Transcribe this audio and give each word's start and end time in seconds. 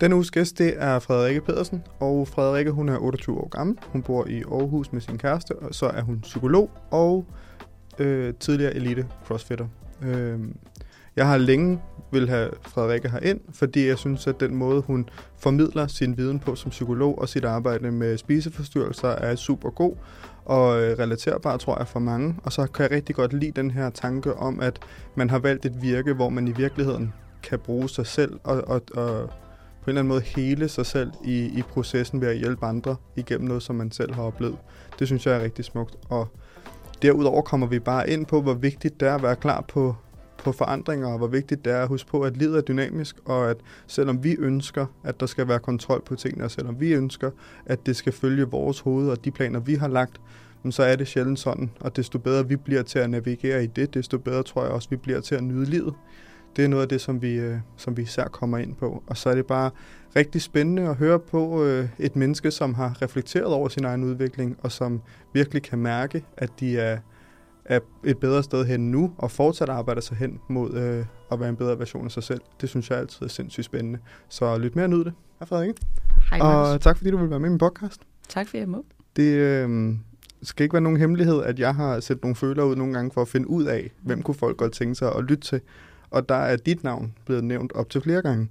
Denne 0.00 0.14
uges 0.14 0.30
gæst, 0.30 0.58
det 0.58 0.74
er 0.76 0.98
Frederikke 0.98 1.40
Pedersen, 1.40 1.82
og 2.00 2.28
Frederikke, 2.28 2.70
hun 2.70 2.88
er 2.88 2.98
28 2.98 3.38
år 3.38 3.48
gammel. 3.48 3.78
Hun 3.86 4.02
bor 4.02 4.26
i 4.26 4.42
Aarhus 4.42 4.92
med 4.92 5.00
sin 5.00 5.18
kæreste, 5.18 5.56
og 5.56 5.74
så 5.74 5.86
er 5.86 6.02
hun 6.02 6.20
psykolog 6.20 6.70
og 6.90 7.26
øh, 7.98 8.34
tidligere 8.34 8.74
elite 8.74 9.06
crossfitter. 9.26 9.66
Øh, 10.02 10.38
jeg 11.16 11.26
har 11.26 11.36
længe 11.36 11.80
vil 12.12 12.28
have 12.28 12.50
Frederikke 12.62 13.10
ind, 13.22 13.40
fordi 13.52 13.86
jeg 13.86 13.98
synes, 13.98 14.26
at 14.26 14.40
den 14.40 14.54
måde, 14.54 14.80
hun 14.80 15.08
formidler 15.36 15.86
sin 15.86 16.16
viden 16.16 16.38
på 16.38 16.54
som 16.54 16.70
psykolog 16.70 17.18
og 17.18 17.28
sit 17.28 17.44
arbejde 17.44 17.90
med 17.90 18.18
spiseforstyrrelser 18.18 19.08
er 19.08 19.34
super 19.34 19.70
god 19.70 19.96
og 20.44 20.82
øh, 20.82 20.98
relaterbar, 20.98 21.56
tror 21.56 21.78
jeg, 21.78 21.88
for 21.88 22.00
mange. 22.00 22.36
Og 22.44 22.52
så 22.52 22.66
kan 22.66 22.82
jeg 22.82 22.90
rigtig 22.90 23.14
godt 23.14 23.32
lide 23.32 23.50
den 23.50 23.70
her 23.70 23.90
tanke 23.90 24.34
om, 24.34 24.60
at 24.60 24.78
man 25.14 25.30
har 25.30 25.38
valgt 25.38 25.66
et 25.66 25.82
virke, 25.82 26.12
hvor 26.12 26.28
man 26.28 26.48
i 26.48 26.52
virkeligheden 26.52 27.12
kan 27.42 27.58
bruge 27.58 27.88
sig 27.88 28.06
selv 28.06 28.40
og, 28.44 28.62
og, 28.66 28.82
og 28.94 29.30
på 29.82 29.84
en 29.84 29.88
eller 29.90 30.00
anden 30.00 30.08
måde 30.08 30.20
hele 30.20 30.68
sig 30.68 30.86
selv 30.86 31.10
i, 31.24 31.58
i 31.58 31.62
processen 31.62 32.20
ved 32.20 32.28
at 32.28 32.38
hjælpe 32.38 32.66
andre 32.66 32.96
igennem 33.16 33.48
noget, 33.48 33.62
som 33.62 33.76
man 33.76 33.90
selv 33.90 34.14
har 34.14 34.22
oplevet. 34.22 34.56
Det 34.98 35.06
synes 35.06 35.26
jeg 35.26 35.34
er 35.34 35.42
rigtig 35.42 35.64
smukt. 35.64 35.96
Og 36.08 36.28
derudover 37.02 37.42
kommer 37.42 37.66
vi 37.66 37.78
bare 37.78 38.10
ind 38.10 38.26
på, 38.26 38.42
hvor 38.42 38.54
vigtigt 38.54 39.00
det 39.00 39.08
er 39.08 39.14
at 39.14 39.22
være 39.22 39.36
klar 39.36 39.60
på, 39.68 39.96
på 40.38 40.52
forandringer, 40.52 41.08
og 41.08 41.18
hvor 41.18 41.26
vigtigt 41.26 41.64
det 41.64 41.72
er 41.72 41.82
at 41.82 41.88
huske 41.88 42.10
på, 42.10 42.20
at 42.20 42.36
livet 42.36 42.56
er 42.56 42.60
dynamisk, 42.60 43.16
og 43.24 43.50
at 43.50 43.56
selvom 43.86 44.24
vi 44.24 44.36
ønsker, 44.38 44.86
at 45.04 45.20
der 45.20 45.26
skal 45.26 45.48
være 45.48 45.58
kontrol 45.58 46.02
på 46.06 46.14
tingene, 46.14 46.44
og 46.44 46.50
selvom 46.50 46.80
vi 46.80 46.92
ønsker, 46.92 47.30
at 47.66 47.86
det 47.86 47.96
skal 47.96 48.12
følge 48.12 48.44
vores 48.44 48.80
hoved 48.80 49.10
og 49.10 49.24
de 49.24 49.30
planer, 49.30 49.60
vi 49.60 49.74
har 49.74 49.88
lagt, 49.88 50.20
så 50.70 50.82
er 50.82 50.96
det 50.96 51.08
sjældent 51.08 51.38
sådan, 51.38 51.70
og 51.80 51.96
desto 51.96 52.18
bedre 52.18 52.48
vi 52.48 52.56
bliver 52.56 52.82
til 52.82 52.98
at 52.98 53.10
navigere 53.10 53.64
i 53.64 53.66
det, 53.66 53.94
desto 53.94 54.18
bedre 54.18 54.42
tror 54.42 54.62
jeg 54.62 54.72
også, 54.72 54.88
vi 54.90 54.96
bliver 54.96 55.20
til 55.20 55.34
at 55.34 55.44
nyde 55.44 55.64
livet 55.64 55.94
det 56.56 56.64
er 56.64 56.68
noget 56.68 56.82
af 56.82 56.88
det, 56.88 57.00
som 57.00 57.22
vi, 57.22 57.34
øh, 57.34 57.56
som 57.76 57.96
vi 57.96 58.02
især 58.02 58.24
kommer 58.24 58.58
ind 58.58 58.74
på. 58.74 59.02
Og 59.06 59.16
så 59.16 59.30
er 59.30 59.34
det 59.34 59.46
bare 59.46 59.70
rigtig 60.16 60.42
spændende 60.42 60.82
at 60.82 60.96
høre 60.96 61.18
på 61.18 61.64
øh, 61.64 61.88
et 61.98 62.16
menneske, 62.16 62.50
som 62.50 62.74
har 62.74 63.02
reflekteret 63.02 63.46
over 63.46 63.68
sin 63.68 63.84
egen 63.84 64.04
udvikling, 64.04 64.56
og 64.62 64.72
som 64.72 65.00
virkelig 65.32 65.62
kan 65.62 65.78
mærke, 65.78 66.24
at 66.36 66.50
de 66.60 66.78
er, 66.78 66.98
er 67.64 67.80
et 68.04 68.18
bedre 68.18 68.42
sted 68.42 68.64
hen 68.64 68.90
nu, 68.90 69.12
og 69.18 69.30
fortsat 69.30 69.68
arbejder 69.68 70.00
sig 70.00 70.16
hen 70.16 70.40
mod 70.48 70.74
øh, 70.74 71.04
at 71.32 71.40
være 71.40 71.48
en 71.48 71.56
bedre 71.56 71.78
version 71.78 72.04
af 72.04 72.10
sig 72.10 72.22
selv. 72.22 72.40
Det 72.60 72.68
synes 72.68 72.90
jeg 72.90 72.98
altid 72.98 73.22
er 73.22 73.28
sindssygt 73.28 73.64
spændende. 73.64 73.98
Så 74.28 74.58
lyt 74.58 74.76
mere 74.76 74.86
og 74.86 74.90
nyd 74.90 75.04
det. 75.04 75.12
Hej 75.38 75.46
Frederik. 75.46 75.76
Hej 76.30 76.40
Og 76.40 76.80
tak 76.80 76.96
fordi 76.96 77.10
du 77.10 77.16
vil 77.16 77.30
være 77.30 77.40
med 77.40 77.48
i 77.48 77.50
min 77.50 77.58
podcast. 77.58 78.00
Tak 78.28 78.46
fordi 78.46 78.58
jeg 78.58 78.68
må. 78.68 78.84
Det 79.16 79.34
øh, 79.34 79.94
skal 80.42 80.64
ikke 80.64 80.72
være 80.72 80.82
nogen 80.82 80.98
hemmelighed, 80.98 81.42
at 81.42 81.58
jeg 81.58 81.74
har 81.74 82.00
set 82.00 82.22
nogle 82.22 82.34
følere 82.34 82.66
ud 82.66 82.76
nogle 82.76 82.94
gange 82.94 83.10
for 83.10 83.22
at 83.22 83.28
finde 83.28 83.50
ud 83.50 83.64
af, 83.64 83.90
hvem 84.02 84.22
kunne 84.22 84.34
folk 84.34 84.56
godt 84.56 84.72
tænke 84.72 84.94
sig 84.94 85.14
at 85.14 85.24
lytte 85.24 85.42
til 85.48 85.60
og 86.10 86.28
der 86.28 86.34
er 86.34 86.56
dit 86.56 86.84
navn 86.84 87.14
blevet 87.26 87.44
nævnt 87.44 87.72
op 87.72 87.90
til 87.90 88.00
flere 88.00 88.22
gange. 88.22 88.48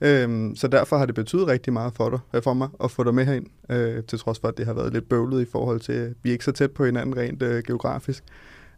Øhm, 0.00 0.56
så 0.56 0.68
derfor 0.68 0.98
har 0.98 1.06
det 1.06 1.14
betydet 1.14 1.46
rigtig 1.46 1.72
meget 1.72 1.92
for 1.94 2.10
dig, 2.10 2.18
øh, 2.34 2.42
for 2.42 2.54
mig 2.54 2.68
at 2.84 2.90
få 2.90 3.04
dig 3.04 3.14
med 3.14 3.24
herind, 3.24 3.46
øh, 3.70 4.04
til 4.04 4.18
trods 4.18 4.38
for, 4.38 4.48
at 4.48 4.58
det 4.58 4.66
har 4.66 4.72
været 4.72 4.92
lidt 4.92 5.08
bøvlet 5.08 5.42
i 5.42 5.44
forhold 5.44 5.80
til, 5.80 5.92
at 5.92 6.12
vi 6.22 6.28
er 6.28 6.32
ikke 6.32 6.44
så 6.44 6.52
tæt 6.52 6.70
på 6.70 6.84
hinanden 6.84 7.16
rent 7.16 7.42
øh, 7.42 7.62
geografisk. 7.66 8.24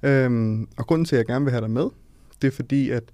Øhm, 0.03 0.69
og 0.77 0.87
grunden 0.87 1.05
til, 1.05 1.17
at 1.17 1.19
jeg 1.19 1.27
gerne 1.27 1.45
vil 1.45 1.53
have 1.53 1.61
dig 1.61 1.71
med, 1.71 1.87
det 2.43 2.49
er 2.49 2.53
fordi, 2.53 2.91
at 2.91 3.05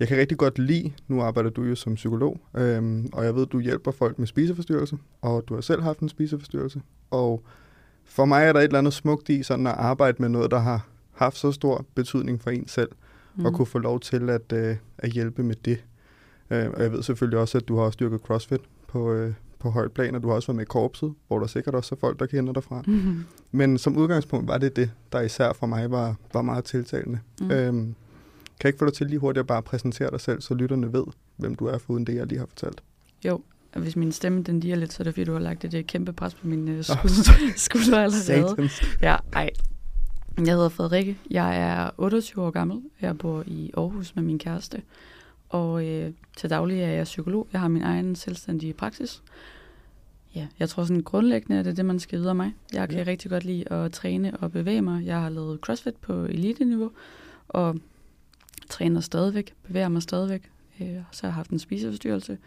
jeg 0.00 0.08
kan 0.08 0.16
rigtig 0.16 0.38
godt 0.38 0.58
lide, 0.58 0.92
nu 1.08 1.22
arbejder 1.22 1.50
du 1.50 1.62
jo 1.62 1.74
som 1.74 1.94
psykolog, 1.94 2.40
øhm, 2.56 3.08
og 3.12 3.24
jeg 3.24 3.34
ved, 3.34 3.42
at 3.42 3.52
du 3.52 3.60
hjælper 3.60 3.90
folk 3.90 4.18
med 4.18 4.26
spiseforstyrrelse, 4.26 4.98
og 5.22 5.44
du 5.48 5.54
har 5.54 5.60
selv 5.60 5.82
haft 5.82 5.98
en 5.98 6.08
spiseforstyrrelse. 6.08 6.80
Og 7.10 7.42
for 8.04 8.24
mig 8.24 8.44
er 8.44 8.52
der 8.52 8.60
et 8.60 8.64
eller 8.64 8.78
andet 8.78 8.92
smukt 8.92 9.28
i 9.28 9.42
sådan 9.42 9.66
at 9.66 9.72
arbejde 9.72 10.16
med 10.18 10.28
noget, 10.28 10.50
der 10.50 10.58
har 10.58 10.88
haft 11.12 11.36
så 11.36 11.52
stor 11.52 11.86
betydning 11.94 12.40
for 12.40 12.50
en 12.50 12.68
selv 12.68 12.90
mm. 13.36 13.44
og 13.44 13.54
kunne 13.54 13.66
få 13.66 13.78
lov 13.78 14.00
til 14.00 14.30
at, 14.30 14.52
øh, 14.52 14.76
at 14.98 15.10
hjælpe 15.10 15.42
med 15.42 15.54
det. 15.64 15.84
Øh, 16.50 16.70
og 16.70 16.82
jeg 16.82 16.92
ved 16.92 17.02
selvfølgelig 17.02 17.38
også, 17.38 17.58
at 17.58 17.68
du 17.68 17.78
har 17.78 17.90
styrket 17.90 18.20
CrossFit 18.20 18.60
på, 18.86 19.12
øh, 19.12 19.32
på 19.58 19.70
højt 19.70 19.92
plan, 19.92 20.14
og 20.14 20.22
du 20.22 20.28
har 20.28 20.34
også 20.34 20.48
været 20.48 20.56
med 20.56 20.64
i 20.64 20.66
korpset, 20.66 21.14
hvor 21.28 21.38
der 21.38 21.46
sikkert 21.46 21.74
også 21.74 21.94
er 21.94 21.98
folk, 21.98 22.18
der 22.20 22.26
kender 22.26 22.52
dig 22.52 22.64
fra. 22.64 22.82
Mm-hmm. 22.86 23.24
Men 23.52 23.78
som 23.78 23.96
udgangspunkt 23.96 24.48
var 24.48 24.58
det 24.58 24.76
det, 24.76 24.90
der 25.12 25.20
især 25.20 25.52
for 25.52 25.66
mig 25.66 25.90
var, 25.90 26.14
var 26.32 26.42
meget 26.42 26.64
tiltalende. 26.64 27.18
Mm. 27.40 27.50
Øhm, 27.50 27.94
kan 28.60 28.64
jeg 28.64 28.68
ikke 28.68 28.78
få 28.78 28.84
dig 28.84 28.92
til 28.92 29.06
lige 29.06 29.18
hurtigt 29.18 29.40
at 29.40 29.46
bare 29.46 29.62
præsentere 29.62 30.10
dig 30.10 30.20
selv, 30.20 30.40
så 30.40 30.54
lytterne 30.54 30.92
ved, 30.92 31.04
hvem 31.36 31.54
du 31.54 31.66
er, 31.66 31.78
uden 31.88 32.06
det, 32.06 32.14
jeg 32.14 32.26
lige 32.26 32.38
har 32.38 32.46
fortalt? 32.46 32.82
Jo, 33.24 33.40
og 33.74 33.80
hvis 33.80 33.96
min 33.96 34.12
stemme 34.12 34.42
den 34.42 34.70
er 34.70 34.76
lidt, 34.76 34.92
så 34.92 35.02
er 35.02 35.04
det 35.04 35.14
fordi, 35.14 35.24
du 35.24 35.32
har 35.32 35.40
lagt 35.40 35.74
et 35.74 35.86
kæmpe 35.86 36.12
pres 36.12 36.34
på 36.34 36.46
min 36.46 36.68
uh, 36.68 36.84
skulder, 36.84 37.52
skulder 37.56 37.98
allerede. 37.98 38.48
Satans. 38.48 38.82
Ja, 39.02 39.16
ej, 39.32 39.50
jeg 40.38 40.54
hedder 40.54 40.68
Frederikke. 40.68 41.18
Jeg 41.30 41.60
er 41.60 41.90
28 41.98 42.44
år 42.44 42.50
gammel. 42.50 42.82
Jeg 43.00 43.18
bor 43.18 43.44
i 43.46 43.70
Aarhus 43.76 44.16
med 44.16 44.22
min 44.22 44.38
kæreste. 44.38 44.82
Og 45.48 45.86
øh, 45.86 46.12
til 46.36 46.50
daglig 46.50 46.80
er 46.80 46.90
jeg 46.90 47.04
psykolog. 47.04 47.48
Jeg 47.52 47.60
har 47.60 47.68
min 47.68 47.82
egen 47.82 48.16
selvstændige 48.16 48.72
praksis. 48.72 49.22
Ja, 50.34 50.46
jeg 50.58 50.68
tror 50.68 50.84
sådan 50.84 51.02
grundlæggende, 51.02 51.58
at 51.58 51.64
det 51.64 51.70
er 51.70 51.74
det, 51.74 51.84
man 51.84 51.98
skal 51.98 52.18
vide 52.18 52.28
af 52.28 52.36
mig. 52.36 52.54
Jeg 52.72 52.88
kan 52.88 52.98
ja. 52.98 53.04
rigtig 53.06 53.30
godt 53.30 53.44
lide 53.44 53.72
at 53.72 53.92
træne 53.92 54.36
og 54.36 54.52
bevæge 54.52 54.82
mig. 54.82 55.06
Jeg 55.06 55.20
har 55.20 55.28
lavet 55.28 55.60
CrossFit 55.60 55.96
på 55.96 56.24
elite-niveau, 56.24 56.90
og 57.48 57.76
træner 58.70 59.00
stadigvæk, 59.00 59.54
bevæger 59.66 59.88
mig 59.88 60.02
stadigvæk. 60.02 60.50
Øh, 60.80 60.88
så 61.12 61.22
har 61.22 61.28
jeg 61.28 61.34
haft 61.34 61.50
en 61.50 61.58
spiseforstyrrelse. 61.58 62.38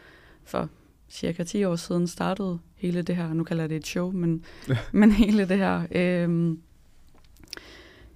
For 0.43 0.69
cirka 1.09 1.43
10 1.43 1.63
år 1.63 1.75
siden 1.75 2.07
startede 2.07 2.59
hele 2.75 3.01
det 3.01 3.15
her, 3.15 3.33
nu 3.33 3.43
kalder 3.43 3.63
jeg 3.63 3.69
det 3.69 3.77
et 3.77 3.87
show, 3.87 4.11
men, 4.11 4.45
ja. 4.69 4.77
men 4.91 5.11
hele 5.11 5.47
det 5.47 5.57
her... 5.57 5.83
Øh, 5.91 6.57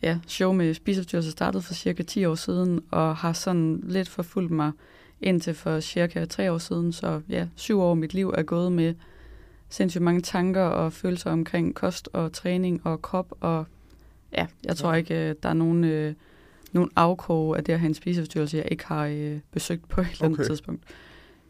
ja, 0.01 0.19
show 0.27 0.53
med 0.53 0.73
spiseforstyrrelse 0.73 1.31
startede 1.31 1.63
for 1.63 1.73
cirka 1.73 2.03
10 2.03 2.25
år 2.25 2.35
siden, 2.35 2.81
og 2.91 3.15
har 3.15 3.33
sådan 3.33 3.83
lidt 3.83 4.09
forfulgt 4.09 4.51
mig 4.51 4.71
indtil 5.21 5.53
for 5.53 5.79
cirka 5.79 6.25
3 6.25 6.51
år 6.51 6.57
siden. 6.57 6.93
Så 6.93 7.21
ja, 7.29 7.47
syv 7.55 7.79
år 7.79 7.91
af 7.91 7.97
mit 7.97 8.13
liv 8.13 8.33
er 8.37 8.43
gået 8.43 8.71
med 8.71 8.93
sindssygt 9.69 10.03
mange 10.03 10.21
tanker 10.21 10.63
og 10.63 10.93
følelser 10.93 11.31
omkring 11.31 11.75
kost 11.75 12.09
og 12.13 12.33
træning 12.33 12.85
og 12.85 13.01
krop. 13.01 13.33
Og 13.39 13.65
ja, 14.33 14.47
jeg 14.63 14.75
tror 14.77 14.93
ikke, 14.93 15.29
øh, 15.29 15.35
der 15.43 15.49
er 15.49 15.53
nogen, 15.53 15.83
øh, 15.83 16.13
nogen 16.71 16.91
afkrog 16.95 17.57
af 17.57 17.63
det 17.63 17.73
at 17.73 17.79
have 17.79 17.87
en 17.87 17.93
spiseforstyrrelse, 17.93 18.57
jeg 18.57 18.67
ikke 18.71 18.85
har 18.85 19.05
øh, 19.05 19.39
besøgt 19.51 19.89
på 19.89 20.01
et 20.01 20.07
eller 20.11 20.25
andet 20.25 20.45
tidspunkt. 20.45 20.83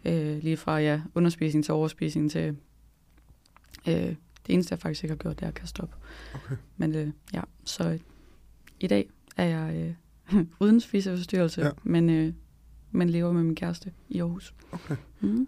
Øh, 0.05 0.43
lige 0.43 0.57
fra 0.57 0.79
ja, 0.79 1.01
underspisning 1.15 1.65
til 1.65 1.73
overspisning 1.73 2.31
til... 2.31 2.55
Øh, 3.87 4.15
det 4.47 4.53
eneste, 4.53 4.73
jeg 4.73 4.79
faktisk 4.79 5.03
ikke 5.03 5.11
har 5.11 5.17
gjort, 5.17 5.39
det 5.39 5.43
er 5.43 5.47
at 5.47 5.53
kaste 5.53 5.81
op. 5.81 5.95
Okay. 6.33 6.55
Men 6.77 6.95
øh, 6.95 7.07
ja, 7.33 7.41
så 7.63 7.99
i 8.79 8.87
dag 8.87 9.09
er 9.37 9.45
jeg 9.45 9.95
øh, 10.33 10.45
uden 10.59 10.79
spiseforstyrrelse, 10.79 11.61
ja. 11.61 11.69
men, 11.83 12.09
øh, 12.09 12.33
men 12.91 13.09
lever 13.09 13.31
med 13.31 13.43
min 13.43 13.55
kæreste 13.55 13.91
i 14.09 14.19
Aarhus. 14.19 14.53
Okay. 14.71 14.95
Mm. 15.21 15.47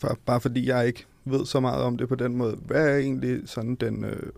For, 0.00 0.18
bare 0.26 0.40
fordi 0.40 0.66
jeg 0.66 0.86
ikke 0.86 1.06
ved 1.24 1.46
så 1.46 1.60
meget 1.60 1.82
om 1.82 1.98
det 1.98 2.08
på 2.08 2.14
den 2.14 2.36
måde, 2.36 2.56
hvad 2.56 2.88
er 2.88 2.96
egentlig 2.96 3.48
sådan 3.48 3.74
den 3.74 4.04
øh, 4.04 4.32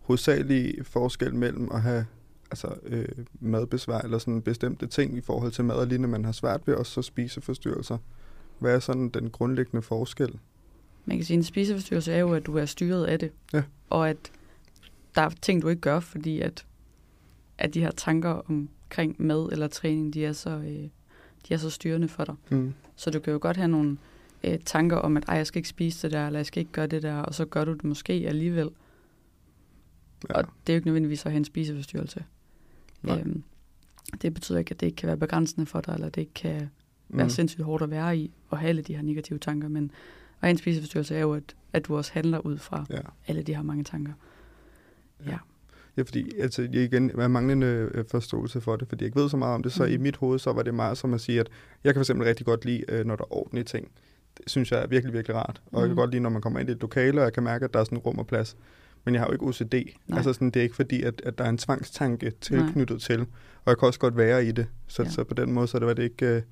hovedsagelige 0.00 0.84
forskel 0.84 1.34
mellem 1.34 1.68
at 1.72 1.82
have 1.82 2.06
altså, 2.50 2.74
øh, 2.84 3.08
madbesvær 3.40 3.98
eller 3.98 4.18
sådan 4.18 4.42
bestemte 4.42 4.86
ting 4.86 5.16
i 5.16 5.20
forhold 5.20 5.52
til 5.52 5.64
mad 5.64 5.76
og 5.76 5.86
lignende, 5.86 6.08
man 6.08 6.24
har 6.24 6.32
svært 6.32 6.60
ved 6.66 6.74
også 6.74 7.00
at 7.00 7.04
spiseforstyrrelser? 7.04 7.98
Hvad 8.58 8.74
er 8.74 8.78
sådan 8.78 9.08
den 9.08 9.30
grundlæggende 9.30 9.82
forskel? 9.82 10.38
Man 11.04 11.16
kan 11.16 11.24
sige, 11.24 11.34
at 11.34 11.38
en 11.38 11.44
spiseforstyrrelse 11.44 12.12
er 12.12 12.18
jo, 12.18 12.34
at 12.34 12.46
du 12.46 12.56
er 12.56 12.64
styret 12.64 13.04
af 13.04 13.18
det. 13.18 13.32
Ja. 13.52 13.62
Og 13.90 14.10
at 14.10 14.16
der 15.14 15.22
er 15.22 15.30
ting, 15.42 15.62
du 15.62 15.68
ikke 15.68 15.80
gør, 15.80 16.00
fordi 16.00 16.40
at 16.40 16.66
at 17.58 17.74
de 17.74 17.80
her 17.80 17.90
tanker 17.90 18.30
omkring 18.30 19.16
mad 19.18 19.48
eller 19.52 19.68
træning, 19.68 20.14
de 20.14 20.24
er 20.24 20.32
så, 20.32 20.50
øh, 20.50 20.88
de 21.48 21.54
er 21.54 21.56
så 21.56 21.70
styrende 21.70 22.08
for 22.08 22.24
dig. 22.24 22.34
Mm. 22.50 22.74
Så 22.96 23.10
du 23.10 23.20
kan 23.20 23.32
jo 23.32 23.38
godt 23.42 23.56
have 23.56 23.68
nogle 23.68 23.96
øh, 24.44 24.58
tanker 24.64 24.96
om, 24.96 25.16
at 25.16 25.24
jeg 25.28 25.46
skal 25.46 25.58
ikke 25.58 25.68
spise 25.68 26.02
det 26.02 26.12
der, 26.12 26.26
eller 26.26 26.38
jeg 26.38 26.46
skal 26.46 26.60
ikke 26.60 26.72
gøre 26.72 26.86
det 26.86 27.02
der, 27.02 27.16
og 27.16 27.34
så 27.34 27.44
gør 27.44 27.64
du 27.64 27.72
det 27.72 27.84
måske 27.84 28.12
alligevel. 28.12 28.70
Ja. 30.28 30.34
Og 30.34 30.44
det 30.66 30.72
er 30.72 30.74
jo 30.74 30.78
ikke 30.78 30.86
nødvendigvis 30.86 31.26
at 31.26 31.32
have 31.32 31.36
en 31.36 31.44
spiseforstyrrelse. 31.44 32.24
Øhm, 33.08 33.42
det 34.22 34.34
betyder 34.34 34.58
ikke, 34.58 34.70
at 34.70 34.80
det 34.80 34.86
ikke 34.86 34.96
kan 34.96 35.06
være 35.06 35.16
begrænsende 35.16 35.66
for 35.66 35.80
dig, 35.80 35.94
eller 35.94 36.08
det 36.08 36.20
ikke 36.20 36.34
kan 36.34 36.70
mm. 37.08 37.18
være 37.18 37.30
sindssygt 37.30 37.64
hårdt 37.64 37.82
at 37.82 37.90
være 37.90 38.18
i, 38.18 38.30
og 38.48 38.58
have 38.58 38.68
alle 38.68 38.82
de 38.82 38.94
her 38.94 39.02
negative 39.02 39.38
tanker, 39.38 39.68
men 39.68 39.84
at 40.40 40.40
have 40.40 40.50
en 40.50 40.58
spiseforstyrrelse 40.58 41.14
er 41.14 41.20
jo, 41.20 41.34
at, 41.34 41.56
at 41.72 41.86
du 41.86 41.96
også 41.96 42.12
handler 42.12 42.38
ud 42.38 42.58
fra 42.58 42.86
ja. 42.90 43.00
alle 43.26 43.42
de 43.42 43.54
her 43.54 43.62
mange 43.62 43.84
tanker. 43.84 44.12
Ja. 45.26 45.30
ja. 45.30 45.38
Ja, 45.96 46.02
fordi 46.02 46.40
altså, 46.40 46.62
jeg 46.62 46.82
igen 46.82 47.10
er 47.20 47.28
manglende 47.28 47.66
øh, 47.66 48.04
forståelse 48.10 48.60
for 48.60 48.76
det, 48.76 48.88
fordi 48.88 49.02
jeg 49.02 49.06
ikke 49.06 49.20
ved 49.20 49.28
så 49.28 49.36
meget 49.36 49.54
om 49.54 49.62
det, 49.62 49.72
så 49.72 49.84
mm. 49.84 49.92
i 49.92 49.96
mit 49.96 50.16
hoved, 50.16 50.38
så 50.38 50.52
var 50.52 50.62
det 50.62 50.74
meget 50.74 50.98
som 50.98 51.14
at 51.14 51.20
sige, 51.20 51.40
at 51.40 51.48
jeg 51.84 51.94
kan 51.94 51.98
for 51.98 52.02
eksempel 52.02 52.26
rigtig 52.26 52.46
godt 52.46 52.64
lide, 52.64 52.84
øh, 52.88 53.06
når 53.06 53.16
der 53.16 53.24
er 53.24 53.36
ordentlige 53.36 53.64
ting. 53.64 53.88
Det 54.38 54.50
synes 54.50 54.72
jeg 54.72 54.82
er 54.82 54.86
virkelig, 54.86 55.14
virkelig 55.14 55.36
rart. 55.36 55.62
Og 55.66 55.70
mm. 55.72 55.78
jeg 55.78 55.88
kan 55.88 55.94
mm. 55.94 55.96
godt 55.96 56.10
lide, 56.10 56.22
når 56.22 56.30
man 56.30 56.42
kommer 56.42 56.60
ind 56.60 56.68
i 56.68 56.72
et 56.72 56.80
lokale, 56.80 57.20
og 57.20 57.24
jeg 57.24 57.32
kan 57.32 57.42
mærke, 57.42 57.64
at 57.64 57.74
der 57.74 57.80
er 57.80 57.84
sådan 57.84 57.98
rum 57.98 58.18
og 58.18 58.26
plads. 58.26 58.56
Men 59.04 59.14
jeg 59.14 59.20
har 59.22 59.26
jo 59.26 59.32
ikke 59.32 59.46
OCD. 59.46 59.74
Nej. 59.74 60.16
Altså 60.16 60.32
sådan, 60.32 60.50
det 60.50 60.60
er 60.60 60.62
ikke 60.62 60.76
fordi, 60.76 61.02
at, 61.02 61.22
at 61.24 61.38
der 61.38 61.44
er 61.44 61.48
en 61.48 61.58
tvangstanke 61.58 62.32
tilknyttet 62.40 62.96
Nej. 63.08 63.16
til. 63.16 63.20
Og 63.64 63.70
jeg 63.70 63.78
kan 63.78 63.86
også 63.86 64.00
godt 64.00 64.16
være 64.16 64.46
i 64.46 64.52
det. 64.52 64.66
Så, 64.86 65.02
ja. 65.02 65.08
så 65.08 65.24
på 65.24 65.34
den 65.34 65.52
måde, 65.52 65.66
så 65.66 65.78
det 65.78 65.86
var 65.86 65.94
det 65.94 66.02
ikke... 66.02 66.26
Øh, 66.26 66.42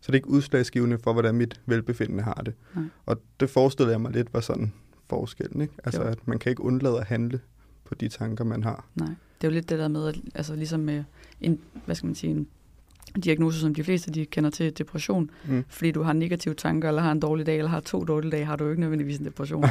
så 0.00 0.12
det 0.12 0.14
er 0.14 0.18
ikke 0.18 0.28
udslagsgivende 0.28 0.98
for, 0.98 1.12
hvordan 1.12 1.34
mit 1.34 1.60
velbefindende 1.66 2.22
har 2.22 2.42
det. 2.46 2.54
Nej. 2.74 2.84
Og 3.06 3.20
det 3.40 3.50
forestillede 3.50 3.92
jeg 3.92 4.00
mig 4.00 4.12
lidt 4.12 4.34
var 4.34 4.40
sådan 4.40 4.72
forskellen, 5.08 5.60
ikke? 5.60 5.74
Altså, 5.84 6.02
jo. 6.02 6.08
at 6.08 6.28
man 6.28 6.38
kan 6.38 6.50
ikke 6.50 6.62
undlade 6.62 6.98
at 6.98 7.06
handle 7.06 7.40
på 7.86 7.94
de 7.94 8.08
tanker, 8.08 8.44
man 8.44 8.62
har. 8.62 8.86
Nej, 8.94 9.08
det 9.40 9.46
er 9.46 9.48
jo 9.48 9.54
lidt 9.54 9.68
det 9.68 9.78
der 9.78 9.88
med, 9.88 10.08
at, 10.08 10.16
altså 10.34 10.54
ligesom 10.54 10.80
med 10.80 11.04
en, 11.40 11.60
hvad 11.84 11.94
skal 11.94 12.06
man 12.06 12.14
sige, 12.14 12.30
en 12.30 12.48
diagnose, 13.24 13.60
som 13.60 13.74
de 13.74 13.84
fleste 13.84 14.10
de 14.10 14.26
kender 14.26 14.50
til 14.50 14.78
depression. 14.78 15.30
Mm. 15.48 15.64
Fordi 15.68 15.90
du 15.90 16.02
har 16.02 16.12
negative 16.12 16.54
tanker, 16.54 16.88
eller 16.88 17.02
har 17.02 17.12
en 17.12 17.20
dårlig 17.20 17.46
dag, 17.46 17.58
eller 17.58 17.70
har 17.70 17.80
to 17.80 18.04
dårlige 18.04 18.30
dage, 18.30 18.44
har 18.44 18.56
du 18.56 18.64
jo 18.64 18.70
ikke 18.70 18.80
nødvendigvis 18.80 19.18
en 19.18 19.24
depression. 19.24 19.64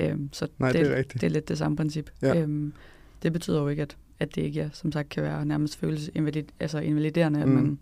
øhm, 0.00 0.28
så 0.32 0.48
Nej, 0.58 0.72
det, 0.72 0.80
det, 0.80 0.92
er 0.92 0.96
rigtigt. 0.96 1.20
det 1.20 1.26
er 1.26 1.30
lidt 1.30 1.48
det 1.48 1.58
samme 1.58 1.76
princip. 1.76 2.10
Ja. 2.22 2.40
Øhm, 2.40 2.72
det 3.22 3.32
betyder 3.32 3.60
jo 3.60 3.68
ikke, 3.68 3.82
at, 3.82 3.96
at 4.20 4.34
det 4.34 4.42
ikke 4.42 4.60
ja, 4.60 4.68
som 4.72 4.92
sagt 4.92 5.08
kan 5.08 5.22
være 5.22 5.46
nærmest 5.46 5.76
føles 5.76 6.10
invalid, 6.14 6.44
altså 6.60 6.78
invaliderende, 6.78 7.38
mm. 7.38 7.42
at 7.42 7.48
man, 7.48 7.78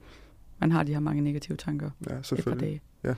man 0.58 0.72
har 0.72 0.82
de 0.82 0.92
her 0.92 1.00
mange 1.00 1.22
negative 1.22 1.56
tanker 1.56 1.90
ja, 2.10 2.18
et 2.18 2.44
par 2.44 2.54
dage. 2.54 2.80
Ja. 3.04 3.14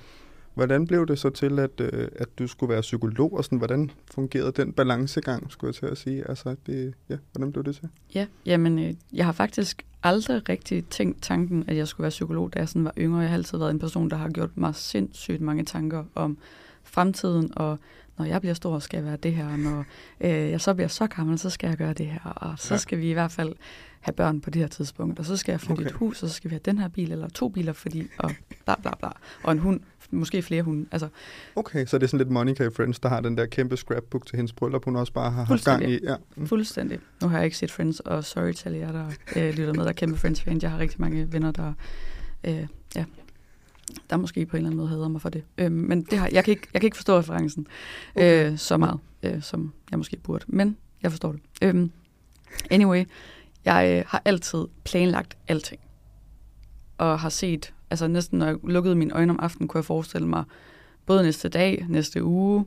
Hvordan 0.54 0.87
blev 0.87 1.06
det 1.06 1.19
så 1.19 1.31
til, 1.31 1.58
at, 1.58 1.81
øh, 1.81 2.08
at 2.16 2.38
du 2.38 2.46
skulle 2.46 2.72
være 2.72 2.81
psykolog, 2.81 3.32
og 3.32 3.44
sådan, 3.44 3.58
hvordan 3.58 3.90
fungerede 4.10 4.52
den 4.52 4.72
balancegang, 4.72 5.50
skulle 5.50 5.69
jeg 5.69 5.75
til 5.75 5.87
at 5.87 5.99
sige? 5.99 6.28
Altså, 6.28 6.56
det, 6.66 6.94
ja, 7.08 7.16
hvordan 7.32 7.52
blev 7.52 7.64
det 7.64 7.75
til? 7.75 7.88
Ja, 8.14 8.26
jamen, 8.46 8.78
øh, 8.78 8.94
jeg 9.12 9.25
har 9.25 9.32
faktisk 9.32 9.87
aldrig 10.02 10.49
rigtig 10.49 10.84
tænkt 10.87 11.22
tanken, 11.22 11.64
at 11.66 11.76
jeg 11.76 11.88
skulle 11.88 12.02
være 12.02 12.10
psykolog, 12.10 12.54
da 12.54 12.58
jeg 12.58 12.69
sådan 12.69 12.84
var 12.84 12.94
yngre. 12.99 13.20
Jeg 13.20 13.28
har 13.28 13.37
altid 13.37 13.58
været 13.58 13.70
en 13.70 13.78
person, 13.78 14.10
der 14.10 14.16
har 14.16 14.28
gjort 14.28 14.50
mig 14.54 14.75
sindssygt 14.75 15.40
mange 15.40 15.64
tanker 15.64 16.04
om 16.14 16.38
fremtiden, 16.84 17.52
og 17.56 17.78
når 18.19 18.25
jeg 18.25 18.40
bliver 18.40 18.55
stor, 18.55 18.78
skal 18.78 18.96
jeg 18.96 19.06
være 19.06 19.16
det 19.16 19.32
her, 19.32 19.56
når 19.56 19.84
øh, 20.20 20.31
jeg 20.31 20.60
så 20.60 20.75
bliver 20.75 20.88
så 20.88 21.06
gammel, 21.06 21.38
så 21.38 21.50
skal 21.50 21.69
jeg 21.69 21.76
gøre 21.76 21.93
det 21.93 22.06
her, 22.06 22.20
og 22.25 22.58
så 22.58 22.75
ja. 22.75 22.78
skal 22.78 22.98
vi 22.98 23.10
i 23.10 23.12
hvert 23.12 23.32
fald 23.32 23.55
have 24.00 24.12
børn 24.12 24.40
på 24.40 24.50
det 24.50 24.60
her 24.60 24.69
tidspunkt, 24.69 25.19
og 25.19 25.25
så 25.25 25.37
skal 25.37 25.52
jeg 25.52 25.60
flytte 25.60 25.81
okay. 25.81 25.90
et 25.90 25.96
hus, 25.96 26.22
og 26.22 26.28
så 26.28 26.34
skal 26.34 26.50
vi 26.50 26.55
have 26.55 26.60
den 26.64 26.78
her 26.78 26.88
bil, 26.88 27.12
eller 27.12 27.28
to 27.28 27.48
biler, 27.48 27.72
fordi, 27.72 28.08
og 28.19 28.31
bla 28.64 28.75
bla 28.82 28.90
bla, 28.98 29.08
og 29.43 29.52
en 29.52 29.58
hund, 29.58 29.81
måske 30.12 30.42
flere 30.42 30.62
hunde. 30.62 30.86
Altså, 30.92 31.08
okay, 31.56 31.86
så 31.86 31.98
det 31.98 32.04
er 32.04 32.08
sådan 32.08 32.18
lidt 32.18 32.30
Monica 32.30 32.66
i 32.66 32.70
Friends, 32.70 32.98
der 33.00 33.08
har 33.08 33.20
den 33.20 33.36
der 33.36 33.46
kæmpe 33.46 33.76
scrapbook 33.76 34.26
til 34.26 34.36
hendes 34.36 34.52
bryllup, 34.52 34.84
hun 34.84 34.96
også 34.96 35.12
bare 35.12 35.30
har 35.30 35.44
haft 35.44 35.64
gang 35.64 35.90
i. 35.90 35.98
Ja. 36.02 36.16
Mm. 36.36 36.46
Fuldstændig. 36.46 36.98
Nu 37.22 37.28
har 37.28 37.36
jeg 37.36 37.44
ikke 37.44 37.56
set 37.56 37.70
Friends, 37.70 38.00
og 38.00 38.24
sorry 38.24 38.52
til 38.52 38.72
jer, 38.72 38.92
der 38.92 39.06
øh, 39.36 39.54
lytter 39.54 39.72
med, 39.72 39.82
der 39.82 39.88
er 39.88 39.92
kæmpe 39.92 40.18
Friends-fan. 40.18 40.58
Jeg 40.62 40.70
har 40.70 40.78
rigtig 40.78 41.00
mange 41.00 41.32
venner, 41.32 41.50
der 41.50 41.72
øh, 42.44 42.66
ja, 42.96 43.04
der 44.10 44.16
måske 44.16 44.46
på 44.46 44.56
en 44.56 44.58
eller 44.58 44.68
anden 44.68 44.76
måde 44.76 44.88
hader 44.88 45.08
mig 45.08 45.20
for 45.20 45.28
det. 45.28 45.44
Øh, 45.58 45.72
men 45.72 46.02
det 46.02 46.18
har, 46.18 46.28
jeg, 46.32 46.44
kan 46.44 46.52
ikke, 46.52 46.68
jeg 46.72 46.80
kan 46.80 46.86
ikke 46.86 46.96
forstå 46.96 47.18
referencen 47.18 47.66
okay. 48.14 48.50
øh, 48.50 48.58
så 48.58 48.76
meget, 48.76 49.00
øh, 49.22 49.42
som 49.42 49.72
jeg 49.90 49.98
måske 49.98 50.16
burde. 50.16 50.44
Men 50.48 50.76
jeg 51.02 51.10
forstår 51.10 51.32
det. 51.32 51.40
Øh, 51.62 51.88
anyway, 52.70 53.04
jeg 53.64 53.98
øh, 53.98 54.04
har 54.08 54.22
altid 54.24 54.64
planlagt 54.84 55.36
alting. 55.48 55.80
Og 56.98 57.20
har 57.20 57.28
set, 57.28 57.74
altså 57.92 58.08
næsten 58.08 58.38
når 58.38 58.46
jeg 58.46 58.56
lukkede 58.64 58.94
mine 58.94 59.14
øjne 59.14 59.32
om 59.32 59.38
aftenen, 59.42 59.68
kunne 59.68 59.78
jeg 59.78 59.84
forestille 59.84 60.28
mig 60.28 60.44
både 61.06 61.22
næste 61.22 61.48
dag, 61.48 61.86
næste 61.88 62.24
uge, 62.24 62.64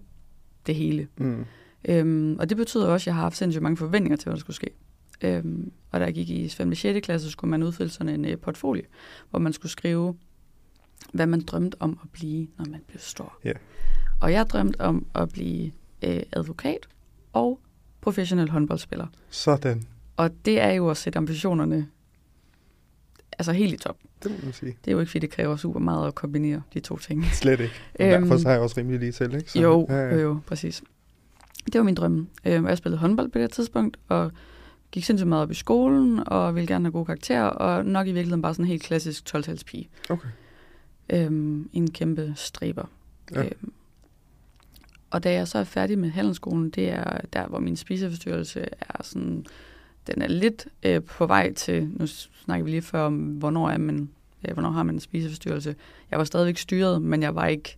det 0.66 0.76
hele. 0.76 1.08
Mm. 1.18 1.46
Øhm, 1.90 2.38
og 2.40 2.50
det 2.50 2.58
betyder 2.58 2.88
også, 2.88 3.04
at 3.04 3.08
jeg 3.08 3.16
har 3.16 3.22
haft 3.22 3.38
sindssygt 3.38 3.64
mange 3.64 3.78
forventninger 3.78 4.18
til, 4.18 4.26
hvad 4.26 4.36
der 4.36 4.40
skulle 4.40 4.56
ske. 4.56 4.70
Øhm, 5.22 5.72
og 5.92 6.00
da 6.00 6.06
jeg 6.06 6.14
gik 6.14 6.30
i 6.30 6.50
5. 6.50 6.72
og 6.72 6.78
6. 6.78 7.06
klasse, 7.06 7.32
skulle 7.32 7.52
man 7.52 7.64
udfylde 7.64 7.90
sådan 7.90 8.26
en 8.26 8.34
uh, 8.34 8.40
portfolio, 8.42 8.84
hvor 9.30 9.40
man 9.40 9.54
skulle 9.54 9.72
skrive, 9.72 10.16
hvad 11.14 11.28
man 11.28 11.42
drømte 11.42 11.76
om 11.80 12.00
at 12.04 12.10
blive, 12.10 12.48
når 12.58 12.66
man 12.66 12.82
blev 12.88 13.00
stor. 13.00 13.38
Yeah. 13.46 13.56
Og 14.22 14.32
jeg 14.32 14.50
drømte 14.50 14.82
om 14.82 15.06
at 15.16 15.30
blive 15.30 15.72
øh, 16.04 16.22
advokat 16.32 16.88
og 17.34 17.60
professionel 18.02 18.50
håndboldspiller. 18.50 19.08
Sådan. 19.30 19.84
Og 20.18 20.46
det 20.46 20.60
er 20.60 20.72
jo 20.72 20.90
at 20.90 20.98
sætte 20.98 21.18
ambitionerne 21.18 21.88
altså 23.38 23.52
helt 23.52 23.74
i 23.74 23.78
top. 23.78 23.98
Det 24.24 24.32
må 24.32 24.38
man 24.44 24.54
sige. 24.54 24.78
Det 24.86 24.92
er 24.92 24.92
jo 24.92 25.00
ikke, 25.00 25.10
fordi 25.10 25.20
det 25.20 25.30
kræver 25.30 25.56
super 25.56 25.80
meget 25.80 26.08
at 26.08 26.16
kombinere 26.16 26.62
de 26.74 26.80
to 26.80 26.98
ting. 26.98 27.26
Slet 27.34 27.60
ikke. 27.60 27.74
Og 28.00 28.06
øhm, 28.06 28.22
derfor 28.22 28.38
så 28.38 28.50
jeg 28.50 28.60
også 28.60 28.76
rimelig 28.78 29.00
lige 29.00 29.12
til, 29.12 29.36
ikke? 29.36 29.52
Så, 29.52 29.60
jo, 29.60 29.88
ja, 29.90 29.96
ja. 29.96 30.14
jo, 30.16 30.20
jo, 30.20 30.40
præcis. 30.48 30.84
Det 31.66 31.76
var 31.76 31.84
min 31.84 31.96
drømme. 31.96 32.28
Øhm, 32.46 32.68
jeg 32.68 32.78
spillede 32.78 33.00
håndbold 33.00 33.30
på 33.30 33.40
det 33.40 33.52
tidspunkt, 33.52 33.98
og 34.08 34.32
gik 34.92 35.04
sindssygt 35.04 35.28
meget 35.28 35.44
op 35.44 35.52
i 35.52 35.54
skolen, 35.54 36.24
og 36.28 36.56
ville 36.56 36.68
gerne 36.68 36.86
have 36.86 36.92
gode 36.92 37.06
karakterer, 37.06 37.44
og 37.44 37.86
nok 37.86 38.08
i 38.08 38.12
virkeligheden 38.12 38.42
bare 38.42 38.54
sådan 38.54 38.66
en 38.66 38.70
helt 38.70 38.84
klassisk 38.84 39.36
12-talspige. 39.36 39.90
Okay. 40.10 40.28
Øhm, 41.10 41.70
en 41.74 41.92
kæmpe 41.92 42.34
stræber. 42.36 42.86
Ja. 43.36 43.44
Øhm, 43.44 43.74
og 45.10 45.24
da 45.24 45.34
jeg 45.34 45.48
så 45.48 45.58
er 45.58 45.64
færdig 45.64 46.00
med 46.00 46.10
handelsskolen, 46.10 46.70
det 46.70 46.90
er 46.90 47.18
der, 47.34 47.48
hvor 47.48 47.60
min 47.60 47.76
spiseforstyrrelse 47.76 48.66
er 48.82 49.04
sådan, 49.04 49.46
den 50.08 50.22
er 50.22 50.28
lidt 50.28 50.68
øh, 50.84 51.04
på 51.04 51.26
vej 51.26 51.54
til, 51.54 51.90
nu 51.94 52.08
snakker 52.46 52.64
vi 52.64 52.72
lige 52.72 52.82
før 52.82 53.02
om, 53.02 53.16
hvornår, 53.18 53.70
er 53.70 53.78
man, 53.78 54.10
øh, 54.48 54.54
hvornår 54.54 54.70
har 54.70 54.84
man 54.84 54.96
en 54.96 55.00
spiseforstyrrelse. 55.00 55.76
Jeg 56.12 56.20
var 56.20 56.26
stadigvæk 56.26 56.58
styret, 56.58 57.02
men 57.02 57.22
jeg 57.22 57.36
var 57.36 57.48
ikke, 57.48 57.78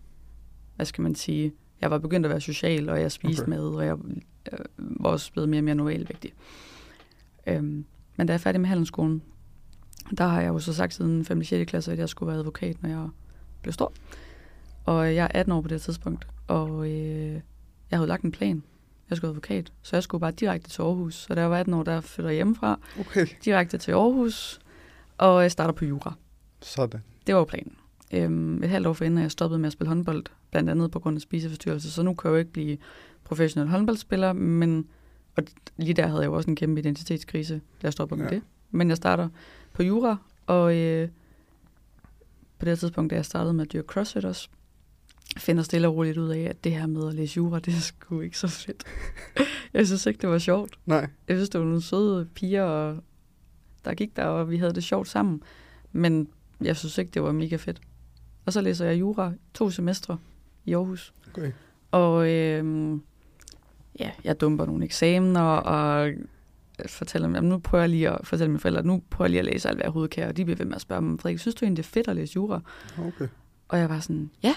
hvad 0.75 0.85
skal 0.85 1.01
man 1.01 1.15
sige, 1.15 1.53
jeg 1.81 1.91
var 1.91 1.97
begyndt 1.97 2.25
at 2.25 2.29
være 2.29 2.41
social, 2.41 2.89
og 2.89 3.01
jeg 3.01 3.11
spiste 3.11 3.41
okay. 3.41 3.49
mad, 3.49 3.63
og 3.63 3.85
jeg 3.85 3.97
øh, 4.51 4.59
var 4.77 5.09
også 5.09 5.31
blevet 5.31 5.49
mere 5.49 5.59
og 5.59 5.63
mere 5.63 5.75
normalvægtig. 5.75 6.33
Øhm, 7.47 7.85
men 8.17 8.27
da 8.27 8.33
jeg 8.33 8.37
er 8.37 8.41
færdig 8.41 8.61
med 8.61 8.67
handelsskolen, 8.67 9.21
der 10.17 10.27
har 10.27 10.41
jeg 10.41 10.47
jo 10.47 10.59
så 10.59 10.73
sagt 10.73 10.93
siden 10.93 11.25
5. 11.25 11.39
og 11.39 11.45
6. 11.45 11.69
klasse, 11.69 11.91
at 11.91 11.99
jeg 11.99 12.09
skulle 12.09 12.27
være 12.27 12.39
advokat, 12.39 12.83
når 12.83 12.89
jeg 12.89 13.09
blev 13.61 13.73
stor. 13.73 13.93
Og 14.85 15.15
jeg 15.15 15.23
er 15.23 15.39
18 15.39 15.51
år 15.51 15.61
på 15.61 15.67
det 15.67 15.81
tidspunkt, 15.81 16.27
og 16.47 16.91
øh, 16.91 17.33
jeg 17.91 17.99
havde 17.99 18.07
lagt 18.07 18.23
en 18.23 18.31
plan. 18.31 18.63
Jeg 19.09 19.17
skulle 19.17 19.29
advokat, 19.29 19.71
så 19.81 19.95
jeg 19.95 20.03
skulle 20.03 20.21
bare 20.21 20.31
direkte 20.31 20.69
til 20.69 20.81
Aarhus. 20.81 21.15
Så 21.15 21.35
da 21.35 21.41
jeg 21.41 21.49
var 21.49 21.57
18 21.57 21.73
år, 21.73 21.83
der 21.83 22.01
flytter 22.01 22.29
jeg 22.29 22.35
hjemmefra. 22.35 22.79
Okay. 22.99 23.27
Direkte 23.45 23.77
til 23.77 23.91
Aarhus, 23.91 24.59
og 25.17 25.41
jeg 25.41 25.51
starter 25.51 25.73
på 25.73 25.85
jura. 25.85 26.13
Sådan. 26.61 27.01
Det 27.27 27.35
var 27.35 27.41
jo 27.41 27.45
planen. 27.45 27.75
Øhm, 28.13 28.63
et 28.63 28.69
halvt 28.69 28.87
år 28.87 28.93
forinden 28.93 29.21
jeg 29.21 29.31
stoppet 29.31 29.59
med 29.59 29.67
at 29.67 29.73
spille 29.73 29.87
håndbold, 29.87 30.25
blandt 30.51 30.69
andet 30.69 30.91
på 30.91 30.99
grund 30.99 31.15
af 31.15 31.21
spiseforstyrrelse, 31.21 31.91
så 31.91 32.03
nu 32.03 32.13
kan 32.13 32.29
jeg 32.29 32.33
jo 32.33 32.39
ikke 32.39 32.51
blive 32.51 32.77
professionel 33.23 33.69
håndboldspiller, 33.69 34.33
men 34.33 34.87
og 35.37 35.43
lige 35.77 35.93
der 35.93 36.07
havde 36.07 36.21
jeg 36.21 36.27
jo 36.27 36.33
også 36.33 36.49
en 36.49 36.55
kæmpe 36.55 36.79
identitetskrise, 36.79 37.53
da 37.53 37.61
jeg 37.83 37.93
stoppede 37.93 38.19
ja. 38.19 38.23
med 38.23 38.31
det. 38.31 38.41
Men 38.71 38.89
jeg 38.89 38.97
starter 38.97 39.29
på 39.73 39.83
jura, 39.83 40.17
og 40.45 40.75
øh, 40.75 41.09
på 42.59 42.65
det 42.65 42.79
tidspunkt, 42.79 43.11
da 43.11 43.15
jeg 43.15 43.25
startede 43.25 43.53
med 43.53 43.65
at 43.65 43.73
dyrke 43.73 43.87
CrossFit 43.87 44.25
også, 44.25 44.49
finder 45.37 45.63
stille 45.63 45.87
og 45.87 45.95
roligt 45.95 46.17
ud 46.17 46.29
af, 46.29 46.39
at 46.39 46.63
det 46.63 46.71
her 46.71 46.87
med 46.87 47.07
at 47.07 47.13
læse 47.13 47.37
jura, 47.37 47.59
det 47.59 47.73
er 47.73 47.79
sgu 47.79 48.21
ikke 48.21 48.37
så 48.37 48.47
fedt. 48.47 48.83
jeg 49.73 49.87
synes 49.87 50.05
ikke, 50.05 50.21
det 50.21 50.29
var 50.29 50.37
sjovt. 50.37 50.79
Nej. 50.85 51.09
Jeg 51.27 51.37
synes, 51.37 51.49
det 51.49 51.59
var 51.59 51.65
nogle 51.65 51.81
søde 51.81 52.25
piger, 52.35 52.63
og 52.63 52.97
der 53.85 53.93
gik 53.93 54.15
der, 54.15 54.23
og 54.25 54.49
vi 54.49 54.57
havde 54.57 54.73
det 54.73 54.83
sjovt 54.83 55.07
sammen. 55.07 55.41
Men 55.91 56.27
jeg 56.61 56.75
synes 56.75 56.97
ikke, 56.97 57.11
det 57.11 57.23
var 57.23 57.31
mega 57.31 57.55
fedt. 57.55 57.81
Og 58.45 58.53
så 58.53 58.61
læser 58.61 58.85
jeg 58.85 58.99
jura 58.99 59.33
to 59.53 59.69
semestre 59.69 60.17
i 60.65 60.73
Aarhus. 60.73 61.13
Okay. 61.29 61.51
Og 61.91 62.29
øh, 62.29 62.99
ja, 63.99 64.11
jeg 64.23 64.41
dumper 64.41 64.65
nogle 64.65 64.85
eksamener, 64.85 65.41
og 65.41 66.11
fortæller 66.85 67.27
dem, 67.29 67.43
nu 67.43 67.57
prøver 67.57 67.81
jeg 67.81 67.89
lige 67.89 68.09
at 68.09 68.27
fortælle 68.27 68.51
mine 68.51 68.59
forældre, 68.59 68.79
at 68.79 68.85
nu 68.85 69.03
prøver 69.09 69.25
jeg 69.25 69.29
lige 69.29 69.39
at 69.39 69.45
læse 69.45 69.67
alt, 69.69 69.77
hvad 69.77 69.83
jeg 69.83 69.87
overhovedet 69.87 70.11
kan, 70.11 70.27
og 70.27 70.37
de 70.37 70.45
bliver 70.45 70.57
ved 70.57 70.65
med 70.65 70.75
at 70.75 70.81
spørge 70.81 71.01
mig, 71.01 71.19
Frederik, 71.19 71.39
synes 71.39 71.55
du 71.55 71.65
egentlig, 71.65 71.83
det 71.83 71.89
er 71.89 71.93
fedt 71.93 72.07
at 72.07 72.15
læse 72.15 72.35
jura? 72.35 72.61
Okay. 72.99 73.27
Og 73.67 73.79
jeg 73.79 73.89
var 73.89 73.99
sådan, 73.99 74.31
ja, 74.43 74.55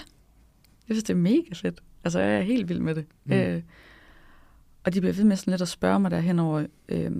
jeg 0.91 0.95
synes, 0.95 1.03
det 1.03 1.13
er 1.13 1.17
mega 1.17 1.53
fedt. 1.53 1.83
Altså, 2.03 2.19
jeg 2.19 2.37
er 2.37 2.41
helt 2.41 2.69
vild 2.69 2.79
med 2.79 2.95
det. 2.95 3.05
Mm. 3.25 3.33
Øh, 3.33 3.61
og 4.83 4.93
de 4.93 5.01
bliver 5.01 5.13
ved 5.13 5.23
med 5.23 5.35
sådan 5.35 5.51
lidt 5.51 5.61
at 5.61 5.67
spørge 5.67 5.99
mig 5.99 6.11
der 6.11 6.19
hen 6.19 6.39
over, 6.39 6.65
øh, 6.89 7.11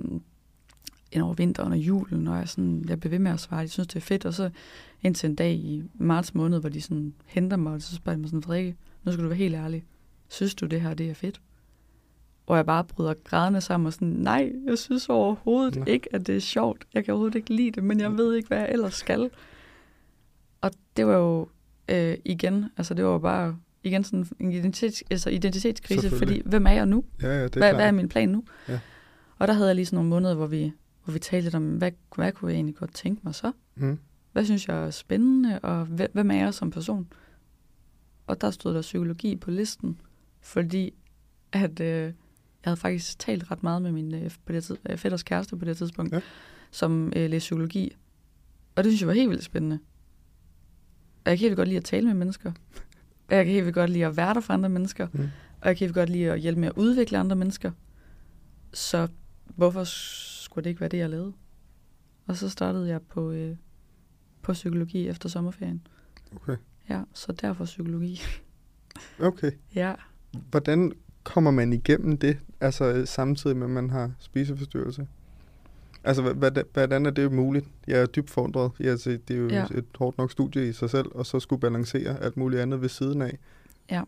ind 1.12 1.22
over 1.22 1.34
vinteren 1.34 1.72
og 1.72 1.78
julen, 1.78 2.28
og 2.28 2.38
jeg, 2.38 2.48
sådan, 2.48 2.84
jeg 2.88 3.00
bliver 3.00 3.10
ved 3.10 3.18
med 3.18 3.30
at 3.30 3.40
svare, 3.40 3.62
de 3.62 3.68
synes, 3.68 3.88
det 3.88 3.96
er 3.96 4.00
fedt. 4.00 4.24
Og 4.24 4.34
så 4.34 4.50
indtil 5.02 5.30
en 5.30 5.36
dag 5.36 5.52
i 5.52 5.82
marts 5.94 6.34
måned, 6.34 6.60
hvor 6.60 6.68
de 6.68 6.80
sådan 6.80 7.14
henter 7.26 7.56
mig, 7.56 7.72
og 7.72 7.82
så 7.82 7.94
spørger 7.94 8.16
de 8.16 8.20
mig 8.20 8.30
sådan, 8.30 8.42
Frederik, 8.42 8.76
nu 9.04 9.12
skal 9.12 9.24
du 9.24 9.28
være 9.28 9.38
helt 9.38 9.54
ærlig. 9.54 9.84
Synes 10.28 10.54
du, 10.54 10.66
det 10.66 10.80
her 10.80 10.94
det 10.94 11.10
er 11.10 11.14
fedt? 11.14 11.40
hvor 12.46 12.56
jeg 12.56 12.66
bare 12.66 12.84
bryder 12.84 13.14
grædende 13.24 13.60
sammen 13.60 13.86
og 13.86 13.92
sådan, 13.92 14.08
nej, 14.08 14.52
jeg 14.66 14.78
synes 14.78 15.08
overhovedet 15.08 15.76
ja. 15.76 15.84
ikke, 15.84 16.14
at 16.14 16.26
det 16.26 16.36
er 16.36 16.40
sjovt. 16.40 16.84
Jeg 16.94 17.04
kan 17.04 17.12
overhovedet 17.12 17.34
ikke 17.34 17.54
lide 17.54 17.70
det, 17.70 17.84
men 17.84 18.00
jeg 18.00 18.16
ved 18.16 18.34
ikke, 18.34 18.48
hvad 18.48 18.58
jeg 18.58 18.68
ellers 18.70 18.94
skal. 18.94 19.30
Og 20.60 20.70
det 20.96 21.06
var 21.06 21.16
jo 21.16 21.48
øh, 21.92 22.16
igen, 22.24 22.64
altså 22.76 22.94
det 22.94 23.04
var 23.04 23.18
bare 23.18 23.56
igen 23.82 24.04
sådan 24.04 24.26
en 24.40 24.52
identitets, 24.52 25.04
altså 25.10 25.30
identitetskrise, 25.30 26.10
fordi 26.10 26.42
hvem 26.44 26.66
er 26.66 26.70
jeg 26.70 26.86
nu? 26.86 27.04
Ja, 27.22 27.28
ja, 27.28 27.44
det 27.44 27.56
er 27.56 27.60
hvad, 27.60 27.74
hvad 27.74 27.86
er 27.86 27.92
min 27.92 28.08
plan 28.08 28.28
nu? 28.28 28.44
Ja. 28.68 28.80
Og 29.38 29.48
der 29.48 29.54
havde 29.54 29.68
jeg 29.68 29.76
lige 29.76 29.86
sådan 29.86 29.96
nogle 29.96 30.10
måneder, 30.10 30.34
hvor 30.34 30.46
vi, 30.46 30.72
hvor 31.04 31.12
vi 31.12 31.18
talte 31.18 31.44
lidt 31.44 31.54
om, 31.54 31.76
hvad, 31.76 31.92
hvad 32.16 32.32
kunne 32.32 32.50
jeg 32.50 32.56
egentlig 32.56 32.76
godt 32.76 32.94
tænke 32.94 33.20
mig 33.24 33.34
så? 33.34 33.52
Mm. 33.74 33.98
Hvad 34.32 34.44
synes 34.44 34.68
jeg 34.68 34.86
er 34.86 34.90
spændende, 34.90 35.58
og 35.58 35.84
hvem 35.84 36.30
er 36.30 36.34
jeg 36.34 36.54
som 36.54 36.70
person? 36.70 37.08
Og 38.26 38.40
der 38.40 38.50
stod 38.50 38.74
der 38.74 38.80
psykologi 38.80 39.36
på 39.36 39.50
listen, 39.50 40.00
fordi 40.40 40.94
at 41.52 41.80
øh, 41.80 41.86
jeg 41.86 42.12
havde 42.64 42.76
faktisk 42.76 43.18
talt 43.18 43.50
ret 43.50 43.62
meget 43.62 43.82
med 43.82 43.92
min 43.92 44.14
øh, 44.14 44.30
på 44.44 44.52
det 44.52 44.64
tid, 44.64 44.76
øh, 44.88 44.96
fætters 44.96 45.22
kæreste 45.22 45.56
på 45.56 45.64
det 45.64 45.76
tidspunkt, 45.76 46.12
ja. 46.12 46.20
som 46.70 47.12
øh, 47.16 47.30
læste 47.30 47.38
psykologi. 47.38 47.96
Og 48.76 48.84
det 48.84 48.92
synes 48.92 49.00
jeg 49.00 49.08
var 49.08 49.14
helt 49.14 49.30
vildt 49.30 49.44
spændende. 49.44 49.78
Og 51.24 51.30
jeg 51.30 51.38
kan 51.38 51.44
helt 51.44 51.56
godt 51.56 51.68
lide 51.68 51.78
at 51.78 51.84
tale 51.84 52.06
med 52.06 52.14
mennesker. 52.14 52.52
Og 53.28 53.36
jeg 53.36 53.44
kan 53.44 53.52
helt 53.52 53.64
vildt 53.64 53.74
godt 53.74 53.90
lide 53.90 54.06
at 54.06 54.16
være 54.16 54.34
der 54.34 54.40
for 54.40 54.52
andre 54.52 54.68
mennesker. 54.68 55.08
Mm. 55.12 55.30
Og 55.60 55.68
jeg 55.68 55.76
kan 55.76 55.86
helt 55.86 55.88
vildt 55.88 55.94
godt 55.94 56.10
lide 56.10 56.32
at 56.32 56.40
hjælpe 56.40 56.60
med 56.60 56.68
at 56.68 56.74
udvikle 56.76 57.18
andre 57.18 57.36
mennesker. 57.36 57.70
Så 58.72 59.08
hvorfor 59.44 59.84
skulle 59.84 60.64
det 60.64 60.70
ikke 60.70 60.80
være 60.80 60.90
det, 60.90 60.98
jeg 60.98 61.10
lavede? 61.10 61.32
Og 62.26 62.36
så 62.36 62.48
startede 62.48 62.88
jeg 62.88 63.02
på, 63.02 63.30
øh, 63.30 63.56
på 64.42 64.52
psykologi 64.52 65.08
efter 65.08 65.28
sommerferien. 65.28 65.86
Okay. 66.36 66.56
Ja, 66.88 67.02
så 67.12 67.32
derfor 67.32 67.64
psykologi. 67.64 68.20
Okay. 69.20 69.50
ja. 69.74 69.94
Hvordan 70.50 70.92
kommer 71.22 71.50
man 71.50 71.72
igennem 71.72 72.16
det, 72.18 72.38
altså 72.60 73.06
samtidig 73.06 73.56
med, 73.56 73.66
at 73.66 73.70
man 73.70 73.90
har 73.90 74.12
spiseforstyrrelse? 74.18 75.06
Altså, 76.04 76.22
hvordan 76.72 77.06
er 77.06 77.10
det 77.10 77.32
muligt? 77.32 77.66
Jeg 77.86 78.00
er 78.00 78.06
dybt 78.06 78.30
forundret. 78.30 78.70
Altså, 78.80 79.18
det 79.28 79.36
er 79.36 79.40
jo 79.40 79.48
ja. 79.48 79.64
et 79.74 79.84
hårdt 79.98 80.18
nok 80.18 80.30
studie 80.30 80.68
i 80.68 80.72
sig 80.72 80.90
selv, 80.90 81.06
og 81.14 81.26
så 81.26 81.40
skulle 81.40 81.60
balancere 81.60 82.22
alt 82.22 82.36
muligt 82.36 82.62
andet 82.62 82.80
ved 82.82 82.88
siden 82.88 83.22
af. 83.22 83.38
Ja. 83.90 84.02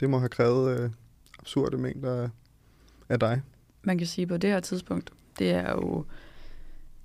Det 0.00 0.10
må 0.10 0.18
have 0.18 0.28
krævet 0.28 0.80
øh, 0.80 0.90
absurde 1.38 1.78
mængder 1.78 2.28
af, 3.08 3.20
dig. 3.20 3.42
Man 3.82 3.98
kan 3.98 4.06
sige, 4.06 4.26
på 4.26 4.36
det 4.36 4.50
her 4.50 4.60
tidspunkt, 4.60 5.10
det 5.38 5.50
er 5.50 5.70
jo 5.70 6.04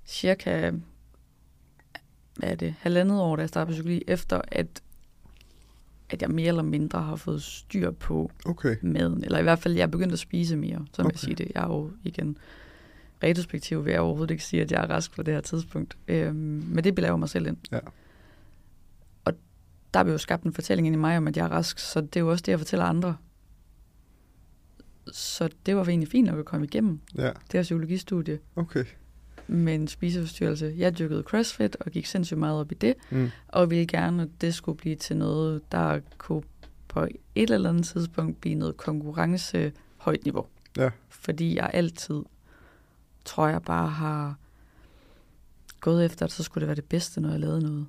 cirka 0.06 0.72
hvad 2.36 2.50
er 2.50 2.54
det, 2.54 2.74
halvandet 2.78 3.20
år, 3.20 3.36
da 3.36 3.42
jeg 3.42 3.48
startede 3.48 3.66
på 3.66 3.72
psykologi, 3.72 4.02
efter 4.06 4.40
at, 4.48 4.82
at 6.10 6.22
jeg 6.22 6.30
mere 6.30 6.48
eller 6.48 6.62
mindre 6.62 7.02
har 7.02 7.16
fået 7.16 7.42
styr 7.42 7.90
på 7.90 8.30
okay. 8.46 8.76
maden. 8.82 9.24
Eller 9.24 9.38
i 9.38 9.42
hvert 9.42 9.58
fald, 9.58 9.74
jeg 9.74 9.82
er 9.82 9.86
begyndt 9.86 10.12
at 10.12 10.18
spise 10.18 10.56
mere, 10.56 10.86
så 10.92 11.02
okay. 11.02 11.10
jeg 11.10 11.18
sige 11.18 11.34
det. 11.34 11.52
Jeg 11.54 11.62
er 11.62 11.68
jo 11.68 11.90
igen 12.04 12.38
retrospektiv 13.24 13.84
vil 13.84 13.90
jeg 13.90 14.00
overhovedet 14.00 14.30
ikke 14.30 14.44
sige, 14.44 14.62
at 14.62 14.72
jeg 14.72 14.82
er 14.82 14.90
rask 14.90 15.14
på 15.14 15.22
det 15.22 15.34
her 15.34 15.40
tidspunkt. 15.40 15.96
Øhm, 16.08 16.36
men 16.66 16.84
det 16.84 16.94
belaver 16.94 17.16
mig 17.16 17.28
selv 17.28 17.46
ind. 17.46 17.56
Ja. 17.72 17.78
Og 19.24 19.32
der 19.94 20.00
er 20.00 20.10
jo 20.10 20.18
skabt 20.18 20.42
en 20.42 20.52
fortælling 20.52 20.86
ind 20.86 20.96
i 20.96 20.98
mig 20.98 21.16
om, 21.16 21.28
at 21.28 21.36
jeg 21.36 21.44
er 21.44 21.48
rask, 21.48 21.78
så 21.78 22.00
det 22.00 22.16
er 22.16 22.20
jo 22.20 22.30
også 22.30 22.42
det, 22.42 22.52
jeg 22.52 22.58
fortæller 22.58 22.84
andre. 22.84 23.16
Så 25.12 25.48
det 25.66 25.76
var 25.76 25.84
egentlig 25.84 26.08
fint 26.08 26.26
nok 26.26 26.38
at 26.38 26.44
komme 26.44 26.66
igennem 26.66 27.00
ja. 27.14 27.26
det 27.26 27.52
her 27.52 27.62
psykologistudie. 27.62 28.38
Okay. 28.56 28.84
Med 29.46 29.74
en 29.74 29.88
spiseforstyrrelse. 29.88 30.74
Jeg 30.76 30.98
dyrkede 30.98 31.22
crossfit 31.22 31.76
og 31.80 31.90
gik 31.90 32.06
sindssygt 32.06 32.38
meget 32.38 32.60
op 32.60 32.72
i 32.72 32.74
det, 32.74 32.94
mm. 33.10 33.30
og 33.48 33.70
ville 33.70 33.86
gerne, 33.86 34.22
at 34.22 34.28
det 34.40 34.54
skulle 34.54 34.78
blive 34.78 34.96
til 34.96 35.16
noget, 35.16 35.72
der 35.72 36.00
kunne 36.18 36.42
på 36.88 37.06
et 37.34 37.50
eller 37.50 37.68
andet 37.68 37.86
tidspunkt 37.86 38.40
blive 38.40 38.54
noget 38.54 38.76
konkurrence 38.76 39.72
højt 39.96 40.24
niveau. 40.24 40.46
Ja. 40.76 40.90
Fordi 41.08 41.56
jeg 41.56 41.70
altid 41.72 42.22
tror 43.24 43.48
jeg 43.48 43.62
bare 43.62 43.88
har 43.88 44.38
gået 45.80 46.04
efter, 46.04 46.24
at 46.24 46.32
så 46.32 46.42
skulle 46.42 46.62
det 46.62 46.68
være 46.68 46.76
det 46.76 46.84
bedste, 46.84 47.20
når 47.20 47.30
jeg 47.30 47.40
lavede 47.40 47.60
noget. 47.60 47.86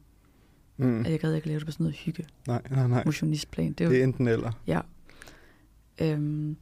Mm. 0.77 0.99
At 0.99 1.11
jeg 1.11 1.19
gad 1.19 1.33
ikke 1.33 1.47
lave 1.47 1.59
det 1.59 1.65
på 1.65 1.71
sådan 1.71 1.83
noget 1.83 1.95
hygge. 1.95 2.25
Nej, 2.47 2.61
nej, 2.71 2.87
nej. 2.87 3.03
Motionistplan. 3.05 3.73
Det 3.73 3.85
er, 3.85 3.89
det 3.89 3.99
er 3.99 4.03
enten 4.03 4.27
eller. 4.27 4.51
Ja. 4.67 4.81
Øhm, 6.01 6.57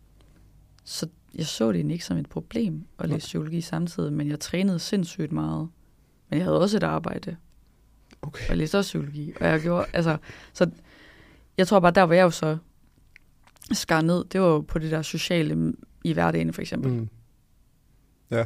så 0.83 1.07
jeg 1.35 1.45
så 1.45 1.71
det 1.71 1.91
ikke 1.91 2.05
som 2.05 2.17
et 2.17 2.29
problem 2.29 2.85
at 2.99 3.09
læse 3.09 3.19
psykologi 3.19 3.61
samtidig, 3.61 4.13
men 4.13 4.29
jeg 4.29 4.39
trænede 4.39 4.79
sindssygt 4.79 5.31
meget. 5.31 5.69
Men 6.29 6.37
jeg 6.37 6.45
havde 6.45 6.61
også 6.61 6.77
et 6.77 6.83
arbejde. 6.83 7.35
Okay. 8.21 8.43
Og 8.43 8.49
jeg 8.49 8.57
læste 8.57 8.77
også 8.77 8.89
psykologi. 8.89 9.33
Og 9.41 9.47
jeg 9.47 9.61
gjorde, 9.61 9.85
altså, 9.93 10.17
så 10.53 10.69
jeg 11.57 11.67
tror 11.67 11.79
bare, 11.79 11.91
der 11.91 12.05
hvor 12.05 12.15
jeg 12.15 12.23
jo 12.23 12.29
så 12.29 12.57
skar 13.71 14.01
ned, 14.01 14.25
det 14.25 14.41
var 14.41 14.47
jo 14.47 14.61
på 14.61 14.79
det 14.79 14.91
der 14.91 15.01
sociale 15.01 15.73
i 16.03 16.13
hverdagen 16.13 16.53
for 16.53 16.61
eksempel. 16.61 16.91
Mm. 16.91 17.09
Ja. 18.31 18.45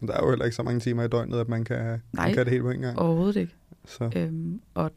Men 0.00 0.08
der 0.08 0.14
er 0.14 0.20
jo 0.22 0.28
heller 0.30 0.44
ikke 0.44 0.56
så 0.56 0.62
mange 0.62 0.80
timer 0.80 1.02
i 1.04 1.08
døgnet, 1.08 1.38
at 1.38 1.48
man 1.48 1.64
kan, 1.64 1.78
Nej, 1.78 2.26
man 2.26 2.34
kan 2.34 2.44
det 2.44 2.52
hele 2.52 2.62
på 2.62 2.70
en 2.70 2.80
gang. 2.80 2.98
overhovedet 2.98 3.36
ikke. 3.36 3.54
Så. 3.86 4.10
Øhm, 4.16 4.60
og 4.74 4.92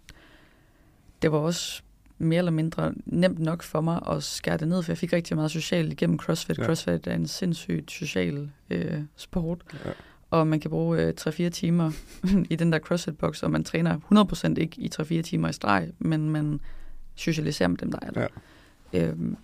det 1.21 1.31
var 1.31 1.37
også 1.37 1.81
mere 2.17 2.37
eller 2.37 2.51
mindre 2.51 2.93
nemt 3.05 3.39
nok 3.39 3.63
for 3.63 3.81
mig 3.81 4.01
at 4.11 4.23
skære 4.23 4.57
det 4.57 4.67
ned, 4.67 4.83
for 4.83 4.91
jeg 4.91 4.97
fik 4.97 5.13
rigtig 5.13 5.35
meget 5.35 5.51
socialt 5.51 5.91
igennem 5.93 6.19
CrossFit. 6.19 6.57
Ja. 6.57 6.65
CrossFit 6.65 7.07
er 7.07 7.15
en 7.15 7.27
sindssygt 7.27 7.91
social 7.91 8.49
øh, 8.69 9.01
sport, 9.15 9.61
ja. 9.85 9.91
og 10.29 10.47
man 10.47 10.59
kan 10.59 10.69
bruge 10.71 11.01
øh, 11.01 11.13
3-4 11.21 11.49
timer 11.49 11.91
i 12.53 12.55
den 12.55 12.71
der 12.71 12.79
CrossFit-boks, 12.79 13.43
og 13.43 13.51
man 13.51 13.63
træner 13.63 13.99
100% 14.57 14.61
ikke 14.61 14.81
i 14.81 14.89
3-4 15.01 15.21
timer 15.21 15.49
i 15.49 15.53
streg, 15.53 15.91
men 15.99 16.29
man 16.29 16.59
socialiserer 17.15 17.69
med 17.69 17.77
dem, 17.77 17.91
der 17.91 17.99
er 18.01 18.11
der. 18.11 18.27
Ja. 18.93 19.07
Øhm, 19.07 19.37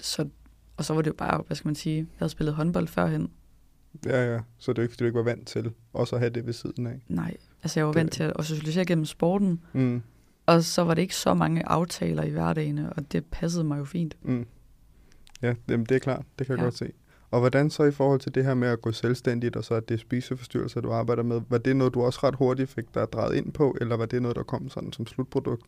så, 0.00 0.28
og 0.76 0.84
så 0.84 0.94
var 0.94 1.02
det 1.02 1.10
jo 1.10 1.14
bare, 1.14 1.42
hvad 1.46 1.56
skal 1.56 1.68
man 1.68 1.74
sige, 1.74 1.96
jeg 1.96 2.06
havde 2.16 2.30
spillet 2.30 2.54
håndbold 2.54 2.88
førhen, 2.88 3.30
Ja, 4.06 4.32
ja. 4.34 4.40
Så 4.58 4.72
det 4.72 4.78
er 4.78 4.82
ikke, 4.82 4.92
fordi 4.92 4.98
du 4.98 5.06
ikke 5.06 5.18
var 5.18 5.24
vant 5.24 5.48
til 5.48 5.72
også 5.92 6.16
at 6.16 6.20
have 6.20 6.30
det 6.30 6.46
ved 6.46 6.52
siden 6.52 6.86
af? 6.86 7.00
Nej, 7.08 7.36
altså 7.62 7.80
jeg 7.80 7.86
var 7.86 7.92
det... 7.92 7.98
vant 7.98 8.12
til 8.12 8.32
at 8.38 8.44
socialisere 8.44 8.84
gennem 8.84 9.04
sporten. 9.04 9.60
Mm. 9.72 10.02
Og 10.46 10.64
så 10.64 10.84
var 10.84 10.94
det 10.94 11.02
ikke 11.02 11.16
så 11.16 11.34
mange 11.34 11.68
aftaler 11.68 12.22
i 12.22 12.30
hverdagen, 12.30 12.78
og 12.78 13.12
det 13.12 13.24
passede 13.24 13.64
mig 13.64 13.78
jo 13.78 13.84
fint. 13.84 14.16
Mm. 14.22 14.46
Ja, 15.42 15.54
det, 15.68 15.88
det 15.88 15.94
er 15.94 15.98
klart. 15.98 16.24
Det 16.38 16.46
kan 16.46 16.56
jeg 16.56 16.60
ja. 16.60 16.64
godt 16.64 16.76
se. 16.76 16.92
Og 17.30 17.40
hvordan 17.40 17.70
så 17.70 17.84
i 17.84 17.90
forhold 17.90 18.20
til 18.20 18.34
det 18.34 18.44
her 18.44 18.54
med 18.54 18.68
at 18.68 18.82
gå 18.82 18.92
selvstændigt, 18.92 19.56
og 19.56 19.64
så 19.64 19.74
at 19.74 19.88
det 19.88 19.94
er 19.94 19.98
spiseforstyrrelser, 19.98 20.80
du 20.80 20.92
arbejder 20.92 21.22
med, 21.22 21.40
var 21.48 21.58
det 21.58 21.76
noget, 21.76 21.94
du 21.94 22.02
også 22.02 22.20
ret 22.22 22.34
hurtigt 22.34 22.70
fik 22.70 22.94
dig 22.94 23.12
drejet 23.12 23.36
ind 23.36 23.52
på, 23.52 23.76
eller 23.80 23.96
var 23.96 24.06
det 24.06 24.22
noget, 24.22 24.36
der 24.36 24.42
kom 24.42 24.68
sådan 24.68 24.92
som 24.92 25.06
slutprodukt? 25.06 25.62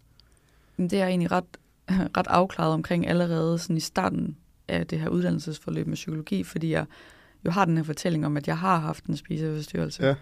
Det 0.77 0.93
er 0.93 0.99
jeg 0.99 1.09
egentlig 1.09 1.33
ret, 1.33 1.45
ret 1.89 2.27
afklaret 2.27 2.73
omkring 2.73 3.07
allerede 3.07 3.59
sådan 3.59 3.77
i 3.77 3.81
starten 3.81 4.37
af 4.69 4.87
det 4.87 5.01
her 5.01 5.09
uddannelsesforløb 5.09 5.87
med 5.87 5.95
psykologi, 5.95 6.45
fordi 6.45 6.71
jeg 6.71 6.87
jo 7.45 7.51
har 7.51 7.65
den 7.65 7.77
her 7.77 7.85
fortælling 7.85 8.27
om, 8.27 8.37
at 8.37 8.49
jeg 8.49 8.59
har 8.59 8.79
haft 8.79 9.05
en 9.05 9.17
spiseforstyrrelse. 9.17 10.07
Ja. 10.07 10.15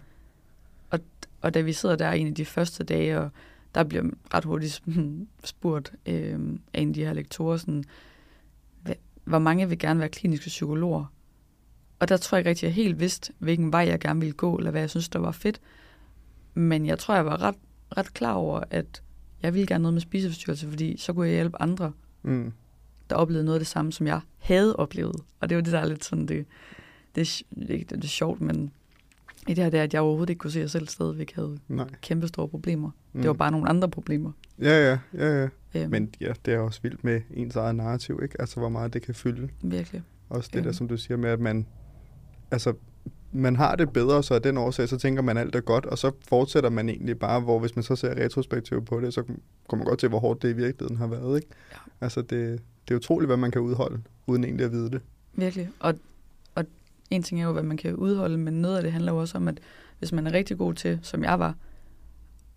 Og, 0.91 1.00
og 1.41 1.55
da 1.55 1.61
vi 1.61 1.73
sidder 1.73 1.97
der 1.97 2.11
en 2.11 2.27
af 2.27 2.35
de 2.35 2.45
første 2.45 2.85
dage, 2.85 3.19
og 3.19 3.31
der 3.75 3.85
bliver 3.85 4.05
ret 4.35 4.45
hurtigt 4.45 4.83
spurgt 5.45 5.93
øh, 6.07 6.39
af 6.75 6.81
en 6.81 6.89
af 6.89 6.95
de 6.95 7.05
her 7.05 7.12
lektorer, 7.12 7.57
sådan, 7.57 7.85
hvor 9.25 9.39
mange 9.39 9.69
vil 9.69 9.79
gerne 9.79 10.00
være 10.00 10.09
kliniske 10.09 10.47
psykologer. 10.47 11.05
Og 11.99 12.09
der 12.09 12.17
tror 12.17 12.37
jeg 12.37 12.41
ikke 12.41 12.50
rigtig, 12.50 12.67
jeg 12.67 12.75
helt 12.75 13.00
vidste, 13.00 13.33
hvilken 13.39 13.73
vej 13.73 13.81
jeg 13.81 14.00
gerne 14.00 14.21
ville 14.21 14.33
gå, 14.33 14.57
eller 14.57 14.71
hvad 14.71 14.81
jeg 14.81 14.91
synes, 14.91 15.09
der 15.09 15.19
var 15.19 15.33
fedt. 15.33 15.61
Men 16.55 16.87
jeg 16.87 16.99
tror, 16.99 17.15
jeg 17.15 17.27
var 17.27 17.43
ret, 17.43 17.55
ret 17.97 18.15
klar 18.15 18.33
over, 18.33 18.62
at 18.71 19.03
jeg 19.43 19.55
ville 19.55 19.67
gerne 19.67 19.83
noget 19.83 19.95
med 19.95 20.00
spiseforstyrrelse, 20.00 20.69
fordi 20.69 20.97
så 20.97 21.12
kunne 21.12 21.27
jeg 21.27 21.35
hjælpe 21.35 21.62
andre, 21.62 21.93
mm. 22.23 22.53
der 23.11 23.17
oplevede 23.17 23.45
noget 23.45 23.57
af 23.57 23.61
det 23.61 23.67
samme, 23.67 23.93
som 23.93 24.07
jeg 24.07 24.21
havde 24.39 24.77
oplevet. 24.77 25.17
Og 25.41 25.49
det 25.49 25.57
var 25.57 25.62
det, 25.62 25.73
der 25.73 25.79
er 25.79 25.87
lidt 25.87 26.05
sådan 26.05 26.27
det, 26.27 26.47
det, 27.14 27.21
er, 27.21 27.64
det, 27.67 27.90
det 27.90 28.05
er 28.05 28.09
sjovt, 28.09 28.40
men 28.40 28.71
i 29.49 29.55
det 29.55 29.64
her, 29.64 29.71
det 29.71 29.79
er, 29.79 29.85
at 29.85 29.95
jeg 29.95 30.02
overhovedet 30.02 30.31
ikke 30.31 30.38
kunne 30.38 30.50
se, 30.50 30.59
at 30.59 30.62
jeg 30.62 30.71
selv 30.71 30.88
stadigvæk 30.88 31.33
havde 31.35 31.59
Nej. 31.69 31.87
kæmpe 32.02 32.29
store 32.29 32.49
problemer. 32.49 32.90
Mm. 33.12 33.21
Det 33.21 33.29
var 33.29 33.33
mm. 33.33 33.38
bare 33.38 33.50
nogle 33.50 33.69
andre 33.69 33.88
problemer. 33.88 34.33
Ja, 34.59 34.90
ja, 34.90 34.99
ja, 35.14 35.43
ja. 35.43 35.49
Øhm. 35.75 35.90
Men 35.90 36.14
ja, 36.21 36.33
det 36.45 36.55
er 36.55 36.59
også 36.59 36.81
vildt 36.83 37.05
med 37.05 37.21
ens 37.35 37.57
eget 37.57 37.75
narrativ, 37.75 38.21
ikke? 38.23 38.40
Altså, 38.40 38.61
hvor 38.61 38.69
meget 38.69 38.93
det 38.93 39.02
kan 39.02 39.14
fylde. 39.14 39.49
Virkelig. 39.62 40.02
Også 40.29 40.50
det 40.52 40.59
øhm. 40.59 40.64
der, 40.64 40.73
som 40.73 40.88
du 40.88 40.97
siger 40.97 41.19
med, 41.19 41.31
at 41.31 41.40
man, 41.40 41.67
altså, 42.50 42.75
man 43.33 43.57
har 43.57 43.76
det 43.76 43.93
bedre, 43.93 44.23
så 44.23 44.35
af 44.35 44.43
den 44.43 44.57
årsag, 44.57 44.88
så 44.88 44.99
tænker 44.99 45.23
man 45.23 45.37
alt 45.37 45.55
er 45.55 45.61
godt, 45.61 45.87
og 45.87 45.99
så 45.99 46.12
fortsætter 46.29 46.71
man 46.71 46.88
egentlig 46.88 47.19
bare, 47.19 47.40
hvor 47.40 47.59
hvis 47.59 47.76
man 47.76 47.83
så 47.83 47.97
ser 47.97 48.14
retrospektivt 48.14 48.87
på 48.87 49.00
det, 49.00 49.14
så 49.14 49.23
kommer 49.69 49.85
man 49.85 49.85
godt 49.85 49.99
til, 49.99 50.09
hvor 50.09 50.19
hårdt 50.19 50.43
det 50.43 50.50
i 50.50 50.52
virkeligheden 50.52 50.97
har 50.97 51.07
været, 51.07 51.37
ikke? 51.37 51.49
Ja. 51.73 51.76
Altså, 52.00 52.23
det, 52.23 52.61
det 52.88 52.95
er 52.95 52.97
utroligt, 52.97 53.29
hvad 53.29 53.37
man 53.37 53.50
kan 53.50 53.61
udholde, 53.61 54.00
uden 54.26 54.45
egentlig 54.45 54.67
at 54.67 54.73
vide 54.73 54.90
det. 54.90 55.00
Virkelig, 55.35 55.69
og 55.81 55.95
en 57.11 57.23
ting 57.23 57.40
er 57.40 57.47
jo, 57.47 57.52
hvad 57.52 57.62
man 57.62 57.76
kan 57.76 57.97
udholde, 57.97 58.38
men 58.38 58.55
noget 58.55 58.76
af 58.76 58.83
det 58.83 58.93
handler 58.93 59.12
jo 59.12 59.19
også 59.19 59.38
om, 59.38 59.49
at 59.49 59.61
hvis 59.99 60.12
man 60.12 60.26
er 60.26 60.33
rigtig 60.33 60.59
god 60.59 60.75
til, 60.75 60.99
som 61.02 61.25
jeg 61.25 61.38
var, 61.38 61.55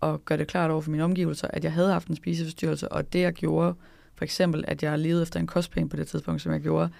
at 0.02 0.24
gøre 0.24 0.38
det 0.38 0.48
klart 0.48 0.70
over 0.70 0.80
for 0.80 0.90
mine 0.90 1.04
omgivelser, 1.04 1.48
at 1.50 1.64
jeg 1.64 1.72
havde 1.72 1.92
haft 1.92 2.08
en 2.08 2.16
spiseforstyrrelse, 2.16 2.92
og 2.92 3.12
det 3.12 3.20
jeg 3.20 3.32
gjorde, 3.32 3.74
for 4.14 4.24
eksempel, 4.24 4.64
at 4.68 4.82
jeg 4.82 4.98
levede 4.98 5.22
efter 5.22 5.40
en 5.40 5.46
kostplan 5.46 5.88
på 5.88 5.96
det 5.96 6.06
tidspunkt, 6.06 6.42
som 6.42 6.52
jeg 6.52 6.60
gjorde, 6.60 6.90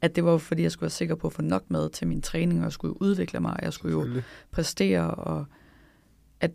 at 0.00 0.16
det 0.16 0.24
var 0.24 0.38
fordi, 0.38 0.62
jeg 0.62 0.72
skulle 0.72 0.82
være 0.82 0.90
sikker 0.90 1.14
på 1.14 1.26
at 1.26 1.32
få 1.32 1.42
nok 1.42 1.70
mad 1.70 1.90
til 1.90 2.06
min 2.06 2.22
træning, 2.22 2.58
og 2.58 2.64
jeg 2.64 2.72
skulle 2.72 3.02
udvikle 3.02 3.40
mig, 3.40 3.52
og 3.52 3.62
jeg 3.62 3.72
skulle 3.72 3.92
jo 3.92 4.22
præstere, 4.50 5.10
og 5.10 5.44
at, 6.40 6.50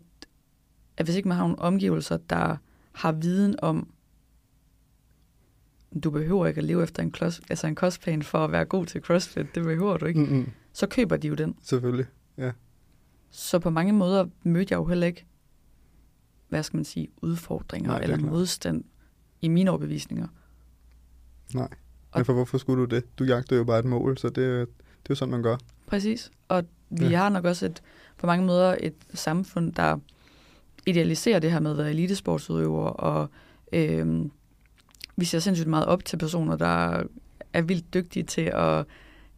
at 0.96 1.06
hvis 1.06 1.16
ikke 1.16 1.28
man 1.28 1.36
har 1.36 1.44
nogle 1.44 1.58
omgivelser, 1.58 2.16
der 2.16 2.56
har 2.92 3.12
viden 3.12 3.56
om, 3.62 3.88
du 6.04 6.10
behøver 6.10 6.46
ikke 6.46 6.58
at 6.58 6.64
leve 6.64 6.82
efter 6.82 7.02
en, 7.02 7.10
klods, 7.10 7.40
altså 7.50 7.66
en 7.66 7.74
kostplan 7.74 8.22
for 8.22 8.44
at 8.44 8.52
være 8.52 8.64
god 8.64 8.86
til 8.86 9.00
CrossFit. 9.00 9.54
Det 9.54 9.62
behøver 9.62 9.96
du 9.96 10.06
ikke. 10.06 10.20
Mm-hmm. 10.20 10.50
Så 10.72 10.86
køber 10.86 11.16
de 11.16 11.28
jo 11.28 11.34
den. 11.34 11.56
Selvfølgelig, 11.62 12.06
ja. 12.38 12.52
Så 13.30 13.58
på 13.58 13.70
mange 13.70 13.92
måder 13.92 14.26
mødte 14.42 14.72
jeg 14.72 14.78
jo 14.78 14.84
heller 14.84 15.06
ikke, 15.06 15.26
hvad 16.48 16.62
skal 16.62 16.76
man 16.76 16.84
sige, 16.84 17.08
udfordringer 17.16 17.90
Nej, 17.90 18.00
eller 18.00 18.16
klart. 18.16 18.30
modstand 18.30 18.84
i 19.40 19.48
mine 19.48 19.70
overbevisninger. 19.70 20.26
Nej, 21.54 21.68
men 22.14 22.24
for 22.24 22.32
hvorfor 22.32 22.58
skulle 22.58 22.86
du 22.86 22.94
det? 22.94 23.18
Du 23.18 23.24
jagter 23.24 23.56
jo 23.56 23.64
bare 23.64 23.78
et 23.78 23.84
mål, 23.84 24.18
så 24.18 24.28
det, 24.28 24.36
det 24.36 24.50
er 24.60 25.10
jo 25.10 25.14
sådan, 25.14 25.32
man 25.32 25.42
gør. 25.42 25.56
Præcis, 25.86 26.30
og 26.48 26.64
vi 26.90 27.06
ja. 27.06 27.16
har 27.16 27.28
nok 27.28 27.44
også 27.44 27.66
et, 27.66 27.82
på 28.18 28.26
mange 28.26 28.46
måder 28.46 28.76
et 28.80 28.94
samfund, 29.14 29.72
der 29.72 29.98
idealiserer 30.86 31.38
det 31.38 31.52
her 31.52 31.60
med 31.60 31.70
at 31.70 31.78
være 31.78 31.90
elitesportsudøver 31.90 32.84
og 32.84 33.30
øhm, 33.72 34.30
vi 35.18 35.24
ser 35.24 35.38
sindssygt 35.38 35.68
meget 35.68 35.86
op 35.86 36.04
til 36.04 36.16
personer, 36.16 36.56
der 36.56 37.02
er 37.52 37.62
vildt 37.62 37.94
dygtige 37.94 38.22
til 38.22 38.50
at 38.54 38.86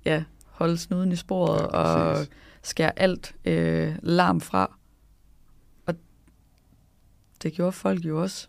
ja, 0.04 0.24
holde 0.46 0.78
snuden 0.78 1.12
i 1.12 1.16
sporet 1.16 1.60
ja, 1.60 1.66
og 1.66 2.26
skære 2.62 2.98
alt 2.98 3.34
øh, 3.44 3.96
larm 4.02 4.40
fra. 4.40 4.78
Og 5.86 5.94
det 7.42 7.52
gjorde 7.52 7.72
folk 7.72 8.04
jo 8.04 8.22
også, 8.22 8.48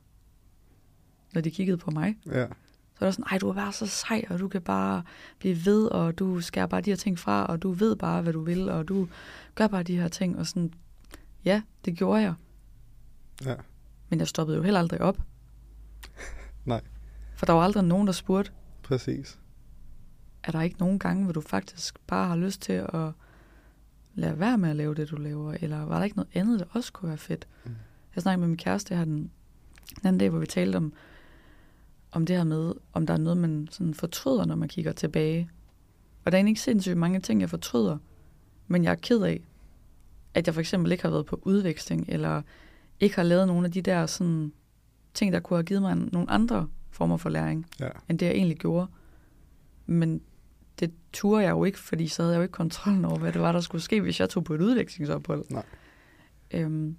når 1.34 1.42
de 1.42 1.52
kiggede 1.52 1.78
på 1.78 1.92
mig. 1.92 2.18
Ja. 2.26 2.48
Så 2.94 3.00
var 3.00 3.08
der 3.08 3.12
sådan, 3.12 3.26
ej, 3.32 3.38
du 3.38 3.50
er 3.50 3.54
bare 3.54 3.74
så 3.74 3.88
sej, 3.88 4.26
og 4.30 4.40
du 4.40 4.48
kan 4.48 4.62
bare 4.62 5.04
blive 5.40 5.66
ved, 5.66 5.88
og 5.88 6.20
du 6.20 6.42
skærer 6.42 6.68
bare 6.68 6.82
de 6.82 6.90
her 6.90 6.98
ting 6.98 7.20
fra, 7.20 7.46
og 7.46 7.62
du 7.62 7.72
ved 7.72 7.96
bare, 7.96 8.22
hvad 8.22 8.34
du 8.34 8.42
vil, 8.42 8.70
og 8.70 8.88
du 8.88 9.08
gør 9.56 9.68
bare 9.68 9.84
de 9.84 9.98
her 9.98 10.08
ting, 10.08 10.38
og 10.38 10.46
sådan, 10.46 10.74
ja, 11.46 11.62
det 11.86 11.98
gjorde 11.98 12.22
jeg. 12.22 12.34
Ja. 13.46 13.56
Men 14.10 14.20
jeg 14.20 14.28
stoppede 14.28 14.58
jo 14.58 14.64
heller 14.64 14.80
aldrig 14.80 15.02
op. 15.02 15.18
Nej. 16.66 16.82
For 17.42 17.46
der 17.46 17.54
var 17.54 17.62
aldrig 17.62 17.84
nogen, 17.84 18.08
der 18.08 18.14
spurgte. 18.14 18.52
Præcis. 18.84 19.40
Er 20.44 20.52
der 20.52 20.62
ikke 20.62 20.80
nogen 20.80 21.00
gange, 21.00 21.24
hvor 21.24 21.34
du 21.34 21.42
faktisk 21.42 22.00
bare 22.08 22.28
har 22.28 22.36
lyst 22.36 22.62
til 22.62 22.74
at 22.74 23.12
lade 24.16 24.40
være 24.40 24.58
med 24.58 24.70
at 24.70 24.76
lave 24.76 24.96
det, 24.96 25.10
du 25.10 25.16
laver? 25.16 25.54
Eller 25.62 25.86
var 25.86 25.98
der 25.98 26.04
ikke 26.04 26.16
noget 26.16 26.30
andet, 26.34 26.60
der 26.60 26.66
også 26.72 26.94
kunne 26.94 27.10
være 27.10 27.18
fedt? 27.18 27.48
Mm. 27.66 27.72
Jeg 28.16 28.22
snakkede 28.22 28.40
med 28.40 28.48
min 28.48 28.58
kæreste 28.58 28.96
her 28.96 29.06
den, 29.06 29.32
den 29.96 30.08
anden 30.08 30.18
dag, 30.18 30.30
hvor 30.30 30.40
vi 30.40 30.46
talte 30.46 30.78
om, 30.78 30.94
om 32.12 32.26
det 32.26 32.36
her 32.36 32.44
med, 32.44 32.74
om 32.94 33.08
der 33.08 33.14
er 33.14 33.18
noget, 33.18 33.38
man 33.38 33.68
sådan 33.72 33.94
fortryder, 33.94 34.46
når 34.46 34.56
man 34.56 34.70
kigger 34.70 34.92
tilbage. 34.92 35.50
Og 36.26 36.32
der 36.32 36.36
er 36.36 36.40
egentlig 36.40 36.52
ikke 36.52 36.62
sindssygt 36.62 36.98
mange 36.98 37.20
ting, 37.20 37.42
jeg 37.42 37.50
fortryder, 37.50 37.98
men 38.68 38.84
jeg 38.84 38.92
er 38.92 38.96
ked 38.96 39.22
af, 39.22 39.42
at 40.34 40.48
jeg 40.48 40.54
for 40.54 40.62
eksempel 40.62 40.92
ikke 40.92 41.04
har 41.04 41.12
været 41.12 41.26
på 41.26 41.40
udveksling, 41.44 42.06
eller 42.08 42.42
ikke 43.00 43.16
har 43.16 43.24
lavet 43.24 43.48
nogle 43.48 43.66
af 43.66 43.72
de 43.72 43.82
der 43.82 44.06
sådan, 44.06 44.54
ting, 45.14 45.34
der 45.34 45.40
kunne 45.40 45.58
have 45.58 45.66
givet 45.66 45.82
mig 45.82 45.96
nogle 45.96 46.30
andre 46.30 46.68
former 46.92 47.18
for 47.18 47.30
læring, 47.30 47.66
ja. 47.80 47.90
end 48.10 48.20
det 48.20 48.26
jeg 48.26 48.36
egentlig 48.36 48.58
gjorde. 48.58 48.88
Men 49.86 50.22
det 50.80 50.92
turde 51.14 51.44
jeg 51.44 51.52
jo 51.52 51.64
ikke, 51.64 51.80
fordi 51.80 52.08
så 52.08 52.22
havde 52.22 52.34
jeg 52.34 52.38
jo 52.38 52.44
ikke 52.44 52.52
kontrollen 52.52 53.06
over, 53.06 53.20
hvad 53.20 53.32
det 53.32 53.42
var, 53.42 53.52
der 53.52 53.62
skulle 53.62 53.82
ske, 53.82 54.02
hvis 54.02 54.20
jeg 54.20 54.30
tog 54.30 54.44
på 54.44 54.54
et 54.54 54.62
udvekslingsophold. 54.62 55.46
Nej. 55.50 55.64
Øhm, 56.52 56.98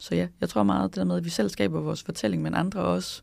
så 0.00 0.14
ja, 0.14 0.28
jeg 0.40 0.48
tror 0.48 0.62
meget 0.62 0.90
det 0.90 0.96
der 0.96 1.04
med, 1.04 1.16
at 1.16 1.24
vi 1.24 1.30
selv 1.30 1.48
skaber 1.48 1.80
vores 1.80 2.02
fortælling, 2.02 2.42
men 2.42 2.54
andre 2.54 2.80
også 2.80 3.22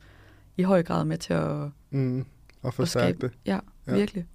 i 0.57 0.63
høj 0.63 0.83
grad 0.83 1.05
med 1.05 1.17
til 1.17 1.33
at... 1.33 1.69
Mm, 1.89 2.25
og 2.61 2.73
forstærke 2.73 3.17
det. 3.21 3.31
Ja, 3.45 3.59
ja, 3.87 3.93
virkelig. 3.93 4.25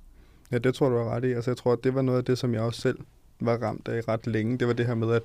Ja, 0.50 0.58
det 0.58 0.74
tror 0.74 0.88
du 0.88 0.96
er 0.96 1.04
ret 1.04 1.24
i. 1.24 1.32
Altså, 1.32 1.50
jeg 1.50 1.56
tror, 1.56 1.72
at 1.72 1.84
det 1.84 1.94
var 1.94 2.02
noget 2.02 2.18
af 2.18 2.24
det, 2.24 2.38
som 2.38 2.54
jeg 2.54 2.62
også 2.62 2.80
selv 2.80 2.98
var 3.40 3.56
ramt 3.56 3.88
af 3.88 4.08
ret 4.08 4.26
længe. 4.26 4.58
Det 4.58 4.66
var 4.66 4.72
det 4.72 4.86
her 4.86 4.94
med, 4.94 5.12
at 5.12 5.22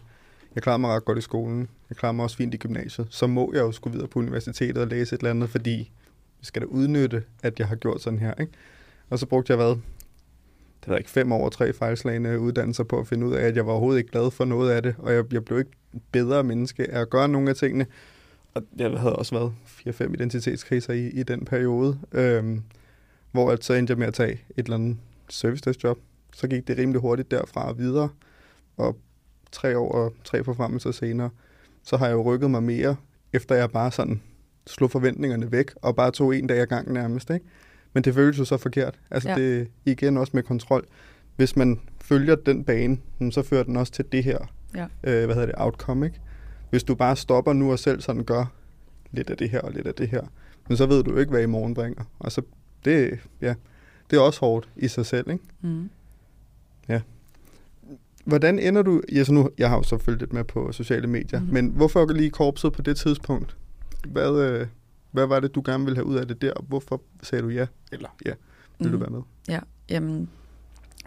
jeg 0.55 0.63
klarede 0.63 0.79
mig 0.79 0.89
ret 0.89 1.05
godt 1.05 1.17
i 1.17 1.21
skolen. 1.21 1.69
Jeg 1.89 1.97
klarede 1.97 2.15
mig 2.15 2.23
også 2.23 2.37
fint 2.37 2.53
i 2.53 2.57
gymnasiet. 2.57 3.07
Så 3.09 3.27
må 3.27 3.51
jeg 3.53 3.61
jo 3.61 3.71
skulle 3.71 3.91
videre 3.91 4.07
på 4.07 4.19
universitetet 4.19 4.77
og 4.77 4.87
læse 4.87 5.15
et 5.15 5.19
eller 5.19 5.29
andet, 5.29 5.49
fordi 5.49 5.91
vi 6.45 6.47
skal 6.47 6.61
da 6.61 6.67
udnytte, 6.67 7.23
at 7.43 7.59
jeg 7.59 7.67
har 7.67 7.75
gjort 7.75 8.01
sådan 8.01 8.19
her. 8.19 8.33
Ikke? 8.39 8.51
Og 9.09 9.19
så 9.19 9.25
brugte 9.25 9.51
jeg 9.51 9.57
hvad? 9.57 9.75
Det 10.81 10.87
var 10.91 10.97
ikke 10.97 11.09
fem 11.09 11.31
år 11.31 11.49
tre 11.49 11.73
fejlslagende 11.73 12.39
uddannelser 12.39 12.83
på 12.83 12.99
at 12.99 13.07
finde 13.07 13.25
ud 13.25 13.33
af, 13.33 13.41
at 13.45 13.55
jeg 13.55 13.65
var 13.65 13.71
overhovedet 13.71 13.99
ikke 13.99 14.11
glad 14.11 14.31
for 14.31 14.45
noget 14.45 14.71
af 14.71 14.83
det, 14.83 14.95
og 14.97 15.13
jeg, 15.13 15.33
jeg 15.33 15.45
blev 15.45 15.59
ikke 15.59 15.71
bedre 16.11 16.43
menneske 16.43 16.91
af 16.91 17.01
at 17.01 17.09
gøre 17.09 17.27
nogle 17.27 17.49
af 17.49 17.55
tingene. 17.55 17.85
Og 18.53 18.63
jeg 18.77 18.89
havde 18.89 19.15
også 19.15 19.35
været 19.35 19.53
4-5 19.65 20.13
identitetskriser 20.13 20.93
i, 20.93 21.07
i 21.07 21.23
den 21.23 21.45
periode, 21.45 21.99
øhm, 22.11 22.63
hvor 23.31 23.49
jeg 23.49 23.57
så 23.61 23.73
endte 23.73 23.91
jeg 23.91 23.97
med 23.97 24.07
at 24.07 24.13
tage 24.13 24.31
et 24.31 24.63
eller 24.63 24.75
andet 24.75 24.97
service 25.29 25.73
job. 25.83 25.97
Så 26.33 26.47
gik 26.47 26.67
det 26.67 26.77
rimelig 26.77 27.01
hurtigt 27.01 27.31
derfra 27.31 27.69
og 27.69 27.77
videre, 27.77 28.09
og 28.77 28.97
tre 29.51 29.77
år 29.77 29.91
og 29.91 30.13
tre 30.23 30.43
forfremmelser 30.43 30.91
senere, 30.91 31.29
så 31.83 31.97
har 31.97 32.05
jeg 32.05 32.13
jo 32.13 32.21
rykket 32.21 32.51
mig 32.51 32.63
mere, 32.63 32.95
efter 33.33 33.55
jeg 33.55 33.71
bare 33.71 33.91
sådan 33.91 34.21
slog 34.67 34.91
forventningerne 34.91 35.51
væk, 35.51 35.71
og 35.81 35.95
bare 35.95 36.11
tog 36.11 36.35
en 36.35 36.47
dag 36.47 36.59
ad 36.59 36.67
gangen 36.67 36.93
nærmest, 36.93 37.29
ikke? 37.29 37.45
Men 37.93 38.03
det 38.03 38.13
føles 38.13 38.39
jo 38.39 38.45
så 38.45 38.57
forkert. 38.57 38.99
Altså 39.11 39.29
ja. 39.29 39.35
det 39.35 39.67
igen 39.85 40.17
også 40.17 40.31
med 40.33 40.43
kontrol. 40.43 40.85
Hvis 41.35 41.55
man 41.55 41.79
følger 42.01 42.35
den 42.35 42.63
bane, 42.63 42.97
så 43.31 43.41
fører 43.41 43.63
den 43.63 43.77
også 43.77 43.93
til 43.93 44.05
det 44.11 44.23
her, 44.23 44.37
ja. 44.75 44.83
øh, 44.83 45.25
hvad 45.25 45.35
hedder 45.35 45.45
det, 45.45 45.55
outcome, 45.57 46.05
ikke? 46.05 46.19
Hvis 46.69 46.83
du 46.83 46.95
bare 46.95 47.15
stopper 47.15 47.53
nu 47.53 47.71
og 47.71 47.79
selv 47.79 48.01
sådan 48.01 48.23
gør 48.23 48.45
lidt 49.11 49.29
af 49.29 49.37
det 49.37 49.49
her 49.49 49.61
og 49.61 49.71
lidt 49.71 49.87
af 49.87 49.93
det 49.93 50.07
her, 50.07 50.21
men 50.67 50.77
så 50.77 50.85
ved 50.85 51.03
du 51.03 51.17
ikke, 51.17 51.29
hvad 51.29 51.41
i 51.41 51.45
morgen 51.45 51.73
bringer. 51.73 52.03
Og 52.19 52.31
så, 52.31 52.41
det, 52.85 53.19
ja, 53.41 53.53
det 54.09 54.17
er 54.17 54.21
også 54.21 54.39
hårdt 54.39 54.69
i 54.75 54.87
sig 54.87 55.05
selv, 55.05 55.29
ikke? 55.29 55.43
Mm. 55.61 55.89
Ja. 56.87 57.01
Hvordan 58.25 58.59
ender 58.59 58.81
du... 58.81 59.01
Ja, 59.11 59.23
så 59.23 59.33
nu, 59.33 59.49
jeg 59.57 59.69
har 59.69 59.77
jo 59.77 59.83
så 59.83 59.97
følt 59.97 60.19
lidt 60.19 60.33
med 60.33 60.43
på 60.43 60.71
sociale 60.71 61.07
medier, 61.07 61.39
mm. 61.39 61.47
men 61.51 61.67
hvorfor 61.67 62.13
lige 62.13 62.29
korpset 62.29 62.73
på 62.73 62.81
det 62.81 62.97
tidspunkt? 62.97 63.57
Hvad, 64.07 64.39
øh, 64.39 64.67
hvad 65.11 65.27
var 65.27 65.39
det, 65.39 65.55
du 65.55 65.61
gerne 65.65 65.83
ville 65.83 65.97
have 65.97 66.05
ud 66.05 66.15
af 66.15 66.27
det 66.27 66.41
der, 66.41 66.53
og 66.53 66.63
hvorfor 66.63 67.01
sagde 67.23 67.41
du 67.41 67.49
ja? 67.49 67.67
Eller 67.91 68.09
ja, 68.25 68.33
vil 68.79 68.87
mm. 68.87 68.91
du 68.91 68.97
være 68.97 69.09
med? 69.09 69.21
Ja, 69.47 69.59
jamen, 69.89 70.29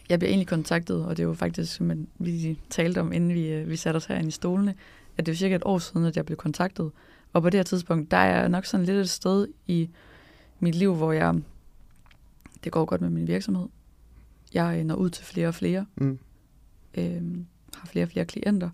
jeg 0.08 0.18
blev 0.18 0.28
egentlig 0.28 0.48
kontaktet, 0.48 1.04
og 1.04 1.16
det 1.16 1.28
var 1.28 1.34
faktisk, 1.34 1.74
som 1.74 2.06
vi 2.18 2.58
talte 2.70 3.00
om, 3.00 3.12
inden 3.12 3.34
vi, 3.34 3.52
øh, 3.52 3.68
vi 3.68 3.76
satte 3.76 3.96
os 3.96 4.06
herinde 4.06 4.28
i 4.28 4.30
stolene, 4.30 4.74
at 5.16 5.26
det 5.26 5.32
var 5.32 5.36
cirka 5.36 5.56
et 5.56 5.62
år 5.64 5.78
siden, 5.78 6.06
at 6.06 6.16
jeg 6.16 6.26
blev 6.26 6.36
kontaktet. 6.36 6.90
Og 7.32 7.42
på 7.42 7.50
det 7.50 7.58
her 7.58 7.64
tidspunkt, 7.64 8.10
der 8.10 8.16
er 8.16 8.40
jeg 8.40 8.48
nok 8.48 8.64
sådan 8.64 8.86
lidt 8.86 8.96
et 8.96 9.10
sted 9.10 9.48
i 9.66 9.90
mit 10.60 10.74
liv, 10.74 10.94
hvor 10.94 11.12
jeg, 11.12 11.34
det 12.64 12.72
går 12.72 12.84
godt 12.84 13.00
med 13.00 13.10
min 13.10 13.26
virksomhed. 13.26 13.66
Jeg 14.54 14.84
når 14.84 14.94
ud 14.94 15.10
til 15.10 15.24
flere 15.24 15.48
og 15.48 15.54
flere. 15.54 15.87
Mm. 15.96 16.18
Øhm, 16.94 17.46
har 17.74 17.87
flere 17.87 18.04
og 18.04 18.08
flere 18.08 18.24
klienter. 18.24 18.70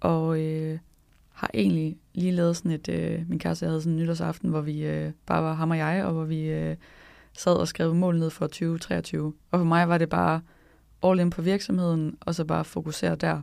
Og 0.00 0.40
øh, 0.40 0.78
har 1.34 1.50
egentlig 1.54 1.96
lige 2.14 2.32
lavet 2.32 2.56
sådan 2.56 2.70
et, 2.70 2.88
øh, 2.88 3.28
min 3.28 3.38
kæreste 3.38 3.66
havde 3.66 3.80
sådan 3.80 3.92
en 3.92 3.98
nytårsaften, 4.02 4.50
hvor 4.50 4.60
vi 4.60 4.86
øh, 4.86 5.12
bare 5.26 5.42
var 5.42 5.54
ham 5.54 5.70
og 5.70 5.78
jeg, 5.78 6.04
og 6.04 6.12
hvor 6.12 6.24
vi 6.24 6.44
øh, 6.44 6.76
sad 7.32 7.52
og 7.52 7.68
skrev 7.68 7.94
mål 7.94 8.18
ned 8.18 8.30
for 8.30 8.46
2023. 8.46 9.34
Og 9.50 9.58
for 9.58 9.64
mig 9.64 9.88
var 9.88 9.98
det 9.98 10.08
bare 10.08 10.40
all 11.02 11.20
in 11.20 11.30
på 11.30 11.42
virksomheden, 11.42 12.16
og 12.20 12.34
så 12.34 12.44
bare 12.44 12.64
fokusere 12.64 13.16
der, 13.16 13.40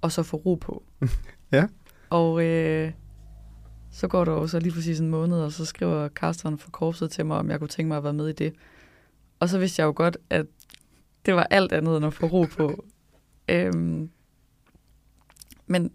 og 0.00 0.12
så 0.12 0.22
få 0.22 0.36
ro 0.36 0.54
på. 0.54 0.82
ja. 1.52 1.66
Og 2.10 2.44
øh, 2.44 2.92
så 3.90 4.08
går 4.08 4.24
der 4.24 4.32
jo 4.32 4.46
så 4.46 4.58
lige 4.58 4.72
præcis 4.72 5.00
en 5.00 5.08
måned, 5.08 5.40
og 5.40 5.52
så 5.52 5.64
skriver 5.64 6.08
Carsten 6.08 6.58
fra 6.58 6.70
korpset 6.70 7.10
til 7.10 7.26
mig, 7.26 7.36
om 7.36 7.50
jeg 7.50 7.58
kunne 7.58 7.68
tænke 7.68 7.88
mig 7.88 7.96
at 7.96 8.04
være 8.04 8.12
med 8.12 8.28
i 8.28 8.32
det. 8.32 8.54
Og 9.40 9.48
så 9.48 9.58
vidste 9.58 9.80
jeg 9.80 9.86
jo 9.86 9.92
godt, 9.96 10.16
at 10.30 10.46
det 11.26 11.34
var 11.34 11.46
alt 11.50 11.72
andet 11.72 11.96
end 11.96 12.06
at 12.06 12.14
få 12.14 12.26
ro 12.26 12.46
på. 12.56 12.84
øhm, 13.48 14.10
men, 15.66 15.90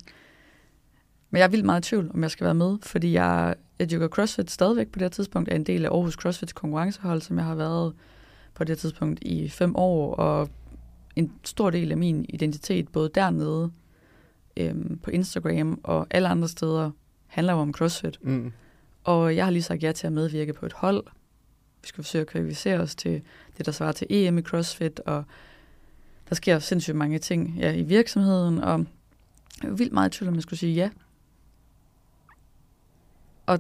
men 1.30 1.40
jeg 1.40 1.46
er 1.46 1.50
vildt 1.50 1.66
meget 1.66 1.86
i 1.86 1.90
tvivl, 1.90 2.12
om 2.14 2.24
jeg 2.24 2.32
skal 2.32 2.46
være 2.46 2.56
med, 2.56 2.78
fordi 2.82 3.14
jeg, 3.14 3.56
jeg 3.80 3.92
dyrker 3.92 4.08
CrossFit 4.08 4.52
stadigvæk 4.52 4.88
på 4.88 5.00
det 5.00 5.06
her 5.06 5.10
tidspunkt, 5.10 5.50
er 5.50 5.56
en 5.56 5.64
del 5.64 5.86
af 5.86 5.90
Aarhus 5.90 6.14
CrossFits 6.14 6.54
konkurrencehold, 6.54 7.22
som 7.22 7.38
jeg 7.38 7.46
har 7.46 7.56
været 7.56 7.94
på 8.54 8.64
det 8.64 8.70
her 8.70 8.76
tidspunkt 8.76 9.20
i 9.22 9.50
fem 9.50 9.76
år, 9.76 10.16
og 10.16 10.50
en 11.16 11.32
stor 11.44 11.70
del 11.70 11.92
af 11.92 11.98
min 11.98 12.26
identitet, 12.30 12.90
både 12.90 13.10
dernede 13.16 13.72
øhm, 14.58 15.00
på 15.04 15.12
Instagram 15.12 15.80
og 15.84 16.08
alle 16.10 16.28
andre 16.28 16.48
steder, 16.48 16.92
handler 17.28 17.54
jo 17.54 17.60
om 17.60 17.74
CrossFit. 17.74 18.18
Mm. 18.22 18.54
Og 19.04 19.36
jeg 19.36 19.46
har 19.46 19.52
lige 19.52 19.64
sagt 19.64 19.84
ja 19.84 19.92
til 19.92 20.08
at 20.08 20.14
medvirke 20.14 20.54
på 20.54 20.66
et 20.66 20.74
hold. 20.74 21.04
Vi 21.82 21.88
skal 21.88 22.04
forsøge 22.04 22.22
at 22.22 22.28
kvalificere 22.28 22.80
os 22.80 22.96
til 22.96 23.22
det, 23.58 23.66
der 23.66 23.72
svarer 23.72 23.92
til 23.92 24.08
EM 24.10 24.38
i 24.38 24.42
CrossFit, 24.42 25.00
og 25.00 25.24
der 26.30 26.36
sker 26.36 26.60
sindssygt 26.60 26.98
mange 26.98 27.20
ting 27.20 27.56
ja, 27.58 27.74
i 27.74 27.84
virksomheden, 27.84 28.60
og 28.60 28.86
jeg 29.64 29.70
er 29.70 29.74
vildt 29.74 29.94
meget 29.94 30.16
i 30.16 30.18
tvivl, 30.18 30.30
om 30.30 30.36
jeg 30.36 30.44
skulle 30.44 30.60
sige 30.60 30.74
ja. 30.74 30.90
Og 33.46 33.60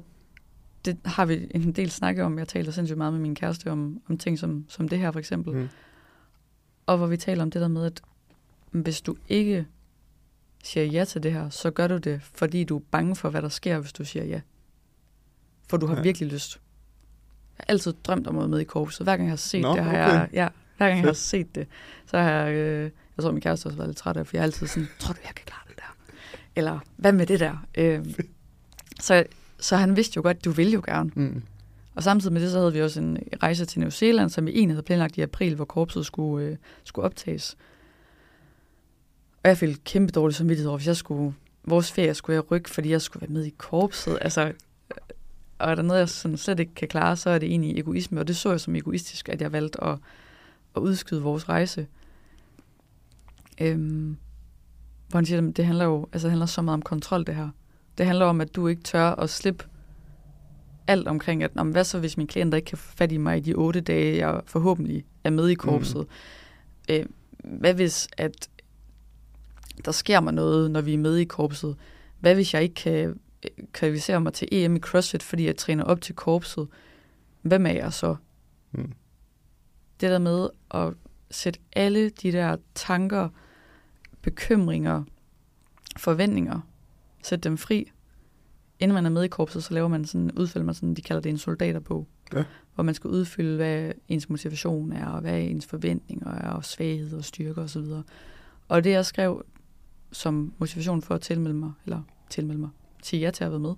det 0.88 0.98
har 1.06 1.26
vi 1.26 1.48
en 1.52 1.72
del 1.72 1.92
snakket 1.92 2.26
om. 2.26 2.40
Jeg 2.40 2.48
taler 2.48 2.72
sindssygt 2.72 2.98
meget 2.98 3.14
med 3.14 3.22
min 3.22 3.36
kæreste 3.36 3.72
om, 3.72 4.02
om 4.10 4.18
ting 4.18 4.40
som, 4.40 4.66
som 4.70 4.90
det 4.90 5.00
her 5.00 5.12
for 5.12 5.20
eksempel. 5.20 5.54
Mm. 5.54 5.70
Og 6.86 6.98
hvor 6.98 7.08
vi 7.08 7.18
taler 7.18 7.44
om 7.44 7.52
det 7.52 7.62
der 7.62 7.68
med, 7.68 7.86
at 7.86 8.02
hvis 8.72 9.02
du 9.02 9.16
ikke 9.30 9.66
siger 10.64 10.86
ja 10.86 11.06
til 11.06 11.24
det 11.24 11.34
her, 11.34 11.50
så 11.50 11.72
gør 11.72 11.88
du 11.88 11.98
det, 11.98 12.22
fordi 12.22 12.64
du 12.64 12.78
er 12.78 12.82
bange 12.92 13.16
for, 13.16 13.30
hvad 13.30 13.42
der 13.42 13.50
sker, 13.50 13.80
hvis 13.80 13.94
du 13.94 14.06
siger 14.06 14.26
ja. 14.26 14.42
For 15.70 15.78
du 15.78 15.86
har 15.86 15.96
ja. 15.96 16.02
virkelig 16.02 16.32
lyst. 16.32 16.60
Jeg 17.58 17.64
har 17.68 17.74
altid 17.74 17.94
drømt 18.04 18.28
om 18.28 18.38
at 18.38 18.50
med 18.50 18.60
i 18.60 18.64
korpset. 18.64 19.06
Hver 19.06 19.18
gang 19.18 19.28
jeg 19.28 19.32
har 19.32 19.36
set 19.38 19.62
Nå, 19.62 19.74
det, 19.74 19.84
har 19.84 19.92
okay. 19.92 20.00
jeg, 20.00 20.30
ja, 20.34 20.48
hver 20.78 20.88
gang 20.88 21.00
jeg 21.00 21.08
har 21.08 21.14
set 21.14 21.56
det, 21.56 21.68
så 22.06 22.18
har 22.18 22.32
jeg, 22.32 22.54
øh, 22.54 22.92
jeg 23.18 23.24
tror 23.24 23.32
min 23.32 23.42
kæreste 23.42 23.68
også 23.68 23.78
været 23.78 23.90
lidt 23.90 23.98
træt 23.98 24.18
af, 24.18 24.28
for 24.28 24.38
jeg 24.38 24.42
er 24.42 24.44
altid 24.44 24.68
sådan, 24.68 24.88
tror 25.00 25.14
du, 25.14 25.20
jeg 25.26 25.36
kan 25.36 25.46
klare 25.46 25.64
det 25.68 25.78
der? 25.78 25.96
Eller, 26.56 26.80
hvad 26.96 27.12
med 27.12 27.26
det 27.26 27.40
der? 27.40 27.66
Øh, 27.78 28.06
så, 29.00 29.26
så 29.60 29.76
han 29.76 29.96
vidste 29.96 30.18
jo 30.18 30.22
godt, 30.22 30.46
du 30.46 30.52
vil 30.52 30.72
jo 30.72 30.82
gerne. 30.86 31.12
Mm. 31.16 31.44
Og 31.96 32.04
samtidig 32.04 32.34
med 32.34 32.42
det, 32.42 32.52
så 32.52 32.58
havde 32.60 32.74
vi 32.74 32.82
også 32.82 33.00
en 33.00 33.18
rejse 33.44 33.66
til 33.66 33.80
New 33.80 33.90
Zealand, 33.90 34.30
som 34.30 34.46
vi 34.46 34.52
egentlig 34.52 34.76
havde 34.76 34.86
planlagt 34.86 35.18
i 35.18 35.22
april, 35.22 35.56
hvor 35.56 35.66
korpset 35.66 36.06
skulle, 36.06 36.46
øh, 36.46 36.58
skulle 36.84 37.06
optages. 37.06 37.58
Og 39.44 39.50
jeg 39.50 39.58
følte 39.58 39.82
kæmpe 39.86 40.12
dårligt 40.12 40.38
samvittighed 40.38 40.70
over, 40.70 40.78
hvis 40.78 40.88
jeg 40.88 40.96
skulle, 40.96 41.34
vores 41.64 41.92
ferie 41.92 42.14
skulle 42.14 42.36
jeg 42.36 42.52
rykke, 42.52 42.70
fordi 42.70 42.90
jeg 42.90 43.02
skulle 43.02 43.22
være 43.22 43.34
med 43.34 43.46
i 43.46 43.54
korpset. 43.58 44.18
Altså, 44.22 44.54
og 45.60 45.72
er 45.72 45.76
der 45.76 45.82
noget, 45.82 46.00
jeg 46.00 46.10
sådan 46.10 46.38
slet 46.38 46.60
ikke 46.60 46.74
kan 46.76 46.88
klare, 46.88 47.16
så 47.16 47.30
er 47.30 47.40
det 47.40 47.50
egentlig 47.50 47.80
egoisme, 47.80 48.20
og 48.20 48.28
det 48.28 48.38
så 48.38 48.50
jeg 48.50 48.60
som 48.60 48.76
egoistisk, 48.76 49.30
at 49.30 49.42
jeg 49.42 49.52
valgte 49.52 49.84
at, 49.84 49.98
at 50.76 50.82
udskyde 50.82 51.22
vores 51.22 51.50
rejse. 51.50 51.88
Øhm, 53.62 54.18
hvor 55.10 55.18
han 55.18 55.26
siger, 55.26 55.42
det 55.42 55.66
handler 55.66 55.86
jo 55.86 56.08
altså, 56.14 56.28
det 56.28 56.32
handler 56.32 56.46
så 56.46 56.62
meget 56.62 56.74
om 56.74 56.82
kontrol, 56.82 57.26
det 57.26 57.36
her. 57.36 57.50
Det 57.98 58.06
handler 58.06 58.26
om, 58.26 58.42
at 58.42 58.56
du 58.56 58.68
ikke 58.68 58.82
tør 58.82 59.10
at 59.10 59.30
slippe 59.30 59.66
alt 60.88 61.08
omkring, 61.08 61.44
at 61.44 61.52
hvad 61.52 61.84
så, 61.84 62.00
hvis 62.00 62.18
mine 62.18 62.28
klienter 62.28 62.56
ikke 62.56 62.66
kan 62.66 62.78
få 62.78 62.96
fat 62.96 63.12
i 63.12 63.18
mig 63.18 63.38
i 63.38 63.40
de 63.40 63.54
otte 63.54 63.82
dage, 63.82 64.28
jeg 64.28 64.42
forhåbentlig 64.46 65.06
er 65.24 65.30
med 65.30 65.50
i 65.50 65.54
korpset? 65.54 66.08
Mm. 66.90 66.96
Øh, 66.96 67.06
hvad 67.44 67.74
hvis, 67.74 68.08
at 68.18 68.50
der 69.86 69.92
sker 69.92 70.20
mig 70.20 70.34
noget, 70.34 70.72
når 70.72 70.82
vi 70.82 70.94
er 70.94 70.98
med 70.98 71.18
i 71.18 71.26
korpset? 71.26 71.76
Hvad 72.20 72.36
hvis 72.36 72.54
jeg 72.54 72.64
ikke 72.64 72.76
kan 72.76 73.20
øh, 73.44 73.66
kvalificere 73.72 74.22
mig 74.22 74.34
til 74.34 74.48
EM 74.52 74.76
i 74.76 74.80
CrossFit, 74.80 75.24
fordi 75.24 75.46
jeg 75.46 75.58
træner 75.58 75.84
op 75.84 76.02
til 76.02 76.16
korpset? 76.16 76.68
Hvad 77.42 77.60
med 77.60 77.74
jeg 77.76 77.94
så? 77.94 78.16
Mm. 78.72 78.94
Det 80.02 80.10
der 80.12 80.20
med 80.20 80.50
at 80.72 80.94
sætte 81.32 81.60
alle 81.74 82.10
de 82.10 82.32
der 82.32 82.58
tanker, 82.76 83.30
bekymringer, 84.22 85.04
forventninger, 85.98 86.60
sætte 87.28 87.50
dem 87.50 87.58
fri. 87.58 87.92
Inden 88.80 88.94
man 88.94 89.06
er 89.06 89.10
med 89.10 89.24
i 89.24 89.28
korpset, 89.28 89.64
så 89.64 89.74
laver 89.74 89.88
man 89.88 90.06
sådan, 90.06 90.32
udfælder 90.32 90.66
man 90.66 90.76
sådan, 90.76 90.94
de 90.94 91.02
kalder 91.02 91.22
det 91.22 91.30
en 91.30 91.38
soldaterbog, 91.38 92.08
Ja. 92.34 92.44
Hvor 92.76 92.84
man 92.84 92.96
skal 92.96 93.10
udfylde, 93.10 93.56
hvad 93.56 93.92
ens 94.08 94.30
motivation 94.30 94.92
er, 94.92 95.08
og 95.08 95.22
hvad 95.22 95.40
ens 95.40 95.66
forventninger 95.66 96.32
er, 96.32 96.50
og 96.50 96.66
svaghed 96.66 97.18
og 97.18 97.24
styrke 97.24 97.62
osv. 97.62 97.80
Og, 97.80 98.04
og 98.68 98.84
det, 98.84 98.92
jeg 98.92 99.06
skrev 99.06 99.46
som 100.12 100.54
motivation 100.58 101.02
for 101.02 101.16
at 101.16 101.22
tilmelde 101.22 101.58
mig, 101.58 101.72
eller 101.86 102.02
tilmelde 102.30 102.62
mig, 102.62 102.70
sige 103.04 103.20
ja 103.20 103.32
til 103.32 103.44
at 103.44 103.52
være 103.52 103.60
med, 103.60 103.74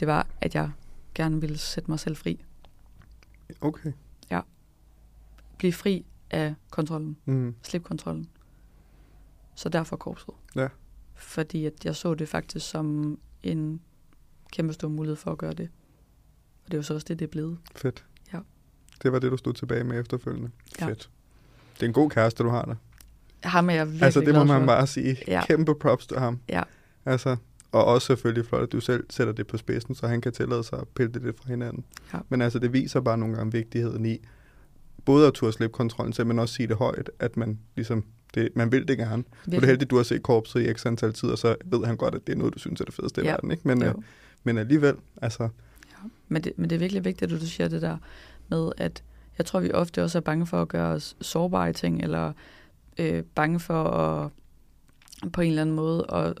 det 0.00 0.08
var, 0.08 0.26
at 0.40 0.54
jeg 0.54 0.70
gerne 1.14 1.40
ville 1.40 1.58
sætte 1.58 1.90
mig 1.90 2.00
selv 2.00 2.16
fri. 2.16 2.44
Okay. 3.60 3.92
Blive 5.58 5.72
fri 5.72 6.04
af 6.30 6.54
kontrollen. 6.70 7.16
Mm. 7.24 7.54
Slip 7.62 7.82
kontrollen. 7.82 8.28
Så 9.54 9.68
derfor 9.68 9.96
korpset. 9.96 10.34
Ja. 10.56 10.68
Fordi 11.16 11.66
at 11.66 11.84
jeg 11.84 11.96
så 11.96 12.14
det 12.14 12.28
faktisk 12.28 12.70
som 12.70 13.18
en 13.42 13.80
kæmpe 14.52 14.72
stor 14.72 14.88
mulighed 14.88 15.16
for 15.16 15.32
at 15.32 15.38
gøre 15.38 15.54
det. 15.54 15.68
Og 16.64 16.70
det 16.70 16.74
er 16.74 16.78
jo 16.78 16.82
så 16.82 16.94
også 16.94 17.06
det, 17.08 17.18
det 17.18 17.24
er 17.24 17.30
blevet. 17.30 17.58
Fedt. 17.76 18.04
Ja. 18.32 18.38
Det 19.02 19.12
var 19.12 19.18
det, 19.18 19.32
du 19.32 19.36
stod 19.36 19.52
tilbage 19.52 19.84
med 19.84 20.00
efterfølgende. 20.00 20.50
Ja. 20.80 20.86
Fedt. 20.86 21.10
Det 21.74 21.82
er 21.82 21.86
en 21.86 21.92
god 21.92 22.10
kæreste, 22.10 22.42
du 22.42 22.48
har 22.48 22.64
der. 22.64 22.74
Ham 23.48 23.70
er 23.70 23.74
jeg 23.74 23.86
virkelig 23.86 24.02
Altså, 24.02 24.20
det 24.20 24.34
må 24.34 24.44
man 24.44 24.66
bare 24.66 24.86
sige. 24.86 25.16
Ja. 25.28 25.46
Kæmpe 25.46 25.74
props 25.74 26.06
til 26.06 26.18
ham. 26.18 26.40
Ja. 26.48 26.62
Altså, 27.04 27.36
og 27.72 27.84
også 27.84 28.06
selvfølgelig 28.06 28.46
flot, 28.46 28.62
at 28.62 28.72
du 28.72 28.80
selv 28.80 29.06
sætter 29.10 29.32
det 29.32 29.46
på 29.46 29.56
spidsen, 29.56 29.94
så 29.94 30.06
han 30.06 30.20
kan 30.20 30.32
tillade 30.32 30.64
sig 30.64 30.78
at 30.78 30.88
pille 30.88 31.12
det 31.12 31.22
lidt 31.22 31.36
fra 31.38 31.48
hinanden. 31.48 31.84
Ja. 32.12 32.18
Men 32.28 32.42
altså, 32.42 32.58
det 32.58 32.72
viser 32.72 33.00
bare 33.00 33.18
nogle 33.18 33.36
gange 33.36 33.52
vigtigheden 33.52 34.06
i, 34.06 34.18
både 35.04 35.26
at 35.26 35.34
turde 35.34 35.52
slippe 35.52 35.72
kontrollen 35.72 36.12
til, 36.12 36.26
men 36.26 36.38
også 36.38 36.54
sige 36.54 36.66
det 36.66 36.76
højt, 36.76 37.10
at 37.18 37.36
man 37.36 37.58
ligesom, 37.76 38.04
det, 38.34 38.48
man 38.56 38.72
vil 38.72 38.88
det 38.88 38.98
gerne. 38.98 39.16
Nu 39.16 39.18
er 39.22 39.22
det 39.44 39.52
Virkelig. 39.52 39.68
heldigt, 39.68 39.90
du 39.90 39.96
har 39.96 40.02
set 40.02 40.22
korpset 40.22 40.60
i 40.70 40.74
x 40.74 40.86
antal 40.86 41.12
tid, 41.12 41.28
og 41.28 41.38
så 41.38 41.56
ved 41.64 41.84
han 41.86 41.96
godt, 41.96 42.14
at 42.14 42.26
det 42.26 42.32
er 42.32 42.36
noget, 42.36 42.54
du 42.54 42.58
synes 42.58 42.80
er 42.80 42.84
det 42.84 42.94
fedeste 42.94 43.20
i 43.20 43.24
Ja. 43.24 43.30
verden. 43.30 43.50
Ikke? 43.50 43.68
Men, 43.68 43.82
øh, 43.82 43.94
men 44.44 44.58
alligevel, 44.58 44.96
altså, 45.22 45.48
Men 46.28 46.44
det, 46.44 46.52
men 46.56 46.70
det 46.70 46.76
er 46.76 46.80
virkelig 46.80 47.04
vigtigt, 47.04 47.32
at 47.32 47.40
du 47.40 47.46
siger 47.46 47.68
det 47.68 47.82
der 47.82 47.96
med, 48.48 48.72
at 48.76 49.02
jeg 49.38 49.46
tror, 49.46 49.60
vi 49.60 49.72
ofte 49.72 50.02
også 50.02 50.18
er 50.18 50.22
bange 50.22 50.46
for 50.46 50.62
at 50.62 50.68
gøre 50.68 50.88
os 50.92 51.16
sårbare 51.20 51.70
i 51.70 51.72
ting, 51.72 52.02
eller 52.02 52.32
øh, 52.98 53.22
bange 53.34 53.60
for 53.60 53.84
at 53.84 54.30
på 55.32 55.40
en 55.40 55.48
eller 55.48 55.62
anden 55.62 55.76
måde 55.76 56.06
at, 56.12 56.40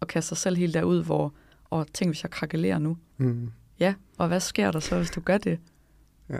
at 0.00 0.08
kaste 0.08 0.28
sig 0.28 0.36
selv 0.36 0.56
helt 0.56 0.74
derud, 0.74 1.02
hvor, 1.04 1.34
og 1.64 1.86
tænk, 1.94 2.08
hvis 2.10 2.22
jeg 2.22 2.30
krakelerer 2.30 2.78
nu. 2.78 2.96
mm, 3.18 3.50
Ja, 3.80 3.94
og 4.18 4.28
hvad 4.28 4.40
sker 4.40 4.70
der 4.70 4.80
så, 4.80 4.96
hvis 4.98 5.10
du 5.10 5.20
gør 5.20 5.38
det? 5.38 5.58
Ja, 6.28 6.38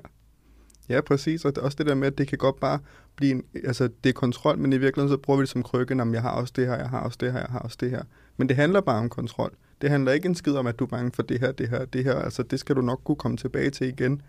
præcis. 1.01 1.45
Og 1.45 1.55
det 1.55 1.61
er 1.61 1.65
også 1.65 1.77
det 1.79 1.87
der 1.87 1.95
med, 1.95 2.07
at 2.07 2.19
det 2.19 2.29
kan 2.29 2.39
godt 2.39 2.61
bare 2.61 2.79
blive 3.17 3.33
en, 3.33 3.45
altså 3.65 3.89
det 4.05 4.09
er 4.11 4.15
kontrol, 4.15 4.59
men 4.59 4.73
i 4.73 4.79
virkeligheden 4.79 5.13
så 5.19 5.23
bruger 5.23 5.37
vi 5.39 5.41
det 5.41 5.49
som 5.49 5.63
krykke, 5.63 6.03
om 6.03 6.15
jeg 6.15 6.23
har 6.23 6.31
også 6.31 6.53
det 6.57 6.67
her, 6.67 6.77
jeg 6.77 6.89
har 6.89 7.01
også 7.01 7.19
det 7.21 7.33
her, 7.33 7.39
jeg 7.39 7.49
har 7.51 7.59
også 7.59 7.77
det 7.81 7.91
her. 7.91 8.03
Men 8.37 8.49
det 8.49 8.57
handler 8.57 8.81
bare 8.81 8.99
om 8.99 9.09
kontrol. 9.09 9.53
Det 9.83 9.91
handler 9.91 10.13
ikke 10.13 10.27
en 10.27 10.35
skid 10.35 10.55
om, 10.55 10.67
at 10.67 10.79
du 10.79 10.85
er 10.85 10.89
bange 10.89 11.13
for 11.15 11.23
det 11.23 11.41
her, 11.41 11.53
det 11.53 11.69
her, 11.69 11.85
det 11.85 12.05
her. 12.05 12.15
Altså 12.15 12.43
det 12.43 12.61
skal 12.61 12.77
du 12.77 12.81
nok 12.81 13.01
kunne 13.05 13.17
komme 13.17 13.37
tilbage 13.37 13.71
til 13.71 13.87
igen. 13.89 14.23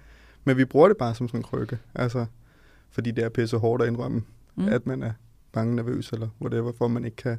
Men 0.43 0.57
vi 0.57 0.65
bruger 0.65 0.87
det 0.87 0.97
bare 0.97 1.15
som 1.15 1.27
sådan 1.27 1.39
en 1.39 1.43
krykke. 1.43 1.77
Altså, 1.95 2.25
fordi 2.91 3.11
det 3.11 3.23
er 3.23 3.29
pisse 3.29 3.57
hårdt 3.57 3.83
at 3.83 3.87
indrømme, 3.89 4.21
Mm. 4.55 4.67
at 4.67 4.85
man 4.87 5.03
er 5.03 5.11
bange, 5.51 5.75
nervøs 5.75 6.09
eller 6.09 6.27
whatever, 6.41 6.71
for 6.77 6.87
man 6.87 7.05
ikke 7.05 7.17
kan 7.17 7.37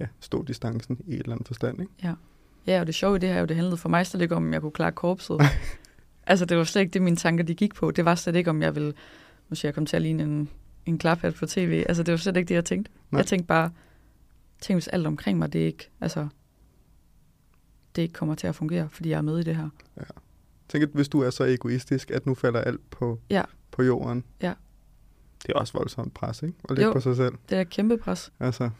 ja, 0.00 0.06
stå 0.20 0.42
distancen 0.42 0.98
i 1.06 1.14
et 1.14 1.20
eller 1.20 1.32
andet 1.32 1.46
forstand. 1.46 1.80
Ikke? 1.80 2.16
Ja, 2.66 2.80
og 2.80 2.86
det 2.86 2.94
sjove 2.94 3.16
i 3.16 3.18
det 3.18 3.28
her 3.28 3.36
er 3.36 3.40
jo, 3.40 3.46
det 3.46 3.56
handlede 3.56 3.76
for 3.76 3.88
mig 3.88 4.06
slet 4.06 4.20
ikke 4.22 4.36
om, 4.36 4.42
om 4.46 4.52
jeg 4.52 4.60
kunne 4.60 4.72
klare 4.72 4.92
korpset. 4.92 5.40
altså, 6.26 6.44
det 6.44 6.56
var 6.56 6.64
slet 6.64 6.82
ikke 6.82 6.92
det, 6.92 7.02
mine 7.02 7.16
tanker 7.16 7.44
de 7.44 7.54
gik 7.54 7.74
på. 7.74 7.90
Det 7.90 8.04
var 8.04 8.14
slet 8.14 8.36
ikke, 8.36 8.50
om 8.50 8.62
jeg 8.62 8.74
ville, 8.74 8.92
nu 9.48 9.54
siger 9.56 9.68
jeg, 9.68 9.74
komme 9.74 9.86
til 9.86 9.96
at 9.96 10.02
ligne 10.02 10.22
en, 10.22 10.48
en 10.86 10.98
klaphat 10.98 11.34
på 11.34 11.46
tv. 11.46 11.84
Altså, 11.88 12.02
det 12.02 12.12
var 12.12 12.18
slet 12.18 12.36
ikke 12.36 12.48
det, 12.48 12.54
jeg 12.54 12.64
tænkte. 12.64 12.92
Nej. 13.10 13.18
Jeg 13.18 13.26
tænkte 13.26 13.46
bare, 13.46 13.70
tænk 14.60 14.74
hvis 14.74 14.88
alt 14.88 15.06
omkring 15.06 15.38
mig, 15.38 15.52
det 15.52 15.58
ikke, 15.58 15.90
altså, 16.00 16.28
det 17.96 18.02
ikke 18.02 18.14
kommer 18.14 18.34
til 18.34 18.46
at 18.46 18.54
fungere, 18.54 18.88
fordi 18.90 19.08
jeg 19.10 19.16
er 19.18 19.22
med 19.22 19.38
i 19.38 19.42
det 19.42 19.56
her. 19.56 19.68
Tænk, 20.68 20.82
at 20.84 20.90
hvis 20.92 21.08
du 21.08 21.20
er 21.20 21.30
så 21.30 21.44
egoistisk, 21.44 22.10
at 22.10 22.26
nu 22.26 22.34
falder 22.34 22.60
alt 22.60 22.90
på, 22.90 23.20
Ja. 23.30 23.42
på 23.70 23.82
jorden. 23.82 24.24
Ja. 24.42 24.52
Det 25.46 25.52
er 25.54 25.58
også 25.58 25.72
voldsomt 25.72 26.14
pres, 26.14 26.42
ikke? 26.42 26.54
At 26.64 26.70
lægge 26.70 26.86
Jo. 26.86 26.92
på 26.92 27.00
sig 27.00 27.16
selv. 27.16 27.34
Det 27.50 27.56
er 27.56 27.60
et 27.60 27.70
kæmpe 27.70 27.96
pres. 27.96 28.32
Altså, 28.40 28.70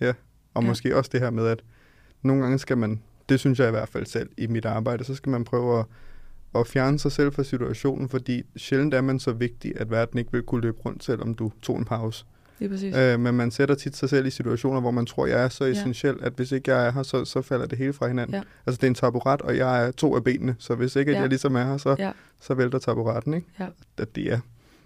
ja. 0.00 0.08
Og 0.08 0.14
Ja. 0.54 0.60
ja. 0.60 0.68
måske 0.68 0.96
også 0.96 1.10
det 1.12 1.20
her 1.20 1.30
med, 1.30 1.46
at 1.46 1.62
nogle 2.22 2.42
gange 2.42 2.58
skal 2.58 2.78
man, 2.78 3.02
det 3.28 3.40
synes 3.40 3.58
jeg 3.58 3.68
i 3.68 3.70
hvert 3.70 3.88
fald 3.88 4.06
selv 4.06 4.30
i 4.38 4.46
mit 4.46 4.64
arbejde, 4.64 5.04
så 5.04 5.14
skal 5.14 5.30
man 5.30 5.44
prøve 5.44 5.78
at, 5.80 5.84
at 6.54 6.66
fjerne 6.66 6.98
sig 6.98 7.12
selv 7.12 7.32
fra 7.32 7.42
situationen, 7.42 8.08
fordi 8.08 8.42
sjældent 8.56 8.94
er 8.94 9.00
man 9.00 9.18
så 9.18 9.32
vigtig, 9.32 9.72
at 9.76 9.90
verden 9.90 10.18
ikke 10.18 10.32
vil 10.32 10.42
kunne 10.42 10.60
løbe 10.60 10.78
rundt, 10.84 11.04
selvom 11.04 11.34
du 11.34 11.52
tog 11.62 11.78
en 11.78 11.84
pause. 11.84 12.24
Lige 12.58 12.68
præcis. 12.68 12.96
Øh, 12.96 13.20
men 13.20 13.34
man 13.34 13.50
sætter 13.50 13.74
tit 13.74 13.96
sig 13.96 14.08
selv 14.08 14.26
i 14.26 14.30
situationer, 14.30 14.80
hvor 14.80 14.90
man 14.90 15.06
tror, 15.06 15.26
jeg 15.26 15.44
er 15.44 15.48
så 15.48 15.64
Ja. 15.64 15.70
essentiel, 15.70 16.16
at 16.20 16.32
hvis 16.32 16.52
ikke 16.52 16.74
jeg 16.74 16.86
er 16.86 16.92
her, 16.92 17.02
så, 17.02 17.24
så 17.24 17.42
falder 17.42 17.66
det 17.66 17.78
hele 17.78 17.92
fra 17.92 18.08
hinanden. 18.08 18.34
Ja. 18.34 18.42
Altså 18.66 18.78
det 18.80 18.86
er 18.86 18.88
en 18.88 18.94
taburet, 18.94 19.42
og 19.42 19.56
jeg 19.56 19.86
er 19.86 19.90
to 19.90 20.16
af 20.16 20.24
benene, 20.24 20.56
så 20.58 20.74
hvis 20.74 20.96
ikke 20.96 21.12
Ja. 21.12 21.20
jeg 21.20 21.28
ligesom 21.28 21.54
er 21.56 21.64
her, 21.64 21.76
så, 21.76 21.96
Ja. 21.98 22.12
så 22.40 22.54
vælter 22.54 22.78
taburetten, 22.78 23.34
ikke? 23.34 23.46
Ja. 23.60 23.66
At 23.98 24.14
det 24.14 24.32
er, 24.32 24.40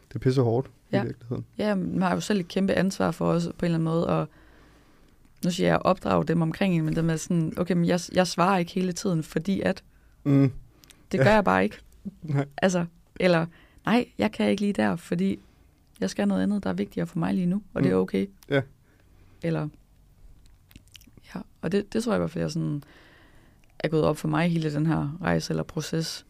det 0.09 0.15
er 0.15 0.19
pisse 0.19 0.41
hårdt 0.43 0.71
Ja. 0.93 1.03
i 1.03 1.07
virkeligheden. 1.07 1.45
Ja, 1.59 1.75
man 1.75 2.03
har 2.03 2.15
jo 2.15 2.21
selv 2.21 2.41
et 2.41 2.49
kæmpe 2.49 2.73
ansvar 2.75 3.11
for 3.11 3.27
os 3.27 3.45
på 3.45 3.51
en 3.51 3.65
eller 3.65 3.75
anden 3.79 3.85
måde, 3.85 4.07
og 4.07 4.29
nu 5.45 5.51
siger 5.51 5.67
jeg 5.67 5.75
at 5.77 5.85
opdrage 5.85 6.25
dem 6.25 6.43
omkring 6.43 6.75
en, 6.75 6.85
men 6.85 6.97
det 6.97 7.05
med 7.05 7.19
sådan, 7.19 7.53
okay, 7.57 7.75
men 7.75 7.85
jeg, 7.87 8.01
jeg 8.13 8.27
svarer 8.27 8.59
ikke 8.59 8.73
hele 8.73 8.93
tiden, 8.93 9.23
fordi 9.23 9.61
at, 9.61 9.83
Mm. 10.25 10.53
Det 11.19 11.25
Ja. 11.25 11.29
gør 11.31 11.35
jeg 11.35 11.45
bare 11.45 11.65
ikke. 11.65 11.77
Nej. 12.23 12.47
Altså, 12.57 12.87
eller, 13.21 13.47
nej, 13.87 14.09
jeg 14.19 14.33
kan 14.33 14.51
ikke 14.51 14.63
lige 14.63 14.73
der, 14.73 14.97
fordi 14.97 15.39
jeg 16.01 16.11
skal 16.11 16.29
noget 16.29 16.43
andet, 16.43 16.63
der 16.65 16.71
er 16.71 16.75
vigtigere 16.75 17.07
for 17.07 17.19
mig 17.19 17.35
lige 17.35 17.47
nu, 17.47 17.63
og 17.75 17.83
det 17.83 17.91
er 17.91 17.95
Mm. 17.97 18.01
okay. 18.03 18.27
Ja. 18.51 18.61
Eller, 19.43 19.69
ja, 21.35 21.41
og 21.63 21.73
det, 21.73 21.93
det 21.93 22.05
tror 22.05 22.13
jeg 22.13 22.19
i 22.19 22.21
hvert 22.21 22.31
fald, 22.31 22.43
jeg 22.45 22.51
sådan, 22.51 22.83
er 23.79 23.89
gået 23.89 24.05
op 24.05 24.17
for 24.17 24.29
mig 24.29 24.49
hele 24.49 24.73
den 24.75 24.87
her 24.87 25.19
rejse 25.23 25.53
eller 25.53 25.63
proces, 25.63 26.27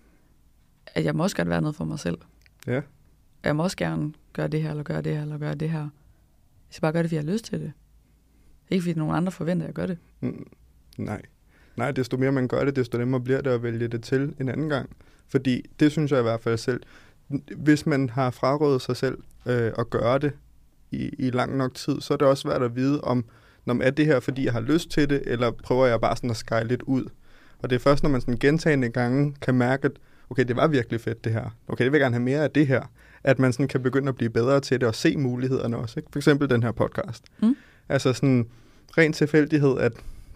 at 0.87 1.05
jeg 1.05 1.15
må 1.17 1.23
også 1.23 1.37
gerne 1.37 1.51
være 1.51 1.61
noget 1.61 1.77
for 1.77 1.85
mig 1.85 1.99
selv. 1.99 2.19
Ja. 2.67 2.77
Og 2.77 3.45
jeg 3.45 3.57
må 3.57 3.63
også 3.63 3.77
gerne 3.77 4.13
gøre 4.33 4.49
det 4.49 4.63
her, 4.63 4.71
eller 4.71 4.83
gøre 4.83 5.03
det 5.03 5.15
her, 5.15 5.23
eller 5.23 5.39
gøre 5.39 5.55
det 5.55 5.71
her. 5.71 5.81
Jeg 5.81 5.89
skal 6.71 6.81
bare 6.81 6.93
gøre 6.93 7.03
det, 7.03 7.09
fordi 7.11 7.17
jeg 7.17 7.25
har 7.25 7.33
lyst 7.33 7.45
til 7.45 7.61
det. 7.61 7.73
Ikke 8.71 8.83
fordi 8.83 8.99
nogen 8.99 9.15
andre 9.17 9.33
forventer, 9.33 9.65
at 9.65 9.69
jeg 9.69 9.75
gør 9.75 9.87
det. 9.87 9.99
Mm, 10.21 10.47
nej. 10.97 11.23
Nej, 11.77 11.91
desto 11.91 12.17
mere 12.17 12.33
man 12.33 12.49
gør 12.49 12.65
det, 12.65 12.77
desto 12.77 12.99
nemmere 12.99 13.21
bliver 13.21 13.41
det 13.41 13.51
at 13.51 13.63
vælge 13.63 13.89
det 13.89 14.03
til 14.03 14.35
en 14.41 14.49
anden 14.49 14.69
gang. 14.69 14.91
Fordi 15.29 15.63
det 15.81 15.93
synes 15.93 16.13
jeg 16.13 16.19
i 16.19 16.23
hvert 16.23 16.41
fald 16.41 16.59
selv. 16.59 16.81
Hvis 17.57 17.87
man 17.87 18.11
har 18.11 18.31
frarøvet 18.31 18.83
sig 18.83 18.97
selv 18.97 19.19
øh, 19.47 19.73
at 19.79 19.91
gøre 19.91 20.19
det 20.19 20.33
i, 20.91 21.11
i 21.19 21.31
lang 21.31 21.57
nok 21.57 21.75
tid, 21.75 22.01
så 22.01 22.15
er 22.15 22.19
det 22.19 22.29
også 22.29 22.41
svært 22.41 22.63
at 22.63 22.77
vide, 22.77 23.01
om 23.01 23.25
når 23.65 23.81
er 23.83 23.91
det 23.91 24.07
her, 24.07 24.21
fordi 24.21 24.45
jeg 24.45 24.53
har 24.53 24.61
lyst 24.61 24.91
til 24.91 25.11
det, 25.11 25.23
eller 25.27 25.51
prøver 25.51 25.87
jeg 25.87 26.01
bare 26.01 26.17
sådan 26.17 26.31
at 26.31 26.37
skyle 26.37 26.65
lidt 26.65 26.83
ud. 26.83 27.05
Og 27.59 27.71
det 27.71 27.77
er 27.77 27.81
først, 27.81 28.03
når 28.03 28.11
man 28.11 28.21
sådan 28.21 28.37
gentagende 28.37 28.89
gange 28.89 29.35
kan 29.41 29.55
mærke, 29.55 29.85
at 29.85 29.93
okay, 30.31 30.45
det 30.45 30.57
var 30.57 30.67
virkelig 30.67 31.01
fedt 31.01 31.25
det 31.25 31.33
her. 31.33 31.57
Okay, 31.69 31.85
det 31.85 31.93
vil 31.93 31.99
jeg 31.99 32.05
gerne 32.05 32.15
have 32.15 32.25
mere 32.25 32.45
af 32.45 32.51
det 32.51 32.67
her. 32.67 32.83
At 33.25 33.39
man 33.39 33.53
sådan 33.53 33.69
kan 33.69 33.83
begynde 33.83 34.09
at 34.09 34.17
blive 34.17 34.31
bedre 34.31 34.61
til 34.61 34.81
det 34.81 34.89
og 34.89 34.95
se 34.95 35.17
mulighederne 35.17 35.77
også. 35.77 36.01
Ikke? 36.01 36.09
For 36.13 36.19
eksempel 36.19 36.51
den 36.51 36.63
her 36.63 36.73
podcast. 36.73 37.25
Mm. 37.43 37.57
Altså 37.89 38.13
sådan 38.13 38.47
ren 38.99 39.13
tilfældighed, 39.13 39.79
at 39.79 39.93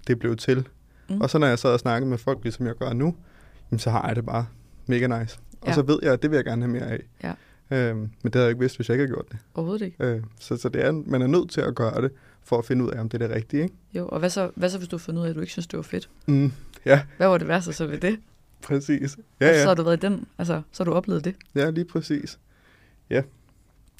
det 0.07 0.18
blev 0.18 0.37
til. 0.37 0.68
Mm. 1.10 1.20
Og 1.20 1.30
så 1.30 1.38
når 1.38 1.46
jeg 1.46 1.58
sad 1.58 1.70
og 1.72 1.80
snakkede 1.80 2.10
med 2.10 2.18
folk, 2.18 2.38
ligesom 2.42 2.66
jeg 2.66 2.74
gør 2.74 2.92
nu, 2.92 3.14
jamen, 3.70 3.78
så 3.78 3.90
har 3.90 4.06
jeg 4.06 4.16
det 4.16 4.26
bare 4.26 4.46
mega 4.86 5.20
nice. 5.20 5.38
Og 5.60 5.68
Ja. 5.68 5.72
så 5.74 5.82
ved 5.82 5.98
jeg, 6.02 6.12
at 6.12 6.22
det 6.22 6.30
vil 6.30 6.36
jeg 6.36 6.44
gerne 6.44 6.62
have 6.62 6.72
mere 6.72 6.86
af. 6.90 7.00
Ja. 7.22 7.32
Øhm, 7.72 7.98
men 7.98 8.10
det 8.24 8.34
havde 8.34 8.44
jeg 8.44 8.50
ikke 8.50 8.60
vidst, 8.60 8.76
hvis 8.76 8.88
jeg 8.88 8.94
ikke 8.94 9.02
havde 9.02 9.12
gjort 9.14 9.30
det. 9.32 9.38
Overhovedet 9.54 9.84
ikke. 9.84 10.04
Øh, 10.04 10.22
så 10.40 10.56
så 10.56 10.68
det 10.68 10.84
er, 10.84 10.92
man 10.92 11.22
er 11.22 11.26
nødt 11.26 11.50
til 11.50 11.60
at 11.60 11.74
gøre 11.74 12.02
det, 12.02 12.10
for 12.44 12.58
at 12.58 12.64
finde 12.64 12.84
ud 12.84 12.90
af, 12.90 13.00
om 13.00 13.08
det 13.08 13.22
er 13.22 13.26
det 13.26 13.36
rigtige. 13.36 13.62
Ikke? 13.62 13.74
Jo, 13.94 14.08
og 14.08 14.18
hvad 14.18 14.30
så, 14.30 14.50
hvad 14.54 14.70
så 14.70 14.78
hvis 14.78 14.88
du 14.88 14.96
har 14.96 14.98
fundet 14.98 15.20
ud 15.20 15.26
af, 15.26 15.30
at 15.30 15.36
du 15.36 15.40
ikke 15.40 15.52
synes, 15.52 15.66
det 15.66 15.76
var 15.76 15.82
fedt? 15.82 16.08
Mm. 16.26 16.52
Ja, 16.84 17.02
Hvad 17.16 17.28
var 17.28 17.38
det 17.38 17.48
værste 17.48 17.72
så 17.72 17.86
ved 17.86 17.98
det? 18.00 18.18
præcis. 18.62 19.18
Ja, 19.40 19.46
Ja. 19.46 19.62
Så 19.62 19.68
har 19.68 19.74
du 19.74 19.82
været 19.82 19.96
i 20.04 20.06
den, 20.06 20.26
altså, 20.38 20.62
så 20.72 20.82
har 20.84 20.90
du 20.90 20.96
oplevet 20.96 21.24
det. 21.24 21.34
ja, 21.54 21.70
lige 21.70 21.84
præcis. 21.84 22.38
Ja. 23.10 23.22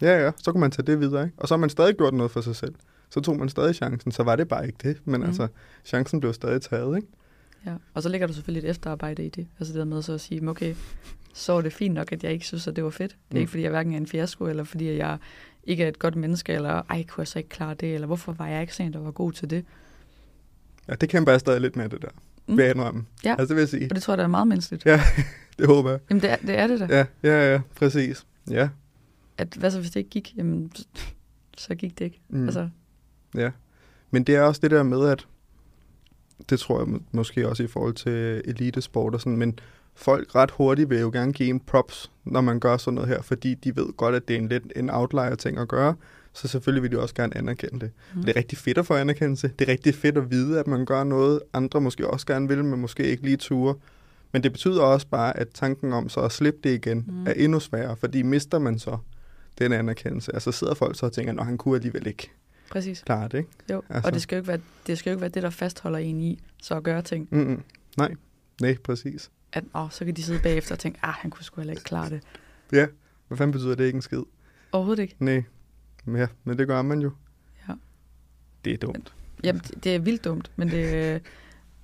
Ja, 0.03 0.25
ja, 0.25 0.31
så 0.37 0.53
kan 0.53 0.61
man 0.61 0.71
tage 0.71 0.87
det 0.87 1.01
videre. 1.01 1.25
Ikke? 1.25 1.35
Og 1.39 1.49
så 1.49 1.55
har 1.55 1.59
man 1.59 1.71
stadig 1.71 1.97
gjort 1.97 2.15
noget 2.15 2.31
for 2.31 2.41
sig 2.41 2.57
selv. 2.57 2.75
Så 3.11 3.21
tog 3.21 3.37
man 3.39 3.49
stadig 3.49 3.75
chancen, 3.75 4.13
så 4.13 4.23
var 4.23 4.37
det 4.37 4.49
bare 4.49 4.67
ikke 4.67 4.79
det. 4.83 4.97
Men 5.05 5.21
mm. 5.21 5.27
altså, 5.27 5.49
chancen 5.85 6.21
blev 6.21 6.33
stadig 6.35 6.63
taget. 6.63 6.97
Ikke? 6.97 7.09
Ja. 7.67 7.75
Og 7.95 8.03
så 8.03 8.09
ligger 8.09 8.27
der 8.27 8.35
selvfølgelig 8.35 8.67
et 8.69 8.71
efterarbejde 8.71 9.27
i 9.27 9.29
det. 9.29 9.47
Altså 9.59 9.73
det 9.73 9.79
der 9.79 9.85
med 9.85 10.03
så 10.03 10.13
at 10.13 10.21
sige, 10.21 10.49
okay, 10.49 10.75
så 11.35 11.53
er 11.53 11.61
det 11.61 11.73
fint 11.73 11.95
nok, 11.95 12.13
at 12.13 12.25
jeg 12.25 12.33
ikke 12.33 12.47
synes, 12.47 12.67
at 12.69 12.77
det 12.77 12.85
var 12.85 12.91
fedt. 12.91 13.11
Det 13.11 13.17
er 13.31 13.35
Mm. 13.35 13.39
ikke, 13.41 13.51
fordi 13.51 13.63
jeg 13.63 13.71
hverken 13.71 13.93
er 13.93 13.97
en 13.97 14.07
fiasko, 14.07 14.45
eller 14.45 14.65
fordi 14.65 14.97
jeg 14.97 15.19
ikke 15.65 15.85
er 15.85 15.89
et 15.89 15.99
godt 15.99 16.17
menneske, 16.17 16.53
eller 16.53 16.83
ej, 16.91 17.05
kunne 17.09 17.23
jeg 17.23 17.29
så 17.29 17.39
ikke 17.39 17.49
klare 17.49 17.75
det, 17.75 17.95
eller 17.95 18.07
hvorfor 18.07 18.33
var 18.33 18.47
jeg 18.47 18.61
ikke 18.61 18.75
sådan, 18.75 18.93
der 18.93 18.99
var 19.01 19.11
god 19.11 19.33
til 19.33 19.51
det? 19.51 19.65
Ja, 20.89 20.95
det 20.95 21.09
kæmper 21.09 21.33
jeg 21.33 21.41
stadig 21.41 21.61
lidt 21.61 21.77
med 21.77 21.89
det 21.89 22.03
der. 22.03 22.09
Mm. 22.47 22.57
Vil 22.57 22.63
jeg 22.65 22.75
indrømme. 22.75 23.05
Ja. 23.25 23.31
Altså, 23.39 23.47
det 23.47 23.57
vil 23.57 23.61
jeg 23.63 23.69
sige. 23.69 23.87
Og 23.91 23.95
det 23.95 24.03
tror 24.03 24.13
jeg, 24.13 24.19
der 24.19 24.25
er 24.25 24.29
meget 24.29 24.49
menneskeligt. 24.49 24.87
Ja, 24.87 25.01
det 25.59 25.67
håber 25.67 25.91
jeg. 25.91 26.01
Jamen 26.11 26.23
det 26.23 26.31
er 26.31 26.37
det, 26.37 26.59
er 26.59 26.67
det 26.67 26.81
da. 26.81 26.87
Ja, 26.91 27.07
ja, 27.23 27.53
ja, 27.53 27.61
præcis. 27.77 28.27
Ja. 28.51 28.69
At, 29.39 29.55
hvad 29.55 29.71
så, 29.71 29.79
hvis 29.81 29.91
det 29.91 30.01
ikke 30.01 30.11
gik? 30.11 30.35
Jamen, 30.37 30.73
så 31.59 31.75
gik 31.83 31.99
det 31.99 32.05
ikke. 32.05 32.21
Mm. 32.29 32.45
Altså, 32.45 32.69
Ja, 33.35 33.51
men 34.11 34.25
det 34.25 34.35
er 34.37 34.43
også 34.43 34.61
det 34.61 34.71
der 34.71 34.83
med, 34.83 35.09
at 35.09 35.27
det 36.51 36.61
tror 36.61 36.79
jeg 36.79 36.89
må- 36.89 37.01
måske 37.13 37.49
også 37.49 37.63
i 37.63 37.67
forhold 37.67 37.95
til 37.95 38.43
elitesport 38.45 39.15
og 39.15 39.21
sådan, 39.21 39.37
men 39.37 39.59
folk 39.95 40.35
ret 40.35 40.51
hurtigt 40.51 40.91
vil 40.91 41.01
jo 41.01 41.11
gerne 41.11 41.33
give 41.33 41.49
en 41.49 41.61
props, 41.61 42.11
når 42.25 42.41
man 42.41 42.61
gør 42.61 42.77
sådan 42.77 42.95
noget 42.95 43.09
her, 43.09 43.23
fordi 43.23 43.55
de 43.55 43.77
ved 43.77 43.93
godt, 43.97 44.15
at 44.15 44.29
det 44.29 44.37
er 44.37 44.41
en 44.41 44.49
lidt 44.49 44.73
en 44.77 44.91
outlier 44.91 45.35
ting 45.35 45.59
at 45.59 45.69
gøre, 45.69 45.95
så 46.33 46.49
selvfølgelig 46.49 46.83
vil 46.83 46.93
de 46.93 46.99
også 46.99 47.15
gerne 47.15 47.37
anerkende 47.37 47.81
det. 47.81 47.91
Mm. 48.15 48.23
Det 48.23 48.31
er 48.31 48.37
rigtig 48.37 48.59
fedt 48.59 48.79
at 48.79 48.87
få 48.87 48.95
anerkendelse. 48.95 49.51
Det 49.59 49.69
er 49.69 49.73
rigtig 49.73 49.95
fedt 49.95 50.19
at 50.19 50.31
vide, 50.31 50.59
at 50.59 50.67
man 50.67 50.85
gør 50.85 51.05
noget, 51.05 51.41
andre 51.53 51.81
måske 51.81 52.07
også 52.07 52.27
gerne 52.27 52.49
vil, 52.49 52.65
men 52.65 52.81
måske 52.81 53.05
ikke 53.05 53.23
lige 53.23 53.37
ture. 53.37 53.75
Men 54.33 54.43
det 54.43 54.53
betyder 54.53 54.83
også 54.83 55.07
bare, 55.07 55.37
at 55.37 55.49
tanken 55.55 55.93
om 55.93 56.09
så 56.09 56.21
at 56.21 56.33
slippe 56.33 56.61
det 56.65 56.75
igen 56.75 57.05
mm. 57.09 57.27
er 57.27 57.33
endnu 57.33 57.61
sværere, 57.61 57.97
fordi 57.97 58.23
mister 58.23 58.59
man 58.59 58.79
så 58.79 58.99
den 59.59 59.73
anerkendelse. 59.73 60.35
Altså 60.35 60.53
sidder 60.53 60.75
folk 60.75 60.99
så 60.99 61.07
og 61.07 61.13
tænker, 61.13 61.41
at 61.41 61.47
han 61.47 61.59
kunne 61.59 61.77
alligevel 61.77 62.07
ikke 62.07 62.31
Præcis. 62.71 63.03
klare 63.07 63.29
det, 63.29 63.39
ikke? 63.39 63.51
Jo, 63.71 63.83
altså. 63.89 64.09
og 64.09 64.15
det 64.15 64.23
skal, 64.23 64.37
jo 64.37 64.41
ikke 64.41 64.49
være, 64.49 64.61
det 64.87 64.99
skal 64.99 65.11
jo 65.11 65.15
ikke 65.15 65.21
være 65.21 65.31
det, 65.31 65.43
der 65.43 65.51
fastholder 65.51 65.99
en 65.99 66.21
i, 66.21 66.43
så 66.63 66.75
at 66.75 66.83
gøre 66.83 67.03
ting. 67.03 67.29
Mm-mm. 67.31 67.63
Nej, 67.97 68.15
nej, 68.61 68.77
præcis. 68.85 69.31
At, 69.53 69.65
åh, 69.75 69.91
så 69.91 70.05
kan 70.05 70.15
de 70.15 70.23
sidde 70.23 70.41
bagefter 70.43 70.75
og 70.75 70.79
tænke, 70.79 70.99
ah, 71.03 71.13
han 71.13 71.31
kunne 71.31 71.45
sgu 71.45 71.61
heller 71.61 71.73
ikke 71.73 71.85
klare 71.85 72.11
det. 72.11 72.23
Ja, 72.73 72.87
hvad 73.29 73.39
fanden 73.39 73.53
betyder 73.53 73.75
det 73.75 73.85
ikke 73.85 73.97
en 73.97 74.03
skid? 74.03 74.23
Overhovedet 74.73 75.03
ikke. 75.03 75.17
Nej, 75.19 75.43
ja, 76.07 76.27
men 76.45 76.59
det 76.59 76.67
gør 76.67 76.83
man 76.83 77.01
jo. 77.01 77.11
Ja. 77.69 77.75
Det 78.65 78.73
er 78.73 78.77
dumt. 78.77 79.15
Jamen, 79.45 79.63
det, 79.63 79.85
det 79.85 79.95
er 79.95 79.99
vildt 79.99 80.25
dumt, 80.25 80.51
men 80.57 80.69
det, 80.69 81.15
øh, 81.15 81.21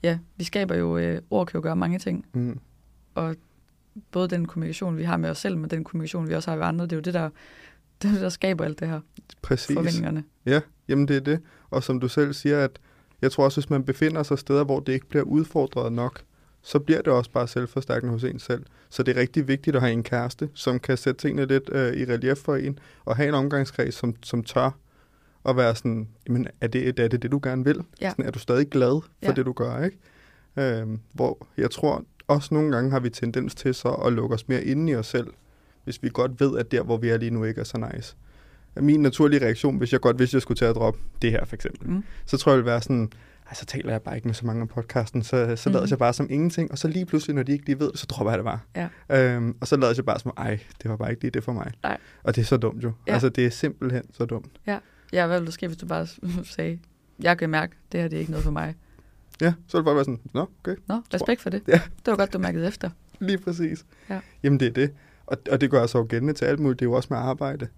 ja, 0.03 0.19
vi 0.37 0.45
skaber 0.45 0.75
jo, 0.75 0.99
øh, 0.99 1.23
ord 1.31 1.47
kan 1.47 1.59
jo 1.59 1.63
gøre 1.63 1.77
mange 1.77 1.99
ting. 1.99 2.27
Mm. 2.33 2.61
Og 3.15 3.37
både 4.11 4.29
den 4.29 4.47
kommunikation, 4.47 4.97
vi 4.97 5.03
har 5.03 5.17
med 5.17 5.31
os 5.31 5.39
selv, 5.39 5.59
men 5.59 5.71
den 5.71 5.85
kommunikation, 5.85 6.29
vi 6.29 6.35
også 6.35 6.51
har 6.51 6.59
med 6.59 6.67
andre, 6.67 6.85
det 6.85 6.93
er 6.93 6.97
jo 6.97 7.01
det, 7.01 7.15
der, 7.15 7.21
er 7.31 7.31
det, 8.03 8.21
der 8.21 8.29
skaber 8.29 8.65
alt 8.65 8.81
det 8.81 8.89
her. 8.89 9.01
Præcis. 9.43 9.75
Forventningerne. 9.77 10.25
Ja, 10.47 10.61
jamen 10.89 11.09
det 11.09 11.17
er 11.17 11.21
det. 11.21 11.41
Og 11.71 11.83
som 11.83 12.01
du 12.01 12.09
selv 12.09 12.33
siger, 12.33 12.65
at 12.65 12.79
jeg 13.23 13.33
tror 13.33 13.45
også, 13.45 13.61
hvis 13.61 13.71
man 13.71 13.85
befinder 13.85 14.23
sig 14.23 14.39
steder, 14.39 14.65
hvor 14.65 14.81
det 14.81 14.93
ikke 14.93 15.09
bliver 15.09 15.25
udfordret 15.25 15.93
nok, 15.93 16.23
så 16.63 16.79
bliver 16.79 17.03
det 17.03 17.13
også 17.13 17.31
bare 17.31 17.49
selvforstærkende 17.49 18.13
hos 18.13 18.25
en 18.25 18.39
selv. 18.39 18.63
Så 18.91 19.03
det 19.03 19.17
er 19.17 19.21
rigtig 19.21 19.49
vigtigt 19.49 19.77
at 19.77 19.83
have 19.83 19.93
en 19.93 20.03
kæreste, 20.03 20.49
som 20.55 20.79
kan 20.79 20.97
sætte 20.97 21.21
tingene 21.21 21.47
lidt 21.47 21.71
øh, 21.73 21.93
i 21.95 22.05
relief 22.05 22.37
for 22.39 22.57
en, 22.57 22.79
og 23.05 23.17
have 23.17 23.29
en 23.29 23.35
omgangskreds, 23.35 23.95
som, 23.95 24.15
som 24.23 24.43
tør 24.45 24.71
at 25.49 25.57
være 25.57 25.75
sådan, 25.75 26.09
jamen, 26.29 26.47
er 26.61 26.67
det, 26.67 27.01
er 27.01 27.09
det 27.09 27.23
det, 27.23 27.33
du 27.33 27.41
gerne 27.43 27.65
vil? 27.65 27.83
Ja. 28.01 28.11
Sådan, 28.11 28.25
er 28.25 28.31
du 28.31 28.39
stadig 28.39 28.69
glad 28.69 29.01
for 29.03 29.09
Ja. 29.23 29.33
det, 29.33 29.47
du 29.47 29.53
gør, 29.53 29.85
ikke? 29.85 29.99
Øhm, 30.57 31.01
hvor 31.13 31.47
jeg 31.57 31.71
tror 31.71 32.05
også 32.29 32.55
nogle 32.55 32.73
gange 32.73 32.91
har 32.91 33.01
vi 33.01 33.11
tendens 33.11 33.55
til 33.55 33.75
så 33.75 33.89
at 33.89 34.13
lukke 34.13 34.35
os 34.35 34.49
mere 34.49 34.65
inde 34.65 34.93
i 34.93 34.97
os 34.97 35.07
selv, 35.07 35.27
hvis 35.85 36.03
vi 36.03 36.11
godt 36.13 36.41
ved, 36.41 36.59
at 36.59 36.71
der, 36.73 36.83
hvor 36.83 36.97
vi 36.97 37.09
er 37.09 37.17
lige 37.17 37.31
nu, 37.31 37.45
ikke 37.45 37.61
er 37.61 37.65
så 37.65 37.91
nice. 37.93 38.17
Min 38.81 39.01
naturlige 39.01 39.45
reaktion, 39.45 39.77
hvis 39.79 39.93
jeg 39.93 40.01
godt 40.01 40.19
vidste, 40.19 40.31
at 40.35 40.35
jeg 40.35 40.43
skulle 40.43 40.59
til 40.59 40.65
at 40.65 40.75
droppe 40.75 41.01
det 41.23 41.31
her, 41.31 41.45
for 41.45 41.55
eksempel, 41.55 41.89
Mm. 41.91 42.05
så 42.27 42.37
tror 42.37 42.53
jeg, 42.53 42.57
det 42.57 42.65
ville 42.65 42.71
være 42.73 42.83
sådan, 42.83 43.13
ej, 43.47 43.55
så 43.55 43.67
taler 43.67 43.91
jeg 43.91 44.03
bare 44.03 44.17
ikke 44.17 44.29
med 44.29 44.35
så 44.35 44.47
mange 44.47 44.63
om 44.63 44.69
podcasten, 44.69 45.23
så, 45.23 45.57
så 45.57 45.71
lader 45.71 45.81
Mhm. 45.85 45.91
jeg 45.91 45.99
bare 45.99 46.13
som 46.13 46.27
ingenting, 46.31 46.73
og 46.73 46.79
så 46.79 46.89
lige 46.89 47.07
pludselig, 47.07 47.35
når 47.37 47.43
de 47.43 47.53
ikke 47.53 47.67
lige 47.67 47.79
ved 47.81 47.91
det, 47.93 47.99
så 47.99 48.07
dropper 48.07 48.31
jeg 48.33 48.39
det 48.39 48.45
bare. 48.45 48.61
Ja. 49.11 49.35
Øhm, 49.35 49.57
og 49.61 49.69
så 49.69 49.77
lader 49.77 49.93
jeg 49.97 50.05
bare 50.05 50.19
som, 50.19 50.33
ej, 50.37 50.59
det 50.83 50.91
var 50.91 50.97
bare 50.97 51.11
ikke 51.11 51.23
lige 51.23 51.31
det 51.31 51.45
for 51.45 51.53
mig. 51.53 51.73
Nej. 51.83 51.97
Og 52.23 52.37
det 52.37 52.43
er 52.43 52.47
så 52.47 52.57
dumt 52.57 52.85
jo. 52.85 52.93
Ja. 53.07 53.13
Altså, 53.13 53.29
det 53.29 53.47
er 53.47 53.51
simpelthen 53.51 54.03
så 54.13 54.25
dumt. 54.25 54.51
Ja, 55.13 55.27
hvad 55.27 55.37
ville 55.39 55.47
der 55.47 55.53
ske, 55.53 55.67
hvis 55.67 55.77
du 55.79 55.87
bare 55.87 56.07
sagde, 56.57 56.79
jeg 57.23 57.39
kan 57.39 57.51
mærke, 57.51 57.77
det 57.93 58.01
her 58.01 58.09
det 58.09 58.17
er 58.17 58.21
ikke 58.21 58.31
noget 58.31 58.45
for 58.45 58.51
mig. 58.51 58.75
Ja, 59.41 59.53
så 59.69 59.77
er 59.77 59.81
det 59.81 59.85
bare 59.85 59.95
være 59.95 60.05
sådan, 60.05 60.21
nå, 60.35 60.49
okay, 60.65 60.77
Nå, 60.87 61.03
respekt 61.15 61.41
for 61.43 61.51
det. 61.51 61.63
Ja. 61.69 61.73
Det 61.73 62.07
var 62.11 62.17
godt, 62.17 62.33
du 62.33 62.39
mærkede 62.39 62.67
efter. 62.69 62.91
lige 63.21 63.39
præcis. 63.39 63.85
Ja. 64.11 64.21
Jamen, 64.43 64.61
det 64.61 64.69
er 64.69 64.73
det. 64.73 64.91
Og, 65.27 65.39
og 65.51 65.61
det 65.61 65.71
gør 65.71 65.87
sig 65.87 65.99
jo 65.99 66.07
gældende 66.09 66.33
til 66.35 66.45
alt 66.45 66.61
muligt. 66.61 66.81
Det 66.81 66.85
er 66.87 66.91
jo 66.91 66.93
også 66.93 67.07
med 67.11 67.19
arbejde. 67.19 67.69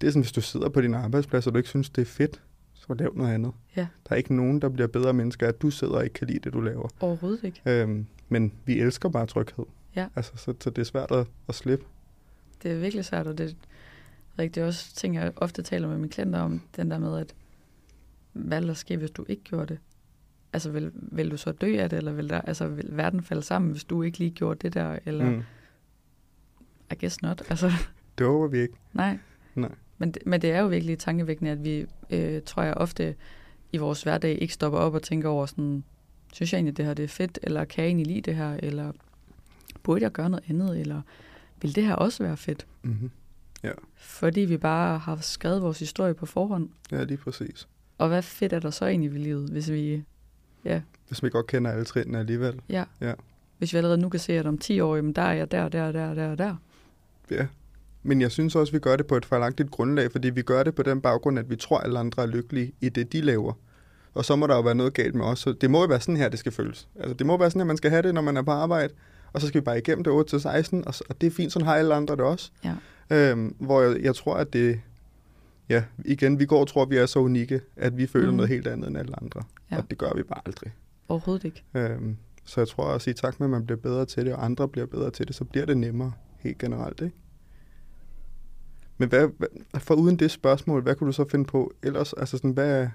Det 0.00 0.06
er 0.06 0.10
sådan, 0.10 0.22
hvis 0.22 0.32
du 0.32 0.40
sidder 0.40 0.68
på 0.68 0.80
din 0.80 0.94
arbejdsplads, 0.94 1.46
og 1.46 1.52
du 1.52 1.56
ikke 1.58 1.68
synes, 1.68 1.90
det 1.90 2.02
er 2.02 2.06
fedt, 2.06 2.42
så 2.74 2.94
lav 2.94 3.12
noget 3.16 3.34
andet. 3.34 3.52
Ja. 3.76 3.86
Der 4.08 4.12
er 4.12 4.16
ikke 4.16 4.34
nogen, 4.36 4.62
der 4.62 4.68
bliver 4.68 4.86
bedre 4.86 5.12
mennesker, 5.12 5.48
at 5.48 5.62
du 5.62 5.70
sidder 5.70 5.94
og 5.94 6.04
ikke 6.04 6.14
kan 6.14 6.26
lide 6.26 6.38
det, 6.38 6.52
du 6.52 6.60
laver. 6.60 6.88
Overhovedet 7.00 7.44
ikke. 7.44 7.60
Øhm, 7.66 8.06
men 8.28 8.52
vi 8.64 8.80
elsker 8.80 9.08
bare 9.08 9.26
tryghed. 9.26 9.64
Ja. 9.96 10.06
Altså, 10.16 10.32
så, 10.36 10.54
så 10.60 10.70
det 10.70 10.78
er 10.78 10.84
svært 10.84 11.10
at, 11.12 11.26
at 11.48 11.54
slippe. 11.54 11.84
Det 12.62 12.70
er 12.72 12.78
virkelig 12.78 13.04
svært, 13.04 13.26
og 13.26 13.38
det 13.38 13.50
er 13.50 13.54
rigtig 14.38 14.64
også 14.64 14.94
ting, 14.94 15.14
jeg 15.14 15.32
ofte 15.36 15.62
taler 15.62 15.88
med 15.88 15.96
mine 15.96 16.08
klienter 16.08 16.40
om, 16.40 16.62
den 16.76 16.90
der 16.90 16.98
med, 16.98 17.18
at 17.18 17.34
hvad 18.32 18.62
der 18.62 18.74
ske, 18.74 18.96
hvis 18.96 19.10
du 19.10 19.24
ikke 19.28 19.42
gjorde 19.42 19.66
det? 19.66 19.78
Altså, 20.52 20.70
vil, 20.70 20.90
vil 20.94 21.30
du 21.30 21.36
så 21.36 21.52
dø 21.52 21.76
af 21.78 21.90
det, 21.90 21.96
eller 21.96 22.12
vil, 22.12 22.28
der, 22.28 22.40
altså, 22.40 22.68
vil 22.68 22.88
verden 22.90 23.22
falde 23.22 23.42
sammen, 23.42 23.70
hvis 23.70 23.84
du 23.84 24.02
ikke 24.02 24.18
lige 24.18 24.30
gjorde 24.30 24.58
det 24.62 24.74
der, 24.74 24.98
eller. 25.06 25.30
Mm. 25.30 25.42
I 26.92 26.94
guess 27.00 27.22
not. 27.22 27.42
Altså, 27.50 27.70
Det 28.18 28.26
håber 28.26 28.46
vi 28.48 28.58
ikke. 28.58 28.74
nej. 28.92 29.18
Nej. 29.54 29.70
Men, 30.00 30.10
det- 30.12 30.22
men 30.26 30.42
det 30.42 30.50
er 30.50 30.60
jo 30.60 30.66
virkelig 30.66 30.98
tankevækkende, 30.98 31.50
at 31.50 31.64
vi, 31.64 31.86
øh, 32.10 32.42
tror 32.46 32.62
jeg, 32.62 32.74
ofte 32.74 33.14
i 33.72 33.76
vores 33.76 34.02
hverdag 34.02 34.42
ikke 34.42 34.54
stopper 34.54 34.78
op 34.78 34.94
og 34.94 35.02
tænker 35.02 35.28
over 35.28 35.46
sådan, 35.46 35.84
synes 36.32 36.52
jeg 36.52 36.58
egentlig, 36.58 36.76
det 36.76 36.84
her 36.84 36.94
det 36.94 37.02
er 37.04 37.08
fedt, 37.08 37.38
eller 37.42 37.64
kan 37.64 37.82
jeg 37.84 37.88
egentlig 37.88 38.06
lide 38.06 38.20
det 38.20 38.34
her, 38.36 38.56
eller 38.62 38.92
burde 39.82 40.02
jeg 40.02 40.12
gøre 40.12 40.30
noget 40.30 40.44
andet, 40.48 40.80
eller 40.80 41.02
vil 41.62 41.74
det 41.76 41.84
her 41.84 41.94
også 41.94 42.22
være 42.22 42.36
fedt? 42.36 42.66
Mm-hmm. 42.82 43.10
Fordi 43.96 44.40
vi 44.40 44.56
bare 44.56 44.98
har 44.98 45.16
skrevet 45.16 45.62
vores 45.62 45.78
historie 45.78 46.14
på 46.14 46.26
forhånd. 46.26 46.68
Ja, 46.92 47.04
lige 47.04 47.16
præcis. 47.18 47.68
Og 47.98 48.08
hvad 48.08 48.22
fedt 48.22 48.52
er 48.52 48.58
der 48.58 48.70
så 48.70 48.86
egentlig 48.86 49.12
ved 49.14 49.20
livet, 49.20 49.50
hvis 49.50 49.70
vi, 49.70 50.04
Hvis 51.08 51.22
vi 51.22 51.30
godt 51.30 51.46
kender 51.46 51.70
alle 51.70 51.84
trinene 51.84 52.18
alligevel. 52.18 52.60
ja, 52.68 52.84
Ja. 53.00 53.14
hvis 53.58 53.72
vi 53.72 53.76
allerede 53.78 53.98
nu 53.98 54.08
kan 54.08 54.20
se, 54.20 54.32
at 54.32 54.46
om 54.46 54.58
10 54.58 54.80
år, 54.80 54.96
jamen 54.96 55.12
der 55.12 55.22
er 55.22 55.32
jeg 55.32 55.50
der, 55.50 55.68
der, 55.68 55.92
der, 55.92 56.14
der, 56.14 56.34
der. 56.34 56.56
Ja. 57.30 57.46
Men 58.02 58.20
jeg 58.20 58.30
synes 58.30 58.56
også, 58.56 58.72
vi 58.72 58.78
gør 58.78 58.96
det 58.96 59.06
på 59.06 59.16
et 59.16 59.24
fejlagtigt 59.24 59.70
grundlag, 59.70 60.12
fordi 60.12 60.30
vi 60.30 60.42
gør 60.42 60.62
det 60.62 60.74
på 60.74 60.82
den 60.82 61.00
baggrund, 61.00 61.38
at 61.38 61.50
vi 61.50 61.56
tror, 61.56 61.78
at 61.78 61.84
alle 61.84 61.98
andre 61.98 62.22
er 62.22 62.26
lykkelige 62.26 62.72
i 62.80 62.88
det, 62.88 63.12
de 63.12 63.20
laver. 63.20 63.52
Og 64.14 64.24
så 64.24 64.36
må 64.36 64.46
der 64.46 64.54
jo 64.56 64.60
være 64.60 64.74
noget 64.74 64.94
galt 64.94 65.14
med 65.14 65.24
os. 65.24 65.38
Så 65.38 65.52
det 65.52 65.70
må 65.70 65.80
jo 65.80 65.86
være 65.86 66.00
sådan 66.00 66.16
her, 66.16 66.28
det 66.28 66.38
skal 66.38 66.52
føles. 66.52 66.88
Altså, 66.96 67.14
det 67.14 67.26
må 67.26 67.36
være 67.38 67.50
sådan, 67.50 67.60
at 67.60 67.66
man 67.66 67.76
skal 67.76 67.90
have 67.90 68.02
det, 68.02 68.14
når 68.14 68.22
man 68.22 68.36
er 68.36 68.42
på 68.42 68.50
arbejde. 68.50 68.92
Og 69.32 69.40
så 69.40 69.46
skal 69.46 69.60
vi 69.60 69.64
bare 69.64 69.78
igennem 69.78 70.04
det 70.04 70.10
8-16, 70.10 70.82
og, 70.86 70.94
så- 70.94 71.04
og 71.08 71.20
det 71.20 71.26
er 71.26 71.30
fint, 71.30 71.52
sådan 71.52 71.66
har 71.66 71.74
alle 71.74 71.94
andre 71.94 72.16
det 72.16 72.24
også. 72.24 72.50
Ja. 72.64 72.74
Øhm, 73.10 73.54
hvor 73.58 73.82
jeg, 73.82 74.00
jeg 74.02 74.14
tror, 74.14 74.34
at 74.34 74.52
det... 74.52 74.80
Ja, 75.68 75.84
igen, 76.04 76.38
vi 76.38 76.46
går 76.46 76.60
og 76.60 76.68
tror, 76.68 76.82
at 76.82 76.90
vi 76.90 76.96
er 76.96 77.06
så 77.06 77.18
unikke, 77.18 77.60
at 77.76 77.96
vi 77.96 78.06
føler 78.06 78.30
mm. 78.30 78.36
noget 78.36 78.48
helt 78.48 78.66
andet 78.66 78.88
end 78.88 78.98
alle 78.98 79.22
andre. 79.22 79.42
Ja. 79.70 79.76
Og 79.76 79.90
det 79.90 79.98
gør 79.98 80.12
vi 80.16 80.22
bare 80.22 80.40
aldrig. 80.46 80.72
Overhovedet 81.08 81.44
ikke. 81.44 81.62
Øhm, 81.74 82.16
så 82.44 82.60
jeg 82.60 82.68
tror 82.68 82.84
også, 82.84 83.10
at 83.10 83.18
i 83.18 83.20
takt 83.20 83.40
med, 83.40 83.46
at 83.46 83.50
man 83.50 83.66
bliver 83.66 83.78
bedre 83.78 84.06
til 84.06 84.26
det, 84.26 84.34
og 84.34 84.44
andre 84.44 84.68
bliver 84.68 84.86
bedre 84.86 85.10
til 85.10 85.26
det, 85.26 85.34
så 85.34 85.44
bliver 85.44 85.66
det 85.66 85.76
nemmere 85.76 86.12
helt 86.38 86.58
generelt, 86.58 87.00
ikke? 87.00 87.16
Men 89.00 89.08
hvad, 89.08 89.28
for 89.78 89.94
uden 89.94 90.16
det 90.16 90.30
spørgsmål, 90.30 90.82
hvad 90.82 90.94
kunne 90.94 91.06
du 91.06 91.12
så 91.12 91.24
finde 91.28 91.44
på 91.44 91.72
ellers? 91.82 92.12
Altså 92.12 92.36
sådan, 92.36 92.50
hvad, 92.50 92.88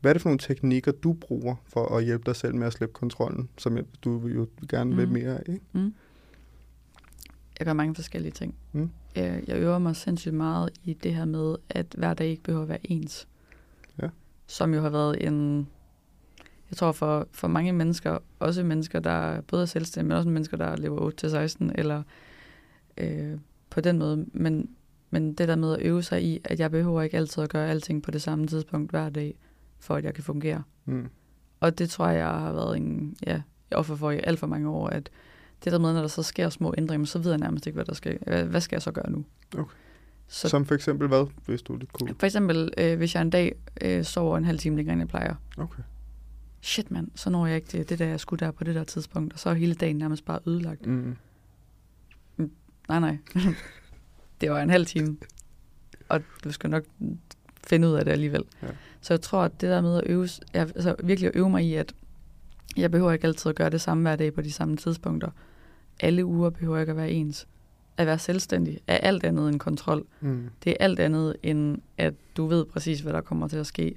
hvad 0.00 0.10
er 0.10 0.12
det 0.12 0.22
for 0.22 0.28
nogle 0.28 0.38
teknikker, 0.38 0.92
du 0.92 1.12
bruger 1.12 1.54
for 1.66 1.96
at 1.96 2.04
hjælpe 2.04 2.24
dig 2.26 2.36
selv 2.36 2.54
med 2.54 2.66
at 2.66 2.72
slippe 2.72 2.92
kontrollen, 2.92 3.48
som 3.58 3.78
du 4.04 4.28
jo 4.28 4.46
gerne 4.68 4.96
vil 4.96 5.04
Mhm. 5.08 5.12
mere 5.12 5.38
af, 5.38 5.42
ikke? 5.48 5.64
Mm. 5.72 5.94
Jeg 7.58 7.66
gør 7.66 7.72
mange 7.72 7.94
forskellige 7.94 8.32
ting. 8.32 8.54
Mm. 8.72 8.90
Jeg, 9.16 9.42
jeg 9.46 9.58
øver 9.58 9.78
mig 9.78 9.96
sindssygt 9.96 10.34
meget 10.34 10.70
i 10.84 10.92
det 10.92 11.14
her 11.14 11.24
med, 11.24 11.56
at 11.70 11.86
hver 11.98 12.14
dag 12.14 12.26
ikke 12.26 12.42
behøver 12.42 12.62
at 12.62 12.68
være 12.68 12.90
ens. 12.90 13.28
Ja. 14.02 14.08
Som 14.46 14.74
jo 14.74 14.80
har 14.80 14.90
været 14.90 15.26
en... 15.26 15.68
Jeg 16.70 16.76
tror 16.76 16.92
for, 16.92 17.28
for 17.32 17.48
mange 17.48 17.72
mennesker, 17.72 18.18
også 18.38 18.64
mennesker, 18.64 19.00
der 19.00 19.40
både 19.40 19.62
er 19.62 19.66
selvstændige, 19.66 20.08
men 20.08 20.16
også 20.16 20.28
mennesker, 20.28 20.56
der 20.56 20.76
lever 20.76 21.10
8-16, 21.68 21.72
eller 21.74 22.02
øh, 22.98 23.38
på 23.70 23.80
den 23.80 23.98
måde. 23.98 24.26
Men, 24.32 24.70
men 25.12 25.34
det 25.34 25.48
der 25.48 25.56
med 25.56 25.74
at 25.74 25.82
øve 25.82 26.02
sig 26.02 26.22
i, 26.24 26.40
at 26.44 26.60
jeg 26.60 26.70
behøver 26.70 27.02
ikke 27.02 27.16
altid 27.16 27.42
at 27.42 27.50
gøre 27.50 27.68
alting 27.70 28.02
på 28.02 28.10
det 28.10 28.22
samme 28.22 28.46
tidspunkt 28.46 28.90
hver 28.90 29.08
dag, 29.08 29.34
for 29.78 29.94
at 29.94 30.04
jeg 30.04 30.14
kan 30.14 30.24
fungere. 30.24 30.62
Mm. 30.84 31.08
Og 31.60 31.78
det 31.78 31.90
tror 31.90 32.08
jeg 32.08 32.26
har 32.26 32.52
været 32.52 32.76
en, 32.76 33.16
ja, 33.26 33.42
offer 33.70 33.96
for 33.96 34.10
i 34.10 34.20
alt 34.24 34.38
for 34.38 34.46
mange 34.46 34.68
år, 34.68 34.88
at 34.88 35.10
det 35.64 35.72
der 35.72 35.78
med, 35.78 35.92
når 35.92 36.00
der 36.00 36.08
så 36.08 36.22
sker 36.22 36.48
små 36.48 36.74
ændringer, 36.78 37.06
så 37.06 37.18
ved 37.18 37.30
jeg 37.30 37.38
nærmest 37.38 37.66
ikke, 37.66 37.74
hvad 37.74 37.84
der 37.84 37.94
skal. 37.94 38.18
Hvad, 38.22 38.44
hvad 38.44 38.60
skal 38.60 38.76
jeg 38.76 38.82
så 38.82 38.92
gøre 38.92 39.10
nu? 39.10 39.24
Okay. 39.58 39.74
Så 40.28 40.48
Som 40.48 40.64
for 40.66 40.74
eksempel 40.74 41.08
hvad, 41.08 41.26
hvis 41.46 41.62
du 41.62 41.76
lidt 41.76 41.90
cool? 41.90 42.14
for 42.18 42.26
eksempel, 42.26 42.70
øh, 42.78 42.96
hvis 42.96 43.14
jeg 43.14 43.22
en 43.22 43.30
dag 43.30 43.54
øh, 43.80 44.04
sover 44.04 44.36
en 44.38 44.44
halv 44.44 44.58
time 44.58 44.76
længere, 44.76 44.92
end 44.92 45.00
jeg 45.00 45.08
plejer. 45.08 45.34
Okay. 45.56 45.82
Shit 46.60 46.90
mand, 46.90 47.08
så 47.14 47.30
når 47.30 47.46
jeg 47.46 47.56
ikke 47.56 47.78
det, 47.78 47.88
det 47.88 47.98
der, 47.98 48.06
jeg 48.06 48.20
skulle 48.20 48.46
der 48.46 48.50
på 48.50 48.64
det 48.64 48.74
der 48.74 48.84
tidspunkt, 48.84 49.32
og 49.32 49.38
så 49.38 49.50
er 49.50 49.54
hele 49.54 49.74
dagen 49.74 49.96
nærmest 49.96 50.24
bare 50.24 50.38
ødelagt. 50.46 50.86
Mm. 50.86 51.16
Nej, 52.88 53.00
nej. 53.00 53.18
det 54.42 54.50
var 54.50 54.62
en 54.62 54.70
halv 54.70 54.86
time. 54.86 55.16
Og 56.08 56.20
du 56.44 56.52
skal 56.52 56.70
nok 56.70 56.84
finde 57.66 57.88
ud 57.88 57.92
af 57.94 58.04
det 58.04 58.12
alligevel. 58.12 58.44
Ja. 58.62 58.68
Så 59.00 59.14
jeg 59.14 59.20
tror, 59.20 59.42
at 59.42 59.60
det 59.60 59.70
der 59.70 59.80
med 59.80 59.96
at 59.96 60.02
øve, 60.06 60.28
jeg, 60.54 60.62
altså 60.62 60.94
virkelig 61.04 61.28
at 61.28 61.36
øve 61.36 61.50
mig 61.50 61.64
i, 61.64 61.74
at 61.74 61.94
jeg 62.76 62.90
behøver 62.90 63.12
ikke 63.12 63.26
altid 63.26 63.48
at 63.48 63.56
gøre 63.56 63.70
det 63.70 63.80
samme 63.80 64.02
hver 64.02 64.16
dag 64.16 64.34
på 64.34 64.42
de 64.42 64.52
samme 64.52 64.76
tidspunkter. 64.76 65.30
Alle 66.00 66.24
uger 66.24 66.50
behøver 66.50 66.78
ikke 66.78 66.90
at 66.90 66.96
være 66.96 67.10
ens. 67.10 67.46
At 67.96 68.06
være 68.06 68.18
selvstændig 68.18 68.80
er 68.86 68.96
alt 68.96 69.24
andet 69.24 69.48
end 69.48 69.60
kontrol. 69.60 70.06
Mm. 70.20 70.50
Det 70.64 70.70
er 70.70 70.76
alt 70.80 71.00
andet 71.00 71.36
end, 71.42 71.78
at 71.98 72.14
du 72.36 72.46
ved 72.46 72.64
præcis, 72.64 73.00
hvad 73.00 73.12
der 73.12 73.20
kommer 73.20 73.48
til 73.48 73.56
at 73.56 73.66
ske. 73.66 73.94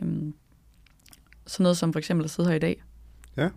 Øhm, 0.00 0.34
sådan 1.46 1.62
noget 1.64 1.76
som 1.76 1.92
for 1.92 1.98
eksempel 1.98 2.24
at 2.24 2.30
sidde 2.30 2.48
her 2.48 2.56
i 2.56 2.58
dag. 2.58 2.82
Ja. 3.36 3.48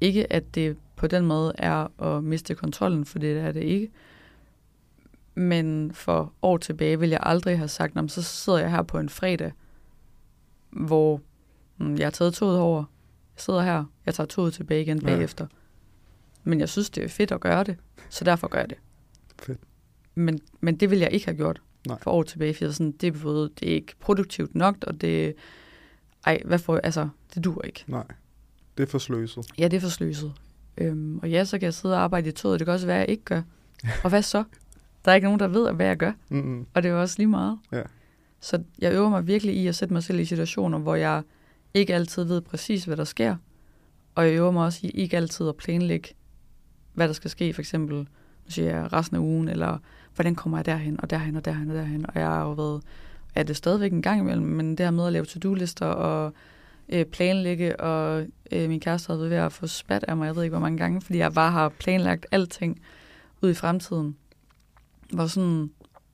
Ikke 0.00 0.32
at 0.32 0.54
det 0.54 0.76
på 0.96 1.06
den 1.06 1.26
måde 1.26 1.52
er 1.58 2.02
at 2.02 2.24
miste 2.24 2.54
kontrollen, 2.54 3.04
for 3.04 3.18
det 3.18 3.38
er 3.38 3.52
det 3.52 3.62
ikke. 3.62 3.90
Men 5.38 5.92
for 5.94 6.32
år 6.42 6.56
tilbage 6.58 6.98
ville 7.00 7.12
jeg 7.12 7.20
aldrig 7.22 7.58
have 7.58 7.68
sagt, 7.68 7.94
"Nå, 7.94 8.08
så 8.08 8.22
sidder 8.22 8.58
jeg 8.58 8.70
her 8.70 8.82
på 8.82 8.98
en 8.98 9.08
fredag, 9.08 9.52
hvor 10.70 11.20
mm, 11.78 11.96
jeg 11.98 12.06
har 12.06 12.10
taget 12.10 12.34
toget 12.34 12.58
over. 12.58 12.78
Jeg 13.36 13.40
sidder 13.42 13.62
her, 13.62 13.84
jeg 14.06 14.14
tager 14.14 14.26
toget 14.26 14.52
tilbage 14.54 14.82
igen 14.82 14.98
Ja. 14.98 15.04
bagefter. 15.06 15.46
Men 16.44 16.60
jeg 16.60 16.68
synes, 16.68 16.90
det 16.90 17.04
er 17.04 17.08
fedt 17.08 17.32
at 17.32 17.40
gøre 17.40 17.64
det, 17.64 17.76
så 18.10 18.24
derfor 18.24 18.48
gør 18.48 18.58
jeg 18.58 18.70
det. 18.70 18.78
Fedt. 19.42 19.58
Men, 20.14 20.38
men 20.60 20.76
det 20.76 20.90
ville 20.90 21.02
jeg 21.04 21.12
ikke 21.12 21.26
have 21.26 21.36
gjort 21.36 21.62
Nej. 21.86 21.98
for 22.02 22.10
år 22.10 22.22
tilbage, 22.22 22.54
for 22.54 22.64
jeg 22.64 22.74
sådan, 22.74 22.92
det, 22.92 23.06
er 23.16 23.20
både, 23.22 23.50
det 23.60 23.68
er 23.70 23.74
ikke 23.74 23.94
produktivt 24.00 24.54
nok, 24.54 24.76
og 24.86 25.00
det, 25.00 25.34
ej, 26.26 26.42
hvad 26.44 26.58
jeg, 26.68 26.80
altså, 26.84 27.08
det 27.34 27.44
dur 27.44 27.62
ikke. 27.62 27.84
Nej. 27.86 28.04
Det 28.76 28.82
er 28.82 28.86
for 28.86 28.98
sløset. 28.98 29.46
Ja, 29.58 29.68
det 29.68 29.76
er 29.76 29.80
for 29.80 29.88
sløset. 29.88 30.32
Øhm, 30.78 31.18
og 31.18 31.30
ja, 31.30 31.44
så 31.44 31.58
kan 31.58 31.64
jeg 31.64 31.74
sidde 31.74 31.94
og 31.94 32.00
arbejde 32.00 32.28
i 32.28 32.32
toget. 32.32 32.60
Det 32.60 32.66
kan 32.66 32.74
også 32.74 32.86
være, 32.86 32.96
at 32.96 33.00
jeg 33.00 33.08
ikke 33.10 33.24
gør. 33.24 33.42
Og 34.04 34.08
hvad 34.10 34.22
så? 34.22 34.44
Der 35.06 35.12
er 35.12 35.14
ikke 35.14 35.26
nogen, 35.26 35.40
der 35.40 35.48
ved, 35.48 35.72
hvad 35.72 35.86
jeg 35.86 35.96
gør. 35.96 36.12
Mm-hmm. 36.28 36.66
Og 36.74 36.82
det 36.82 36.88
er 36.88 36.92
jo 36.92 37.00
også 37.00 37.14
lige 37.18 37.26
meget. 37.26 37.58
Ja. 37.72 37.82
Så 38.40 38.62
jeg 38.78 38.92
øver 38.92 39.08
mig 39.08 39.26
virkelig 39.26 39.56
i 39.56 39.66
at 39.66 39.74
sætte 39.74 39.94
mig 39.94 40.02
selv 40.02 40.20
i 40.20 40.24
situationer, 40.24 40.78
hvor 40.78 40.94
jeg 40.94 41.22
ikke 41.74 41.94
altid 41.94 42.24
ved 42.24 42.40
præcis, 42.40 42.84
hvad 42.84 42.96
der 42.96 43.04
sker. 43.04 43.36
Og 44.14 44.26
jeg 44.26 44.34
øver 44.34 44.50
mig 44.50 44.64
også 44.64 44.80
i 44.82 44.90
ikke 44.90 45.16
altid 45.16 45.48
at 45.48 45.56
planlægge, 45.56 46.08
hvad 46.94 47.08
der 47.08 47.14
skal 47.14 47.30
ske. 47.30 47.52
For 47.52 47.62
eksempel, 47.62 47.96
nu 47.96 48.06
siger 48.48 48.76
jeg 48.76 48.92
resten 48.92 49.16
af 49.16 49.20
ugen, 49.20 49.48
eller 49.48 49.78
hvordan 50.14 50.34
kommer 50.34 50.58
jeg 50.58 50.66
derhen, 50.66 51.00
og 51.00 51.10
derhen, 51.10 51.36
og 51.36 51.44
derhen, 51.44 51.70
og 51.70 51.76
derhen. 51.76 52.06
Og 52.08 52.20
jeg 52.20 52.26
har 52.26 52.42
jo 52.42 52.52
været, 52.52 52.82
er 53.34 53.42
det 53.42 53.56
stadigvæk 53.56 53.92
en 53.92 54.02
gang 54.02 54.20
imellem, 54.20 54.46
men 54.46 54.70
det 54.70 54.80
her 54.80 54.90
med 54.90 55.06
at 55.06 55.12
lave 55.12 55.24
to-do-lister 55.24 55.86
og 55.86 56.32
øh, 56.88 57.04
planlægge, 57.04 57.80
og 57.80 58.26
øh, 58.52 58.68
min 58.68 58.80
kæreste 58.80 59.12
havde 59.12 59.30
ved 59.30 59.36
at 59.36 59.52
få 59.52 59.66
spat 59.66 60.04
af 60.08 60.16
mig, 60.16 60.26
jeg 60.26 60.36
ved 60.36 60.42
ikke 60.42 60.54
hvor 60.54 60.60
mange 60.60 60.78
gange, 60.78 61.00
fordi 61.00 61.18
jeg 61.18 61.32
bare 61.32 61.50
har 61.50 61.68
planlagt 61.68 62.26
alting 62.30 62.80
ud 63.42 63.50
i 63.50 63.54
fremtiden. 63.54 64.16
Hvor 65.12 65.26
sådan, 65.26 65.70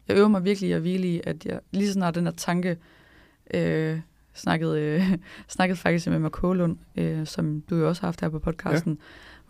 jeg 0.09 0.17
øver 0.17 0.29
mig 0.29 0.45
virkelig 0.45 0.75
at 0.75 0.81
hvile 0.81 1.09
i, 1.09 1.21
at 1.25 1.47
jeg 1.47 1.61
lige 1.73 1.93
snart 1.93 2.15
den 2.15 2.25
her 2.25 2.33
tanke, 2.33 2.77
øh, 3.55 4.01
snakkede, 4.35 4.81
øh, 4.81 5.19
snakkede 5.57 5.79
faktisk 5.79 6.07
med 6.07 6.19
Mark 6.19 6.33
Kålund, 6.33 6.79
øh, 6.97 7.27
som 7.27 7.61
du 7.71 7.77
jo 7.77 7.89
også 7.89 8.03
har 8.03 8.07
haft 8.07 8.21
her 8.21 8.29
på 8.29 8.39
podcasten, 8.39 8.99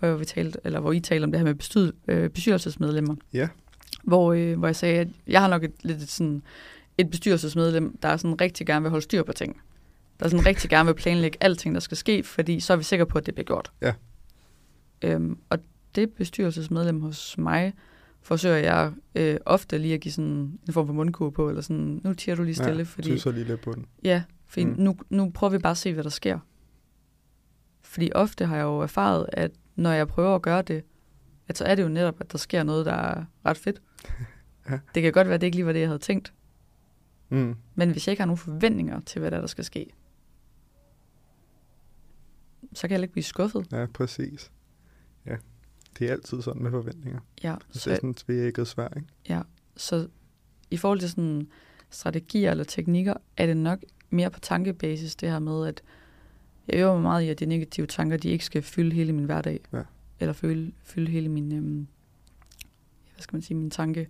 ja. 0.02 0.06
hvor, 0.08 0.16
vi 0.16 0.24
talte, 0.24 0.58
eller 0.64 0.80
hvor 0.80 0.92
I 0.92 1.00
talte 1.00 1.24
om 1.24 1.32
det 1.32 1.40
her 1.40 1.44
med 1.44 1.54
bestyd, 1.54 1.92
øh, 2.08 2.30
bestyrelsesmedlemmer. 2.30 3.14
Ja. 3.32 3.48
Hvor, 4.02 4.32
øh, 4.32 4.58
hvor 4.58 4.68
jeg 4.68 4.76
sagde, 4.76 5.00
at 5.00 5.08
jeg 5.26 5.40
har 5.40 5.48
nok 5.48 5.64
et, 5.64 5.72
lidt 5.82 5.98
et, 5.98 6.08
sådan, 6.08 6.42
et 6.98 7.10
bestyrelsesmedlem, 7.10 7.96
der 8.02 8.08
er 8.08 8.16
sådan 8.16 8.40
rigtig 8.40 8.66
gerne 8.66 8.82
vil 8.82 8.90
holde 8.90 9.04
styr 9.04 9.22
på 9.22 9.32
ting. 9.32 9.60
Der 10.20 10.24
er 10.26 10.30
sådan 10.30 10.46
rigtig 10.46 10.70
gerne 10.70 10.86
vil 10.86 10.94
planlægge 10.94 11.38
alting, 11.40 11.74
der 11.74 11.80
skal 11.80 11.96
ske, 11.96 12.22
fordi 12.22 12.60
så 12.60 12.72
er 12.72 12.76
vi 12.76 12.82
sikre 12.82 13.06
på, 13.06 13.18
at 13.18 13.26
det 13.26 13.34
bliver 13.34 13.46
gjort. 13.46 13.72
Ja. 13.80 13.92
Øhm, 15.02 15.38
og 15.50 15.58
det 15.94 16.10
bestyrelsesmedlem 16.10 17.00
hos 17.00 17.38
mig, 17.38 17.72
forsøger 18.22 18.56
jeg 18.56 18.92
øh, 19.14 19.36
ofte 19.46 19.78
lige 19.78 19.94
at 19.94 20.00
give 20.00 20.12
sådan 20.12 20.58
en 20.66 20.72
form 20.72 20.86
for 20.86 20.94
mundkur 20.94 21.30
på, 21.30 21.48
eller 21.48 21.62
sådan, 21.62 22.00
nu 22.04 22.14
tiger 22.14 22.36
du 22.36 22.42
lige 22.42 22.54
stille, 22.54 22.76
ja, 22.76 22.82
fordi... 22.82 23.18
så 23.18 23.30
lige 23.30 23.44
lidt 23.44 23.60
på 23.60 23.72
den. 23.72 23.86
Ja, 24.04 24.22
fordi 24.46 24.64
Mm. 24.64 24.74
nu, 24.78 24.96
nu 25.10 25.30
prøver 25.30 25.50
vi 25.50 25.58
bare 25.58 25.70
at 25.70 25.76
se, 25.76 25.92
hvad 25.94 26.04
der 26.04 26.10
sker. 26.10 26.38
Fordi 27.80 28.10
ofte 28.14 28.46
har 28.46 28.56
jeg 28.56 28.62
jo 28.64 28.78
erfaret, 28.80 29.26
at 29.32 29.50
når 29.76 29.92
jeg 29.92 30.08
prøver 30.08 30.34
at 30.34 30.42
gøre 30.42 30.62
det, 30.62 30.84
at 31.48 31.58
så 31.58 31.64
er 31.64 31.74
det 31.74 31.82
jo 31.82 31.88
netop, 31.88 32.20
at 32.20 32.32
der 32.32 32.38
sker 32.38 32.62
noget, 32.62 32.86
der 32.86 32.92
er 32.92 33.24
ret 33.46 33.56
fedt. 33.56 33.82
Ja. 34.70 34.78
Det 34.94 35.02
kan 35.02 35.12
godt 35.12 35.26
være, 35.26 35.34
at 35.34 35.40
det 35.40 35.46
ikke 35.46 35.56
lige 35.56 35.66
var 35.66 35.72
det, 35.72 35.80
jeg 35.80 35.88
havde 35.88 35.98
tænkt. 35.98 36.32
Mm. 37.28 37.54
Men 37.74 37.90
hvis 37.90 38.06
jeg 38.06 38.12
ikke 38.12 38.20
har 38.20 38.26
nogen 38.26 38.38
forventninger 38.38 39.00
til, 39.00 39.18
hvad 39.20 39.30
der, 39.30 39.36
er, 39.36 39.40
der 39.40 39.46
skal 39.48 39.64
ske, 39.64 39.90
så 42.74 42.88
kan 42.88 42.94
jeg 42.94 43.02
ikke 43.02 43.12
blive 43.12 43.24
skuffet. 43.24 43.66
Ja, 43.72 43.86
præcis. 43.94 44.52
Ja, 45.26 45.36
det 45.98 46.08
er 46.08 46.12
altid 46.12 46.42
sådan 46.42 46.62
med 46.62 46.70
forventninger. 46.70 47.20
Ja, 47.42 47.54
Så 47.60 47.66
det 47.68 47.74
er 47.74 47.78
så, 47.78 47.94
sådan 47.94 48.10
et 48.10 48.16
tvækket 48.16 48.68
svær, 48.68 48.88
ikke? 48.96 49.08
ja, 49.28 49.42
så 49.76 50.08
i 50.70 50.76
forhold 50.76 51.00
til 51.00 51.10
sådan 51.10 51.48
strategier 51.90 52.50
eller 52.50 52.64
teknikker, 52.64 53.14
er 53.36 53.46
det 53.46 53.56
nok 53.56 53.78
mere 54.10 54.30
på 54.30 54.40
tankebasis, 54.40 55.16
det 55.16 55.30
her 55.30 55.38
med, 55.38 55.66
at 55.66 55.82
jeg 56.68 56.76
øver 56.80 56.92
mig 56.92 57.02
meget 57.02 57.22
i, 57.22 57.28
at 57.28 57.40
de 57.40 57.46
negative 57.46 57.86
tanker, 57.86 58.16
de 58.16 58.28
ikke 58.28 58.44
skal 58.44 58.62
fylde 58.62 58.94
hele 58.94 59.12
min 59.12 59.24
hverdag. 59.24 59.60
Ja. 59.72 59.82
Eller 60.20 60.32
fylde, 60.32 60.72
fylde 60.82 61.10
hele 61.10 61.28
min, 61.28 61.52
øhm, 61.52 61.86
hvad 63.14 63.22
skal 63.22 63.34
man 63.34 63.42
sige, 63.42 63.56
min 63.56 63.70
tanke, 63.70 64.00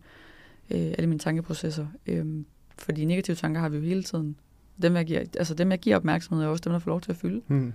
øh, 0.71 0.81
alle 0.81 1.07
mine 1.07 1.19
tankeprocesser. 1.19 1.87
Øhm, 2.07 2.47
fordi 2.79 3.05
negative 3.05 3.37
tanker 3.37 3.61
har 3.61 3.69
vi 3.69 3.77
jo 3.77 3.83
hele 3.83 4.03
tiden. 4.03 4.37
Dem 4.83 4.97
jeg, 4.97 5.07
giver, 5.07 5.21
altså 5.21 5.55
dem, 5.55 5.71
jeg 5.71 5.79
giver 5.79 5.97
opmærksomhed, 5.97 6.45
er 6.45 6.49
også 6.49 6.63
dem, 6.65 6.73
der 6.73 6.79
får 6.79 6.91
lov 6.91 7.01
til 7.01 7.11
at 7.11 7.17
fylde. 7.17 7.43
Mm. 7.49 7.73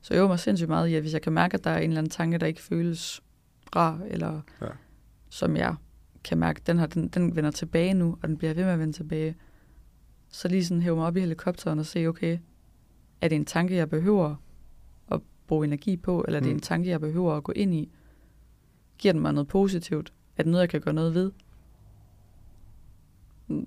Så 0.00 0.14
jeg 0.14 0.18
øver 0.18 0.28
mig 0.28 0.38
sindssygt 0.38 0.68
meget 0.68 0.88
i, 0.88 0.94
at 0.94 1.02
hvis 1.02 1.12
jeg 1.12 1.22
kan 1.22 1.32
mærke, 1.32 1.54
at 1.54 1.64
der 1.64 1.70
er 1.70 1.78
en 1.78 1.90
eller 1.90 1.98
anden 1.98 2.10
tanke, 2.10 2.38
der 2.38 2.46
ikke 2.46 2.62
føles 2.62 3.22
rar, 3.76 4.00
eller 4.06 4.40
Ja. 4.62 4.66
som 5.28 5.56
jeg 5.56 5.74
kan 6.24 6.38
mærke, 6.38 6.60
den 6.66 6.78
her, 6.78 6.86
den, 6.86 7.08
den 7.08 7.36
vender 7.36 7.50
tilbage 7.50 7.94
nu, 7.94 8.18
og 8.22 8.28
den 8.28 8.36
bliver 8.36 8.54
ved 8.54 8.64
med 8.64 8.72
at 8.72 8.78
vende 8.78 8.92
tilbage, 8.92 9.36
så 10.28 10.48
lige 10.48 10.64
sådan 10.64 10.82
hæve 10.82 10.96
mig 10.96 11.06
op 11.06 11.16
i 11.16 11.20
helikopteren 11.20 11.78
og 11.78 11.86
se, 11.86 12.06
okay, 12.06 12.38
er 13.20 13.28
det 13.28 13.36
en 13.36 13.44
tanke, 13.44 13.76
jeg 13.76 13.90
behøver 13.90 14.36
at 15.10 15.20
bruge 15.46 15.66
energi 15.66 15.96
på, 15.96 16.24
eller 16.26 16.38
er 16.38 16.42
det 16.42 16.50
Mm. 16.50 16.56
en 16.56 16.60
tanke, 16.60 16.88
jeg 16.90 17.00
behøver 17.00 17.34
at 17.36 17.44
gå 17.44 17.52
ind 17.52 17.74
i? 17.74 17.90
Giver 18.98 19.12
den 19.12 19.22
mig 19.22 19.32
noget 19.32 19.48
positivt? 19.48 20.12
Er 20.36 20.42
det 20.42 20.50
noget, 20.50 20.62
jeg 20.62 20.70
kan 20.70 20.80
gøre 20.80 20.94
noget 20.94 21.14
ved? 21.14 21.32
Mm, 23.48 23.66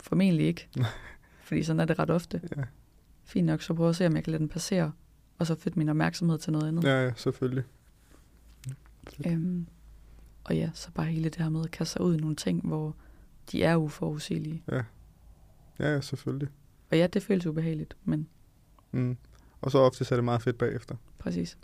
Formentlig 0.00 0.46
ikke. 0.46 0.68
Fordi 1.44 1.62
sådan 1.62 1.80
er 1.80 1.84
det 1.84 1.98
ret 1.98 2.10
ofte. 2.10 2.40
Ja. 2.56 2.62
Fint 3.24 3.46
nok, 3.46 3.62
så 3.62 3.74
prøv 3.74 3.88
at 3.88 3.96
se, 3.96 4.06
om 4.06 4.14
jeg 4.16 4.24
kan 4.24 4.30
lade 4.30 4.40
den 4.40 4.48
passere, 4.48 4.92
og 5.38 5.46
så 5.46 5.54
flytte 5.54 5.78
min 5.78 5.88
opmærksomhed 5.88 6.38
til 6.38 6.52
noget 6.52 6.68
andet. 6.68 6.84
ja, 6.84 7.04
ja, 7.04 7.12
selvfølgelig. 7.16 7.64
Øhm, 9.26 9.66
og 10.44 10.56
ja, 10.56 10.70
så 10.74 10.90
bare 10.94 11.06
hele 11.06 11.24
det 11.28 11.36
her 11.36 11.48
med 11.48 11.64
at 11.64 11.70
kaste 11.70 11.92
sig 11.92 12.02
ud 12.02 12.14
i 12.14 12.20
nogle 12.20 12.36
ting, 12.36 12.66
hvor 12.66 12.96
de 13.52 13.62
er 13.62 13.76
uforudsigelige. 13.76 14.62
Ja, 14.72 14.82
ja, 15.78 16.00
selvfølgelig. 16.00 16.48
Og 16.90 16.98
ja, 16.98 17.06
det 17.06 17.22
føles 17.22 17.46
ubehageligt, 17.46 17.96
men 18.04 18.28
Mm. 18.92 19.16
Og 19.60 19.70
så 19.70 19.78
ofte 19.78 20.06
er 20.10 20.16
det 20.16 20.24
meget 20.24 20.42
fedt 20.42 20.58
bagefter. 20.58 20.96
præcis. 21.18 21.58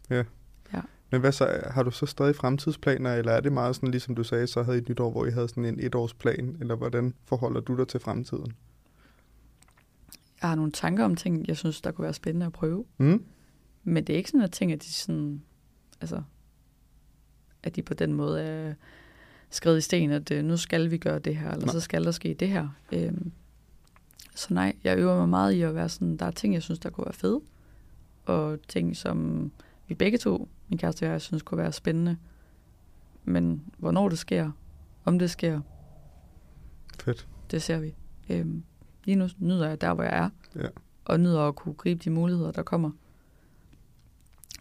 Men 1.13 1.21
hvad 1.21 1.33
så, 1.33 1.61
har 1.71 1.83
du 1.83 1.91
så 1.91 2.07
stadig 2.07 2.37
fremtidsplaner, 2.37 3.15
eller 3.15 3.33
er 3.33 3.41
det 3.41 3.53
meget 3.53 3.77
sådan, 3.77 3.91
ligesom 3.91 4.15
du 4.15 4.25
sagde, 4.25 4.47
så 4.47 4.63
havde 4.63 4.79
I 4.79 4.81
et 4.81 4.89
nytår, 4.89 5.11
hvor 5.11 5.27
I 5.27 5.31
havde 5.31 5.49
sådan 5.49 5.65
en 5.65 5.81
etårsplan, 5.81 6.57
eller 6.61 6.75
hvordan 6.77 7.15
forholder 7.25 7.61
du 7.61 7.77
dig 7.77 7.89
til 7.89 8.01
fremtiden? 8.01 8.53
Jeg 10.43 10.49
har 10.49 10.55
nogle 10.55 10.73
tanker 10.73 11.05
om 11.05 11.17
ting, 11.17 11.49
jeg 11.49 11.57
synes, 11.57 11.81
der 11.81 11.93
kunne 11.93 12.03
være 12.03 12.15
spændende 12.15 12.47
at 12.47 12.53
prøve. 12.53 12.85
Mm? 12.99 13.25
Men 13.85 14.05
det 14.05 14.13
er 14.13 14.17
ikke 14.17 14.31
sådan, 14.31 14.45
at 14.45 14.53
ting, 14.53 14.73
at 14.73 14.83
de 14.83 14.93
sådan, 14.93 15.43
altså, 16.01 16.23
at 17.63 17.77
de 17.77 17.83
på 17.83 17.95
den 17.95 18.13
måde 18.13 18.43
er 18.43 18.75
skrevet 19.51 19.79
i 19.79 19.81
sten, 19.81 20.11
at 20.11 20.31
øh, 20.31 20.45
nu 20.45 20.57
skal 20.57 20.91
vi 20.91 20.99
gøre 20.99 21.19
det 21.19 21.37
her, 21.37 21.51
eller 21.51 21.67
Nej. 21.67 21.73
så 21.73 21.81
skal 21.81 22.05
der 22.05 22.11
ske 22.11 22.35
det 22.35 22.49
her. 22.49 22.69
Øhm, 22.93 23.33
så 24.35 24.55
nej, 24.55 24.77
jeg 24.85 24.99
øver 24.99 25.17
mig 25.17 25.29
meget 25.29 25.53
i 25.53 25.63
at 25.63 25.75
være 25.75 25.89
sådan, 25.89 26.17
der 26.17 26.27
er 26.27 26.31
ting, 26.31 26.55
jeg 26.55 26.63
synes, 26.63 26.79
der 26.79 26.91
kunne 26.91 27.05
være 27.05 27.15
fede, 27.15 27.41
og 28.25 28.59
ting, 28.69 28.97
som 28.97 29.51
vi 29.89 29.95
begge 29.95 30.19
to, 30.19 30.49
min 30.69 30.79
kæreste 30.79 31.05
og 31.07 31.11
jeg, 31.13 31.21
synes 31.21 31.43
kunne 31.43 31.59
være 31.59 31.73
spændende. 31.73 32.17
Men 33.25 33.63
hvornår 33.79 34.09
det 34.09 34.19
sker, 34.19 34.51
om 35.05 35.19
det 35.19 35.31
sker, 35.31 35.61
Fedt. 37.01 37.29
det 37.51 37.63
ser 37.63 37.79
vi. 37.79 37.95
Øhm, 38.29 38.63
lige 39.05 39.17
nu 39.17 39.29
nyder 39.39 39.69
jeg 39.69 39.81
der, 39.81 39.95
hvor 39.95 40.05
jeg 40.05 40.19
er, 40.19 40.31
Ja. 40.63 40.69
og 41.05 41.21
nyder 41.21 41.41
at 41.49 41.57
kunne 41.57 41.75
gribe 41.75 42.01
de 42.05 42.11
muligheder, 42.11 42.53
der 42.53 42.63
kommer. 42.63 42.91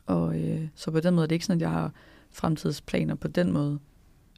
Og 0.05 0.39
øh, 0.41 0.67
så 0.75 0.91
på 0.91 0.99
den 0.99 1.13
måde 1.15 1.23
er 1.23 1.27
det 1.27 1.35
ikke 1.35 1.45
sådan, 1.45 1.57
at 1.57 1.61
jeg 1.61 1.71
har 1.71 1.91
fremtidsplaner 2.31 3.15
på 3.15 3.27
den 3.27 3.51
måde. 3.53 3.79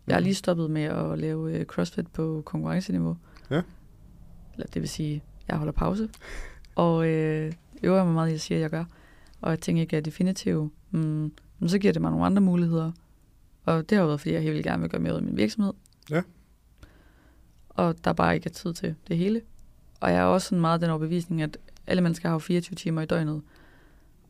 Jeg 0.07 0.15
har 0.15 0.19
Mhm. 0.19 0.23
lige 0.23 0.35
stoppet 0.35 0.71
med 0.71 0.81
at 0.83 1.19
lave 1.19 1.53
øh, 1.59 1.65
CrossFit 1.65 2.07
på 2.07 2.41
konkurrenceniveau. 2.45 3.17
Ja. 3.49 3.61
Eller 4.53 4.67
det 4.73 4.81
vil 4.81 4.89
sige, 4.89 5.23
jeg 5.47 5.57
holder 5.57 5.73
pause. 5.73 6.09
Og 6.75 7.07
øh, 7.07 7.53
øver 7.83 8.03
mig 8.03 8.13
meget 8.13 8.31
i 8.31 8.33
at 8.33 8.41
sige, 8.41 8.55
at 8.57 8.61
jeg 8.61 8.69
gør. 8.69 8.85
Og 9.41 9.49
jeg 9.49 9.59
tænker 9.59 9.81
ikke 9.81 9.97
er 9.97 10.01
definitiv. 10.01 10.71
Mm, 10.91 11.31
men 11.59 11.69
så 11.69 11.79
giver 11.79 11.93
det 11.93 12.01
mig 12.01 12.11
nogle 12.11 12.25
andre 12.25 12.41
muligheder. 12.41 12.91
Og 13.65 13.89
det 13.89 13.95
har 13.95 14.01
jo 14.03 14.07
været, 14.07 14.19
fordi 14.19 14.33
jeg 14.33 14.41
helt 14.41 14.53
vildt 14.53 14.65
gerne 14.65 14.81
vil 14.81 14.89
gøre 14.89 15.01
mere 15.01 15.13
ud 15.13 15.17
af 15.17 15.23
min 15.23 15.37
virksomhed. 15.37 15.73
Ja. 16.09 16.21
Og 17.69 17.95
der 18.03 18.13
bare 18.13 18.35
ikke 18.35 18.47
er 18.49 18.53
tid 18.53 18.73
til 18.73 18.95
det 19.07 19.17
hele. 19.17 19.41
Og 19.99 20.11
jeg 20.11 20.17
er 20.19 20.23
også 20.23 20.47
sådan 20.47 20.61
meget 20.61 20.81
den 20.81 20.89
overbevisning, 20.89 21.41
at 21.41 21.57
alle 21.87 22.01
mennesker 22.03 22.29
har 22.29 22.35
jo 22.35 22.39
24 22.39 22.75
timer 22.75 23.01
i 23.01 23.05
døgnet. 23.05 23.41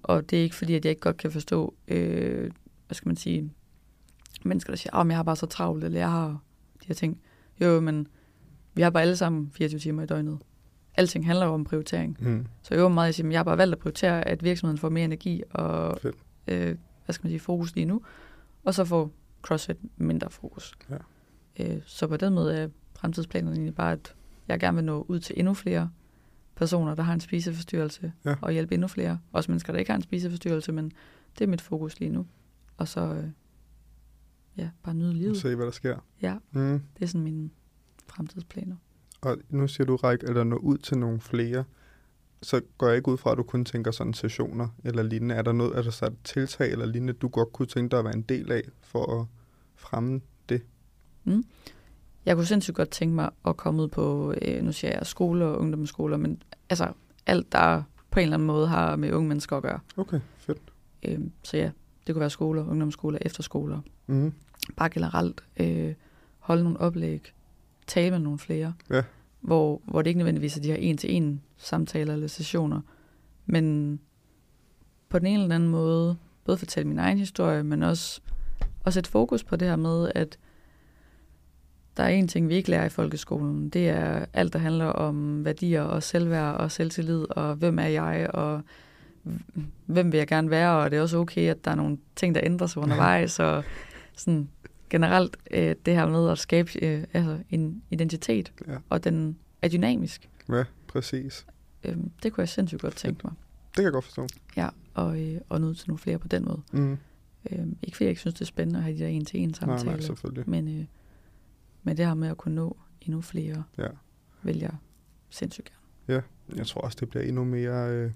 Og 0.03 0.29
det 0.29 0.39
er 0.39 0.43
ikke 0.43 0.55
fordi, 0.55 0.73
at 0.75 0.85
jeg 0.85 0.89
ikke 0.89 1.01
godt 1.01 1.17
kan 1.17 1.31
forstå, 1.31 1.73
øh, 1.87 2.51
hvad 2.91 2.95
skal 2.95 3.09
man 3.09 3.15
sige, 3.15 3.51
mennesker, 4.43 4.71
der 4.71 4.77
siger, 4.77 4.95
at 4.95 5.07
jeg 5.07 5.15
har 5.15 5.23
bare 5.23 5.35
så 5.35 5.45
travlt, 5.45 5.83
eller 5.83 5.99
jeg 5.99 6.11
har 6.11 6.27
de 6.81 6.87
her 6.87 6.95
ting. 6.95 7.21
Jo, 7.61 7.79
men 7.79 8.07
vi 8.73 8.81
har 8.81 8.89
bare 8.89 9.03
alle 9.03 9.17
sammen 9.17 9.51
24 9.53 9.79
timer 9.79 10.03
i 10.03 10.05
døgnet. 10.05 10.39
Alting 10.95 11.25
handler 11.25 11.45
jo 11.45 11.53
om 11.53 11.63
prioritering. 11.63 12.17
Mm. 12.19 12.45
Så 12.63 12.73
jeg 12.75 12.83
mig 12.83 12.91
meget 12.91 13.07
i 13.07 13.09
at 13.09 13.15
sige, 13.15 13.25
at 13.25 13.31
jeg 13.31 13.39
har 13.39 13.43
bare 13.43 13.57
valgt 13.57 13.73
at 13.73 13.79
prioritere, 13.79 14.27
at 14.27 14.43
virksomheden 14.43 14.77
får 14.77 14.89
mere 14.89 15.03
energi 15.05 15.43
og 15.51 15.99
Fedt. 16.01 16.15
øh, 16.47 16.75
hvad 17.05 17.13
skal 17.13 17.25
man 17.25 17.31
sige, 17.31 17.39
fokus 17.39 17.75
lige 17.75 17.85
nu. 17.85 18.01
Og 18.63 18.73
så 18.73 18.85
får 18.85 19.11
CrossFit 19.41 19.77
mindre 19.97 20.29
fokus. 20.29 20.73
Ja. 20.89 20.95
Øh, 21.59 21.81
så 21.85 22.07
på 22.07 22.17
den 22.17 22.33
måde 22.33 22.55
er 22.57 22.67
fremtidsplanerne 22.95 23.55
egentlig 23.55 23.75
bare, 23.75 23.91
at 23.91 24.15
jeg 24.47 24.59
gerne 24.59 24.75
vil 24.75 24.83
nå 24.85 25.05
ud 25.07 25.19
til 25.19 25.35
endnu 25.39 25.53
flere 25.53 25.89
personer, 26.55 26.95
der 26.95 27.03
har 27.03 27.13
en 27.13 27.19
spiseforstyrrelse, 27.19 28.13
Ja. 28.25 28.35
og 28.41 28.51
hjælpe 28.51 28.73
endnu 28.73 28.87
flere. 28.87 29.19
Også 29.31 29.51
mennesker, 29.51 29.73
der 29.73 29.79
ikke 29.79 29.91
har 29.91 29.95
en 29.95 30.01
spiseforstyrrelse, 30.01 30.71
men 30.71 30.91
det 31.39 31.43
er 31.43 31.47
mit 31.49 31.61
fokus 31.61 31.99
lige 31.99 32.09
nu. 32.11 32.25
Og 32.81 32.87
så, 32.87 33.01
øh, 33.01 33.23
ja, 34.57 34.69
bare 34.83 34.95
nyde 34.95 35.13
livet. 35.13 35.37
Se, 35.37 35.55
hvad 35.55 35.65
der 35.65 35.71
sker. 35.71 35.97
Ja, 36.21 36.37
Mm. 36.51 36.81
det 36.97 37.03
er 37.03 37.07
sådan 37.07 37.21
mine 37.23 37.49
fremtidsplaner. 38.07 38.75
Og 39.21 39.37
nu 39.49 39.67
siger 39.67 39.85
du, 39.85 39.95
række 39.95 40.27
eller 40.27 40.43
nå 40.43 40.55
ud 40.55 40.77
til 40.77 40.97
nogle 40.97 41.19
flere. 41.19 41.63
Så 42.41 42.61
går 42.77 42.87
jeg 42.87 42.97
ikke 42.97 43.11
ud 43.11 43.17
fra, 43.17 43.31
at 43.31 43.37
du 43.37 43.43
kun 43.43 43.65
tænker 43.65 43.91
sådan 43.91 44.13
sessioner 44.13 44.67
eller 44.83 45.03
lignende. 45.03 45.35
Er 45.35 45.41
der 45.41 45.51
noget, 45.51 45.77
er 45.77 45.81
der 45.81 45.91
så 45.91 46.05
et 46.05 46.17
tiltag 46.23 46.71
eller 46.71 46.85
lignende, 46.85 47.13
du 47.13 47.27
godt 47.27 47.53
kunne 47.53 47.65
tænke 47.65 47.91
dig 47.91 47.99
at 47.99 48.05
være 48.05 48.15
en 48.15 48.21
del 48.21 48.51
af 48.51 48.61
for 48.81 49.19
at 49.21 49.27
fremme 49.75 50.21
det? 50.49 50.61
Jeg 52.25 52.35
kunne 52.35 52.45
sindssygt 52.45 52.75
godt 52.75 52.89
tænke 52.89 53.15
mig 53.15 53.29
at 53.45 53.57
komme 53.57 53.81
ud 53.81 53.87
på, 53.87 54.33
øh, 54.41 54.63
nu 54.63 54.71
siger 54.71 54.91
jeg 54.97 55.05
skoler 55.05 55.45
og 55.45 55.59
ungdomsskoler, 55.59 56.17
men 56.17 56.43
altså 56.69 56.93
alt, 57.25 57.51
der 57.51 57.83
på 58.11 58.19
en 58.19 58.23
eller 58.23 58.33
anden 58.37 58.47
måde 58.47 58.67
har 58.67 58.95
med 58.95 59.11
unge 59.13 59.27
mennesker 59.27 59.57
at 59.57 59.63
gøre. 59.63 59.79
Okay, 59.97 60.19
fedt. 60.37 60.61
Øh, 61.03 61.19
så 61.43 61.57
ja, 61.57 61.71
det 62.07 62.15
kunne 62.15 62.19
være 62.19 62.29
skoler, 62.29 62.67
ungdomsskoler, 62.67 63.19
efterskoler. 63.21 63.81
Mm. 64.07 64.33
Bare 64.75 64.89
generelt 64.89 65.43
øh, 65.57 65.93
holde 66.39 66.63
nogle 66.63 66.79
oplæg, 66.79 67.33
tale 67.87 68.11
med 68.11 68.19
nogle 68.19 68.39
flere, 68.39 68.73
Ja. 68.89 69.01
hvor, 69.41 69.81
hvor 69.85 70.01
det 70.01 70.09
ikke 70.09 70.17
nødvendigvis 70.17 70.57
er 70.57 70.61
de 70.61 70.67
her 70.67 70.75
en-til-en 70.75 71.41
samtaler 71.57 72.13
eller 72.13 72.27
sessioner, 72.27 72.81
men 73.45 73.99
på 75.09 75.19
den 75.19 75.27
ene 75.27 75.43
eller 75.43 75.55
anden 75.55 75.69
måde, 75.69 76.17
både 76.45 76.57
fortælle 76.57 76.87
min 76.87 76.99
egen 76.99 77.17
historie, 77.17 77.63
men 77.63 77.83
også, 77.83 78.21
også 78.85 78.99
et 78.99 79.07
fokus 79.07 79.43
på 79.43 79.55
det 79.55 79.67
her 79.67 79.75
med, 79.75 80.11
at 80.15 80.37
der 81.97 82.03
er 82.03 82.07
en 82.09 82.27
ting, 82.27 82.49
vi 82.49 82.53
ikke 82.55 82.69
lærer 82.69 82.85
i 82.85 82.89
folkeskolen. 82.89 83.69
Det 83.69 83.89
er 83.89 84.25
alt, 84.33 84.53
der 84.53 84.59
handler 84.59 84.85
om 84.85 85.45
værdier 85.45 85.81
og 85.81 86.03
selvværd 86.03 86.55
og 86.55 86.71
selvtillid, 86.71 87.25
og 87.29 87.55
hvem 87.55 87.79
er 87.79 87.85
jeg, 87.87 88.29
og 88.33 88.61
hvem 89.85 90.11
vil 90.11 90.17
jeg 90.17 90.27
gerne 90.27 90.49
være, 90.49 90.71
og 90.83 90.91
det 90.91 90.97
er 90.97 91.01
også 91.01 91.17
okay, 91.17 91.49
at 91.49 91.65
der 91.65 91.71
er 91.71 91.75
nogle 91.75 91.97
ting, 92.15 92.35
der 92.35 92.41
ændrer 92.43 92.67
sig 92.67 92.81
undervejs, 92.81 93.39
og 93.39 93.63
sådan 94.17 94.49
generelt 94.89 95.37
øh, 95.51 95.75
det 95.85 95.95
her 95.95 96.07
med 96.07 96.29
at 96.29 96.37
skabe 96.37 96.69
øh, 96.85 97.03
altså 97.13 97.39
en 97.49 97.83
identitet, 97.89 98.53
Ja. 98.67 98.77
og 98.89 99.03
den 99.03 99.37
er 99.61 99.67
dynamisk. 99.69 100.29
ja, 100.49 100.63
præcis. 100.87 101.45
Øh, 101.83 101.97
det 102.23 102.33
kunne 102.33 102.41
jeg 102.41 102.49
sindssygt 102.49 102.81
godt 102.81 102.95
tænke 102.95 103.21
mig. 103.23 103.33
Det 103.67 103.75
kan 103.75 103.83
jeg 103.83 103.91
godt 103.91 104.05
forstå. 104.05 104.27
Ja, 104.57 104.69
og, 104.93 105.21
øh, 105.21 105.41
og 105.49 105.61
nå 105.61 105.73
til 105.73 105.89
nogle 105.89 105.99
flere 105.99 106.19
på 106.19 106.27
den 106.27 106.45
måde. 106.45 106.61
Mm. 106.71 106.97
Øh, 107.51 107.59
ikke 107.83 107.97
fordi 107.97 108.03
jeg 108.03 108.09
ikke 108.09 108.21
synes, 108.21 108.33
det 108.33 108.41
er 108.41 108.45
spændende 108.45 108.77
at 108.79 108.83
have 108.83 108.95
de 108.97 108.99
der 109.01 109.07
en-til-en 109.07 109.47
Nej, 109.49 109.53
samtaler, 109.53 109.91
nej, 109.91 110.01
selvfølgelig. 110.01 110.49
men, 110.49 110.79
øh, 110.79 110.85
men 111.83 111.97
det 111.97 112.05
her 112.05 112.13
med 112.13 112.27
at 112.27 112.37
kunne 112.37 112.55
nå 112.55 112.77
endnu 113.01 113.21
flere, 113.21 113.63
Ja. 113.77 113.87
vil 114.43 114.57
jeg 114.57 114.71
sindssygt 115.29 115.71
gerne. 116.07 116.23
Jeg 116.55 116.67
tror 116.67 116.81
også, 116.81 116.97
det 116.99 117.09
bliver 117.09 117.23
endnu 117.23 117.43
mere 117.43 117.89
øh, 117.91 118.11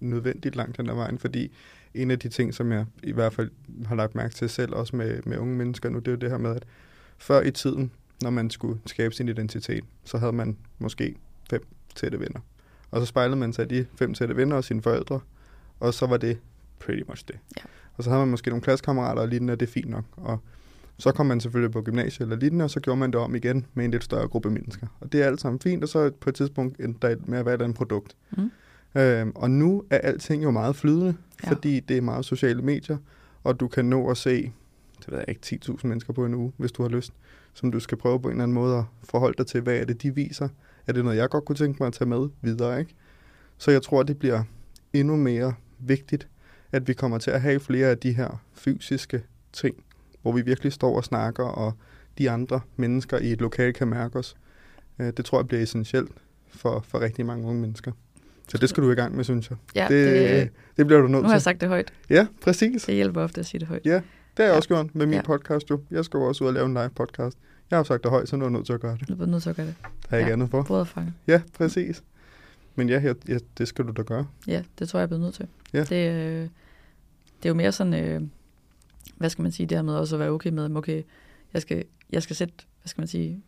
nødvendigt 0.00 0.56
langt 0.56 0.76
den 0.76 0.86
der 0.86 0.94
vejen, 0.94 1.18
fordi 1.18 1.52
en 1.94 2.10
af 2.10 2.18
de 2.18 2.28
ting, 2.28 2.54
som 2.54 2.72
jeg 2.72 2.86
i 3.02 3.12
hvert 3.12 3.32
fald 3.32 3.50
har 3.86 3.94
lagt 3.94 4.14
mærke 4.14 4.34
til 4.34 4.48
selv, 4.48 4.74
også 4.74 4.96
med, 4.96 5.22
med 5.26 5.38
unge 5.38 5.56
mennesker 5.56 5.88
nu, 5.88 5.98
det 5.98 6.08
er 6.08 6.12
jo 6.12 6.18
det 6.18 6.30
her 6.30 6.38
med, 6.38 6.56
at 6.56 6.64
før 7.18 7.42
i 7.42 7.50
tiden, 7.50 7.90
når 8.22 8.30
man 8.30 8.50
skulle 8.50 8.80
skabe 8.86 9.14
sin 9.14 9.28
identitet, 9.28 9.84
så 10.04 10.18
havde 10.18 10.32
man 10.32 10.56
måske 10.78 11.14
fem 11.50 11.66
tætte 11.94 12.20
venner. 12.20 12.40
Og 12.90 13.00
så 13.00 13.06
spejlede 13.06 13.36
man 13.36 13.52
sig 13.52 13.64
i 13.64 13.68
de 13.68 13.86
fem 13.96 14.14
tætte 14.14 14.36
venner 14.36 14.56
og 14.56 14.64
sine 14.64 14.82
forældre, 14.82 15.20
og 15.80 15.94
så 15.94 16.06
var 16.06 16.16
det 16.16 16.38
pretty 16.78 17.02
much 17.08 17.24
det. 17.28 17.38
Ja. 17.56 17.62
Og 17.96 18.04
så 18.04 18.10
havde 18.10 18.20
man 18.20 18.30
måske 18.30 18.50
nogle 18.50 18.62
klassekammerater 18.62 19.22
og 19.22 19.28
lignende, 19.28 19.52
og 19.52 19.60
det 19.60 19.66
er 19.68 19.72
fint 19.72 19.90
nok. 19.90 20.04
Og 20.16 20.38
så 20.98 21.12
kom 21.12 21.26
man 21.26 21.40
selvfølgelig 21.40 21.72
på 21.72 21.82
gymnasiet 21.82 22.26
eller 22.26 22.36
lignende, 22.36 22.64
og 22.64 22.70
så 22.70 22.80
gjorde 22.80 23.00
man 23.00 23.10
det 23.10 23.20
om 23.20 23.34
igen 23.34 23.66
med 23.74 23.84
en 23.84 23.90
lidt 23.90 24.04
større 24.04 24.28
gruppe 24.28 24.50
mennesker. 24.50 24.86
Og 25.00 25.12
det 25.12 25.22
er 25.22 25.26
alt 25.26 25.40
sammen 25.40 25.60
fint, 25.60 25.82
og 25.82 25.88
så 25.88 26.10
på 26.20 26.28
et 26.28 26.34
tidspunkt 26.34 26.80
endte 26.80 27.08
der 27.08 27.16
med 27.24 27.38
at 27.38 27.46
være 27.46 27.54
et 27.54 27.62
andet 27.62 27.76
produkt. 27.76 28.16
Mm. 28.36 28.50
Øhm, 28.94 29.32
og 29.34 29.50
nu 29.50 29.84
er 29.90 29.98
alting 29.98 30.42
jo 30.42 30.50
meget 30.50 30.76
flydende, 30.76 31.06
Ja. 31.42 31.48
ja. 31.48 31.54
fordi 31.54 31.80
det 31.80 31.96
er 31.96 32.00
meget 32.00 32.24
sociale 32.24 32.62
medier, 32.62 32.96
og 33.44 33.60
du 33.60 33.68
kan 33.68 33.84
nå 33.84 34.10
at 34.10 34.16
se, 34.16 34.52
det 34.98 35.08
ved 35.10 35.18
jeg 35.18 35.28
ikke, 35.28 35.40
10.000 35.68 35.86
mennesker 35.86 36.12
på 36.12 36.24
en 36.26 36.34
uge, 36.34 36.52
hvis 36.56 36.72
du 36.72 36.82
har 36.82 36.88
lyst, 36.90 37.12
som 37.54 37.72
du 37.72 37.80
skal 37.80 37.98
prøve 37.98 38.20
på 38.20 38.28
en 38.28 38.32
eller 38.32 38.42
anden 38.42 38.54
måde 38.54 38.76
at 38.78 38.84
forholde 39.04 39.34
dig 39.38 39.46
til, 39.46 39.60
hvad 39.60 39.76
er 39.76 39.84
det, 39.84 40.02
de 40.02 40.14
viser. 40.14 40.48
Er 40.86 40.92
det 40.92 41.04
noget, 41.04 41.16
jeg 41.16 41.28
godt 41.30 41.44
kunne 41.44 41.56
tænke 41.56 41.76
mig 41.82 41.86
at 41.86 41.92
tage 41.92 42.08
med 42.08 42.28
videre, 42.42 42.78
ikke? 42.80 42.94
Så 43.58 43.70
jeg 43.70 43.82
tror, 43.82 44.02
det 44.02 44.18
bliver 44.18 44.42
endnu 44.92 45.16
mere 45.16 45.54
vigtigt, 45.78 46.28
at 46.72 46.88
vi 46.88 46.92
kommer 46.94 47.18
til 47.18 47.30
at 47.30 47.40
have 47.40 47.60
flere 47.60 47.88
af 47.88 47.98
de 47.98 48.12
her 48.12 48.42
fysiske 48.52 49.22
ting, 49.52 49.76
hvor 50.22 50.32
vi 50.32 50.40
virkelig 50.42 50.72
står 50.72 50.96
og 50.96 51.04
snakker, 51.04 51.44
og 51.44 51.72
de 52.18 52.30
andre 52.30 52.60
mennesker 52.76 53.18
i 53.18 53.32
et 53.32 53.40
lokal 53.40 53.72
kan 53.72 53.88
mærke 53.88 54.18
os. 54.18 54.36
Øh, 54.98 55.12
Det 55.16 55.24
tror 55.24 55.38
jeg 55.38 55.48
bliver 55.48 55.62
essentielt 55.62 56.12
for, 56.48 56.84
for 56.88 57.00
rigtig 57.00 57.26
mange 57.26 57.46
unge 57.48 57.60
mennesker. 57.60 57.92
Så 58.48 58.58
det 58.58 58.68
skal 58.68 58.82
du 58.82 58.90
i 58.90 58.94
gang 58.94 59.16
med, 59.16 59.24
synes 59.24 59.50
jeg. 59.50 59.58
Ja, 59.74 59.86
det, 59.90 60.30
det, 60.30 60.50
det 60.76 60.86
bliver 60.86 61.00
du 61.00 61.08
nødt 61.08 61.22
nu 61.22 61.28
har 61.28 61.34
jeg 61.34 61.40
til. 61.40 61.44
sagt 61.44 61.60
det 61.60 61.68
højt. 61.68 61.92
Ja, 62.10 62.26
præcis. 62.42 62.82
Det 62.84 62.94
hjælper 62.94 63.22
ofte 63.22 63.40
at 63.40 63.46
sige 63.46 63.58
det 63.58 63.68
højt. 63.68 63.82
Ja, 63.86 63.94
det 63.94 64.02
har 64.36 64.44
jeg 64.44 64.50
Ja. 64.50 64.56
også 64.56 64.68
gjort 64.68 64.94
med 64.94 65.06
min 65.06 65.14
Ja. 65.14 65.22
podcast 65.22 65.70
jo. 65.70 65.80
Jeg 65.90 66.04
skal 66.04 66.18
jo 66.18 66.24
også 66.24 66.44
ud 66.44 66.48
og 66.48 66.54
lave 66.54 66.66
en 66.66 66.74
live 66.74 66.90
podcast. 66.96 67.38
Jeg 67.70 67.78
har 67.78 67.82
sagt 67.84 68.02
det 68.02 68.10
højt, 68.10 68.28
så 68.28 68.36
nu 68.36 68.44
er 68.44 68.48
jeg 68.48 68.52
nødt 68.52 68.66
til 68.66 68.72
at 68.72 68.80
gøre 68.80 68.96
det. 69.00 69.08
Nu 69.08 69.14
er 69.14 69.18
du 69.18 69.26
nødt 69.30 69.42
til 69.42 69.50
at 69.50 69.56
gøre 69.56 69.66
det. 69.66 69.74
Der 70.10 70.14
er 70.16 70.18
ikke 70.18 70.28
Ja. 70.28 70.32
andet 70.32 70.50
for. 70.50 70.62
Brødrefange. 70.62 71.12
Ja, 71.26 71.40
præcis. 71.58 72.02
Men 72.74 72.88
ja, 72.88 73.00
jeg, 73.02 73.14
ja, 73.28 73.38
det 73.58 73.68
skal 73.68 73.84
du 73.84 73.92
da 73.92 74.02
gøre. 74.02 74.26
Ja, 74.46 74.62
det 74.78 74.88
tror 74.88 74.98
jeg, 74.98 75.00
jeg 75.00 75.04
er 75.04 75.08
blevet 75.08 75.22
nødt 75.22 75.34
til. 75.34 75.46
Ja. 75.72 75.84
Det, 75.84 76.14
øh, 76.14 76.40
det 77.42 77.44
er 77.44 77.48
jo 77.48 77.54
mere 77.54 77.72
sådan, 77.72 77.94
øh, 77.94 78.22
hvad 79.16 79.30
skal 79.30 79.42
man 79.42 79.52
sige, 79.52 79.66
det 79.66 79.78
her 79.78 79.82
med 79.82 79.94
også 79.94 80.16
at 80.16 80.20
være 80.20 80.30
okay 80.30 80.50
med, 80.50 80.76
okay, 80.76 81.02
jeg 81.54 81.62
skal, 81.62 81.84
jeg 82.12 82.22
skal 82.22 82.36
sætte, 82.36 82.54
hvad 82.82 82.88
skal 82.88 83.00
man 83.00 83.08
sige, 83.08 83.42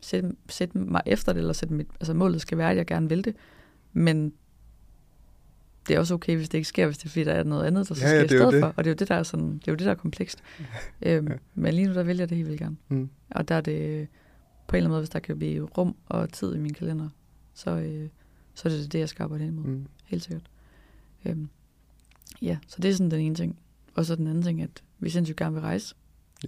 sætte, 0.00 0.32
sætte 0.48 0.78
mig 0.78 1.02
efter 1.06 1.32
det, 1.32 1.40
eller 1.40 1.52
sætte 1.52 1.74
mit, 1.74 1.86
altså 2.00 2.14
målet 2.14 2.40
skal 2.40 2.58
være, 2.58 2.70
at 2.70 2.76
jeg 2.76 2.86
gerne 2.86 3.08
vil 3.08 3.24
det, 3.24 3.34
men 3.96 4.32
det 5.88 5.94
er 5.96 5.98
også 5.98 6.14
okay, 6.14 6.36
hvis 6.36 6.48
det 6.48 6.58
ikke 6.58 6.68
sker, 6.68 6.86
hvis 6.86 6.98
det 6.98 7.04
er 7.04 7.08
fordi, 7.08 7.24
der 7.24 7.32
er 7.32 7.42
noget 7.44 7.64
andet, 7.66 7.88
der 7.88 7.94
så 7.94 8.06
Ja, 8.06 8.12
ja, 8.12 8.26
sker 8.26 8.36
i 8.36 8.38
er 8.38 8.42
jo 8.44 8.50
stedet 8.50 8.52
det. 8.52 8.60
for. 8.60 8.74
Og 8.76 8.84
det 8.84 8.90
er 8.90 8.94
jo 8.94 8.96
det, 8.98 9.08
der 9.08 9.14
er, 9.14 9.22
sådan, 9.22 9.52
det 9.58 9.68
er, 9.68 9.72
jo 9.72 9.76
det, 9.76 9.84
der 9.84 9.90
er 9.90 9.94
komplekst. 9.94 10.42
Øhm, 11.02 11.28
Ja. 11.28 11.34
Men 11.54 11.74
lige 11.74 11.86
nu, 11.88 11.94
der 11.94 12.02
vælger 12.02 12.22
jeg 12.22 12.28
det 12.28 12.36
helt 12.36 12.48
vildt 12.48 12.60
gerne. 12.60 12.76
Mm. 12.88 13.10
Og 13.30 13.48
der 13.48 13.54
er 13.54 13.60
det 13.60 14.08
på 14.68 14.76
en 14.76 14.78
eller 14.78 14.86
anden 14.86 14.90
måde, 14.90 15.00
hvis 15.00 15.08
der 15.10 15.18
kan 15.18 15.38
blive 15.38 15.64
rum 15.64 15.96
og 16.06 16.32
tid 16.32 16.54
i 16.54 16.58
min 16.58 16.74
kalender, 16.74 17.08
så, 17.54 17.70
øh, 17.70 18.08
så 18.54 18.68
er 18.68 18.72
det 18.72 18.92
det, 18.92 18.98
jeg 18.98 19.08
skal 19.08 19.22
arbejde 19.22 19.44
hen 19.44 19.52
imod 19.52 19.64
Mm. 19.66 19.86
helt 20.04 20.22
sikkert. 20.22 20.50
Øhm, 21.24 21.48
ja, 22.42 22.58
så 22.68 22.76
det 22.82 22.90
er 22.90 22.94
sådan 22.94 23.10
den 23.10 23.20
ene 23.20 23.34
ting. 23.34 23.58
Og 23.94 24.04
så 24.06 24.16
den 24.16 24.26
anden 24.26 24.42
ting, 24.42 24.62
at 24.62 24.82
vi 24.98 25.10
sindssygt 25.10 25.38
gerne 25.38 25.54
vil 25.54 25.60
rejse. 25.62 25.94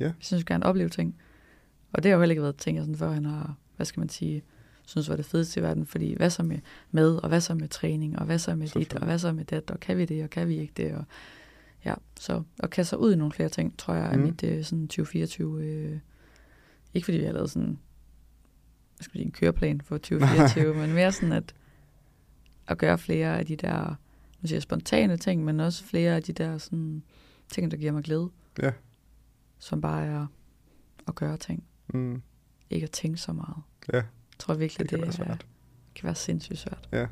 Ja, 0.01 0.07
Vi 0.07 0.13
sindssygt 0.25 0.49
gerne 0.49 0.67
opleve 0.67 0.89
ting. 0.89 1.17
Og 1.93 2.03
det 2.03 2.11
har 2.11 2.17
jo 2.17 2.21
heller 2.23 2.33
ikke 2.33 2.43
været 2.43 2.57
ting, 2.57 2.77
jeg 2.77 2.83
sådan 2.85 2.97
før 2.97 3.11
han 3.13 3.25
har, 3.25 3.55
hvad 3.77 3.87
skal 3.87 4.01
man 4.01 4.09
sige, 4.09 4.43
synes 4.89 5.09
var 5.09 5.17
det 5.17 5.25
fedeste 5.25 5.61
i 5.61 5.63
verden. 5.63 5.87
Fordi 5.87 6.15
hvad 6.17 6.31
så 6.31 6.43
med 6.43 6.59
mad, 6.91 7.17
og 7.17 7.29
hvad 7.29 7.41
så 7.41 7.55
med 7.55 7.69
træning, 7.69 8.19
og 8.19 8.25
hvad 8.27 8.39
så 8.39 8.55
med 8.55 8.69
dit, 8.69 8.95
og 8.95 9.05
hvad 9.05 9.19
så 9.19 9.33
med 9.33 9.45
det, 9.45 9.71
og 9.71 9.81
kan 9.81 9.97
vi 9.99 10.05
det, 10.05 10.25
og 10.25 10.31
kan 10.31 10.49
vi 10.49 10.57
ikke 10.59 10.73
det. 10.77 10.95
Og, 10.95 11.05
ja, 11.85 11.95
så 12.21 12.43
at 12.59 12.71
kaste 12.71 12.89
sig 12.91 12.99
ud 12.99 13.13
i 13.13 13.17
nogle 13.17 13.33
flere 13.33 13.49
ting, 13.49 13.79
tror 13.79 13.95
jeg, 13.95 14.13
er 14.13 14.17
Mm. 14.17 14.23
mit 14.23 14.43
øh, 14.45 14.65
sådan 14.65 14.89
2024. 14.89 15.65
Øh, 15.65 15.99
ikke 16.95 17.05
fordi 17.05 17.19
vi 17.19 17.25
har 17.25 17.33
lavet 17.33 17.51
sådan, 17.51 17.79
hvad 18.97 19.05
skal 19.05 19.11
man 19.11 19.19
sige, 19.19 19.25
en 19.27 19.33
køreplan 19.33 19.81
for 19.81 19.99
2024, 19.99 20.75
men 20.81 20.93
mere 20.95 21.13
sådan 21.13 21.33
at, 21.33 21.55
at 22.67 22.79
gøre 22.79 22.99
flere 22.99 23.39
af 23.39 23.47
de 23.47 23.57
der, 23.57 23.95
nu 24.41 24.47
siger 24.49 24.57
jeg 24.57 24.63
spontane 24.63 25.17
ting, 25.17 25.45
men 25.45 25.61
også 25.61 25.85
flere 25.85 26.17
af 26.17 26.23
de 26.23 26.33
der 26.33 26.59
sådan, 26.59 27.03
ting, 27.53 27.71
der 27.71 27.77
giver 27.77 27.93
mig 27.93 28.03
glæde. 28.05 28.31
Ja. 28.63 28.73
Som 29.59 29.81
bare 29.81 30.07
er 30.07 30.27
at 31.09 31.15
gøre 31.15 31.37
ting. 31.37 31.65
mm. 31.95 32.23
Ikke 32.71 32.85
at 32.85 32.91
tænke 32.91 33.19
så 33.19 33.33
meget. 33.33 33.57
Ja, 33.93 34.03
Jeg 34.39 34.45
tror 34.45 34.55
virkelig, 34.55 34.79
det 34.81 34.89
kan 34.91 34.99
det, 34.99 35.19
være 35.19 35.25
er, 35.25 35.27
svært. 35.27 35.47
kan 35.95 36.05
være 36.07 36.15
sindssygt 36.15 36.59
svært. 36.59 37.09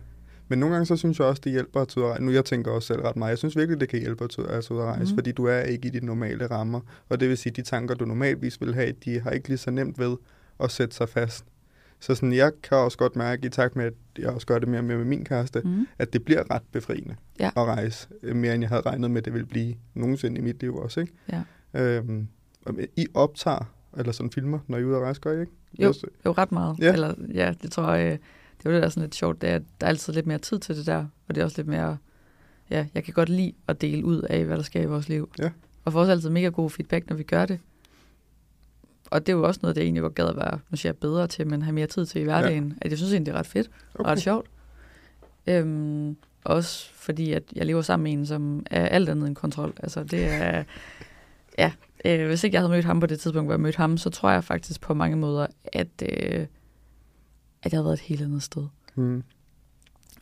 Men 0.48 0.58
nogle 0.58 0.74
gange 0.74 0.86
så 0.86 0.96
synes 0.96 1.18
jeg 1.18 1.26
også, 1.26 1.40
det 1.44 1.52
hjælper 1.52 1.80
at 1.80 1.96
rejse. 1.96 2.22
Nu 2.22 2.32
jeg 2.32 2.44
tænker 2.44 2.70
også 2.70 2.86
selv 2.86 3.00
ret 3.00 3.16
meget. 3.16 3.30
Jeg 3.30 3.38
synes 3.38 3.56
virkelig, 3.56 3.80
det 3.80 3.88
kan 3.88 3.98
hjælpe 4.00 4.24
at 4.24 4.30
tage 4.30 4.44
ud 4.44 4.50
at 4.80 4.86
rejse, 4.86 5.02
Mhm. 5.02 5.10
mm. 5.12 5.16
fordi 5.16 5.32
du 5.32 5.44
er 5.44 5.60
ikke 5.60 5.88
i 5.88 5.90
de 5.90 6.06
normale 6.06 6.46
rammer. 6.50 6.80
Og 7.08 7.20
det 7.20 7.28
vil 7.28 7.36
sige, 7.38 7.52
de 7.52 7.62
tanker, 7.62 7.94
du 7.94 8.04
normalvis 8.04 8.60
vil 8.60 8.74
have, 8.74 8.92
de 9.04 9.20
har 9.20 9.30
ikke 9.30 9.48
lige 9.48 9.58
så 9.58 9.70
nemt 9.70 9.98
ved 9.98 10.16
at 10.60 10.70
sætte 10.70 10.96
sig 10.96 11.08
fast. 11.08 11.44
Så 12.00 12.14
sådan, 12.14 12.32
jeg 12.32 12.52
kan 12.62 12.76
også 12.78 12.98
godt 12.98 13.16
mærke, 13.16 13.46
i 13.46 13.50
takt 13.50 13.76
med, 13.76 13.84
at 13.84 13.92
jeg 14.18 14.28
også 14.30 14.46
gør 14.46 14.58
det 14.58 14.68
mere 14.68 14.80
og 14.80 14.84
mere 14.84 14.96
med 14.96 15.04
min 15.04 15.24
kæreste, 15.24 15.60
Mm. 15.64 15.86
at 15.98 16.12
det 16.12 16.24
bliver 16.24 16.50
ret 16.54 16.62
befriende 16.72 17.16
Ja. 17.40 17.46
at 17.56 17.64
rejse, 17.64 18.08
øh, 18.22 18.36
mere 18.36 18.54
end 18.54 18.62
jeg 18.62 18.68
havde 18.68 18.82
regnet 18.82 19.10
med, 19.10 19.22
det 19.22 19.32
ville 19.32 19.46
blive 19.46 19.74
nogensinde 19.94 20.38
i 20.38 20.42
mit 20.42 20.60
liv 20.60 20.76
også. 20.76 21.00
Ikke? 21.00 21.12
Ja. 21.32 21.42
Øhm, 21.74 22.28
I 22.96 23.06
optager, 23.14 23.72
eller 23.96 24.12
sådan 24.12 24.30
filmer, 24.30 24.58
når 24.66 24.78
I 24.78 24.80
er 24.80 24.84
ude 24.84 24.96
at 24.96 25.02
rejse, 25.02 25.20
gør 25.20 25.32
I 25.32 25.40
ikke? 25.40 25.52
Jo. 25.78 25.94
Jo, 26.26 26.32
ret 26.32 26.52
meget. 26.52 26.78
Ja. 26.78 26.92
Eller, 26.92 27.14
ja, 27.34 27.54
det 27.62 27.72
tror 27.72 27.92
jeg, 27.92 28.18
det 28.58 28.66
er 28.66 28.70
jo 28.70 28.74
det, 28.74 28.80
der 28.80 28.86
er 28.86 28.90
sådan 28.90 29.02
lidt 29.02 29.14
sjovt, 29.14 29.42
det 29.42 29.50
er, 29.50 29.54
at 29.54 29.62
der 29.80 29.86
er 29.86 29.88
altid 29.88 30.12
lidt 30.12 30.26
mere 30.26 30.38
tid 30.38 30.58
til 30.58 30.76
det 30.76 30.86
der, 30.86 31.06
og 31.28 31.34
det 31.34 31.40
er 31.40 31.44
også 31.44 31.58
lidt 31.58 31.68
mere, 31.68 31.96
ja, 32.70 32.86
jeg 32.94 33.04
kan 33.04 33.14
godt 33.14 33.28
lide 33.28 33.52
at 33.68 33.80
dele 33.80 34.04
ud 34.04 34.22
af, 34.22 34.44
hvad 34.44 34.56
der 34.56 34.62
sker 34.62 34.80
i 34.80 34.86
vores 34.86 35.08
liv. 35.08 35.30
Ja. 35.38 35.50
Og 35.84 35.92
får 35.92 36.00
også 36.00 36.12
altid 36.12 36.30
mega 36.30 36.48
god 36.48 36.70
feedback, 36.70 37.08
når 37.10 37.16
vi 37.16 37.22
gør 37.22 37.46
det. 37.46 37.58
Og 39.10 39.26
det 39.26 39.32
er 39.32 39.36
jo 39.36 39.46
også 39.46 39.60
noget, 39.62 39.76
det 39.76 39.82
egentlig 39.82 40.02
var 40.02 40.08
gad 40.08 40.28
at 40.28 40.36
være, 40.36 40.58
nu 40.70 40.76
siger 40.76 40.90
jeg 40.90 40.96
bedre 40.96 41.26
til, 41.26 41.46
men 41.46 41.62
have 41.62 41.74
mere 41.74 41.86
tid 41.86 42.06
til 42.06 42.20
i 42.20 42.24
hverdagen. 42.24 42.68
Ja. 42.68 42.74
At 42.80 42.90
jeg 42.90 42.98
synes 42.98 43.12
egentlig, 43.12 43.26
det 43.26 43.34
er 43.34 43.38
ret 43.38 43.46
fedt 43.46 43.70
okay. 43.94 44.04
og 44.04 44.06
ret 44.06 44.20
sjovt. 44.20 44.46
Øhm, 45.46 46.16
også 46.44 46.90
fordi, 46.92 47.32
at 47.32 47.42
jeg 47.56 47.66
lever 47.66 47.82
sammen 47.82 48.04
med 48.04 48.12
en, 48.12 48.26
som 48.26 48.66
er 48.70 48.86
alt 48.86 49.08
andet 49.08 49.26
end 49.26 49.36
kontrol. 49.36 49.72
Altså, 49.82 50.04
det 50.04 50.24
er... 50.24 50.64
ja, 51.58 51.72
øh, 52.06 52.26
hvis 52.26 52.44
ikke 52.44 52.54
jeg 52.54 52.62
havde 52.62 52.72
mødt 52.72 52.84
ham 52.84 53.00
på 53.00 53.06
det 53.06 53.20
tidspunkt, 53.20 53.46
hvor 53.46 53.54
jeg 53.54 53.60
mødte 53.60 53.76
ham, 53.76 53.96
så 53.96 54.10
tror 54.10 54.30
jeg 54.30 54.44
faktisk 54.44 54.80
på 54.80 54.94
mange 54.94 55.16
måder, 55.16 55.46
at, 55.64 55.88
øh, 56.02 56.46
at 57.62 57.72
jeg 57.72 57.78
havde 57.78 57.84
været 57.84 57.94
et 57.94 58.00
helt 58.00 58.22
andet 58.22 58.42
sted. 58.42 58.66
Mm. 58.94 59.22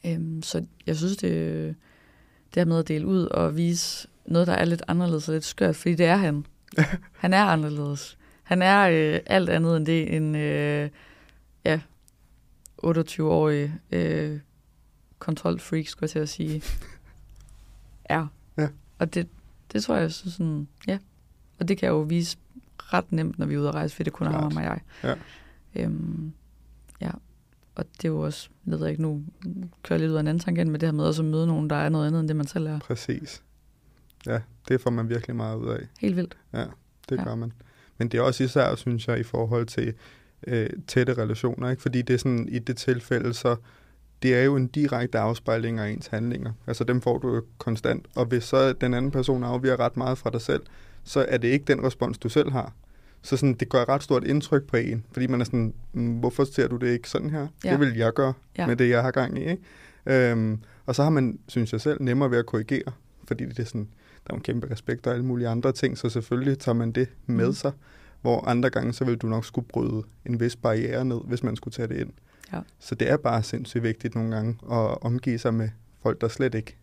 Øhm, 0.07 0.43
så 0.43 0.66
jeg 0.87 0.97
synes, 0.97 1.16
det, 1.16 1.30
det 2.55 2.61
her 2.61 2.64
med 2.64 2.78
at 2.78 2.89
dele 2.89 3.07
ud 3.07 3.26
og 3.26 3.57
vise 3.57 4.09
noget, 4.26 4.47
der 4.47 4.53
er 4.53 4.64
lidt 4.64 4.82
anderledes 4.89 5.28
og 5.28 5.32
lidt 5.32 5.45
skørt, 5.45 5.76
fordi 5.76 5.95
det 5.95 6.07
er 6.07 6.16
han. 6.16 6.47
han 7.22 7.32
er 7.32 7.45
anderledes. 7.45 8.18
Han 8.43 8.62
er 8.62 8.89
øh, 8.89 9.20
alt 9.26 9.49
andet 9.49 9.76
end 9.76 9.87
det, 9.87 10.16
en 10.16 10.35
øh, 10.35 10.91
ja, 11.64 11.80
28-årig 12.87 13.74
øh, 13.93 14.41
kontrolfreak, 15.18 15.87
skulle 15.87 16.03
jeg 16.03 16.11
til 16.11 16.18
at 16.18 16.28
sige, 16.28 16.62
er. 18.05 18.26
Ja. 18.59 18.68
Og 18.99 19.14
det, 19.14 19.28
det 19.72 19.85
tror 19.85 19.97
jeg, 19.97 20.12
så 20.12 20.30
sådan, 20.30 20.68
ja. 20.87 20.99
Og 21.64 21.68
det 21.68 21.78
kan 21.78 21.86
jeg 21.86 21.92
jo 21.92 22.00
vise 22.00 22.36
ret 22.78 23.12
nemt, 23.12 23.38
når 23.38 23.46
vi 23.46 23.54
er 23.54 23.58
ude 23.58 23.68
at 23.68 23.74
rejse, 23.74 23.96
fordi 23.96 24.04
det 24.04 24.12
kun 24.12 24.26
er 24.26 24.30
ham 24.30 24.56
og 24.56 24.62
jeg. 24.62 24.80
Ja. 25.04 25.14
Øhm, 25.76 26.32
ja, 27.00 27.10
og 27.74 27.84
det 27.96 28.04
er 28.04 28.08
jo 28.08 28.20
også, 28.20 28.48
jeg 28.66 28.80
ved 28.80 28.88
ikke 28.88 29.02
nu, 29.02 29.22
kører 29.82 29.98
jeg 29.98 30.00
lidt 30.00 30.10
ud 30.10 30.16
af 30.16 30.20
en 30.20 30.26
anden 30.28 30.40
tangent 30.44 30.70
med 30.70 30.78
det 30.78 30.86
her 30.86 30.92
med 30.92 31.04
også 31.04 31.22
at 31.22 31.28
møde 31.28 31.46
nogen, 31.46 31.70
der 31.70 31.76
er 31.76 31.88
noget 31.88 32.06
andet 32.06 32.20
end 32.20 32.28
det, 32.28 32.36
man 32.36 32.46
selv 32.46 32.66
er. 32.66 32.78
Præcis. 32.78 33.42
Ja, 34.26 34.40
det 34.68 34.80
får 34.80 34.90
man 34.90 35.08
virkelig 35.08 35.36
meget 35.36 35.56
ud 35.56 35.68
af. 35.68 35.86
Helt 36.00 36.16
vildt. 36.16 36.36
Ja, 36.52 36.64
det 37.08 37.16
Ja. 37.18 37.24
gør 37.24 37.34
man. 37.34 37.52
Men 37.98 38.08
det 38.08 38.18
er 38.18 38.22
også 38.22 38.44
især, 38.44 38.74
synes 38.74 39.08
jeg, 39.08 39.18
i 39.20 39.22
forhold 39.22 39.66
til 39.66 39.94
øh, 40.46 40.70
tætte 40.86 41.14
relationer, 41.14 41.70
ikke? 41.70 41.82
Fordi 41.82 42.02
det 42.02 42.14
er 42.14 42.18
sådan, 42.18 42.48
i 42.48 42.58
det 42.58 42.76
tilfælde, 42.76 43.34
så 43.34 43.56
det 44.22 44.34
er 44.34 44.42
jo 44.42 44.56
en 44.56 44.66
direkte 44.66 45.18
afspejling 45.18 45.78
af 45.78 45.88
ens 45.88 46.06
handlinger. 46.06 46.52
Altså 46.66 46.84
dem 46.84 47.00
får 47.00 47.18
du 47.18 47.34
jo 47.34 47.42
konstant. 47.58 48.06
Og 48.14 48.26
hvis 48.26 48.44
så 48.44 48.72
den 48.72 48.94
anden 48.94 49.10
person 49.10 49.44
afviger 49.44 49.80
ret 49.80 49.96
meget 49.96 50.18
fra 50.18 50.30
dig 50.30 50.40
selv, 50.40 50.62
så 51.05 51.24
er 51.28 51.36
det 51.36 51.48
ikke 51.48 51.64
den 51.64 51.84
respons, 51.84 52.18
du 52.18 52.28
selv 52.28 52.50
har. 52.50 52.72
Så 53.22 53.36
sådan, 53.36 53.55
det 53.55 53.68
gør 53.68 53.88
ret 53.88 54.02
stort 54.02 54.24
indtryk 54.24 54.62
på 54.66 54.76
en, 54.76 55.05
fordi 55.12 55.26
man 55.26 55.40
er 55.40 55.44
sådan, 55.44 55.74
"Mm, 55.92 56.12
hvorfor 56.18 56.44
ser 56.44 56.68
du 56.68 56.76
det 56.76 56.86
ikke 56.92 57.11
sådan 57.11 57.30
her? 57.30 57.46
Ja. 57.64 57.70
Det 57.70 57.80
vil 57.80 57.96
jeg 57.96 58.12
gøre 58.12 58.32
Ja. 58.59 58.66
med 58.66 58.76
det, 58.76 58.88
jeg 58.88 59.02
har 59.02 59.11
gang 59.11 59.38
i. 59.38 59.44
Ikke? 59.50 59.62
Øhm, 60.30 60.61
og 60.86 60.94
så 60.94 61.02
har 61.02 61.11
man, 61.11 61.38
synes 61.48 61.72
jeg 61.72 61.80
selv, 61.80 62.02
nemmere 62.02 62.30
ved 62.30 62.38
at 62.38 62.46
korrigere, 62.46 62.92
fordi 63.28 63.44
det 63.44 63.59
er 63.59 63.64
sådan, 63.64 63.88
der 64.26 64.32
er 64.32 64.36
en 64.36 64.42
kæmpe 64.42 64.70
respekt 64.70 65.07
og 65.07 65.12
alle 65.12 65.24
mulige 65.24 65.48
andre 65.48 65.72
ting, 65.72 65.98
så 65.98 66.09
selvfølgelig 66.09 66.59
tager 66.59 66.76
man 66.76 66.92
det 66.92 67.09
med 67.26 67.44
Mhm. 67.46 67.55
sig, 67.55 67.72
hvor 68.22 68.44
andre 68.48 68.70
gange, 68.70 68.92
så 68.92 69.05
vil 69.05 69.16
du 69.16 69.26
nok 69.26 69.44
skulle 69.44 69.68
bryde 69.68 70.02
en 70.26 70.40
vis 70.40 70.57
barriere 70.57 71.05
ned, 71.05 71.20
hvis 71.24 71.42
man 71.42 71.57
skulle 71.57 71.72
tage 71.72 71.88
det 71.88 71.96
ind. 72.00 72.11
Ja. 72.52 72.61
Så 72.78 72.94
det 72.94 73.11
er 73.11 73.16
bare 73.16 73.42
sindssygt 73.42 73.82
vigtigt 73.82 74.14
nogle 74.14 74.34
gange 74.36 74.59
at 74.62 75.02
omgive 75.02 75.38
sig 75.38 75.55
med 75.55 75.68
folk, 76.02 76.20
der 76.20 76.28
slet 76.28 76.55
ikke 76.55 76.76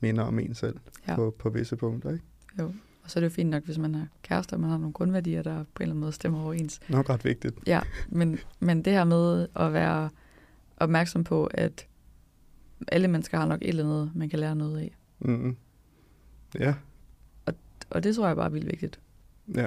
minder 0.00 0.22
om 0.24 0.38
en 0.38 0.54
selv 0.54 0.76
ja. 1.08 1.14
på, 1.16 1.34
på 1.38 1.50
visse 1.50 1.76
punkter. 1.76 2.10
Ikke? 2.12 2.24
Jo. 2.58 2.72
Og 3.10 3.12
så 3.12 3.18
er 3.18 3.20
det 3.20 3.30
jo 3.30 3.34
fint 3.34 3.50
nok, 3.50 3.64
hvis 3.64 3.78
man 3.78 3.94
er 3.94 4.06
kærester, 4.22 4.56
og 4.56 4.60
man 4.60 4.70
har 4.70 4.78
nogle 4.78 4.92
grundværdier, 4.92 5.42
der 5.42 5.54
på 5.54 5.58
en 5.58 5.66
eller 5.82 5.92
anden 5.92 6.00
måde 6.00 6.12
stemmer 6.12 6.42
overens. 6.44 6.80
Nok 6.88 7.10
ret 7.10 7.24
vigtigt. 7.24 7.54
Ja, 7.66 7.80
men, 8.08 8.38
men 8.60 8.84
det 8.84 8.92
her 8.92 9.04
med 9.04 9.46
at 9.56 9.72
være 9.72 10.10
opmærksom 10.76 11.24
på, 11.24 11.44
at 11.46 11.86
alle 12.88 13.08
mennesker 13.08 13.38
har 13.38 13.46
nok 13.46 13.58
et 13.62 13.68
eller 13.68 13.84
andet, 13.84 14.10
man 14.14 14.28
kan 14.28 14.38
lære 14.38 14.56
noget 14.56 14.78
af. 14.80 14.96
Mm. 15.18 15.56
Ja, 16.58 16.74
Og 17.90 18.04
det 18.04 18.16
tror 18.16 18.26
jeg 18.26 18.36
bare 18.36 18.46
er 18.46 18.50
vildt 18.50 18.66
vigtigt. 18.66 19.00
ja. 19.54 19.66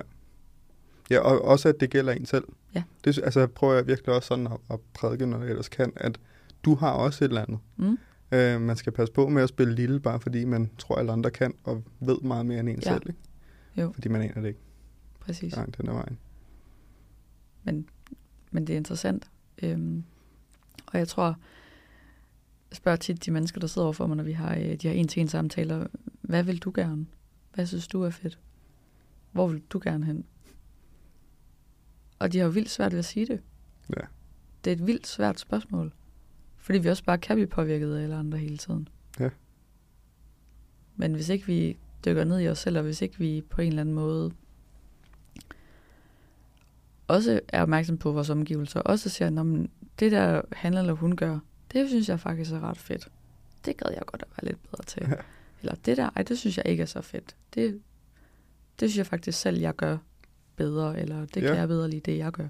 Ja, 1.10 1.20
og 1.20 1.42
også 1.42 1.70
at 1.70 1.76
det 1.80 1.90
gælder 1.90 2.14
en 2.14 2.26
selv. 2.26 2.44
Ja. 2.76 2.84
Det, 3.04 3.18
altså, 3.24 3.48
prøver 3.48 3.74
jeg 3.74 3.88
virkelig 3.88 4.16
også 4.16 4.28
sådan 4.28 4.48
at, 4.48 4.58
at 4.70 4.80
prædike, 4.94 5.26
når 5.26 5.40
jeg 5.40 5.50
ellers 5.50 5.70
kan, 5.70 5.94
at 5.96 6.20
du 6.66 6.76
har 6.76 6.92
også 6.92 7.26
et 7.26 7.30
eller 7.30 7.42
andet. 7.42 7.60
Mm? 7.78 7.98
Øh, 8.32 8.62
man 8.62 8.76
skal 8.76 8.92
passe 8.94 9.14
på 9.14 9.28
med 9.30 9.44
at 9.44 9.50
spille 9.50 9.76
lille, 9.76 10.00
bare 10.00 10.20
fordi 10.20 10.46
man 10.46 10.70
tror, 10.78 10.96
at 10.96 11.00
alle 11.00 11.12
andre 11.12 11.32
kan, 11.32 11.54
og 11.64 11.84
ved 12.00 12.18
meget 12.22 12.46
mere 12.46 12.60
end 12.60 12.70
en 12.70 12.80
Ja. 12.86 12.94
selv. 12.94 13.02
Ikke? 13.08 13.20
Jo. 13.78 13.92
Fordi 13.92 14.10
man 14.10 14.22
aner 14.22 14.42
det 14.42 14.48
ikke 14.48 14.60
Præcis. 15.20 15.56
langt 15.56 15.78
den 15.78 15.88
vejen. 15.88 16.18
Men, 17.64 17.90
men 18.52 18.68
det 18.68 18.74
er 18.74 18.78
interessant. 18.78 19.32
Øhm, 19.64 20.04
og 20.88 21.00
jeg 21.00 21.08
tror, 21.08 21.26
jeg 22.70 22.76
spørger 22.76 22.96
tit 22.96 23.26
de 23.26 23.32
mennesker, 23.32 23.60
der 23.60 23.68
sidder 23.68 23.86
overfor 23.86 24.08
mig, 24.08 24.18
når 24.18 24.24
vi 24.24 24.32
har 24.32 24.56
øh, 24.56 24.76
de 24.76 24.88
her 24.88 24.92
en-til-en 24.92 25.28
samtaler, 25.28 25.88
hvad 26.22 26.44
vil 26.44 26.58
du 26.58 26.72
gerne? 26.76 27.06
Hvad 27.54 27.66
synes 27.66 27.88
du 27.88 28.04
er 28.04 28.10
fedt? 28.10 28.40
Hvor 29.32 29.48
vil 29.48 29.64
du 29.70 29.80
gerne 29.84 30.06
hen? 30.06 30.26
Og 32.20 32.34
de 32.34 32.38
har 32.38 32.46
jo 32.46 32.52
vildt 32.52 32.70
svært 32.70 32.92
ved 32.92 33.00
at 33.00 33.06
sige 33.06 33.26
det. 33.26 33.42
Ja. 33.90 34.02
Det 34.64 34.72
er 34.72 34.76
et 34.76 34.88
vildt 34.88 35.08
svært 35.08 35.40
spørgsmål. 35.40 35.94
Fordi 36.58 36.80
vi 36.80 36.90
også 36.90 37.04
bare 37.04 37.18
kan 37.18 37.36
blive 37.36 37.48
påvirket 37.48 37.96
af 37.96 38.04
alle 38.04 38.16
andre 38.16 38.38
hele 38.38 38.58
tiden. 38.58 38.88
Ja. 39.20 39.30
Men 40.96 41.14
hvis 41.14 41.30
ikke 41.30 41.46
vi 41.46 41.78
dykker 42.06 42.24
ned 42.24 42.40
i 42.40 42.48
os 42.48 42.60
selv, 42.60 42.78
og 42.78 42.84
hvis 42.84 43.02
ikke 43.02 43.18
vi 43.18 43.44
på 43.50 43.62
en 43.62 43.68
eller 43.68 43.82
anden 43.82 43.96
måde 43.96 44.32
også 47.08 47.40
er 47.48 47.62
opmærksom 47.62 47.98
på 47.98 48.12
vores 48.12 48.30
omgivelser, 48.30 48.80
også 48.80 49.10
siger, 49.10 49.40
at 49.42 49.70
det 50.00 50.12
der 50.12 50.42
han 50.52 50.74
eller 50.74 50.94
hun 50.94 51.16
gør, 51.16 51.40
det 51.74 51.90
synes 51.90 52.10
jeg 52.10 52.20
faktisk 52.20 52.52
er 52.52 52.60
ret 52.60 52.78
fedt. 52.78 53.10
Det 53.66 53.78
gad 53.78 53.92
jeg 53.94 54.04
godt 54.06 54.22
at 54.22 54.28
være 54.30 54.52
lidt 54.52 54.64
bedre 54.72 54.84
til. 54.84 55.08
Ja. 55.10 55.16
Eller 55.62 55.76
det 55.76 55.98
der, 55.98 56.10
ej, 56.16 56.24
det 56.24 56.38
synes 56.40 56.58
jeg 56.58 56.66
ikke 56.68 56.82
er 56.82 56.88
så 56.88 57.02
fedt. 57.02 57.36
Det, 57.54 57.82
det 58.80 58.90
synes 58.90 58.98
jeg 58.98 59.06
faktisk 59.08 59.40
selv, 59.40 59.60
jeg 59.60 59.76
gør 59.76 59.98
bedre, 60.56 61.00
eller 61.00 61.26
det 61.26 61.42
Ja. 61.42 61.48
kan 61.48 61.58
jeg 61.58 61.68
bedre 61.68 61.90
lide, 61.90 62.02
det 62.12 62.18
jeg 62.18 62.32
gør. 62.32 62.48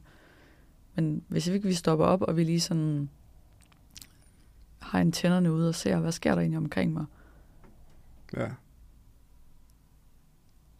Men 0.96 1.24
hvis 1.28 1.48
ikke 1.48 1.68
vi 1.68 1.74
stopper 1.74 2.06
op, 2.06 2.22
og 2.22 2.38
vi 2.38 2.44
lige 2.44 2.60
sådan 2.60 3.10
har 4.80 5.00
en 5.02 5.12
tænderne 5.12 5.54
ude 5.54 5.70
og 5.70 5.76
ser, 5.76 6.00
hvad 6.00 6.12
sker 6.12 6.32
der 6.36 6.42
egentlig 6.42 6.58
omkring 6.58 6.94
mig, 6.94 7.06
Ja. 8.38 8.48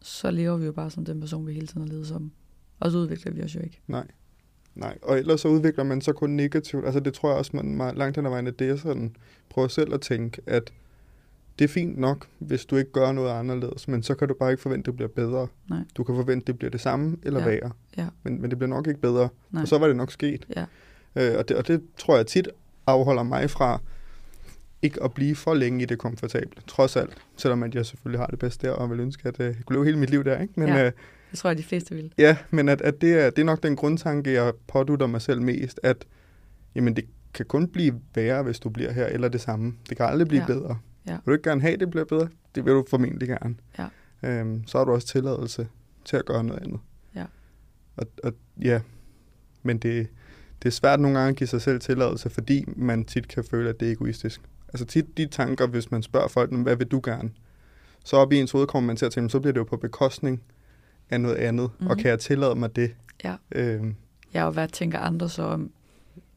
Så 0.04 0.32
lever 0.32 0.58
vi 0.58 0.66
jo 0.66 0.72
bare 0.72 0.90
som 0.92 1.06
den 1.06 1.20
person, 1.20 1.48
vi 1.48 1.54
hele 1.54 1.68
tiden 1.68 1.82
har 1.82 1.90
levet 1.90 2.08
som. 2.08 2.32
Og 2.80 2.92
så 2.92 2.98
udvikler 2.98 3.32
vi 3.32 3.44
os 3.44 3.56
jo 3.56 3.60
ikke. 3.60 3.82
Nej. 3.88 4.08
Nej, 4.76 4.98
og 5.02 5.20
ellers 5.20 5.42
så 5.42 5.48
udvikler 5.48 5.84
man 5.84 6.02
så 6.02 6.14
kun 6.14 6.30
negativt. 6.30 6.86
Altså 6.86 7.00
det 7.00 7.14
tror 7.14 7.30
jeg 7.30 7.38
også, 7.38 7.52
man 7.54 7.76
meget 7.76 7.98
langt 7.98 8.18
hen 8.18 8.26
ad 8.26 8.30
vejen, 8.32 8.48
at 8.48 8.60
det 8.60 8.70
er 8.70 8.76
sådan, 8.76 9.16
prøver 9.50 9.68
selv 9.68 9.94
at 9.94 10.02
tænke, 10.02 10.42
at 10.46 10.74
det 11.60 11.66
er 11.66 11.70
fint 11.70 11.98
nok, 11.98 12.28
hvis 12.40 12.66
du 12.66 12.76
ikke 12.76 12.92
gør 12.92 13.12
noget 13.12 13.30
anderledes, 13.32 13.88
men 13.88 14.04
så 14.04 14.16
kan 14.16 14.28
du 14.28 14.34
bare 14.40 14.52
ikke 14.52 14.62
forvente, 14.62 14.82
at 14.82 14.86
det 14.86 14.96
bliver 14.96 15.10
bedre. 15.10 15.48
Nej. 15.70 15.80
Du 15.98 16.04
kan 16.04 16.16
forvente, 16.16 16.44
at 16.44 16.48
det 16.48 16.58
bliver 16.58 16.72
det 16.72 16.82
samme 16.82 17.18
eller 17.24 17.40
Ja. 17.40 17.46
værre. 17.46 17.72
Ja. 17.98 18.08
Men, 18.24 18.42
men 18.42 18.50
det 18.50 18.60
bliver 18.60 18.70
nok 18.70 18.88
ikke 18.88 19.02
bedre, 19.02 19.30
Nej. 19.52 19.62
og 19.62 19.68
så 19.68 19.78
var 19.78 19.88
det 19.88 19.96
nok 19.96 20.12
sket. 20.12 20.46
Ja. 20.56 20.66
Øh, 21.16 21.38
og, 21.38 21.50
det, 21.50 21.58
og 21.58 21.68
det 21.68 21.82
tror 21.98 22.16
jeg 22.16 22.28
tit 22.28 22.48
afholder 22.88 23.24
mig 23.24 23.50
fra 23.50 23.82
ikke 24.84 25.04
at 25.04 25.14
blive 25.14 25.36
for 25.36 25.54
længe 25.54 25.84
i 25.84 25.86
det 25.86 25.98
komfortable, 25.98 26.62
trods 26.68 26.96
alt. 26.96 27.18
Selvom 27.38 27.64
at 27.64 27.76
jeg 27.76 27.86
selvfølgelig 27.86 28.20
har 28.20 28.28
det 28.28 28.40
bedste 28.40 28.68
der, 28.68 28.74
og 28.74 28.90
vil 28.90 29.00
ønske, 29.00 29.28
at 29.28 29.40
øh, 29.40 29.46
jeg 29.46 29.56
kunne 29.66 29.76
leve 29.76 29.86
hele 29.86 29.98
mit 30.00 30.10
liv 30.10 30.24
der. 30.24 30.42
Ikke? 30.42 30.54
Men, 30.60 30.70
Ja. 30.70 30.86
øh, 30.86 30.92
Det 31.32 31.40
tror 31.40 31.50
jeg, 31.50 31.58
de 31.58 31.64
fleste 31.64 31.96
vil. 31.96 32.14
Ja, 32.18 32.38
men 32.50 32.70
at, 32.70 32.82
at 32.82 33.02
det, 33.02 33.14
er, 33.14 33.30
det 33.30 33.40
er 33.40 33.46
nok 33.46 33.64
den 33.64 33.76
grundtanke, 33.76 34.32
jeg 34.34 34.54
pådutter 34.68 35.08
mig 35.08 35.22
selv 35.22 35.42
mest, 35.42 35.80
at 35.84 36.06
jamen, 36.76 36.96
det 36.96 37.06
kan 37.34 37.46
kun 37.46 37.68
blive 37.68 38.02
værre, 38.16 38.44
hvis 38.44 38.60
du 38.60 38.70
bliver 38.70 38.92
her, 38.92 39.06
eller 39.06 39.28
det 39.28 39.42
samme. 39.42 39.74
Det 39.90 39.98
kan 39.98 40.06
aldrig 40.06 40.28
blive 40.28 40.42
ja. 40.42 40.48
bedre. 40.48 40.80
Ja. 41.08 41.12
Vil 41.12 41.22
du 41.26 41.32
ikke 41.32 41.50
gerne 41.50 41.62
have, 41.62 41.74
at 41.74 41.80
det 41.80 41.90
bliver 41.92 42.06
bedre? 42.06 42.28
Det 42.56 42.66
vil 42.66 42.74
du 42.74 42.86
formentlig 42.90 43.28
gerne. 43.28 43.56
Ja. 43.80 43.88
Øhm, 44.30 44.68
så 44.68 44.78
har 44.78 44.86
du 44.86 44.92
også 44.92 45.08
tilladelse 45.08 45.68
til 46.06 46.18
at 46.18 46.26
gøre 46.26 46.44
noget 46.44 46.62
andet. 46.64 46.80
Ja. 47.16 47.26
Og, 47.96 48.08
og 48.24 48.34
ja, 48.62 48.82
men 49.64 49.78
det, 49.78 50.08
det 50.64 50.70
er 50.70 50.72
svært 50.74 51.00
nogle 51.00 51.18
gange 51.18 51.30
at 51.30 51.36
give 51.36 51.48
sig 51.48 51.62
selv 51.62 51.80
tilladelse, 51.80 52.30
fordi 52.30 52.66
man 52.76 53.06
tit 53.06 53.28
kan 53.28 53.44
føle, 53.44 53.70
at 53.70 53.80
det 53.80 53.88
er 53.88 53.92
egoistisk. 53.92 54.42
Altså 54.74 54.86
tit 54.86 55.18
de 55.18 55.26
tanker, 55.28 55.68
hvis 55.68 55.92
man 55.92 56.04
spørger 56.04 56.28
folk, 56.28 56.54
hvad 56.54 56.76
vil 56.76 56.88
du 56.88 57.02
gerne? 57.04 57.32
Så 58.06 58.18
op 58.18 58.34
i 58.34 58.40
ens 58.40 58.52
hoved 58.52 58.68
kommer 58.68 58.88
man 58.88 58.96
til 58.96 59.06
at 59.06 59.12
tænke, 59.12 59.30
så 59.30 59.40
bliver 59.40 59.54
det 59.54 59.60
jo 59.60 59.64
på 59.64 59.78
bekostning 59.78 60.44
af 61.10 61.22
noget 61.22 61.36
andet, 61.36 61.70
mm. 61.80 61.88
og 61.88 61.94
Mhm. 61.94 62.02
kan 62.02 62.10
jeg 62.10 62.20
tillade 62.20 62.56
mig 62.56 62.76
det? 62.76 62.96
Ja. 63.24 63.36
Øhm, 63.52 63.96
Ja, 64.34 64.46
og 64.46 64.52
hvad 64.52 64.68
tænker 64.68 65.00
andre 65.00 65.30
så 65.30 65.44
om, 65.44 65.72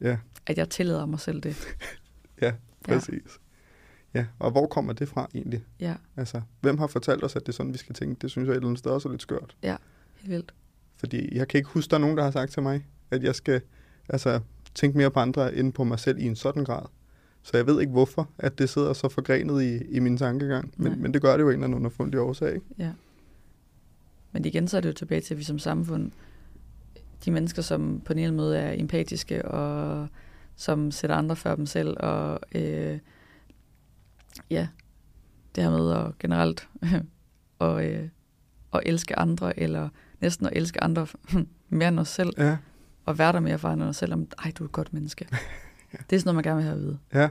ja, 0.01 0.17
at 0.45 0.57
jeg 0.57 0.69
tillader 0.69 1.05
mig 1.05 1.19
selv 1.19 1.41
det? 1.41 1.55
ja, 2.41 2.53
præcis. 2.83 3.39
Ja. 4.13 4.19
ja, 4.19 4.25
og 4.39 4.51
hvor 4.51 4.67
kommer 4.67 4.93
det 4.93 5.07
fra 5.09 5.29
egentlig? 5.35 5.63
Ja, 5.79 5.95
Altså, 6.17 6.41
hvem 6.61 6.77
har 6.77 6.87
fortalt 6.87 7.23
os, 7.23 7.35
at 7.35 7.41
det 7.41 7.47
er 7.49 7.53
sådan, 7.53 7.73
vi 7.73 7.77
skal 7.77 7.95
tænke? 7.95 8.17
Det 8.21 8.31
synes 8.31 8.47
jeg 8.47 8.51
et 8.51 8.55
eller 8.55 8.67
andet 8.67 8.79
sted 8.79 8.91
også 8.91 9.09
er 9.09 9.13
lidt 9.13 9.21
skørt. 9.21 9.55
helt 9.63 9.79
vildt. 10.23 10.53
Fordi 10.95 11.35
jeg 11.37 11.47
kan 11.47 11.57
ikke 11.57 11.69
huske, 11.69 11.89
der 11.89 11.95
er 11.95 12.01
nogen, 12.01 12.17
der 12.17 12.23
har 12.23 12.31
sagt 12.31 12.51
til 12.51 12.63
mig, 12.63 12.85
at 13.11 13.23
jeg 13.23 13.35
skal 13.35 13.61
altså, 14.09 14.39
tænke 14.75 14.97
mere 14.97 15.11
på 15.11 15.19
andre 15.19 15.55
end 15.55 15.73
på 15.73 15.83
mig 15.83 15.99
selv 15.99 16.17
i 16.19 16.23
en 16.23 16.35
sådan 16.35 16.63
grad. 16.63 16.85
Så 17.47 17.57
jeg 17.57 17.67
ved 17.67 17.81
ikke, 17.81 17.91
hvorfor 17.91 18.29
at 18.37 18.59
det 18.59 18.69
sidder 18.69 18.93
så 18.93 19.09
forgrenet 19.09 19.63
i, 19.63 19.95
i 19.95 19.99
min 19.99 20.17
tankegang. 20.17 20.73
Nej. 20.77 20.89
Men, 20.89 21.01
men 21.01 21.13
det 21.13 21.21
gør 21.21 21.37
det 21.37 21.43
jo 21.43 21.47
en 21.49 21.53
eller 21.53 21.63
anden 21.63 21.75
underfundig 21.75 22.19
årsag. 22.19 22.53
Ikke? 22.55 22.65
Ja. 22.77 22.91
Men 24.31 24.45
igen, 24.45 24.67
så 24.67 24.77
er 24.77 24.81
det 24.81 24.89
jo 24.89 24.93
tilbage 24.93 25.21
til, 25.21 25.33
at 25.33 25.37
vi 25.37 25.43
som 25.43 25.59
samfund, 25.59 26.11
de 27.25 27.31
mennesker, 27.31 27.61
som 27.61 28.01
på 28.05 28.13
en 28.13 28.19
eller 28.19 28.27
anden 28.27 28.37
måde 28.37 28.57
er 28.57 28.81
empatiske, 28.81 29.45
og 29.45 30.07
som 30.55 30.91
sætter 30.91 31.15
andre 31.15 31.35
før 31.35 31.55
dem 31.55 31.65
selv, 31.65 31.97
og 31.99 32.39
øh, 32.55 32.99
ja, 34.49 34.67
det 35.55 35.63
her 35.63 35.71
med 35.71 35.91
at 35.91 36.19
generelt 36.19 36.69
og, 37.59 37.85
øh, 37.85 38.09
at 38.73 38.81
elske 38.85 39.19
andre, 39.19 39.59
eller 39.59 39.89
næsten 40.21 40.47
at 40.47 40.53
elske 40.55 40.83
andre 40.83 41.07
mere 41.69 41.89
end 41.89 41.99
os 41.99 42.09
selv, 42.09 42.33
Ja, 42.37 42.57
og 43.05 43.17
være 43.17 43.31
der 43.31 43.39
mere 43.39 43.59
for 43.59 43.69
andre 43.69 43.85
end 43.85 43.89
os 43.89 43.97
selv, 43.97 44.13
om, 44.13 44.27
ej, 44.43 44.51
du 44.57 44.63
er 44.63 44.67
et 44.67 44.71
godt 44.71 44.93
menneske. 44.93 45.27
Det 45.91 46.15
er 46.15 46.19
sådan 46.19 46.21
noget, 46.25 46.35
man 46.35 46.43
gerne 46.43 46.55
vil 46.55 46.63
have 46.63 46.75
at 46.75 46.81
vide. 46.81 46.97
ja. 47.13 47.29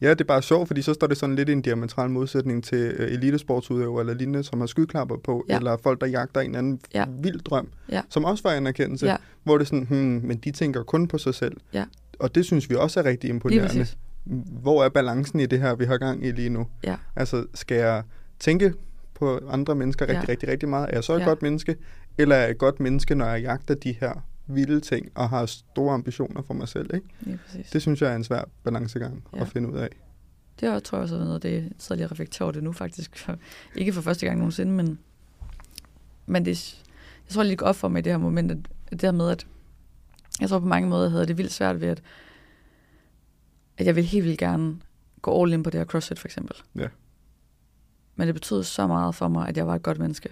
Ja, 0.00 0.10
det 0.10 0.20
er 0.20 0.24
bare 0.24 0.42
sjovt, 0.42 0.66
fordi 0.66 0.82
så 0.82 0.94
står 0.94 1.06
det 1.06 1.16
sådan 1.16 1.34
lidt 1.36 1.48
i 1.48 1.52
en 1.52 1.62
diametral 1.62 2.10
modsætning 2.10 2.64
til 2.64 2.78
øh, 2.98 3.12
elitesportsudøvere 3.12 4.00
eller 4.00 4.14
lignende, 4.14 4.42
som 4.42 4.60
har 4.60 4.66
skyklapper 4.66 5.16
på, 5.24 5.44
Ja. 5.48 5.56
eller 5.56 5.76
folk, 5.82 6.00
der 6.00 6.06
jagter 6.06 6.40
en 6.40 6.54
anden 6.54 6.80
Ja. 6.94 7.04
vild 7.22 7.40
drøm, 7.40 7.68
Ja. 7.92 8.00
som 8.08 8.24
også 8.24 8.42
var 8.42 8.50
anerkendelse, 8.50 9.06
Ja. 9.06 9.16
hvor 9.42 9.58
det 9.58 9.64
er 9.64 9.66
sådan, 9.66 9.84
hmm, 9.90 10.20
men 10.24 10.36
de 10.38 10.50
tænker 10.50 10.82
kun 10.82 11.08
på 11.08 11.18
sig 11.18 11.34
selv. 11.34 11.56
Ja. 11.72 11.84
Og 12.18 12.34
det 12.34 12.44
synes 12.44 12.70
vi 12.70 12.74
også 12.74 13.00
er 13.00 13.04
rigtig 13.04 13.30
imponerende. 13.30 13.86
Hvor 14.62 14.84
er 14.84 14.88
balancen 14.88 15.40
i 15.40 15.46
det 15.46 15.60
her, 15.60 15.74
vi 15.74 15.84
har 15.84 15.96
gang 15.98 16.26
i 16.26 16.30
lige 16.30 16.48
nu? 16.50 16.66
Ja. 16.84 16.96
Altså, 17.16 17.46
skal 17.54 17.76
jeg 17.76 18.02
tænke 18.38 18.72
på 19.14 19.40
andre 19.48 19.74
mennesker 19.74 20.06
rigtig, 20.08 20.24
Ja. 20.28 20.32
rigtig, 20.32 20.48
rigtig 20.48 20.68
meget? 20.68 20.88
Er 20.90 20.94
jeg 20.94 21.04
så 21.04 21.14
et 21.14 21.20
ja. 21.20 21.24
godt 21.24 21.42
menneske? 21.42 21.76
Eller 22.18 22.36
er 22.36 22.40
jeg 22.40 22.50
et 22.50 22.58
godt 22.58 22.80
menneske, 22.80 23.14
når 23.14 23.26
jeg 23.26 23.40
jagter 23.42 23.74
de 23.74 23.92
her 24.00 24.24
vilde 24.46 24.80
ting 24.80 25.08
og 25.14 25.28
har 25.28 25.46
store 25.46 25.94
ambitioner 25.94 26.42
for 26.42 26.54
mig 26.54 26.68
selv? 26.68 26.94
Ikke? 26.94 27.06
Lige 27.20 27.38
præcis. 27.46 27.70
Det 27.70 27.82
synes 27.82 28.02
jeg 28.02 28.12
er 28.12 28.16
en 28.16 28.24
svær 28.24 28.44
balancegang 28.62 29.24
Ja. 29.32 29.38
ja. 29.38 29.42
at 29.44 29.48
finde 29.48 29.68
ud 29.72 29.76
af. 29.78 29.88
Det 30.60 30.68
er, 30.68 30.78
tror 30.80 30.98
jeg 30.98 31.02
også 31.02 31.18
noget 31.18 31.42
det, 31.42 31.72
sidder 31.78 31.96
lige 31.96 32.06
og 32.06 32.10
reflekterer 32.12 32.44
over 32.46 32.52
det 32.52 32.62
nu 32.62 32.72
faktisk. 32.72 33.28
Ikke 33.74 33.92
for 33.92 34.00
første 34.00 34.26
gang 34.26 34.38
nogensinde, 34.38 34.72
men, 34.72 34.98
men 36.26 36.44
det, 36.44 36.82
jeg 37.28 37.34
tror 37.34 37.42
lige 37.42 37.56
går 37.56 37.66
op 37.66 37.76
for 37.76 37.88
mig 37.88 37.98
i 37.98 38.02
det 38.02 38.12
her 38.12 38.18
moment, 38.18 38.50
at 38.50 38.58
at 38.86 38.92
det 39.00 39.02
her 39.02 39.12
med, 39.12 39.30
at 39.30 39.46
jeg 40.40 40.48
tror 40.48 40.58
på 40.58 40.66
mange 40.66 40.88
måder 40.88 41.08
havde 41.08 41.26
det 41.26 41.38
vildt 41.38 41.52
svært 41.52 41.80
ved, 41.80 41.88
at, 41.88 42.02
at 43.78 43.86
jeg 43.86 43.96
vil 43.96 44.04
helt 44.04 44.24
vildt 44.24 44.38
gerne 44.38 44.76
gå 45.22 45.42
all 45.42 45.52
in 45.52 45.62
på 45.62 45.70
det 45.70 45.80
her 45.80 45.84
CrossFit 45.84 46.18
for 46.18 46.28
eksempel. 46.28 46.56
Ja. 46.74 46.88
Men 48.16 48.26
det 48.26 48.34
betød 48.34 48.62
så 48.62 48.86
meget 48.86 49.14
for 49.14 49.28
mig, 49.28 49.48
at 49.48 49.56
jeg 49.56 49.66
var 49.66 49.74
et 49.74 49.82
godt 49.82 49.98
menneske. 49.98 50.28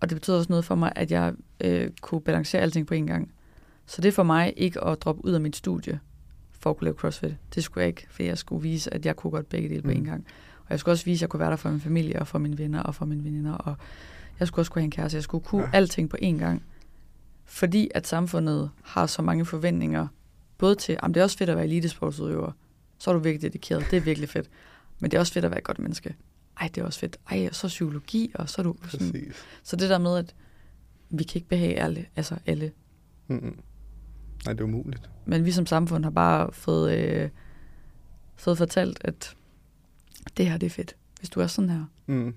Og 0.00 0.10
det 0.10 0.16
betød 0.16 0.36
også 0.36 0.52
noget 0.52 0.64
for 0.64 0.74
mig, 0.74 0.92
at 0.96 1.10
jeg 1.10 1.34
øh, 1.60 1.90
kunne 2.00 2.20
balancere 2.20 2.62
alting 2.62 2.86
på 2.86 2.94
en 2.94 3.06
gang. 3.06 3.32
Så 3.86 4.02
det 4.02 4.08
er 4.08 4.12
for 4.12 4.22
mig 4.22 4.54
ikke 4.56 4.84
at 4.84 5.02
droppe 5.02 5.24
ud 5.24 5.32
af 5.32 5.40
mit 5.40 5.56
studie 5.56 6.00
for 6.60 6.70
at 6.70 6.76
kunne 6.76 6.84
lave 6.84 6.94
CrossFit. 6.94 7.36
Det 7.54 7.64
skulle 7.64 7.82
jeg 7.82 7.88
ikke, 7.88 8.06
for 8.10 8.22
jeg 8.22 8.38
skulle 8.38 8.62
vise, 8.62 8.94
at 8.94 9.06
jeg 9.06 9.16
kunne 9.16 9.30
godt 9.30 9.48
begge 9.48 9.68
dele 9.68 9.82
på 9.82 9.90
mm. 9.90 9.96
en 9.96 10.04
gang. 10.04 10.26
Og 10.58 10.66
jeg 10.70 10.80
skulle 10.80 10.92
også 10.92 11.04
vise, 11.04 11.18
at 11.18 11.20
jeg 11.20 11.28
kunne 11.28 11.40
være 11.40 11.50
der 11.50 11.56
for 11.56 11.70
min 11.70 11.80
familie 11.80 12.18
og 12.18 12.26
for 12.26 12.38
mine 12.38 12.58
venner 12.58 12.82
og 12.82 12.94
for 12.94 13.04
mine 13.04 13.24
veninder. 13.24 13.52
Og 13.52 13.76
jeg 14.38 14.48
skulle 14.48 14.62
også 14.62 14.72
kunne 14.72 14.80
have 14.80 14.84
en 14.84 14.90
kæreste. 14.90 15.16
Jeg 15.16 15.22
skulle 15.22 15.44
kunne 15.44 15.62
ja. 15.62 15.70
alting 15.72 16.10
på 16.10 16.16
en 16.20 16.38
gang. 16.38 16.62
Fordi 17.44 17.90
at 17.94 18.06
samfundet 18.06 18.70
har 18.82 19.06
så 19.06 19.22
mange 19.22 19.44
forventninger, 19.44 20.06
både 20.58 20.74
til, 20.74 20.98
at 21.02 21.08
det 21.08 21.16
er 21.16 21.22
også 21.22 21.38
fedt 21.38 21.50
at 21.50 21.56
være 21.56 21.64
elitesportsudøver, 21.64 22.52
så 22.98 23.10
er 23.10 23.14
du 23.14 23.20
virkelig 23.20 23.42
dedikeret, 23.42 23.86
det 23.90 23.96
er 23.96 24.00
virkelig 24.00 24.28
fedt. 24.28 24.50
Men 24.98 25.10
det 25.10 25.16
er 25.16 25.20
også 25.20 25.32
fedt 25.32 25.44
at 25.44 25.50
være 25.50 25.58
et 25.58 25.64
godt 25.64 25.78
menneske. 25.78 26.14
Ej, 26.60 26.68
det 26.74 26.80
er 26.80 26.84
også 26.84 27.00
fedt. 27.00 27.16
Ej, 27.30 27.46
og 27.48 27.54
så 27.54 27.68
psykologi, 27.68 28.32
og 28.34 28.48
så 28.48 28.62
er 28.62 28.62
du 28.62 28.76
sådan. 28.88 29.12
Præcis. 29.12 29.34
Så 29.62 29.76
det 29.76 29.90
der 29.90 29.98
med, 29.98 30.18
at 30.18 30.34
vi 31.10 31.24
kan 31.24 31.38
ikke 31.38 31.48
behage 31.48 31.80
alle, 31.80 32.06
altså 32.16 32.36
alle. 32.46 32.72
Mm-mm. 33.28 33.58
Nej, 34.44 34.52
det 34.52 34.60
er 34.60 34.64
umuligt. 34.64 35.10
Men 35.26 35.44
vi 35.44 35.52
som 35.52 35.66
samfund 35.66 36.04
har 36.04 36.10
bare 36.10 36.52
fået, 36.52 36.98
øh, 36.98 37.28
fået 38.36 38.58
fortalt, 38.58 38.98
at 39.00 39.36
det 40.36 40.50
her 40.50 40.58
det 40.58 40.66
er 40.66 40.70
fedt. 40.70 40.96
Hvis 41.18 41.30
du 41.30 41.40
er 41.40 41.46
sådan 41.46 41.70
her, 41.70 41.84
mm. 42.06 42.34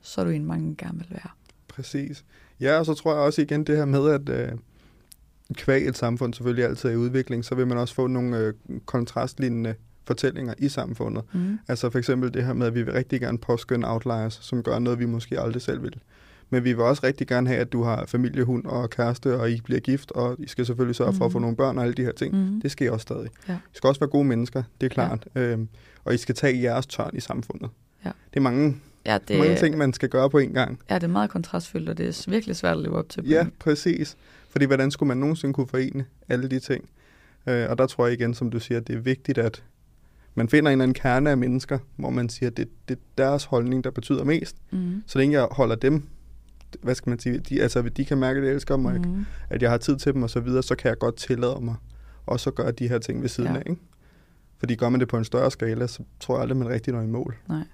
så 0.00 0.20
er 0.20 0.24
du 0.24 0.30
en, 0.30 0.44
mange 0.44 0.76
gerne 0.76 0.98
vil 0.98 1.08
være. 1.10 1.30
Præcis. 1.68 2.24
Ja, 2.60 2.78
og 2.78 2.86
så 2.86 2.94
tror 2.94 3.12
jeg 3.12 3.22
også 3.22 3.42
igen 3.42 3.64
det 3.64 3.76
her 3.76 3.84
med, 3.84 4.10
at 4.10 4.28
øh, 4.28 4.58
kvæg 5.54 5.88
et 5.88 5.96
samfund 5.96 6.34
selvfølgelig 6.34 6.64
altid 6.64 6.88
er 6.88 6.92
i 6.92 6.96
udvikling, 6.96 7.44
så 7.44 7.54
vil 7.54 7.66
man 7.66 7.78
også 7.78 7.94
få 7.94 8.06
nogle 8.06 8.38
øh, 8.38 8.54
kontrastlignende 8.86 9.74
fortællinger 10.04 10.54
i 10.58 10.68
samfundet. 10.68 11.24
Mm. 11.32 11.58
Altså 11.68 11.90
for 11.90 11.98
eksempel 11.98 12.34
det 12.34 12.44
her 12.44 12.52
med, 12.52 12.66
at 12.66 12.74
vi 12.74 12.82
vil 12.82 12.92
rigtig 12.92 13.20
gerne 13.20 13.38
påskynde 13.38 13.90
outliers, 13.90 14.38
som 14.42 14.62
gør 14.62 14.78
noget, 14.78 14.98
vi 14.98 15.06
måske 15.06 15.40
aldrig 15.40 15.62
selv 15.62 15.82
vil. 15.82 16.00
Men 16.50 16.64
vi 16.64 16.72
vil 16.72 16.82
også 16.82 17.02
rigtig 17.04 17.26
gerne 17.26 17.48
have, 17.48 17.60
at 17.60 17.72
du 17.72 17.82
har 17.82 18.06
familiehund 18.06 18.66
og 18.66 18.90
kæreste, 18.90 19.40
og 19.40 19.50
I 19.50 19.60
bliver 19.64 19.80
gift, 19.80 20.12
og 20.12 20.36
I 20.38 20.46
skal 20.46 20.66
selvfølgelig 20.66 20.96
sørge 20.96 21.12
for 21.12 21.24
at 21.24 21.32
få 21.32 21.38
mm. 21.38 21.42
nogle 21.42 21.56
børn 21.56 21.78
og 21.78 21.84
alle 21.84 21.94
de 21.94 22.02
her 22.02 22.12
ting. 22.12 22.34
Mm. 22.34 22.60
Det 22.60 22.70
sker 22.70 22.90
også 22.90 23.02
stadig. 23.02 23.28
Ja. 23.48 23.54
I 23.54 23.76
skal 23.76 23.88
også 23.88 24.00
være 24.00 24.10
gode 24.10 24.24
mennesker, 24.24 24.62
det 24.80 24.86
er 24.86 24.90
klart. 24.90 25.28
Ja. 25.34 25.40
Øhm, 25.40 25.68
og 26.04 26.14
I 26.14 26.16
skal 26.16 26.34
tage 26.34 26.62
jeres 26.62 26.86
tørn 26.86 27.10
i 27.12 27.20
samfundet. 27.20 27.70
Ja. 28.04 28.10
Det 28.30 28.36
er 28.36 28.40
mange, 28.40 28.76
ja, 29.06 29.18
det, 29.28 29.38
mange 29.38 29.56
ting, 29.56 29.78
man 29.78 29.92
skal 29.92 30.08
gøre 30.08 30.30
på 30.30 30.38
en 30.38 30.52
gang. 30.52 30.78
Ja, 30.90 30.94
det 30.94 31.02
er 31.02 31.08
meget 31.08 31.30
kontrastfyldt, 31.30 31.88
og 31.88 31.98
det 31.98 32.08
er 32.08 32.30
virkelig 32.30 32.56
svært 32.56 32.76
at 32.76 32.82
leve 32.82 32.96
op 32.96 33.08
til. 33.08 33.28
Ja, 33.28 33.46
præcis. 33.58 34.16
Fordi 34.50 34.64
hvordan 34.64 34.90
skulle 34.90 35.08
man 35.08 35.16
nogensinde 35.16 35.54
kunne 35.54 35.66
forene 35.66 36.04
alle 36.28 36.48
de 36.48 36.60
ting? 36.60 36.88
Øh, 37.46 37.70
og 37.70 37.78
der 37.78 37.86
tror 37.86 38.06
jeg 38.06 38.20
igen, 38.20 38.34
som 38.34 38.50
du 38.50 38.60
siger, 38.60 38.78
at 38.80 38.86
det 38.86 38.94
er 38.94 39.00
vigtigt, 39.00 39.38
at 39.38 39.62
man 40.34 40.48
finder 40.48 40.70
en 40.70 40.72
eller 40.72 40.82
anden 40.82 40.94
kerne 40.94 41.30
af 41.30 41.38
mennesker, 41.38 41.78
hvor 41.96 42.10
man 42.10 42.28
siger, 42.28 42.50
at 42.50 42.56
det, 42.56 42.68
det 42.88 42.96
er 42.96 43.00
deres 43.18 43.44
holdning, 43.44 43.84
der 43.84 43.90
betyder 43.90 44.24
mest. 44.24 44.56
Mm. 44.70 45.02
Så 45.06 45.18
længe 45.18 45.38
jeg 45.38 45.48
holder 45.50 45.74
dem, 45.74 46.08
hvad 46.82 46.94
skal 46.94 47.10
man 47.10 47.18
sige, 47.18 47.38
de, 47.38 47.62
altså 47.62 47.82
de 47.82 48.04
kan 48.04 48.18
mærke, 48.18 48.38
at 48.38 48.46
jeg 48.46 48.54
elsker 48.54 48.76
mig, 48.76 49.00
mm. 49.00 49.24
at 49.50 49.62
jeg 49.62 49.70
har 49.70 49.78
tid 49.78 49.96
til 49.96 50.14
dem 50.14 50.22
og 50.22 50.30
så 50.30 50.40
videre, 50.40 50.62
så 50.62 50.74
kan 50.74 50.88
jeg 50.88 50.98
godt 50.98 51.16
tillade 51.16 51.60
mig 51.60 51.74
også 52.26 52.50
at 52.50 52.56
gøre 52.56 52.72
de 52.72 52.88
her 52.88 52.98
ting 52.98 53.22
ved 53.22 53.28
siden 53.28 53.52
ja. 53.52 53.56
af. 53.56 53.62
Ikke? 53.66 53.80
Fordi 54.58 54.74
gør 54.74 54.88
man 54.88 55.00
det 55.00 55.08
på 55.08 55.18
en 55.18 55.24
større 55.24 55.50
skala, 55.50 55.86
så 55.86 56.02
tror 56.20 56.34
jeg 56.34 56.42
aldrig, 56.42 56.56
man 56.56 56.68
rigtig 56.68 56.92
når 56.92 57.02
i 57.02 57.06
mål. 57.06 57.36
Nej. 57.48 57.64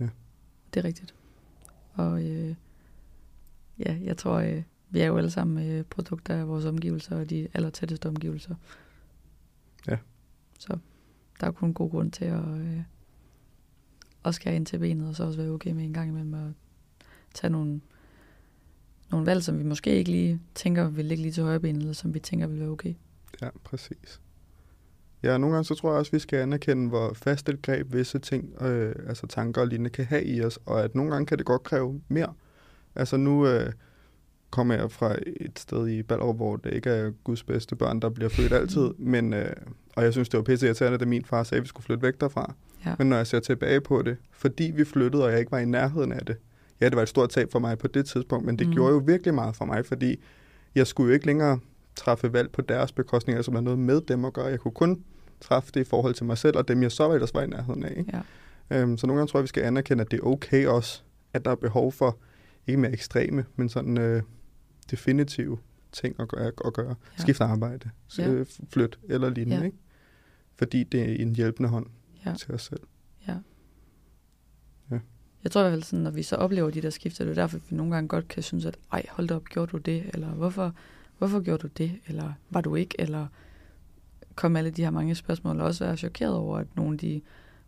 Ja. 0.00 0.08
Det 0.74 0.80
er 0.80 0.84
rigtigt. 0.84 1.14
Og 1.92 2.24
øh, 2.24 2.54
ja, 3.78 3.98
jeg 4.02 4.16
tror, 4.16 4.34
øh, 4.34 4.62
vi 4.90 5.00
er 5.00 5.06
jo 5.06 5.16
alle 5.16 5.30
sammen 5.30 5.70
øh, 5.70 5.84
produkter 5.84 6.36
af 6.36 6.48
vores 6.48 6.64
omgivelser 6.64 7.16
og 7.16 7.30
de 7.30 7.48
allertætteste 7.54 8.06
omgivelser. 8.06 8.54
Ja. 9.88 9.98
Så 10.58 10.78
der 11.40 11.46
er 11.46 11.50
kun 11.50 11.68
en 11.68 11.74
god 11.74 11.90
grund 11.90 12.10
til 12.10 12.24
at, 12.24 12.48
øh, 12.48 12.80
at 14.24 14.34
skære 14.34 14.56
ind 14.56 14.66
til 14.66 14.78
benet, 14.78 15.08
og 15.08 15.16
så 15.16 15.24
også 15.24 15.38
være 15.38 15.50
okay 15.50 15.72
med 15.72 15.84
en 15.84 15.92
gang 15.92 16.08
imellem 16.08 16.34
at 16.34 16.52
tage 17.34 17.50
nogle, 17.50 17.80
nogle 19.10 19.26
valg, 19.26 19.42
som 19.42 19.58
vi 19.58 19.64
måske 19.64 19.96
ikke 19.96 20.10
lige 20.10 20.40
tænker 20.54 20.88
vil 20.90 21.04
ligge 21.04 21.22
lige 21.22 21.32
til 21.32 21.42
højre 21.42 21.60
benet, 21.60 21.80
eller 21.80 21.92
som 21.92 22.14
vi 22.14 22.18
tænker 22.18 22.46
vil 22.46 22.60
være 22.60 22.68
okay. 22.68 22.94
Ja, 23.42 23.48
præcis. 23.64 24.20
Ja, 25.22 25.38
nogle 25.38 25.54
gange 25.54 25.64
så 25.64 25.74
tror 25.74 25.90
jeg 25.90 25.98
også, 25.98 26.08
at 26.08 26.12
vi 26.12 26.18
skal 26.18 26.38
anerkende, 26.38 26.88
hvor 26.88 27.12
fast 27.14 27.48
et 27.48 27.62
greb 27.62 27.92
visse 27.92 28.18
ting, 28.18 28.62
øh, 28.62 28.94
altså 29.08 29.26
tanker 29.26 29.60
og 29.60 29.66
lignende, 29.66 29.90
kan 29.90 30.04
have 30.04 30.24
i 30.24 30.42
os, 30.42 30.58
og 30.66 30.84
at 30.84 30.94
nogle 30.94 31.12
gange 31.12 31.26
kan 31.26 31.38
det 31.38 31.46
godt 31.46 31.62
kræve 31.62 32.02
mere. 32.08 32.34
Altså 32.94 33.16
nu 33.16 33.46
øh, 33.46 33.72
kommer 34.52 34.74
jeg 34.74 34.90
fra 34.90 35.16
et 35.36 35.58
sted 35.58 35.88
i 35.88 36.02
Ballerup, 36.02 36.36
hvor 36.36 36.56
det 36.56 36.74
ikke 36.74 36.90
er 36.90 37.10
Guds 37.24 37.42
bedste 37.42 37.76
børn, 37.76 38.00
der 38.00 38.08
bliver 38.08 38.28
født 38.28 38.52
altid, 38.52 38.90
men, 38.98 39.32
øh, 39.32 39.52
og 39.96 40.04
jeg 40.04 40.12
synes, 40.12 40.28
det 40.28 40.38
var 40.38 40.44
pisse 40.44 40.66
irriterende, 40.66 40.98
da 40.98 41.04
min 41.04 41.24
far 41.24 41.42
sagde, 41.42 41.58
at 41.58 41.62
vi 41.62 41.68
skulle 41.68 41.84
flytte 41.84 42.02
væk 42.02 42.20
derfra. 42.20 42.54
Ja. 42.86 42.94
Men 42.98 43.06
når 43.06 43.16
jeg 43.16 43.26
ser 43.26 43.40
tilbage 43.40 43.80
på 43.80 44.02
det, 44.02 44.16
fordi 44.32 44.72
vi 44.76 44.84
flyttede, 44.84 45.24
og 45.24 45.30
jeg 45.30 45.38
ikke 45.38 45.52
var 45.52 45.58
i 45.58 45.64
nærheden 45.64 46.12
af 46.12 46.26
det, 46.26 46.36
ja, 46.80 46.86
det 46.88 46.96
var 46.96 47.02
et 47.02 47.08
stort 47.08 47.30
tab 47.30 47.52
for 47.52 47.58
mig 47.58 47.78
på 47.78 47.86
det 47.86 48.06
tidspunkt, 48.06 48.46
men 48.46 48.58
det 48.58 48.66
mm. 48.66 48.72
gjorde 48.72 48.92
jo 48.92 49.02
virkelig 49.06 49.34
meget 49.34 49.56
for 49.56 49.64
mig, 49.64 49.86
fordi 49.86 50.16
jeg 50.74 50.86
skulle 50.86 51.08
jo 51.08 51.14
ikke 51.14 51.26
længere 51.26 51.58
træffe 51.96 52.32
valg 52.32 52.50
på 52.52 52.62
deres 52.62 52.92
bekostning, 52.92 53.36
altså 53.36 53.50
havde 53.50 53.64
noget 53.64 53.78
med 53.78 54.00
dem 54.00 54.24
at 54.24 54.32
gøre. 54.32 54.46
Jeg 54.46 54.60
kunne 54.60 54.72
kun 54.72 55.02
træffe 55.40 55.70
det 55.74 55.80
i 55.80 55.84
forhold 55.84 56.14
til 56.14 56.26
mig 56.26 56.38
selv, 56.38 56.56
og 56.56 56.68
dem 56.68 56.82
jeg 56.82 56.92
så 56.92 57.12
ellers 57.12 57.34
var 57.34 57.42
i 57.42 57.46
nærheden 57.46 57.84
af. 57.84 57.94
Ikke? 57.96 58.20
Ja. 58.70 58.80
Øhm, 58.80 58.98
så 58.98 59.06
nogle 59.06 59.18
gange 59.18 59.30
tror 59.30 59.38
jeg, 59.38 59.42
vi 59.42 59.48
skal 59.48 59.62
anerkende, 59.62 60.00
at 60.00 60.10
det 60.10 60.20
er 60.20 60.26
okay 60.26 60.66
også, 60.66 61.02
at 61.32 61.44
der 61.44 61.50
er 61.50 61.54
behov 61.54 61.92
for, 61.92 62.18
ikke 62.66 62.80
mere 62.80 62.92
ekstreme, 62.92 63.44
men 63.56 63.68
sådan 63.68 63.98
øh, 63.98 64.22
definitive 64.92 65.58
ting 65.92 66.20
at 66.20 66.28
gøre. 66.28 66.52
At 66.64 66.72
gøre. 66.72 66.94
Ja. 67.18 67.22
Skifte 67.22 67.44
arbejde, 67.44 67.90
ja. 68.18 68.44
flyt 68.70 68.98
eller 69.08 69.30
lignende. 69.30 69.56
Ja. 69.56 69.64
Ikke? 69.64 69.78
Fordi 70.56 70.84
det 70.84 71.00
er 71.00 71.14
en 71.22 71.36
hjælpende 71.36 71.68
hånd 71.68 71.86
ja. 72.26 72.34
til 72.34 72.54
os 72.54 72.62
selv. 72.62 72.80
Ja. 73.28 73.36
ja. 74.90 74.98
Jeg 75.44 75.50
tror 75.50 75.60
i 75.60 75.64
hvert 75.64 75.72
fald, 75.72 75.82
sådan, 75.82 76.02
når 76.02 76.10
vi 76.10 76.22
så 76.22 76.36
oplever 76.36 76.70
de 76.70 76.82
der 76.82 76.90
skifter, 76.90 77.24
det 77.24 77.30
er 77.30 77.34
derfor, 77.34 77.58
vi 77.70 77.76
nogle 77.76 77.94
gange 77.94 78.08
godt 78.08 78.28
kan 78.28 78.42
synes, 78.42 78.64
at 78.64 78.78
ej, 78.92 79.06
hold 79.10 79.28
da 79.28 79.34
op, 79.34 79.44
gjorde 79.44 79.70
du 79.72 79.76
det? 79.76 80.10
Eller 80.14 80.28
hvorfor, 80.28 80.74
hvorfor 81.18 81.40
gjorde 81.40 81.62
du 81.62 81.68
det? 81.78 81.92
Eller 82.06 82.32
var 82.50 82.60
du 82.60 82.74
ikke? 82.74 82.94
Eller 82.98 83.26
kom 84.34 84.56
alle 84.56 84.70
de 84.70 84.82
her 84.82 84.90
mange 84.90 85.14
spørgsmål, 85.14 85.60
og 85.60 85.66
også 85.66 85.84
være 85.84 85.96
chokeret 85.96 86.34
over, 86.34 86.58
at 86.58 86.66
nogle 86.76 86.96
de 86.98 87.20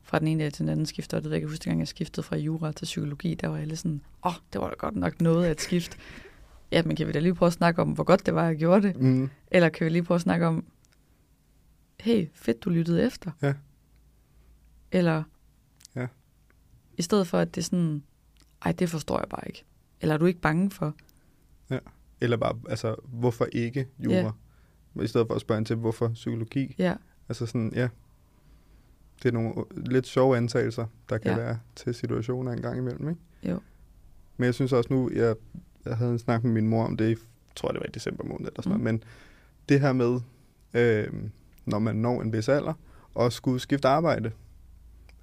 fra 0.02 0.18
den 0.18 0.28
ene 0.28 0.42
dag 0.42 0.52
til 0.52 0.60
den 0.60 0.68
anden 0.68 0.86
skifter. 0.86 1.16
Det 1.16 1.24
ved 1.24 1.32
jeg 1.32 1.40
kan 1.40 1.50
huske, 1.50 1.64
gang 1.64 1.80
jeg 1.80 1.88
skiftede 1.88 2.26
fra 2.26 2.36
jura 2.36 2.72
til 2.72 2.84
psykologi, 2.84 3.34
der 3.34 3.48
var 3.48 3.56
alle 3.56 3.76
sådan, 3.76 4.00
åh, 4.24 4.30
oh, 4.30 4.34
det 4.52 4.60
var 4.60 4.68
da 4.68 4.74
godt 4.78 4.96
nok 4.96 5.20
noget 5.20 5.44
af 5.44 5.50
et 5.50 5.60
skift. 5.60 5.96
Ja, 6.74 6.82
men 6.82 6.96
kan 6.96 7.06
vi 7.06 7.12
da 7.12 7.18
lige 7.18 7.34
prøve 7.34 7.46
at 7.46 7.52
snakke 7.52 7.82
om, 7.82 7.92
hvor 7.92 8.04
godt 8.04 8.26
det 8.26 8.34
var, 8.34 8.42
at 8.42 8.48
jeg 8.48 8.56
gjorde 8.56 8.88
det? 8.88 9.00
Mm. 9.00 9.30
Eller 9.50 9.68
kan 9.68 9.84
vi 9.84 9.90
lige 9.90 10.02
prøve 10.02 10.16
at 10.16 10.20
snakke 10.20 10.46
om, 10.46 10.64
hey, 12.00 12.28
fedt, 12.34 12.64
du 12.64 12.70
lyttede 12.70 13.02
efter. 13.02 13.30
Ja. 13.42 13.54
Eller, 14.92 15.22
ja. 15.96 16.06
i 16.96 17.02
stedet 17.02 17.26
for, 17.26 17.38
at 17.38 17.54
det 17.54 17.60
er 17.60 17.64
sådan, 17.64 18.02
ej, 18.64 18.72
det 18.72 18.90
forstår 18.90 19.18
jeg 19.18 19.28
bare 19.28 19.48
ikke. 19.48 19.64
Eller 20.00 20.14
er 20.14 20.18
du 20.18 20.26
ikke 20.26 20.40
bange 20.40 20.70
for? 20.70 20.94
Ja. 21.70 21.78
Eller 22.20 22.36
bare, 22.36 22.58
altså, 22.68 22.96
hvorfor 23.04 23.44
ikke 23.52 23.88
jura? 23.98 24.34
Ja. 24.96 25.02
I 25.02 25.06
stedet 25.06 25.26
for 25.26 25.34
at 25.34 25.40
spørge 25.40 25.58
ind 25.58 25.66
til, 25.66 25.76
hvorfor 25.76 26.08
psykologi? 26.08 26.74
Ja. 26.78 26.94
Altså 27.28 27.46
sådan, 27.46 27.72
ja. 27.74 27.88
Det 29.22 29.28
er 29.28 29.32
nogle 29.32 29.54
lidt 29.76 30.06
sjove 30.06 30.36
antagelser, 30.36 30.86
der 31.08 31.18
kan 31.18 31.30
ja. 31.30 31.36
være 31.36 31.58
til 31.76 31.94
situationer 31.94 32.52
en 32.52 32.62
gang 32.62 32.78
imellem, 32.78 33.08
ikke? 33.08 33.20
Jo. 33.42 33.60
Men 34.36 34.44
jeg 34.44 34.54
synes 34.54 34.72
også 34.72 34.92
nu, 34.92 35.10
jeg, 35.10 35.34
jeg 35.84 35.96
havde 35.96 36.12
en 36.12 36.18
snak 36.18 36.44
med 36.44 36.52
min 36.52 36.68
mor 36.68 36.84
om 36.84 36.96
det, 36.96 37.08
jeg 37.08 37.16
tror 37.56 37.68
det 37.68 37.80
var 37.80 37.86
i 37.86 37.90
december 37.94 38.24
måned 38.24 38.46
eller 38.46 38.62
sådan 38.62 38.78
mm. 38.78 38.84
noget, 38.84 38.94
men 38.94 39.04
det 39.68 39.80
her 39.80 39.92
med, 39.92 40.20
øh, 40.74 41.12
når 41.64 41.78
man 41.78 41.96
når 41.96 42.22
en 42.22 42.32
vis 42.32 42.48
alder, 42.48 42.72
og 43.14 43.32
skulle 43.32 43.60
skifte 43.60 43.88
arbejde, 43.88 44.30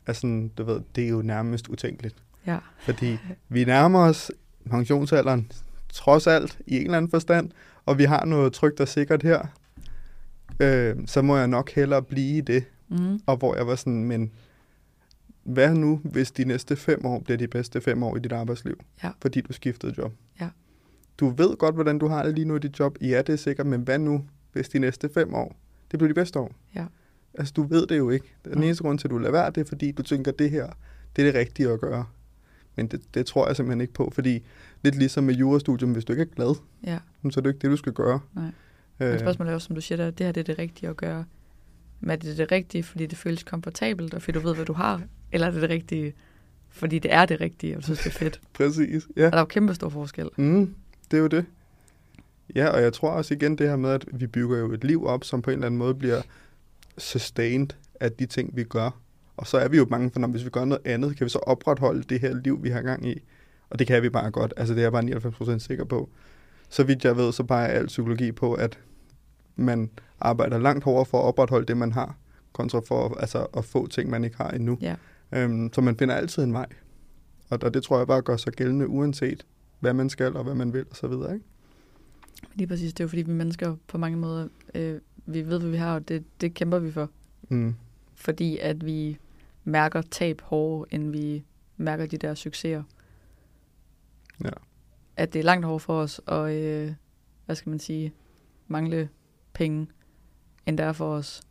altså, 0.08 0.50
du 0.58 0.64
ved, 0.64 0.82
det 0.96 1.04
er 1.04 1.10
jo 1.10 1.22
nærmest 1.22 1.68
utænkeligt. 1.68 2.16
Ja. 2.48 2.58
Fordi 2.80 3.18
vi 3.50 3.66
nærmer 3.66 4.00
os 4.00 4.32
pensionsalderen, 4.70 5.52
trods 5.94 6.28
alt, 6.28 6.60
i 6.68 6.76
en 6.76 6.84
eller 6.84 6.98
anden 6.98 7.12
forstand, 7.12 7.52
og 7.86 7.98
vi 7.98 8.04
har 8.04 8.26
noget 8.26 8.54
trygt 8.54 8.80
og 8.80 8.88
sikkert 8.88 9.24
her, 9.24 9.46
øh, 10.60 10.96
så 11.06 11.22
må 11.22 11.38
jeg 11.38 11.48
nok 11.48 11.72
hellere 11.72 12.02
blive 12.04 12.38
i 12.38 12.42
det. 12.42 12.64
Mm. 12.90 13.20
Og 13.26 13.38
hvor 13.38 13.56
jeg 13.56 13.68
var 13.68 13.76
sådan, 13.76 14.04
men 14.04 14.32
hvad 15.44 15.76
nu, 15.76 16.02
hvis 16.04 16.32
de 16.32 16.46
næste 16.46 16.76
fem 16.76 17.06
år 17.06 17.20
bliver 17.20 17.38
de 17.38 17.48
bedste 17.48 17.82
fem 17.82 18.04
år 18.04 18.18
i 18.18 18.20
dit 18.20 18.32
arbejdsliv? 18.32 18.80
Ja. 19.04 19.12
Fordi 19.22 19.42
du 19.42 19.54
skiftede 19.54 19.94
job. 19.98 20.14
Ja. 20.42 20.50
Du 21.18 21.30
ved 21.30 21.58
godt, 21.58 21.76
hvordan 21.76 22.00
du 22.00 22.08
har 22.08 22.24
det 22.24 22.36
lige 22.36 22.46
nu 22.46 22.56
i 22.56 22.60
dit 22.60 22.80
job. 22.80 22.98
Ja, 23.02 23.18
det 23.18 23.34
er 23.34 23.38
sikkert, 23.38 23.68
men 23.68 23.82
hvad 23.82 24.00
nu, 24.00 24.26
hvis 24.54 24.70
de 24.70 24.80
næste 24.80 25.10
fem 25.14 25.34
år, 25.34 25.56
det 25.92 26.00
bliver 26.00 26.08
de 26.10 26.14
bedste 26.14 26.40
år? 26.40 26.52
Ja. 26.76 26.86
Altså, 27.34 27.54
du 27.56 27.64
ved 27.64 27.88
det 27.88 27.98
jo 27.98 28.10
ikke. 28.10 28.36
Den 28.46 28.64
eneste 28.64 28.84
grund 28.84 29.00
til, 29.00 29.08
at 29.08 29.12
du 29.12 29.18
lader 29.18 29.32
være, 29.32 29.52
det 29.52 29.62
er, 29.62 29.66
fordi 29.66 29.92
du 29.92 30.04
tænker, 30.04 30.32
at 30.32 30.40
det 30.40 30.52
her, 30.52 30.68
det 31.16 31.28
er 31.28 31.32
det 31.32 31.40
rigtige 31.40 31.70
at 31.70 31.80
gøre. 31.80 32.06
Men 32.76 32.88
det, 32.88 33.02
det 33.14 33.26
tror 33.26 33.48
jeg 33.48 33.56
simpelthen 33.56 33.82
ikke 33.82 33.94
på, 33.94 34.12
fordi 34.14 34.44
lidt 34.84 34.96
ligesom 34.96 35.24
med 35.24 35.36
jurastudium, 35.36 35.92
hvis 35.92 36.06
du 36.06 36.14
ikke 36.14 36.22
er 36.22 36.36
glad, 36.36 36.56
ja. 36.84 37.00
så 37.32 37.40
er 37.40 37.42
det 37.42 37.50
ikke 37.50 37.60
det, 37.60 37.72
du 37.72 37.78
skal 37.78 37.94
gøre. 37.94 38.20
Nej. 38.34 38.52
Men 39.00 39.20
spørgsmålet 39.20 39.52
er 39.52 39.56
også, 39.56 39.68
som 39.68 39.76
du 39.76 39.82
siger, 39.82 39.98
der, 39.98 40.12
det 40.12 40.26
her 40.26 40.32
det 40.32 40.42
er 40.42 40.46
det 40.46 40.60
rigtige 40.60 40.90
at 40.90 40.98
gøre. 40.98 41.26
Men 42.00 42.12
er 42.12 42.16
det 42.16 42.38
det 42.38 42.52
rigtige, 42.52 42.84
fordi 42.84 43.06
det 43.06 43.18
føles 43.18 43.44
komfortabelt, 43.44 44.14
og 44.14 44.22
fordi 44.22 44.40
du 44.40 44.48
ved, 44.48 44.56
hvad 44.56 44.66
du 44.66 44.74
har? 44.74 45.02
Eller 45.32 45.48
er 45.48 45.52
det 45.52 45.62
det 45.62 45.70
rigtige, 45.70 46.14
fordi 46.70 47.00
det 47.00 47.14
er 47.14 47.26
det 47.26 47.42
rigtige, 47.42 47.78
og 47.78 47.82
du 47.82 47.84
synes, 47.84 48.00
det 48.00 48.06
er 48.08 48.20
fedt? 48.20 48.42
Præcis, 48.54 49.08
ja. 49.18 49.26
Og 49.26 49.32
der 49.32 49.38
er 49.38 49.42
jo 49.42 49.46
kæmpe 49.46 49.74
stor 49.74 49.90
forskel. 49.90 50.30
Mm, 50.38 50.76
det 51.12 51.18
er 51.18 51.22
jo 51.22 51.28
det. 51.28 51.46
Ja, 52.56 52.68
og 52.68 52.82
jeg 52.82 52.94
tror 52.94 53.10
også 53.10 53.34
igen 53.34 53.58
det 53.58 53.70
her 53.70 53.76
med, 53.76 53.90
at 53.90 54.06
vi 54.14 54.28
bygger 54.28 54.58
jo 54.58 54.72
et 54.72 54.84
liv 54.84 55.06
op, 55.06 55.24
som 55.24 55.42
på 55.42 55.50
en 55.50 55.54
eller 55.54 55.66
anden 55.66 55.78
måde 55.78 55.96
bliver 55.96 56.22
sustained 56.98 57.68
af 58.00 58.12
de 58.12 58.26
ting, 58.26 58.56
vi 58.56 58.64
gør. 58.64 58.90
Og 59.38 59.48
så 59.48 59.58
er 59.58 59.68
vi 59.68 59.78
jo 59.78 59.86
bange 59.86 60.12
for, 60.12 60.20
når 60.20 60.28
hvis 60.28 60.46
vi 60.46 60.50
gør 60.50 60.66
noget 60.66 60.82
andet, 60.86 61.18
kan 61.18 61.26
vi 61.26 61.30
så 61.30 61.40
opretholde 61.40 62.04
det 62.04 62.20
her 62.20 62.34
liv, 62.34 62.64
vi 62.64 62.70
har 62.70 62.82
gang 62.82 63.08
i. 63.08 63.22
Og 63.70 63.80
det 63.80 63.88
kan 63.88 64.04
vi 64.04 64.10
bare 64.10 64.32
godt. 64.32 64.54
Altså 64.58 64.74
det 64.74 64.80
er 64.80 64.84
jeg 64.84 64.92
bare 64.92 65.54
99% 65.56 65.60
sikker 65.60 65.86
på. 65.86 66.10
Så 66.70 66.84
vidt 66.84 67.06
jeg 67.06 67.18
ved, 67.18 67.32
så 67.32 67.44
peger 67.44 67.68
al 67.68 67.88
psykologi 67.88 68.32
på, 68.32 68.54
at 68.54 68.80
man 69.56 69.90
arbejder 70.20 70.58
langt 70.58 70.84
hårdere 70.84 71.06
for 71.06 71.20
at 71.20 71.24
opretholde 71.26 71.66
det, 71.66 71.78
man 71.78 71.92
har, 71.92 72.16
kontra 72.54 72.82
for 72.88 73.18
altså, 73.20 73.48
at 73.58 73.66
få 73.66 73.88
ting, 73.88 74.10
man 74.10 74.24
ikke 74.24 74.38
har 74.38 74.50
endnu. 74.50 74.78
Ja. 74.82 74.96
Øhm, 75.34 75.74
så 75.74 75.82
man 75.82 75.98
finder 75.98 76.16
altid 76.16 76.44
en 76.44 76.54
vej. 76.54 76.68
Og, 77.50 77.60
og 77.64 77.74
det 77.74 77.84
tror 77.84 77.98
jeg 77.98 78.08
bare 78.08 78.22
gør 78.22 78.38
sig 78.38 78.54
gældende, 78.54 78.88
uanset 78.88 79.46
hvad 79.80 79.94
man 79.94 80.10
skal 80.10 80.36
og 80.36 80.44
hvad 80.44 80.56
man 80.56 80.74
vil 80.74 80.86
osv. 80.92 81.12
Ikke? 81.34 81.46
Lige 82.54 82.68
præcis. 82.68 82.94
Det 82.94 83.00
er 83.00 83.04
jo 83.04 83.10
fordi, 83.10 83.22
vi 83.22 83.32
mennesker 83.32 83.76
på 83.88 83.98
mange 83.98 84.18
måder, 84.18 84.48
øh, 84.76 85.02
vi 85.26 85.42
ved, 85.48 85.60
hvad 85.60 85.70
vi 85.70 85.78
har, 85.78 85.96
og 85.96 86.08
det, 86.08 86.24
det 86.42 86.54
kæmper 86.54 86.80
vi 86.80 86.92
for. 86.92 87.10
Mm. 87.50 87.76
Fordi 88.16 88.58
at 88.58 88.86
vi 88.86 89.18
mærker 89.64 90.02
tab 90.02 90.42
hårdere, 90.42 90.94
end 90.94 91.12
vi 91.12 91.44
mærker 91.78 92.06
de 92.06 92.18
der 92.18 92.34
succeser. 92.34 92.84
Ja. 94.44 94.50
At 95.18 95.34
det 95.34 95.40
er 95.40 95.44
langt 95.44 95.66
hårdere 95.66 95.80
for 95.80 96.02
os 96.02 96.22
at, 96.28 96.52
øh, 96.52 96.94
hvad 97.46 97.56
skal 97.56 97.70
man 97.70 97.80
sige, 97.80 98.14
mangle 98.68 99.10
penge, 99.54 99.88
end 100.66 100.78
det 100.78 100.86
er 100.86 100.94
for 100.94 101.14
os, 101.14 101.42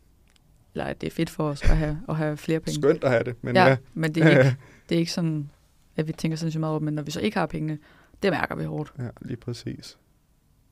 eller 0.73 0.85
at 0.85 1.01
det 1.01 1.07
er 1.07 1.11
fedt 1.11 1.29
for 1.29 1.49
os 1.49 1.61
at 1.63 1.77
have, 1.77 2.01
at 2.09 2.15
have 2.15 2.37
flere 2.37 2.59
penge. 2.59 2.81
Skønt 2.81 3.03
at 3.03 3.09
have 3.11 3.23
det, 3.23 3.35
men 3.43 3.55
ja, 3.55 3.67
ja. 3.67 3.77
men 3.93 4.15
det 4.15 4.23
er, 4.23 4.29
ikke, 4.29 4.57
det 4.89 4.95
er 4.95 4.99
ikke 4.99 5.11
sådan, 5.11 5.49
at 5.95 6.07
vi 6.07 6.13
tænker 6.13 6.35
sindssygt 6.37 6.59
meget 6.59 6.71
over, 6.71 6.79
men 6.79 6.93
når 6.93 7.03
vi 7.03 7.11
så 7.11 7.19
ikke 7.19 7.37
har 7.37 7.45
pengene, 7.45 7.77
det 8.23 8.31
mærker 8.31 8.55
vi 8.55 8.63
hårdt. 8.63 8.93
Ja, 8.99 9.07
lige 9.21 9.37
præcis. 9.37 9.97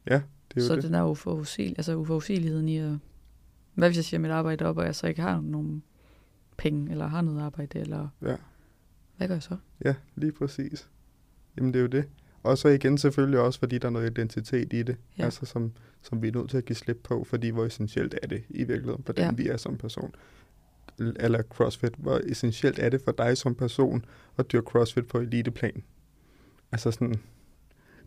Ja, 0.09 0.13
det 0.49 0.57
er 0.57 0.61
jo 0.61 0.67
så 0.67 0.75
det. 0.75 0.83
den 0.83 0.93
er 0.95 1.03
uforudsigelig, 1.03 1.79
altså 1.79 1.95
uforudsigeligheden 1.95 2.69
i 2.69 2.77
at, 2.77 2.97
hvad 3.73 3.89
hvis 3.89 3.97
jeg 3.97 4.05
siger 4.05 4.19
mit 4.19 4.31
arbejde 4.31 4.65
op, 4.65 4.77
og 4.77 4.85
jeg 4.85 4.95
så 4.95 5.07
ikke 5.07 5.21
har 5.21 5.41
nogen 5.41 5.83
penge, 6.57 6.91
eller 6.91 7.07
har 7.07 7.21
noget 7.21 7.41
arbejde, 7.41 7.79
eller 7.79 8.07
Ja. 8.21 8.35
hvad 9.17 9.27
gør 9.27 9.35
jeg 9.35 9.43
så? 9.43 9.57
Ja, 9.85 9.95
lige 10.15 10.31
præcis. 10.31 10.89
Jamen 11.57 11.73
det 11.73 11.79
er 11.79 11.81
jo 11.81 11.87
det. 11.87 12.05
Og 12.43 12.57
så 12.57 12.67
igen 12.67 12.97
selvfølgelig 12.97 13.39
også, 13.39 13.59
fordi 13.59 13.77
der 13.77 13.87
er 13.87 13.91
noget 13.91 14.09
identitet 14.11 14.73
i 14.73 14.83
det, 14.83 14.95
Ja. 15.17 15.23
altså 15.23 15.45
som, 15.45 15.71
som 16.01 16.21
vi 16.21 16.27
er 16.27 16.31
nødt 16.31 16.49
til 16.49 16.57
at 16.57 16.65
give 16.65 16.75
slip 16.75 16.99
på, 17.03 17.23
fordi 17.23 17.49
hvor 17.49 17.65
essentielt 17.65 18.15
er 18.23 18.27
det 18.27 18.43
i 18.49 18.63
virkeligheden, 18.63 19.01
hvordan 19.05 19.25
Ja. 19.25 19.31
vi 19.31 19.47
er 19.47 19.57
som 19.57 19.77
person. 19.77 20.15
Eller 20.99 21.41
CrossFit, 21.49 21.93
hvor 21.97 22.21
essentielt 22.25 22.79
er 22.79 22.89
det 22.89 23.01
for 23.01 23.11
dig 23.11 23.37
som 23.37 23.55
person 23.55 24.05
at 24.37 24.51
dyrke 24.51 24.65
CrossFit 24.65 25.07
på 25.07 25.17
eliteplan. 25.17 25.83
Altså 26.71 26.91
sådan, 26.91 27.15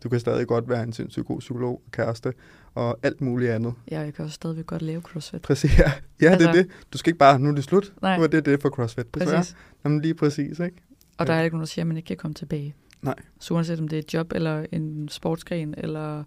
du 0.03 0.09
kan 0.09 0.19
stadig 0.19 0.47
godt 0.47 0.69
være 0.69 0.83
en 0.83 0.93
sindssygt 0.93 1.25
god 1.25 1.39
psykolog, 1.39 1.81
kæreste 1.91 2.33
og 2.73 2.99
alt 3.03 3.21
muligt 3.21 3.51
andet. 3.51 3.73
Ja, 3.91 3.99
jeg 3.99 4.13
kan 4.13 4.25
også 4.25 4.35
stadigvæk 4.35 4.65
godt 4.65 4.81
lave 4.81 5.01
CrossFit. 5.01 5.41
Præcis, 5.41 5.79
ja, 5.79 5.91
ja 6.21 6.29
altså, 6.31 6.37
det 6.37 6.55
er 6.55 6.59
Altså- 6.59 6.63
det. 6.63 6.71
Du 6.93 6.97
skal 6.97 7.09
ikke 7.09 7.19
bare, 7.19 7.39
nu 7.39 7.49
er 7.49 7.55
det 7.55 7.63
slut, 7.63 7.93
Nej. 8.01 8.17
nu 8.17 8.23
er 8.23 8.27
det 8.27 8.45
det 8.45 8.61
for 8.61 8.69
CrossFit. 8.69 9.13
desværre. 9.15 9.37
Præcis. 9.37 9.55
Jamen 9.85 10.01
lige 10.01 10.13
præcis, 10.13 10.59
ikke? 10.59 10.75
Og 11.17 11.27
der 11.27 11.33
er 11.33 11.43
ikke 11.43 11.55
nogen, 11.55 11.61
der 11.61 11.67
siger, 11.67 11.83
at 11.83 11.87
man 11.87 11.97
ikke 11.97 12.07
kan 12.07 12.17
komme 12.17 12.33
tilbage. 12.35 12.75
Nej. 13.03 13.15
Så 13.39 13.53
uanset 13.53 13.79
om 13.79 13.87
det 13.87 13.95
er 13.95 14.01
et 14.01 14.13
job, 14.13 14.31
eller 14.35 14.65
en 14.71 15.09
sportsgren, 15.09 15.75
eller 15.77 16.23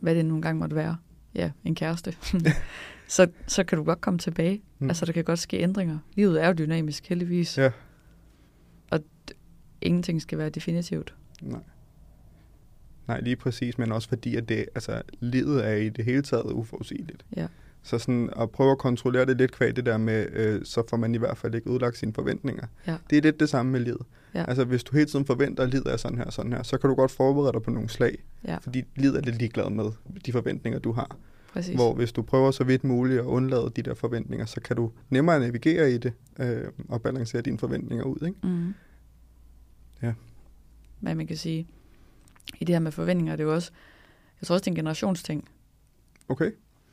hvad 0.00 0.14
det 0.14 0.26
nogle 0.26 0.42
gange 0.42 0.58
måtte 0.58 0.76
være. 0.76 0.96
Ja, 1.34 1.50
en 1.64 1.74
kæreste. 1.74 2.16
så, 3.08 3.28
så 3.46 3.64
kan 3.64 3.78
du 3.78 3.84
godt 3.84 4.00
komme 4.00 4.18
tilbage. 4.18 4.62
Mm. 4.78 4.88
Altså, 4.88 5.06
der 5.06 5.12
kan 5.12 5.24
godt 5.24 5.38
ske 5.38 5.58
ændringer. 5.58 5.98
Livet 6.14 6.42
er 6.42 6.46
jo 6.46 6.52
dynamisk, 6.52 7.08
heldigvis. 7.08 7.58
Ja. 7.58 7.70
Og 8.90 9.00
ingenting 9.80 10.22
skal 10.22 10.38
være 10.38 10.50
definitivt. 10.50 11.14
Nej. 11.42 11.60
Nej, 13.08 13.20
lige 13.20 13.36
præcis, 13.36 13.78
men 13.78 13.92
også 13.92 14.08
fordi, 14.08 14.36
at 14.36 14.48
det, 14.48 14.66
altså, 14.74 15.02
livet 15.20 15.66
er 15.66 15.72
i 15.72 15.88
det 15.88 16.04
hele 16.04 16.22
taget 16.22 16.52
uforudsigeligt. 16.52 17.26
Ja. 17.36 17.46
Så 17.86 17.98
sådan 17.98 18.30
at 18.36 18.50
prøve 18.50 18.70
at 18.72 18.78
kontrollere 18.78 19.26
det 19.26 19.36
lidt 19.38 19.52
kvad 19.52 19.72
det 19.72 19.86
der 19.86 19.96
med, 19.98 20.26
øh, 20.32 20.64
så 20.64 20.82
får 20.90 20.96
man 20.96 21.14
i 21.14 21.18
hvert 21.18 21.36
fald 21.36 21.54
ikke 21.54 21.70
udlagt 21.70 21.98
sine 21.98 22.12
forventninger. 22.12 22.66
Ja. 22.86 22.96
Det 23.10 23.18
er 23.18 23.22
lidt 23.22 23.40
det 23.40 23.48
samme 23.48 23.72
med 23.72 23.80
livet. 23.80 24.02
Ja. 24.34 24.44
Altså 24.48 24.64
hvis 24.64 24.84
du 24.84 24.96
hele 24.96 25.06
tiden 25.06 25.26
forventer, 25.26 25.62
at 25.62 25.70
livet 25.70 25.86
er 25.86 25.96
sådan 25.96 26.18
her, 26.18 26.30
sådan 26.30 26.52
her, 26.52 26.62
så 26.62 26.78
kan 26.78 26.90
du 26.90 26.96
godt 26.96 27.10
forberede 27.10 27.52
dig 27.52 27.62
på 27.62 27.70
nogle 27.70 27.88
slag. 27.88 28.18
Ja, 28.44 28.56
Fordi 28.56 28.84
livet 28.96 29.16
er 29.16 29.20
lidt 29.20 29.38
ligeglad 29.38 29.70
med 29.70 29.84
de 30.26 30.32
forventninger, 30.32 30.78
du 30.78 30.92
har. 30.92 31.16
præcis. 31.52 31.74
Hvor 31.74 31.94
hvis 31.94 32.12
du 32.12 32.22
prøver 32.22 32.50
så 32.50 32.64
vidt 32.64 32.84
muligt 32.84 33.20
at 33.20 33.24
undlade 33.24 33.72
de 33.76 33.82
der 33.82 33.94
forventninger, 33.94 34.46
så 34.46 34.60
kan 34.60 34.76
du 34.76 34.90
nemmere 35.10 35.40
navigere 35.40 35.90
i 35.90 35.98
det 35.98 36.12
øh, 36.40 36.64
og 36.88 37.02
balancere 37.02 37.42
dine 37.42 37.58
forventninger 37.58 38.04
ud. 38.04 38.26
Ikke? 38.26 38.38
Mm. 38.42 38.74
Ja. 40.02 40.12
Men 41.00 41.16
man 41.16 41.26
kan 41.26 41.36
sige, 41.36 41.66
i 42.60 42.64
det 42.64 42.74
her 42.74 42.80
med 42.80 42.92
forventninger, 42.92 43.36
det 43.36 43.42
er 43.42 43.48
jo 43.48 43.54
også, 43.54 43.70
jeg 44.40 44.46
tror 44.46 44.54
også, 44.54 44.64
det 44.64 44.68
er 44.68 44.72
en 44.72 44.76
generationsting 44.76 45.48
Okay? 46.28 46.50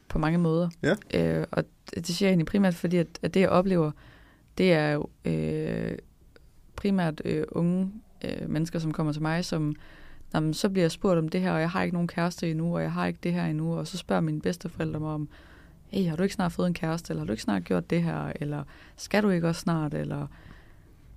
På 0.07 0.19
mange 0.19 0.37
måder. 0.37 0.69
Ja. 0.83 0.95
Øh, 1.13 1.45
og 1.51 1.63
det, 1.95 2.07
siger 2.07 2.27
jeg 2.27 2.31
egentlig 2.31 2.45
primært, 2.45 2.75
fordi 2.75 2.97
at, 2.97 3.07
at 3.21 3.33
det, 3.33 3.39
jeg 3.39 3.49
oplever, 3.49 3.91
det 4.57 4.73
er 4.73 4.91
jo 4.91 5.09
øh, 5.25 5.97
primært 6.75 7.21
øh, 7.25 7.43
unge 7.51 7.91
øh, 8.23 8.49
mennesker, 8.49 8.79
som 8.79 8.91
kommer 8.91 9.13
til 9.13 9.21
mig, 9.21 9.45
som 9.45 9.75
jamen, 10.33 10.53
så 10.53 10.69
bliver 10.69 10.83
jeg 10.83 10.91
spurgt 10.91 11.19
om 11.19 11.29
det 11.29 11.41
her, 11.41 11.51
og 11.51 11.59
jeg 11.59 11.69
har 11.69 11.83
ikke 11.83 11.93
nogen 11.93 12.07
kæreste 12.07 12.51
endnu, 12.51 12.75
og 12.75 12.81
jeg 12.81 12.91
har 12.91 13.05
ikke 13.05 13.19
det 13.23 13.33
her 13.33 13.45
endnu, 13.45 13.77
og 13.77 13.87
så 13.87 13.97
spørger 13.97 14.21
mine 14.21 14.41
bedsteforældre 14.41 14.99
mig 14.99 15.09
om, 15.09 15.29
hey, 15.87 16.07
har 16.07 16.15
du 16.15 16.23
ikke 16.23 16.35
snart 16.35 16.51
fået 16.51 16.67
en 16.67 16.73
kæreste, 16.73 17.11
eller 17.11 17.21
har 17.21 17.25
du 17.25 17.33
ikke 17.33 17.43
snart 17.43 17.63
gjort 17.63 17.89
det 17.89 18.03
her, 18.03 18.31
eller 18.35 18.63
skal 18.95 19.23
du 19.23 19.29
ikke 19.29 19.47
også 19.47 19.61
snart, 19.61 19.93
eller 19.93 20.27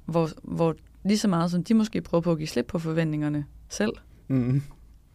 hvor, 0.04 0.30
hvor 0.42 0.74
lige 1.04 1.18
så 1.18 1.28
meget 1.28 1.50
som 1.50 1.64
de 1.64 1.74
måske 1.74 2.00
prøver 2.00 2.22
på 2.22 2.32
at 2.32 2.38
give 2.38 2.48
slip 2.48 2.66
på 2.66 2.78
forventningerne 2.78 3.44
selv, 3.68 3.92
Mm, 4.28 4.62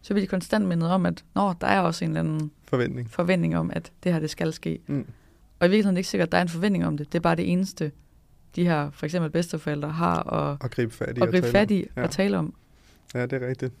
så 0.02 0.14
bliver 0.14 0.26
de 0.26 0.30
konstant 0.30 0.68
mindet 0.68 0.90
om, 0.90 1.06
at 1.06 1.24
Nå, 1.34 1.52
der 1.60 1.66
er 1.66 1.80
også 1.80 2.04
en 2.04 2.10
eller 2.10 2.20
anden 2.20 2.50
forventning. 2.76 3.10
forventning 3.10 3.56
om, 3.56 3.70
at 3.74 3.92
det 4.04 4.12
her 4.12 4.18
det 4.20 4.30
skal 4.30 4.52
ske. 4.52 4.78
Mm. 4.86 5.06
Og 5.60 5.66
i 5.66 5.70
virkeligheden 5.70 5.94
er 5.94 5.96
det 5.96 5.98
ikke 5.98 6.08
sikkert, 6.08 6.28
at 6.28 6.32
der 6.32 6.38
er 6.38 6.42
en 6.42 6.48
forventning 6.48 6.86
om 6.86 6.96
det. 6.96 7.12
Det 7.12 7.18
er 7.18 7.22
bare 7.22 7.36
det 7.36 7.52
eneste, 7.52 7.92
de 8.56 8.64
her 8.64 8.90
for 8.90 9.06
eksempel 9.06 9.30
bedsteforældre 9.30 9.88
har 9.88 10.32
at, 10.32 10.56
Og 10.62 10.70
gribe 10.70 10.92
fat 10.92 11.08
i. 11.08 11.10
at 11.10 11.22
og 11.22 11.28
gribe 11.28 11.46
tale 11.46 11.52
fat 11.52 11.70
om. 11.70 11.76
i 11.76 11.84
Ja. 11.96 12.02
og 12.02 12.10
tale 12.10 12.38
om. 12.38 12.54
Ja, 13.14 13.26
det 13.26 13.42
er 13.42 13.48
rigtigt. 13.48 13.72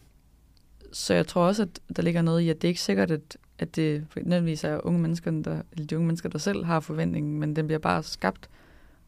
Så 0.92 1.14
jeg 1.14 1.26
tror 1.26 1.46
også, 1.46 1.62
at 1.62 1.96
der 1.96 2.02
ligger 2.02 2.22
noget 2.22 2.40
i, 2.40 2.48
at 2.48 2.56
det 2.62 2.64
er 2.64 2.70
ikke 2.70 2.80
sikkert, 2.80 3.10
at, 3.10 3.36
at 3.58 3.76
det 3.76 4.04
nødvendigvis 4.16 4.64
er 4.64 4.86
unge 4.86 5.00
mennesker, 5.00 5.30
der, 5.30 5.62
eller 5.72 5.86
de 5.86 5.96
unge 5.96 6.06
mennesker, 6.06 6.28
der 6.28 6.38
selv 6.38 6.64
har 6.64 6.80
forventningen, 6.80 7.40
men 7.40 7.56
den 7.56 7.66
bliver 7.66 7.78
bare 7.78 8.02
skabt, 8.02 8.48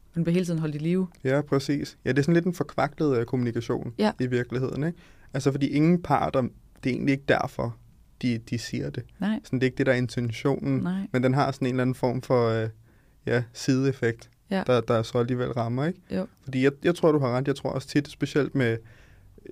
og 0.09 0.15
den 0.15 0.25
bliver 0.25 0.33
hele 0.35 0.47
tiden 0.47 0.59
holdt 0.59 0.75
i 0.75 0.79
live. 0.79 1.09
Ja, 1.25 1.41
præcis. 1.41 1.99
Ja, 2.05 2.11
det 2.11 2.19
er 2.19 2.23
sådan 2.23 2.35
lidt 2.35 2.45
en 2.47 2.55
forkvaklet 2.55 3.19
øh, 3.19 3.27
kommunikation 3.27 3.95
Ja. 3.99 4.13
i 4.21 4.27
virkeligheden. 4.27 4.85
Ikke? 4.85 4.99
Altså, 5.35 5.51
fordi 5.51 5.67
ingen 5.69 6.03
parter, 6.03 6.41
det 6.85 6.91
er 6.91 6.95
egentlig 6.95 7.13
ikke 7.13 7.25
derfor, 7.29 7.77
de, 8.25 8.39
de 8.51 8.59
siger 8.59 8.91
det. 8.91 9.03
Nej, 9.21 9.41
Sådan, 9.45 9.59
det 9.59 9.63
er 9.67 9.69
ikke 9.69 9.79
det, 9.79 9.87
der 9.87 9.93
er 9.93 9.97
intentionen, 9.97 10.81
nej, 10.83 11.07
men 11.13 11.23
den 11.23 11.35
har 11.35 11.53
sådan 11.53 11.67
en 11.69 11.75
eller 11.75 11.83
anden 11.83 11.95
form 11.95 12.23
for 12.23 12.49
øh, 12.49 12.69
ja, 13.27 13.43
sideeffekt, 13.53 14.31
Ja. 14.51 14.63
der, 14.67 14.81
der 14.81 15.03
så 15.03 15.19
alligevel 15.19 15.53
rammer. 15.53 15.85
Ikke? 15.87 16.01
Jo. 16.11 16.27
Fordi 16.45 16.65
jeg, 16.65 16.73
jeg 16.85 16.95
tror, 16.95 17.13
du 17.13 17.19
har 17.19 17.29
ret. 17.37 17.47
Jeg 17.49 17.57
tror 17.57 17.71
også 17.71 17.89
tit, 17.89 18.09
specielt 18.09 18.55
med 18.55 18.77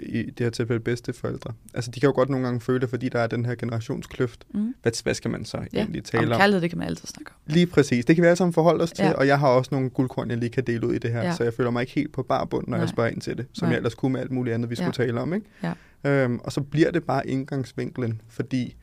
i 0.03 0.23
det 0.23 0.41
her 0.41 0.51
tilfælde 0.51 0.81
bedste 0.81 1.13
forældre. 1.13 1.53
Altså, 1.75 1.91
de 1.91 2.01
kan 2.01 2.07
jo 2.07 2.13
godt 2.15 2.29
nogle 2.29 2.45
gange 2.47 2.61
føle, 2.61 2.89
fordi 2.89 3.09
der 3.09 3.19
er 3.21 3.27
den 3.27 3.45
her 3.45 3.55
generationskløft. 3.55 4.45
mm. 4.55 4.75
Hvad, 4.83 5.03
hvad 5.03 5.15
skal 5.15 5.31
man 5.31 5.45
så 5.45 5.57
ja. 5.73 5.79
egentlig 5.79 6.01
Om 6.01 6.05
tale 6.05 6.35
om? 6.35 6.41
kærlighed, 6.41 6.61
det 6.63 6.71
kan 6.71 6.79
man 6.79 6.89
altid 6.89 7.07
snakke 7.09 7.31
om. 7.31 7.53
Lige 7.55 7.67
præcis. 7.67 8.05
Det 8.05 8.17
kan 8.17 8.23
vi 8.23 8.27
alle 8.27 8.37
sammen 8.37 8.53
forholde 8.53 8.83
os 8.83 8.93
til, 8.93 9.05
Ja. 9.05 9.13
og 9.13 9.27
jeg 9.27 9.39
har 9.39 9.49
også 9.49 9.69
nogle 9.75 9.91
guldkorn, 9.91 10.31
jeg 10.31 10.39
lige 10.39 10.51
kan 10.51 10.65
dele 10.65 10.87
ud 10.87 10.95
i 10.95 10.99
det 10.99 11.11
her, 11.13 11.23
Ja. 11.23 11.35
så 11.35 11.45
jeg 11.45 11.55
føler 11.55 11.71
mig 11.71 11.81
ikke 11.81 11.93
helt 11.93 12.13
på 12.13 12.23
barbund, 12.23 12.67
når 12.69 12.71
Nej. 12.77 12.81
jeg 12.81 12.89
spørger 12.89 13.11
ind 13.11 13.21
til 13.21 13.37
det, 13.39 13.47
som 13.53 13.67
Nej. 13.67 13.71
jeg 13.71 13.77
ellers 13.77 13.95
kunne 13.95 14.13
med 14.13 14.21
alt 14.21 14.31
muligt 14.31 14.55
andet, 14.55 14.71
vi 14.71 14.75
Ja. 14.79 14.83
skulle 14.83 15.07
tale 15.07 15.21
om. 15.21 15.35
Ikke? 15.35 15.47
Ja. 15.63 15.73
Øhm, 16.05 16.39
og 16.39 16.53
så 16.53 16.61
bliver 16.61 16.91
det 16.91 17.05
bare 17.05 17.27
indgangsvinklen, 17.27 18.21
fordi 18.29 18.77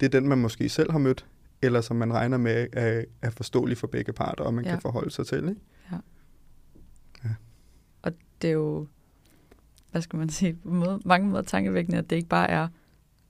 det 0.00 0.06
er 0.14 0.20
den, 0.20 0.28
man 0.28 0.38
måske 0.38 0.68
selv 0.68 0.90
har 0.92 0.98
mødt, 0.98 1.26
eller 1.62 1.80
som 1.80 1.96
man 1.96 2.12
regner 2.12 2.38
med 2.38 2.66
er, 2.72 3.04
er 3.22 3.30
forståelig 3.30 3.78
for 3.78 3.86
begge 3.86 4.12
parter, 4.12 4.44
og 4.44 4.54
man 4.54 4.64
Ja. 4.64 4.70
kan 4.70 4.80
forholde 4.80 5.10
sig 5.10 5.26
til. 5.26 5.48
Ikke? 5.48 5.60
Det 8.42 8.48
er 8.48 8.54
jo, 8.54 8.86
hvad 9.90 10.02
skal 10.02 10.16
man 10.18 10.28
sige, 10.28 10.54
på 10.54 10.70
måde, 10.70 11.00
mange 11.04 11.28
måder 11.28 11.42
tankevækkende, 11.42 11.98
at 11.98 12.10
det 12.10 12.16
ikke 12.16 12.28
bare 12.28 12.50
er, 12.50 12.68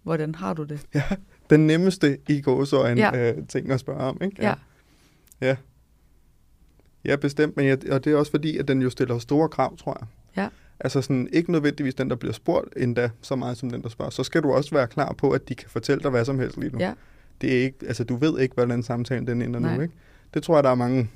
hvordan 0.03 0.35
har 0.35 0.55
du 0.55 0.65
det? 0.65 0.87
Ja, 0.95 1.03
den 1.51 1.67
nemmeste 1.67 2.19
i 2.29 2.41
gåsøjne 2.41 3.01
Ja. 3.01 3.17
ja. 3.17 3.33
øh, 3.33 3.47
ting 3.47 3.71
at 3.71 3.81
spørge 3.81 4.01
om. 4.01 4.19
Ikke? 4.23 4.37
Ja. 4.43 4.55
ja. 5.41 5.57
Ja, 7.05 7.17
bestemt, 7.17 7.57
men 7.57 7.67
jeg, 7.67 7.93
og 7.93 8.05
det 8.05 8.13
er 8.13 8.17
også 8.17 8.31
fordi, 8.31 8.57
at 8.59 8.69
den 8.69 8.83
jo 8.83 8.91
stiller 8.91 9.19
store 9.19 9.49
krav, 9.49 9.77
tror 9.77 9.97
jeg. 10.01 10.09
Ja. 10.43 10.49
Altså 10.81 11.03
sådan, 11.03 11.29
ikke 11.33 11.53
nødvendigvis 11.53 11.95
den, 11.95 12.11
der 12.11 12.17
bliver 12.17 12.33
spurgt 12.33 12.69
endda 12.77 13.11
så 13.23 13.37
meget 13.37 13.57
som 13.57 13.71
den, 13.71 13.83
der 13.83 13.89
spørger. 13.89 14.11
Så 14.11 14.25
skal 14.25 14.43
du 14.43 14.53
også 14.53 14.75
være 14.75 14.87
klar 14.87 15.13
på, 15.13 15.31
at 15.31 15.49
de 15.49 15.55
kan 15.55 15.71
fortælle 15.71 16.03
dig 16.03 16.11
hvad 16.11 16.25
som 16.25 16.39
helst 16.39 16.57
lige 16.57 16.71
nu. 16.73 16.79
Ja. 16.79 16.93
Det 17.41 17.59
er 17.59 17.63
ikke, 17.65 17.79
altså 17.87 18.05
du 18.05 18.17
ved 18.17 18.39
ikke, 18.41 18.55
hvordan 18.55 18.83
samtalen 18.83 19.27
den 19.27 19.43
ender 19.43 19.61
Nej. 19.61 19.77
nu, 19.77 19.83
ikke? 19.83 19.95
Det 20.35 20.43
tror 20.43 20.57
jeg, 20.57 20.65
der 20.65 20.71
er 20.71 20.75
mange 20.75 21.11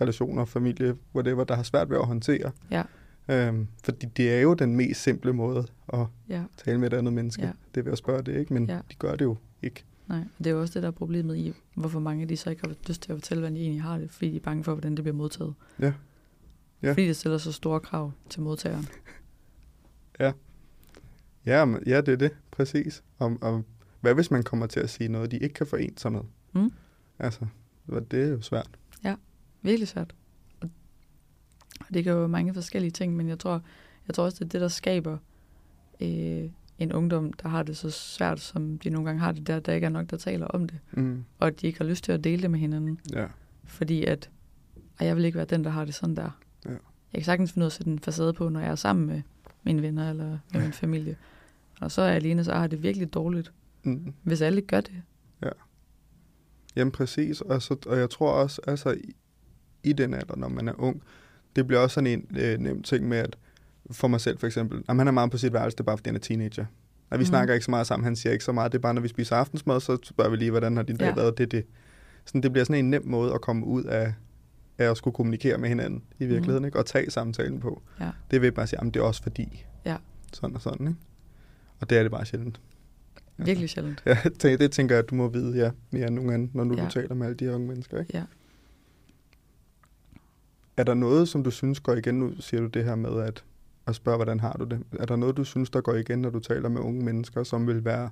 relationer, 0.00 0.44
familie, 0.44 0.96
whatever, 1.14 1.44
der 1.44 1.54
har 1.54 1.62
svært 1.62 1.90
ved 1.90 1.96
at 1.96 2.06
håndtere. 2.06 2.50
Ja. 2.70 2.82
Øhm, 3.28 3.66
fordi 3.84 4.06
det 4.06 4.32
er 4.34 4.40
jo 4.40 4.54
den 4.54 4.76
mest 4.76 5.02
simple 5.02 5.32
måde 5.32 5.66
at 5.92 6.06
Ja, 6.28 6.42
tale 6.64 6.78
med 6.80 6.92
et 6.92 6.96
andet 6.96 7.12
menneske. 7.12 7.42
Ja. 7.42 7.50
Det 7.74 7.84
vil 7.84 7.90
at 7.90 7.98
spørge 7.98 8.22
det, 8.22 8.36
ikke? 8.36 8.54
Men 8.54 8.66
Ja. 8.68 8.74
de 8.90 8.94
gør 8.98 9.16
det 9.16 9.24
jo 9.24 9.36
ikke. 9.62 9.84
nej. 10.08 10.18
Og 10.18 10.24
det 10.44 10.46
er 10.46 10.50
jo 10.50 10.60
også 10.60 10.74
det, 10.74 10.82
der 10.82 10.88
er 10.88 10.92
problemet 10.92 11.36
i, 11.36 11.54
hvorfor 11.74 12.00
mange 12.00 12.22
af 12.22 12.28
de 12.28 12.36
så 12.36 12.50
ikke 12.50 12.62
har 12.64 12.74
lyst 12.88 13.02
til 13.02 13.12
at 13.12 13.18
fortælle, 13.18 13.40
hvordan 13.40 13.56
de 13.56 13.60
egentlig 13.60 13.82
har 13.82 13.98
det, 13.98 14.10
fordi 14.10 14.30
de 14.30 14.36
er 14.36 14.40
bange 14.40 14.64
for, 14.64 14.72
hvordan 14.74 14.94
det 14.96 15.04
bliver 15.04 15.16
modtaget. 15.16 15.54
Ja. 15.80 15.92
Ja. 16.82 16.90
Fordi 16.90 17.06
det 17.06 17.16
stiller 17.16 17.38
så 17.38 17.52
store 17.52 17.80
krav 17.80 18.12
til 18.30 18.42
modtageren. 18.42 18.86
Ja, 21.46 21.64
men, 21.64 21.82
ja, 21.86 22.00
det 22.00 22.08
er 22.08 22.16
det, 22.16 22.32
præcis. 22.50 23.02
Og, 23.18 23.38
og 23.40 23.64
hvad 24.00 24.14
hvis 24.14 24.30
man 24.30 24.42
kommer 24.42 24.66
til 24.66 24.80
at 24.80 24.90
sige 24.90 25.08
noget, 25.08 25.30
de 25.30 25.38
ikke 25.38 25.54
kan 25.54 25.66
forene 25.66 25.92
sig 25.96 26.12
med? 26.12 26.20
Mm. 26.52 26.72
Altså, 27.18 27.46
det 28.10 28.22
er 28.22 28.28
jo 28.28 28.40
svært. 28.40 28.70
Virkelig 29.62 29.88
svært. 29.88 30.14
Og 30.60 30.70
Og 31.80 31.94
det 31.94 32.04
kan 32.04 32.12
jo 32.12 32.26
mange 32.26 32.54
forskellige 32.54 32.90
ting, 32.90 33.16
men 33.16 33.28
jeg 33.28 33.38
tror, 33.38 33.62
jeg 34.08 34.14
tror 34.14 34.24
også, 34.24 34.36
det 34.38 34.44
er 34.44 34.48
det, 34.48 34.60
der 34.60 34.68
skaber 34.68 35.18
øh, 36.00 36.50
en 36.78 36.92
ungdom, 36.92 37.32
der 37.32 37.48
har 37.48 37.62
det 37.62 37.76
så 37.76 37.90
svært, 37.90 38.40
som 38.40 38.78
de 38.78 38.90
nogle 38.90 39.06
gange 39.06 39.20
har 39.20 39.32
det 39.32 39.46
der, 39.46 39.60
der 39.60 39.72
ikke 39.72 39.84
er 39.84 39.90
nok, 39.90 40.10
der 40.10 40.16
taler 40.16 40.46
om 40.46 40.68
det. 40.68 40.78
Mm. 40.92 41.24
Og 41.38 41.46
at 41.46 41.60
de 41.60 41.66
ikke 41.66 41.78
har 41.78 41.84
lyst 41.84 42.04
til 42.04 42.12
at 42.12 42.24
dele 42.24 42.42
det 42.42 42.50
med 42.50 42.58
hinanden. 42.58 43.00
Ja. 43.12 43.26
Fordi 43.64 44.04
at, 44.04 44.30
ej, 45.00 45.06
jeg 45.06 45.16
vil 45.16 45.24
ikke 45.24 45.36
være 45.36 45.46
den, 45.46 45.64
der 45.64 45.70
har 45.70 45.84
det 45.84 45.94
sådan 45.94 46.16
der. 46.16 46.40
Ja. 47.12 47.16
Jeg 47.16 47.20
kan 47.20 47.24
sagtens 47.24 47.52
finde 47.52 47.64
ud 47.64 47.66
af 47.66 47.68
at 47.68 47.72
sætte 47.72 47.90
en 47.90 47.98
facade 47.98 48.32
på, 48.32 48.48
når 48.48 48.60
jeg 48.60 48.70
er 48.70 48.74
sammen 48.74 49.06
med 49.06 49.22
mine 49.62 49.82
venner 49.82 50.10
eller 50.10 50.38
med 50.52 50.62
min 50.62 50.72
familie. 50.72 51.16
Og 51.80 51.90
så 51.90 52.02
er 52.02 52.06
jeg 52.06 52.16
alene, 52.16 52.44
så 52.44 52.52
har 52.52 52.66
det 52.66 52.82
virkelig 52.82 53.14
dårligt. 53.14 53.52
Mm. 53.82 54.14
Hvis 54.22 54.40
alle 54.40 54.60
gør 54.60 54.80
det. 54.80 55.02
Jamen 56.76 56.92
præcis, 56.92 57.40
og, 57.40 57.62
så, 57.62 57.76
og 57.86 57.98
jeg 57.98 58.10
tror 58.10 58.32
også, 58.32 58.60
altså 58.66 58.90
i, 58.92 59.14
i 59.82 59.92
den 59.92 60.14
alder, 60.14 60.36
når 60.36 60.48
man 60.48 60.68
er 60.68 60.72
ung, 60.78 61.02
det 61.56 61.66
bliver 61.66 61.80
også 61.80 61.94
sådan 61.94 62.06
en 62.06 62.26
øh, 62.38 62.58
nem 62.58 62.82
ting 62.82 63.08
med, 63.08 63.18
at 63.18 63.36
for 63.90 64.08
mig 64.08 64.20
selv 64.20 64.38
for 64.38 64.46
eksempel, 64.46 64.82
at 64.88 64.96
han 64.96 65.08
er 65.08 65.12
meget 65.12 65.30
på 65.30 65.38
sit 65.38 65.52
værelse, 65.52 65.76
det 65.76 65.80
er 65.80 65.84
bare 65.84 65.98
fordi 65.98 66.08
han 66.08 66.16
er 66.16 66.20
teenager. 66.20 66.64
Og 67.10 67.18
vi 67.18 67.22
mm. 67.22 67.26
Snakker 67.26 67.54
ikke 67.54 67.64
så 67.64 67.70
meget 67.70 67.86
sammen, 67.86 68.04
han 68.04 68.16
siger 68.16 68.32
ikke 68.32 68.44
så 68.44 68.52
meget, 68.52 68.72
det 68.72 68.78
er 68.78 68.82
bare 68.82 68.94
når 68.94 69.00
vi 69.00 69.08
spiser 69.08 69.36
aftensmad, 69.36 69.80
så 69.80 69.98
spørger 70.02 70.30
vi 70.30 70.36
lige, 70.36 70.50
hvordan 70.50 70.76
har 70.76 70.82
din 70.82 70.96
dag 70.96 71.06
Ja. 71.08 71.14
været, 71.14 71.38
det 71.38 71.52
det. 71.52 71.64
Sådan, 72.24 72.42
det 72.42 72.52
bliver 72.52 72.64
sådan 72.64 72.84
en 72.84 72.90
nem 72.90 73.06
måde 73.06 73.34
at 73.34 73.40
komme 73.40 73.66
ud 73.66 73.84
af, 73.84 74.14
af 74.80 74.90
at 74.90 74.96
skulle 74.96 75.14
kommunikere 75.14 75.58
med 75.58 75.68
hinanden 75.68 76.02
i 76.18 76.26
virkeligheden, 76.26 76.62
mm. 76.62 76.66
ikke? 76.66 76.78
og 76.78 76.86
tage 76.86 77.10
samtalen 77.10 77.60
på. 77.60 77.82
Ja. 78.00 78.10
Det 78.30 78.42
vil 78.42 78.52
bare 78.52 78.66
sige, 78.66 78.80
at 78.80 78.94
det 78.94 78.96
er 78.96 79.04
også 79.04 79.22
fordi. 79.22 79.64
Ja. 79.84 79.96
Sådan 80.32 80.56
og 80.56 80.62
sådan, 80.62 80.88
ikke? 80.88 81.00
Og 81.80 81.90
det 81.90 81.98
er 81.98 82.02
det 82.02 82.10
bare 82.10 82.24
sjældent. 82.24 82.60
Virkelig 83.36 83.70
sjældent. 83.70 84.02
Ja, 84.06 84.18
det, 84.42 84.72
tænker 84.72 84.94
jeg, 84.94 85.04
at 85.04 85.10
du 85.10 85.14
må 85.14 85.28
vide, 85.28 85.56
ja, 85.56 85.70
mere 85.90 86.06
end 86.06 86.14
nogen 86.14 86.32
anden, 86.32 86.50
når 86.54 86.64
nu. 86.64 86.76
Ja. 86.76 86.84
du 86.84 86.90
taler 86.90 87.14
med 87.14 87.26
alle 87.26 87.36
de 87.36 87.44
her 87.44 87.54
unge 87.54 87.68
mennesker, 87.68 88.00
ikke? 88.00 88.10
Ja. 88.14 88.24
Er 90.76 90.84
der 90.84 90.94
noget, 90.94 91.28
som 91.28 91.44
du 91.44 91.50
synes 91.50 91.80
går 91.80 91.94
igen? 91.94 92.14
Nu 92.14 92.40
siger 92.40 92.60
du 92.60 92.66
det 92.66 92.84
her 92.84 92.94
med 92.94 93.22
at, 93.22 93.44
at 93.86 93.94
spørge, 93.94 94.16
hvordan 94.16 94.40
har 94.40 94.52
du 94.52 94.64
det? 94.64 94.82
Er 94.98 95.06
der 95.06 95.16
noget, 95.16 95.36
du 95.36 95.44
synes, 95.44 95.70
der 95.70 95.80
går 95.80 95.94
igen, 95.94 96.18
når 96.18 96.30
du 96.30 96.38
taler 96.38 96.68
med 96.68 96.80
unge 96.80 97.04
mennesker, 97.04 97.42
som 97.42 97.66
vil 97.66 97.84
være 97.84 98.10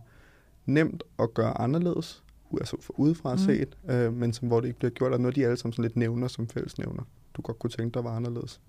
nemt 0.67 1.03
at 1.19 1.35
gøre 1.35 1.61
anderledes? 1.61 2.23
Altså 2.53 2.77
for 2.81 3.01
udefra 3.01 3.33
mm. 3.35 3.39
Set, 3.39 3.79
øh, 3.89 4.13
men 4.13 4.33
som, 4.33 4.49
hvor 4.49 4.61
det 4.61 4.69
ikke 4.69 4.79
bliver 4.79 4.91
gjort. 4.91 5.13
Der 5.13 5.19
noget, 5.19 5.37
de 5.37 5.45
alle 5.45 5.57
sammen 5.57 5.73
sådan 5.73 5.83
lidt 5.83 5.97
nævner 5.97 6.29
som 6.29 6.49
fællesnævner? 6.49 7.03
Du 7.35 7.43
godt 7.43 7.59
kunne 7.59 7.71
tænke 7.71 7.95
dig 7.95 8.05
var 8.05 8.17
anderledes? 8.17 8.61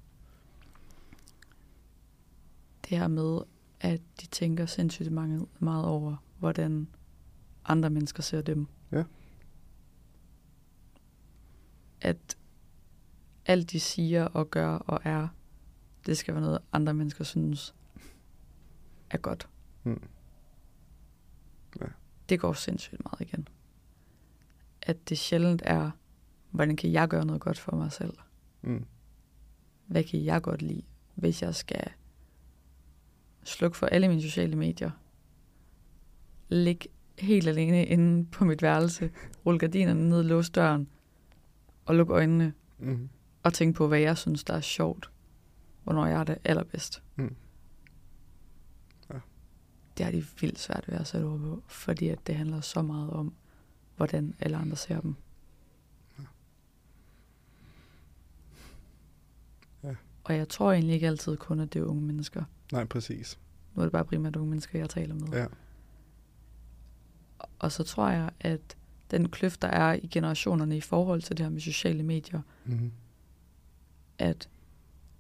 Det 2.90 2.98
her 2.98 3.08
med, 3.08 3.40
at 3.82 4.02
de 4.22 4.28
tænker 4.28 4.66
sindssygt 4.66 5.12
mange, 5.12 5.48
meget 5.60 5.86
over, 5.86 6.16
hvordan 6.40 6.88
andre 7.66 7.90
mennesker 7.90 8.24
ser 8.24 8.42
dem. 8.42 8.68
Ja. 8.92 9.04
At 12.02 12.38
alt 13.46 13.72
de 13.72 13.80
siger 13.80 14.26
og 14.26 14.50
gør 14.50 14.70
og 14.70 15.00
er, 15.04 15.28
det 16.06 16.18
skal 16.18 16.34
være 16.34 16.44
noget, 16.44 16.60
andre 16.74 16.94
mennesker 16.94 17.24
synes 17.24 17.76
er 19.10 19.18
godt. 19.18 19.50
Mm. 19.84 20.02
Ja. 21.82 21.86
Det 22.30 22.40
går 22.40 22.54
sindssygt 22.54 23.02
meget 23.04 23.22
igen. 23.22 23.48
At 24.90 25.10
det 25.10 25.18
sjældent 25.18 25.62
er, 25.66 25.92
hvordan 26.52 26.76
kan 26.76 26.92
jeg 26.92 27.08
gøre 27.08 27.26
noget 27.26 27.42
godt 27.42 27.60
for 27.60 27.76
mig 27.76 27.92
selv? 27.92 28.14
Mm. 28.62 28.86
Hvad 29.86 30.04
kan 30.04 30.24
jeg 30.26 30.42
godt 30.42 30.62
lide, 30.62 30.82
hvis 31.16 31.42
jeg 31.42 31.56
skal 31.56 31.84
slukke 33.44 33.78
for 33.78 33.86
alle 33.88 34.08
mine 34.08 34.22
sociale 34.22 34.56
medier? 34.56 34.92
Ligge 36.48 36.90
helt 37.20 37.48
alene 37.48 37.86
inde 37.86 38.26
på 38.26 38.46
mit 38.46 38.62
værelse, 38.62 39.12
rulle 39.46 39.60
gardinerne 39.60 40.10
ned, 40.10 40.24
låse 40.24 40.52
døren 40.52 40.88
og 41.86 41.96
lukke 41.96 42.14
øjnene 42.14 42.54
Mm. 42.82 43.10
og 43.44 43.54
tænke 43.54 43.78
på, 43.78 43.88
hvad 43.88 44.00
jeg 44.00 44.18
synes, 44.18 44.44
der 44.44 44.54
er 44.54 44.62
sjovt. 44.62 45.12
Hvornår 45.84 46.06
jeg 46.06 46.20
er 46.20 46.24
det 46.24 46.38
allerbedst. 46.44 47.04
Mm. 47.16 47.36
Ja. 49.14 49.20
Det 49.98 50.06
har 50.06 50.12
de 50.12 50.26
vildt 50.42 50.60
svært 50.60 50.88
ved 50.88 50.98
at 50.98 51.08
sætte 51.08 51.26
ord 51.26 51.40
på, 51.40 51.64
fordi 51.68 52.08
at 52.08 52.28
det 52.28 52.36
handler 52.36 52.62
så 52.62 52.82
meget 52.82 53.10
om, 53.10 53.34
hvordan 54.00 54.34
alle 54.40 54.58
andre 54.58 54.76
ser 54.76 55.02
dem. 55.02 55.16
Ja. 59.84 59.96
Og 60.24 60.36
jeg 60.36 60.50
tror 60.50 60.72
egentlig 60.72 60.94
ikke 60.94 61.08
altid 61.08 61.38
kun, 61.38 61.60
at 61.60 61.74
det 61.74 61.80
er 61.80 61.86
unge 61.86 62.02
mennesker. 62.04 62.44
Nej, 62.72 62.86
præcis. 62.86 63.40
Nu 63.76 63.82
er 63.82 63.86
det 63.86 63.92
bare 63.92 64.06
primært 64.06 64.36
unge 64.36 64.50
mennesker, 64.50 64.80
jeg 64.80 64.90
taler 64.90 65.16
med. 65.16 65.28
Ja. 65.28 65.46
Og 67.60 67.72
så 67.72 67.84
tror 67.84 68.10
jeg, 68.10 68.30
at 68.40 68.78
den 69.12 69.30
kløft, 69.30 69.62
der 69.62 69.68
er 69.68 69.94
i 69.94 70.08
generationerne 70.08 70.78
i 70.78 70.82
forhold 70.82 71.22
til 71.22 71.38
det 71.38 71.46
her 71.46 71.52
med 71.52 71.62
sociale 71.62 72.04
medier, 72.04 72.42
Mm. 72.66 72.92
at 74.18 74.50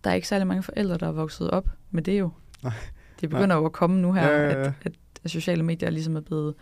der 0.03 0.09
er 0.09 0.13
ikke 0.13 0.27
særlig 0.27 0.47
mange 0.47 0.63
forældre, 0.63 0.97
der 0.97 1.07
er 1.07 1.11
vokset 1.11 1.49
op 1.51 1.69
med 1.91 2.03
det 2.03 2.19
jo. 2.19 2.29
Nej. 2.63 2.73
Det 3.21 3.29
begynder 3.29 3.55
jo 3.55 3.65
at 3.65 3.71
komme 3.73 4.01
nu 4.01 4.13
her, 4.13 4.27
Ja, 4.31 4.41
ja, 4.51 4.59
ja. 4.59 4.73
At, 4.81 4.93
at 5.23 5.31
sociale 5.31 5.63
medier 5.63 5.89
ligesom 5.89 6.15
er 6.15 6.21
blevet, 6.21 6.55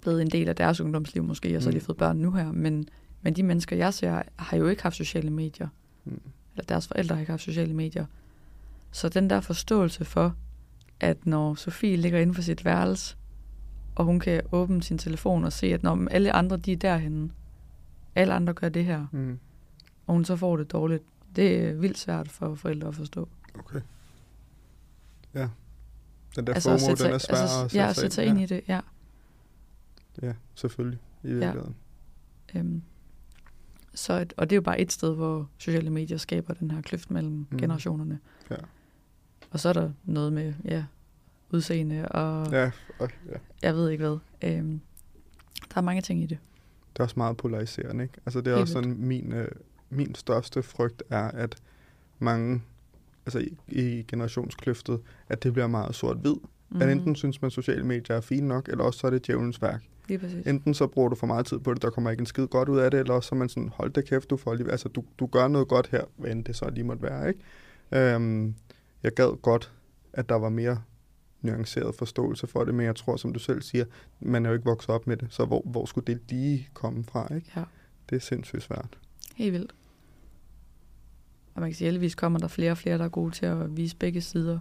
blevet 0.00 0.22
en 0.22 0.30
del 0.30 0.48
af 0.48 0.56
deres 0.56 0.80
ungdomsliv 0.80 1.22
måske, 1.24 1.56
og 1.56 1.62
så 1.62 1.68
har 1.68 1.72
de 1.72 1.78
Mm. 1.78 1.84
fået 1.84 1.98
børn 1.98 2.16
nu 2.16 2.32
her. 2.32 2.52
Men, 2.52 2.88
men 3.22 3.34
de 3.34 3.42
mennesker, 3.42 3.76
jeg 3.76 3.94
ser, 3.94 4.22
har 4.36 4.56
jo 4.56 4.68
ikke 4.68 4.82
haft 4.82 4.96
sociale 4.96 5.30
medier. 5.30 5.68
Mm. 6.04 6.20
Eller 6.54 6.64
deres 6.64 6.88
forældre 6.88 7.14
har 7.14 7.20
ikke 7.20 7.32
haft 7.32 7.42
sociale 7.42 7.74
medier. 7.74 8.06
Så 8.92 9.08
den 9.08 9.30
der 9.30 9.40
forståelse 9.40 10.04
for, 10.04 10.34
at 11.00 11.26
når 11.26 11.54
Sofie 11.54 11.96
ligger 11.96 12.18
inde 12.18 12.34
for 12.34 12.42
sit 12.42 12.64
værelse, 12.64 13.16
og 13.94 14.04
hun 14.04 14.20
kan 14.20 14.42
åbne 14.52 14.82
sin 14.82 14.98
telefon 14.98 15.44
og 15.44 15.52
se, 15.52 15.66
at 15.66 15.82
når 15.82 16.08
alle 16.10 16.32
andre 16.32 16.56
de 16.56 16.72
er 16.72 16.76
derhenne, 16.76 17.30
alle 18.14 18.34
andre 18.34 18.52
gør 18.54 18.68
det 18.68 18.84
her, 18.84 19.06
Mm. 19.12 19.38
og 20.06 20.14
hun 20.14 20.24
så 20.24 20.36
får 20.36 20.56
det 20.56 20.72
dårligt, 20.72 21.02
det 21.36 21.56
er 21.58 21.72
vildt 21.72 21.98
svært 21.98 22.28
for 22.28 22.54
forældre 22.54 22.88
at 22.88 22.94
forstå. 22.94 23.28
Okay. 23.58 23.80
Ja. 25.34 25.48
Den 26.36 26.46
der 26.46 26.54
altså, 26.54 26.70
FOMO, 26.78 26.94
den 26.94 27.14
er 27.14 27.18
svær 27.18 27.36
altså, 27.36 27.64
at 27.64 27.74
ja, 27.74 27.86
sætte 27.86 28.00
sætte 28.00 28.14
sig 28.14 28.26
ind 28.26 28.40
i 28.40 28.46
det, 28.46 28.60
ja. 28.68 28.80
Ja, 30.22 30.32
selvfølgelig. 30.54 30.98
I 31.22 31.26
virkeligheden. 31.32 31.76
Øhm, 32.54 32.82
så, 33.94 34.26
og 34.36 34.50
det 34.50 34.52
er 34.52 34.56
jo 34.56 34.62
bare 34.62 34.80
et 34.80 34.92
sted, 34.92 35.14
hvor 35.14 35.48
sociale 35.58 35.90
medier 35.90 36.16
skaber 36.18 36.54
den 36.54 36.70
her 36.70 36.82
kløft 36.82 37.10
mellem 37.10 37.32
Mhm. 37.32 37.46
mm. 37.50 37.58
generationerne. 37.58 38.18
Ja. 38.50 38.56
Og 39.50 39.60
så 39.60 39.68
er 39.68 39.72
der 39.72 39.90
noget 40.04 40.32
med 40.32 40.54
ja, 40.64 40.84
udseende 41.50 42.08
og 42.08 42.52
Ja, 42.52 42.70
og, 42.98 43.08
ja. 43.28 43.36
jeg 43.62 43.74
ved 43.74 43.90
ikke 43.90 44.04
hvad. 44.04 44.18
Øhm, 44.58 44.80
der 45.74 45.76
er 45.76 45.80
mange 45.80 46.02
ting 46.02 46.22
i 46.22 46.26
det. 46.26 46.38
Det 46.92 46.98
er 46.98 47.04
også 47.04 47.14
meget 47.16 47.36
polariserende, 47.36 48.02
ikke? 48.04 48.14
Altså 48.26 48.40
det 48.40 48.46
er 48.46 48.50
Helt 48.54 48.60
også 48.62 48.72
sådan, 48.72 48.96
min, 48.98 49.32
øh, 49.32 49.48
min 49.90 50.14
største 50.14 50.62
frygt 50.62 51.02
er, 51.10 51.28
at 51.30 51.56
mange, 52.18 52.62
altså 53.26 53.38
i, 53.38 53.56
i 53.68 54.04
generationskløftet, 54.08 55.00
at 55.28 55.42
det 55.42 55.52
bliver 55.52 55.66
meget 55.66 55.94
sort-hvid. 55.94 56.34
Mm. 56.70 56.82
At 56.82 56.88
enten 56.92 57.16
synes 57.16 57.42
man, 57.42 57.50
sociale 57.50 57.84
medier 57.84 58.16
er 58.16 58.20
fine 58.20 58.48
nok, 58.48 58.68
eller 58.68 58.84
også 58.84 58.98
så 58.98 59.06
er 59.06 59.10
det 59.10 59.26
djævelens 59.26 59.62
værk. 59.62 59.84
Lige 60.10 60.18
præcis. 60.18 60.46
Enten 60.46 60.74
så 60.74 60.86
bruger 60.86 61.08
du 61.08 61.14
for 61.16 61.26
meget 61.26 61.46
tid 61.46 61.58
på 61.58 61.74
det, 61.74 61.82
der 61.82 61.90
kommer 61.90 62.10
ikke 62.10 62.20
en 62.20 62.26
skid 62.26 62.46
godt 62.46 62.68
ud 62.68 62.78
af 62.78 62.90
det, 62.90 63.00
eller 63.00 63.14
også 63.14 63.28
så 63.28 63.34
er 63.34 63.38
man 63.38 63.48
sådan, 63.48 63.68
hold 63.74 63.90
da 63.92 64.00
kæft, 64.00 64.30
du 64.30 64.36
får 64.36 64.54
lige, 64.54 64.70
altså 64.70 64.88
du, 64.88 65.04
du 65.18 65.26
gør 65.26 65.48
noget 65.48 65.68
godt 65.68 65.86
her, 65.86 66.04
hvad 66.16 66.30
end 66.30 66.44
det 66.44 66.56
så 66.56 66.70
lige 66.70 66.84
måtte 66.84 67.02
være, 67.02 67.28
ikke? 67.28 68.14
Øhm, 68.14 68.54
jeg 69.02 69.12
gad 69.12 69.36
godt, 69.42 69.72
at 70.12 70.28
der 70.28 70.34
var 70.34 70.48
mere 70.48 70.82
nuanceret 71.42 71.94
forståelse 71.94 72.46
for 72.46 72.64
det, 72.64 72.74
men 72.74 72.86
jeg 72.86 72.96
tror, 72.96 73.16
som 73.16 73.32
du 73.32 73.38
selv 73.38 73.62
siger, 73.62 73.84
man 74.20 74.44
er 74.46 74.50
jo 74.50 74.54
ikke 74.54 74.64
vokset 74.64 74.90
op 74.90 75.06
med 75.06 75.16
det, 75.16 75.26
så 75.30 75.44
hvor, 75.44 75.62
hvor 75.64 75.84
skulle 75.86 76.06
det 76.06 76.20
lige 76.30 76.68
komme 76.74 77.04
fra, 77.04 77.34
ikke? 77.34 77.52
Ja, 77.56 77.64
Det 78.10 78.16
er 78.16 78.20
sindssygt 78.20 78.62
svært. 78.62 78.98
helt 79.36 79.52
vildt. 79.52 79.74
Og 81.54 81.60
man 81.60 81.70
kan 81.70 81.74
sige, 81.76 81.86
at 81.88 81.92
heldigvis 81.92 82.14
kommer 82.14 82.38
der 82.38 82.48
flere 82.48 82.70
og 82.70 82.78
flere, 82.78 82.98
der 82.98 83.04
er 83.04 83.08
gode 83.08 83.30
til 83.30 83.46
at 83.46 83.76
vise 83.76 83.96
begge 83.96 84.20
sider. 84.20 84.58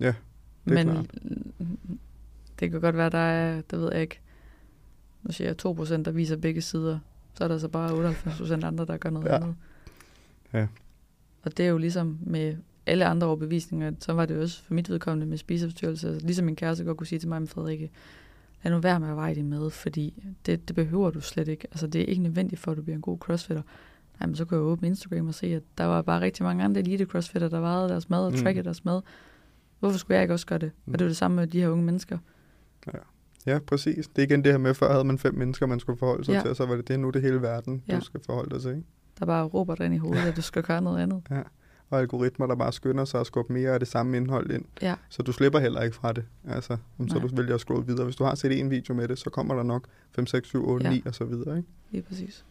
Ja, 0.00 0.14
det 0.64 0.78
er 0.78 0.84
Men 0.84 0.86
klart. 0.92 1.14
det 2.60 2.70
kan 2.70 2.80
godt 2.80 2.96
være, 2.96 3.10
der 3.10 3.18
er, 3.18 3.60
det 3.70 3.78
ved 3.80 3.92
jeg 3.92 4.00
ikke, 4.02 4.20
nu 5.28 5.32
siger 5.32 5.48
jeg 5.48 5.66
2%, 5.98 6.02
der 6.02 6.10
viser 6.10 6.36
begge 6.36 6.60
sider. 6.60 6.98
Så 7.34 7.44
er 7.44 7.48
der 7.48 7.58
så 7.58 7.68
bare 7.68 8.10
98% 8.10 8.64
andre, 8.66 8.84
der 8.86 8.96
gør 8.96 9.10
noget 9.10 9.26
Ja. 9.26 9.34
andet. 9.36 9.54
Ja. 10.52 10.66
Og 11.42 11.56
det 11.56 11.64
er 11.66 11.70
jo 11.70 11.78
ligesom 11.78 12.18
med 12.20 12.56
alle 12.86 13.04
andre 13.04 13.26
overbevisninger, 13.26 13.92
så 14.00 14.12
var 14.12 14.26
det 14.26 14.36
også 14.38 14.62
for 14.62 14.74
mit 14.74 14.90
vedkommende 14.90 15.26
med 15.26 15.38
spiseforstyrrelse. 15.38 16.08
Altså, 16.08 16.26
ligesom 16.26 16.44
min 16.46 16.56
kæreste 16.56 16.84
godt 16.84 16.96
kunne 16.96 17.06
sige 17.06 17.18
til 17.18 17.28
mig 17.28 17.40
med 17.42 17.48
Frederikke, 17.48 17.90
lad 18.62 18.72
nu 18.72 18.78
være 18.78 19.00
med 19.00 19.08
at 19.08 19.16
veje 19.16 19.34
din 19.34 19.48
mad, 19.50 19.70
fordi 19.70 20.14
det, 20.46 20.68
det 20.68 20.76
behøver 20.76 21.10
du 21.10 21.20
slet 21.20 21.48
ikke. 21.48 21.66
Altså 21.70 21.86
det 21.86 22.00
er 22.00 22.04
ikke 22.06 22.22
nødvendigt 22.22 22.60
for, 22.60 22.70
at 22.70 22.76
du 22.76 22.82
bliver 22.82 22.96
en 22.96 23.02
god 23.02 23.18
crossfitter. 23.18 23.62
Jamen, 24.20 24.36
så 24.36 24.44
kan 24.44 24.56
jeg 24.56 24.64
åbne 24.64 24.88
Instagram 24.88 25.28
og 25.28 25.34
se, 25.34 25.46
at 25.46 25.62
der 25.78 25.84
var 25.84 26.02
bare 26.02 26.20
rigtig 26.20 26.44
mange 26.44 26.64
andre 26.64 26.80
elite 26.80 27.04
crossfitter, 27.04 27.48
der 27.48 27.60
vejede 27.60 27.88
deres 27.88 28.10
mad 28.10 28.26
og 28.26 28.32
Mm. 28.32 28.38
trackede 28.38 28.64
deres 28.64 28.84
mad. 28.84 29.00
Hvorfor 29.80 29.98
skulle 29.98 30.14
jeg 30.14 30.22
ikke 30.22 30.34
også 30.34 30.46
gøre 30.46 30.58
det? 30.58 30.70
Mm. 30.86 30.92
Og 30.92 30.98
det 30.98 31.04
er 31.04 31.08
det 31.08 31.16
samme 31.16 31.34
med 31.36 31.46
de 31.46 31.60
her 31.60 31.68
unge 31.68 31.84
mennesker. 31.84 32.18
Ja, 32.86 32.98
præcis. 33.66 34.08
Det 34.08 34.22
er 34.22 34.26
igen 34.26 34.44
det 34.44 34.52
her 34.52 34.58
med, 34.58 34.74
før 34.74 34.90
havde 34.92 35.04
man 35.04 35.18
fem 35.18 35.34
mennesker, 35.34 35.66
man 35.66 35.80
skulle 35.80 35.98
forholde 35.98 36.24
sig 36.24 36.32
Ja. 36.32 36.40
til, 36.40 36.50
og 36.50 36.56
så 36.56 36.66
var 36.66 36.76
det 36.76 36.88
det 36.88 37.00
nu 37.00 37.10
det 37.10 37.22
hele 37.22 37.42
verden, 37.42 37.82
Ja. 37.88 37.96
du 37.96 38.00
skal 38.04 38.20
forholde 38.26 38.50
dig 38.50 38.60
til, 38.62 38.70
ikke? 38.70 38.82
Der 39.18 39.26
bare 39.26 39.44
råber 39.44 39.74
dig 39.74 39.86
ind 39.86 39.94
i 39.94 39.98
hovedet, 39.98 40.22
at 40.26 40.36
du 40.36 40.42
skal 40.42 40.62
gøre 40.62 40.82
noget 40.82 40.98
andet. 41.02 41.22
Og 41.90 41.98
algoritmer, 42.00 42.46
der 42.46 42.54
bare 42.54 42.72
skynder 42.72 43.04
sig 43.04 43.20
at 43.20 43.26
skubbe 43.26 43.52
mere 43.52 43.70
af 43.70 43.78
det 43.78 43.88
samme 43.88 44.16
indhold 44.16 44.50
ind. 44.50 44.64
Ja. 44.82 44.94
Så 45.08 45.22
du 45.22 45.32
slipper 45.32 45.58
heller 45.58 45.82
ikke 45.82 45.96
fra 45.96 46.12
det. 46.12 46.24
Altså, 46.48 46.76
om 46.98 47.08
så 47.08 47.18
Nej. 47.18 47.26
du 47.26 47.36
vælger 47.36 47.54
at 47.54 47.60
scrolle 47.60 47.86
videre. 47.86 48.04
Hvis 48.04 48.16
du 48.16 48.24
har 48.24 48.34
set 48.34 48.60
en 48.60 48.70
video 48.70 48.94
med 48.94 49.08
det, 49.08 49.18
så 49.18 49.30
kommer 49.30 49.54
der 49.54 49.62
nok 49.62 49.86
5, 50.14 50.26
6, 50.26 50.48
7, 50.48 50.68
8, 50.68 50.84
Ja. 50.86 50.90
9 50.92 51.02
og 51.06 51.14
så 51.14 51.24
videre, 51.24 51.56
ikke? 51.56 51.68
Lige 51.90 52.02
præcis. 52.02 52.44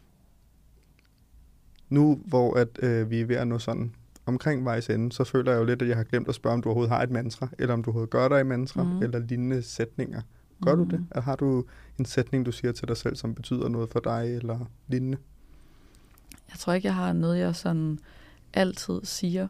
nu 1.90 2.22
hvor 2.26 2.54
at, 2.54 2.68
øh, 2.84 3.10
vi 3.10 3.22
er 3.22 3.26
ved 3.26 3.36
at 3.36 3.48
nå 3.48 3.60
sådan 3.60 3.94
omkring 4.26 4.66
vejs 4.66 4.90
ende, 4.90 5.12
så 5.12 5.24
føler 5.24 5.52
jeg 5.52 5.60
jo 5.60 5.66
lidt, 5.66 5.82
at 5.82 5.88
jeg 5.88 5.98
har 5.98 6.04
glemt 6.04 6.28
at 6.30 6.36
spørge, 6.36 6.54
om 6.54 6.62
du 6.62 6.70
overhovedet 6.70 6.92
har 6.96 7.04
et 7.04 7.12
mantra, 7.12 7.48
eller 7.60 7.74
om 7.74 7.84
du 7.84 7.90
overhovedet 7.90 8.10
gør 8.10 8.28
dig 8.28 8.40
i 8.40 8.44
mantra, 8.44 8.84
mm. 8.84 9.02
eller 9.04 9.20
lignende 9.20 9.62
sætninger. 9.62 10.22
Gør 10.62 10.76
mm. 10.76 10.90
du 10.90 10.96
det? 10.96 11.06
Eller 11.12 11.22
har 11.22 11.36
du 11.36 11.66
en 12.00 12.06
sætning, 12.06 12.46
du 12.46 12.52
siger 12.52 12.72
til 12.72 12.88
dig 12.88 12.98
selv, 12.98 13.16
som 13.16 13.36
betyder 13.36 13.70
noget 13.70 13.90
for 13.90 14.00
dig, 14.00 14.36
eller 14.36 14.72
lignende? 14.88 15.18
Jeg 16.50 16.60
tror 16.60 16.74
ikke, 16.74 16.88
jeg 16.88 16.96
har 16.96 17.14
noget, 17.14 17.40
jeg 17.40 17.56
sådan 17.56 18.00
altid 18.54 19.00
siger. 19.04 19.48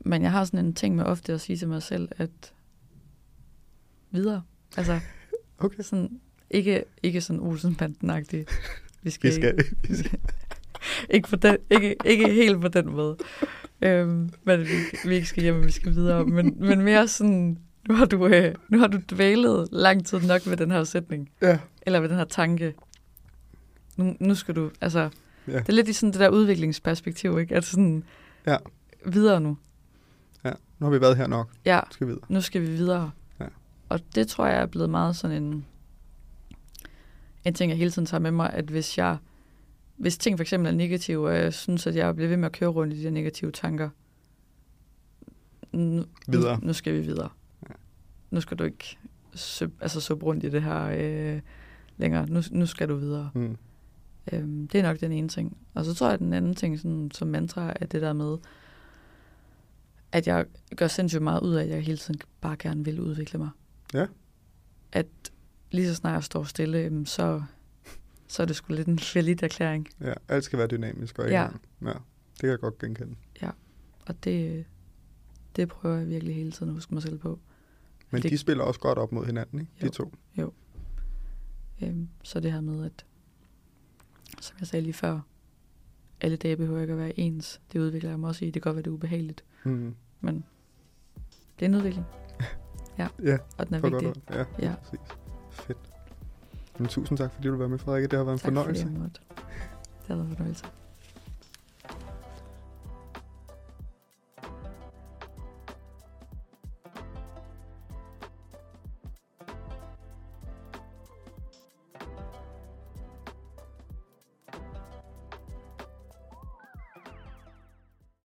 Men 0.00 0.22
jeg 0.22 0.30
har 0.32 0.44
sådan 0.44 0.66
en 0.66 0.74
ting 0.74 0.96
med 0.96 1.04
ofte 1.04 1.32
at 1.32 1.40
sige 1.40 1.56
til 1.56 1.68
mig 1.68 1.82
selv, 1.82 2.08
at 2.16 2.52
videre. 4.10 4.42
Altså, 4.76 5.00
okay. 5.58 5.82
sådan, 5.82 6.20
ikke, 6.50 6.84
ikke 7.02 7.20
sådan 7.20 7.42
Olsenbanden-agtigt. 7.42 8.50
Vi 9.02 9.10
skal, 9.10 9.30
vi 9.30 9.34
skal, 9.34 9.56
vi 9.88 9.94
skal. 10.04 10.18
ikke, 11.10 11.28
på 11.28 11.36
den, 11.36 11.56
ikke, 11.70 11.96
ikke 12.04 12.32
helt 12.32 12.60
på 12.60 12.68
den 12.68 12.90
måde. 12.90 13.16
Øhm, 13.82 14.30
men 14.44 14.60
vi, 14.60 14.72
vi 15.04 15.14
ikke 15.14 15.26
skal 15.26 15.42
hjem, 15.42 15.66
vi 15.66 15.70
skal 15.70 15.94
videre. 15.94 16.26
Men, 16.26 16.56
men 16.58 16.80
mere 16.80 17.08
sådan, 17.08 17.58
nu 17.88 17.94
har, 17.94 18.04
du, 18.04 18.26
øh, 18.26 18.54
nu 18.68 18.78
har 18.78 18.86
du 18.86 18.98
dvælet 19.10 19.68
lang 19.72 20.06
tid 20.06 20.20
nok 20.20 20.46
ved 20.46 20.56
den 20.56 20.70
her 20.70 20.84
sætning. 20.84 21.30
Ja. 21.42 21.58
Eller 21.82 22.00
ved 22.00 22.08
den 22.08 22.16
her 22.16 22.24
tanke. 22.24 22.74
Nu, 23.96 24.16
nu 24.20 24.34
skal 24.34 24.56
du, 24.56 24.70
altså, 24.80 25.10
ja. 25.46 25.58
det 25.58 25.68
er 25.68 25.72
lidt 25.72 25.88
i 25.88 25.92
sådan 25.92 26.12
det 26.12 26.20
der 26.20 26.28
udviklingsperspektiv, 26.28 27.38
ikke? 27.38 27.54
Altså 27.54 27.70
sådan, 27.70 28.04
ja. 28.46 28.56
videre 29.06 29.40
nu. 29.40 29.56
Ja, 30.44 30.52
nu 30.78 30.86
har 30.86 30.90
vi 30.90 31.00
været 31.00 31.16
her 31.16 31.26
nok. 31.26 31.50
Ja, 31.64 31.80
skal 31.90 32.06
videre. 32.06 32.22
nu 32.28 32.40
skal 32.40 32.60
vi 32.60 32.66
videre. 32.66 33.10
Ja. 33.40 33.46
Og 33.88 34.00
det 34.14 34.28
tror 34.28 34.46
jeg 34.46 34.62
er 34.62 34.66
blevet 34.66 34.90
meget 34.90 35.16
sådan 35.16 35.42
en, 35.42 35.66
en 37.44 37.54
ting, 37.54 37.70
jeg 37.70 37.78
hele 37.78 37.90
tiden 37.90 38.06
tager 38.06 38.20
med 38.20 38.30
mig, 38.30 38.52
at 38.52 38.64
hvis 38.64 38.98
jeg, 38.98 39.16
hvis 39.96 40.18
ting 40.18 40.38
for 40.38 40.42
eksempel 40.42 40.72
er 40.72 40.76
negative, 40.76 41.28
og 41.28 41.36
jeg 41.36 41.54
synes, 41.54 41.86
at 41.86 41.96
jeg 41.96 42.14
bliver 42.16 42.28
ved 42.28 42.36
med 42.36 42.46
at 42.46 42.52
køre 42.52 42.70
rundt 42.70 42.94
i 42.94 42.96
de 42.96 43.02
her 43.02 43.10
negative 43.10 43.52
tanker, 43.52 43.88
nu, 45.72 46.04
videre. 46.28 46.60
Nu, 46.60 46.66
nu 46.66 46.72
skal 46.72 46.94
vi 46.94 47.00
videre. 47.00 47.28
Nu 48.30 48.40
skal 48.40 48.56
du 48.56 48.64
ikke 48.64 48.98
søb, 49.34 49.72
altså 49.80 50.00
så 50.00 50.14
rundt 50.14 50.44
i 50.44 50.48
det 50.48 50.62
her 50.62 50.84
øh, 50.84 51.40
længere. 51.96 52.26
Nu, 52.26 52.42
nu 52.50 52.66
skal 52.66 52.88
du 52.88 52.94
videre. 52.94 53.30
Mm. 53.34 53.56
Øhm, 54.32 54.68
det 54.68 54.78
er 54.78 54.82
nok 54.82 55.00
den 55.00 55.12
ene 55.12 55.28
ting. 55.28 55.56
Og 55.74 55.84
så 55.84 55.94
tror 55.94 56.06
jeg, 56.06 56.14
at 56.14 56.20
den 56.20 56.32
anden 56.32 56.54
ting 56.54 56.78
sådan, 56.78 57.10
som 57.14 57.28
mantra 57.28 57.72
er 57.80 57.86
det 57.86 58.02
der 58.02 58.12
med, 58.12 58.38
at 60.12 60.26
jeg 60.26 60.46
gør 60.76 60.86
sindssygt 60.86 61.22
meget 61.22 61.40
ud 61.40 61.54
af, 61.54 61.62
at 61.62 61.68
jeg 61.68 61.82
hele 61.82 61.98
tiden 61.98 62.20
bare 62.40 62.56
gerne 62.56 62.84
vil 62.84 63.00
udvikle 63.00 63.38
mig. 63.38 63.50
Ja. 63.94 64.06
At 64.92 65.06
lige 65.70 65.88
så 65.88 65.94
snart 65.94 66.14
jeg 66.14 66.24
står 66.24 66.44
stille, 66.44 67.06
så, 67.06 67.42
så 68.26 68.42
er 68.42 68.46
det 68.46 68.56
sgu 68.56 68.72
lidt 68.72 68.88
en 68.88 68.98
falit 69.12 69.42
erklæring. 69.42 69.88
Ja, 70.00 70.12
alt 70.28 70.44
skal 70.44 70.58
være 70.58 70.68
dynamisk 70.68 71.18
og 71.18 71.30
ja. 71.30 71.48
ja. 71.82 71.92
Det 72.32 72.40
kan 72.40 72.48
jeg 72.48 72.58
godt 72.58 72.78
genkende. 72.78 73.14
Ja, 73.42 73.50
og 74.06 74.24
det, 74.24 74.64
det 75.56 75.68
prøver 75.68 75.96
jeg 75.96 76.08
virkelig 76.08 76.34
hele 76.34 76.52
tiden 76.52 76.68
at 76.68 76.74
huske 76.74 76.94
mig 76.94 77.02
selv 77.02 77.18
på. 77.18 77.38
Men 78.10 78.22
det, 78.22 78.30
de 78.30 78.38
spiller 78.38 78.64
også 78.64 78.80
godt 78.80 78.98
op 78.98 79.12
mod 79.12 79.26
hinanden, 79.26 79.60
ikke? 79.60 79.72
Jo, 79.82 79.86
de 79.88 79.92
to. 79.92 80.12
Jo. 80.38 80.52
Øhm, 81.82 82.08
så 82.22 82.40
det 82.40 82.52
her 82.52 82.60
med, 82.60 82.84
at 82.84 83.04
som 84.40 84.56
jeg 84.60 84.66
sagde 84.66 84.82
lige 84.82 84.92
før, 84.92 85.20
alle 86.20 86.36
dage 86.36 86.56
behøver 86.56 86.80
ikke 86.80 86.92
at 86.92 86.98
være 86.98 87.20
ens. 87.20 87.60
Det 87.72 87.78
udvikler 87.78 88.10
jeg 88.10 88.20
mig 88.20 88.28
også 88.28 88.44
i. 88.44 88.50
Det 88.50 88.62
kan 88.62 88.62
godt 88.62 88.76
være, 88.76 88.82
det 88.82 88.90
er 88.90 88.94
ubehageligt. 88.94 89.44
Mm. 89.64 89.94
Men 90.20 90.44
det 91.58 91.64
er 91.64 91.68
en 91.68 91.74
udvikling. 91.74 92.06
Ja, 92.98 93.08
ja 93.22 93.38
og 93.58 93.66
den 93.66 93.74
er 93.74 93.80
vigtig. 93.80 94.02
Godt, 94.02 94.18
ja, 94.30 94.44
ja. 94.58 94.74
præcis. 94.82 95.00
Fedt. 95.50 95.78
Men 96.78 96.88
tusind 96.88 97.18
tak, 97.18 97.32
fordi 97.32 97.48
du 97.48 97.56
var 97.56 97.68
med, 97.68 97.78
Frederik. 97.78 98.10
Det 98.10 98.16
har 98.16 98.24
været 98.24 98.34
en 98.34 98.38
tak 98.38 98.44
fornøjelse. 98.44 98.82
Tak 98.82 98.88
fordi 98.88 98.94
jeg 98.94 99.02
måtte. 99.02 99.20
Det 100.00 100.06
har 100.06 100.14
været 100.16 100.28
en 100.28 100.36
fornøjelse. 100.36 100.64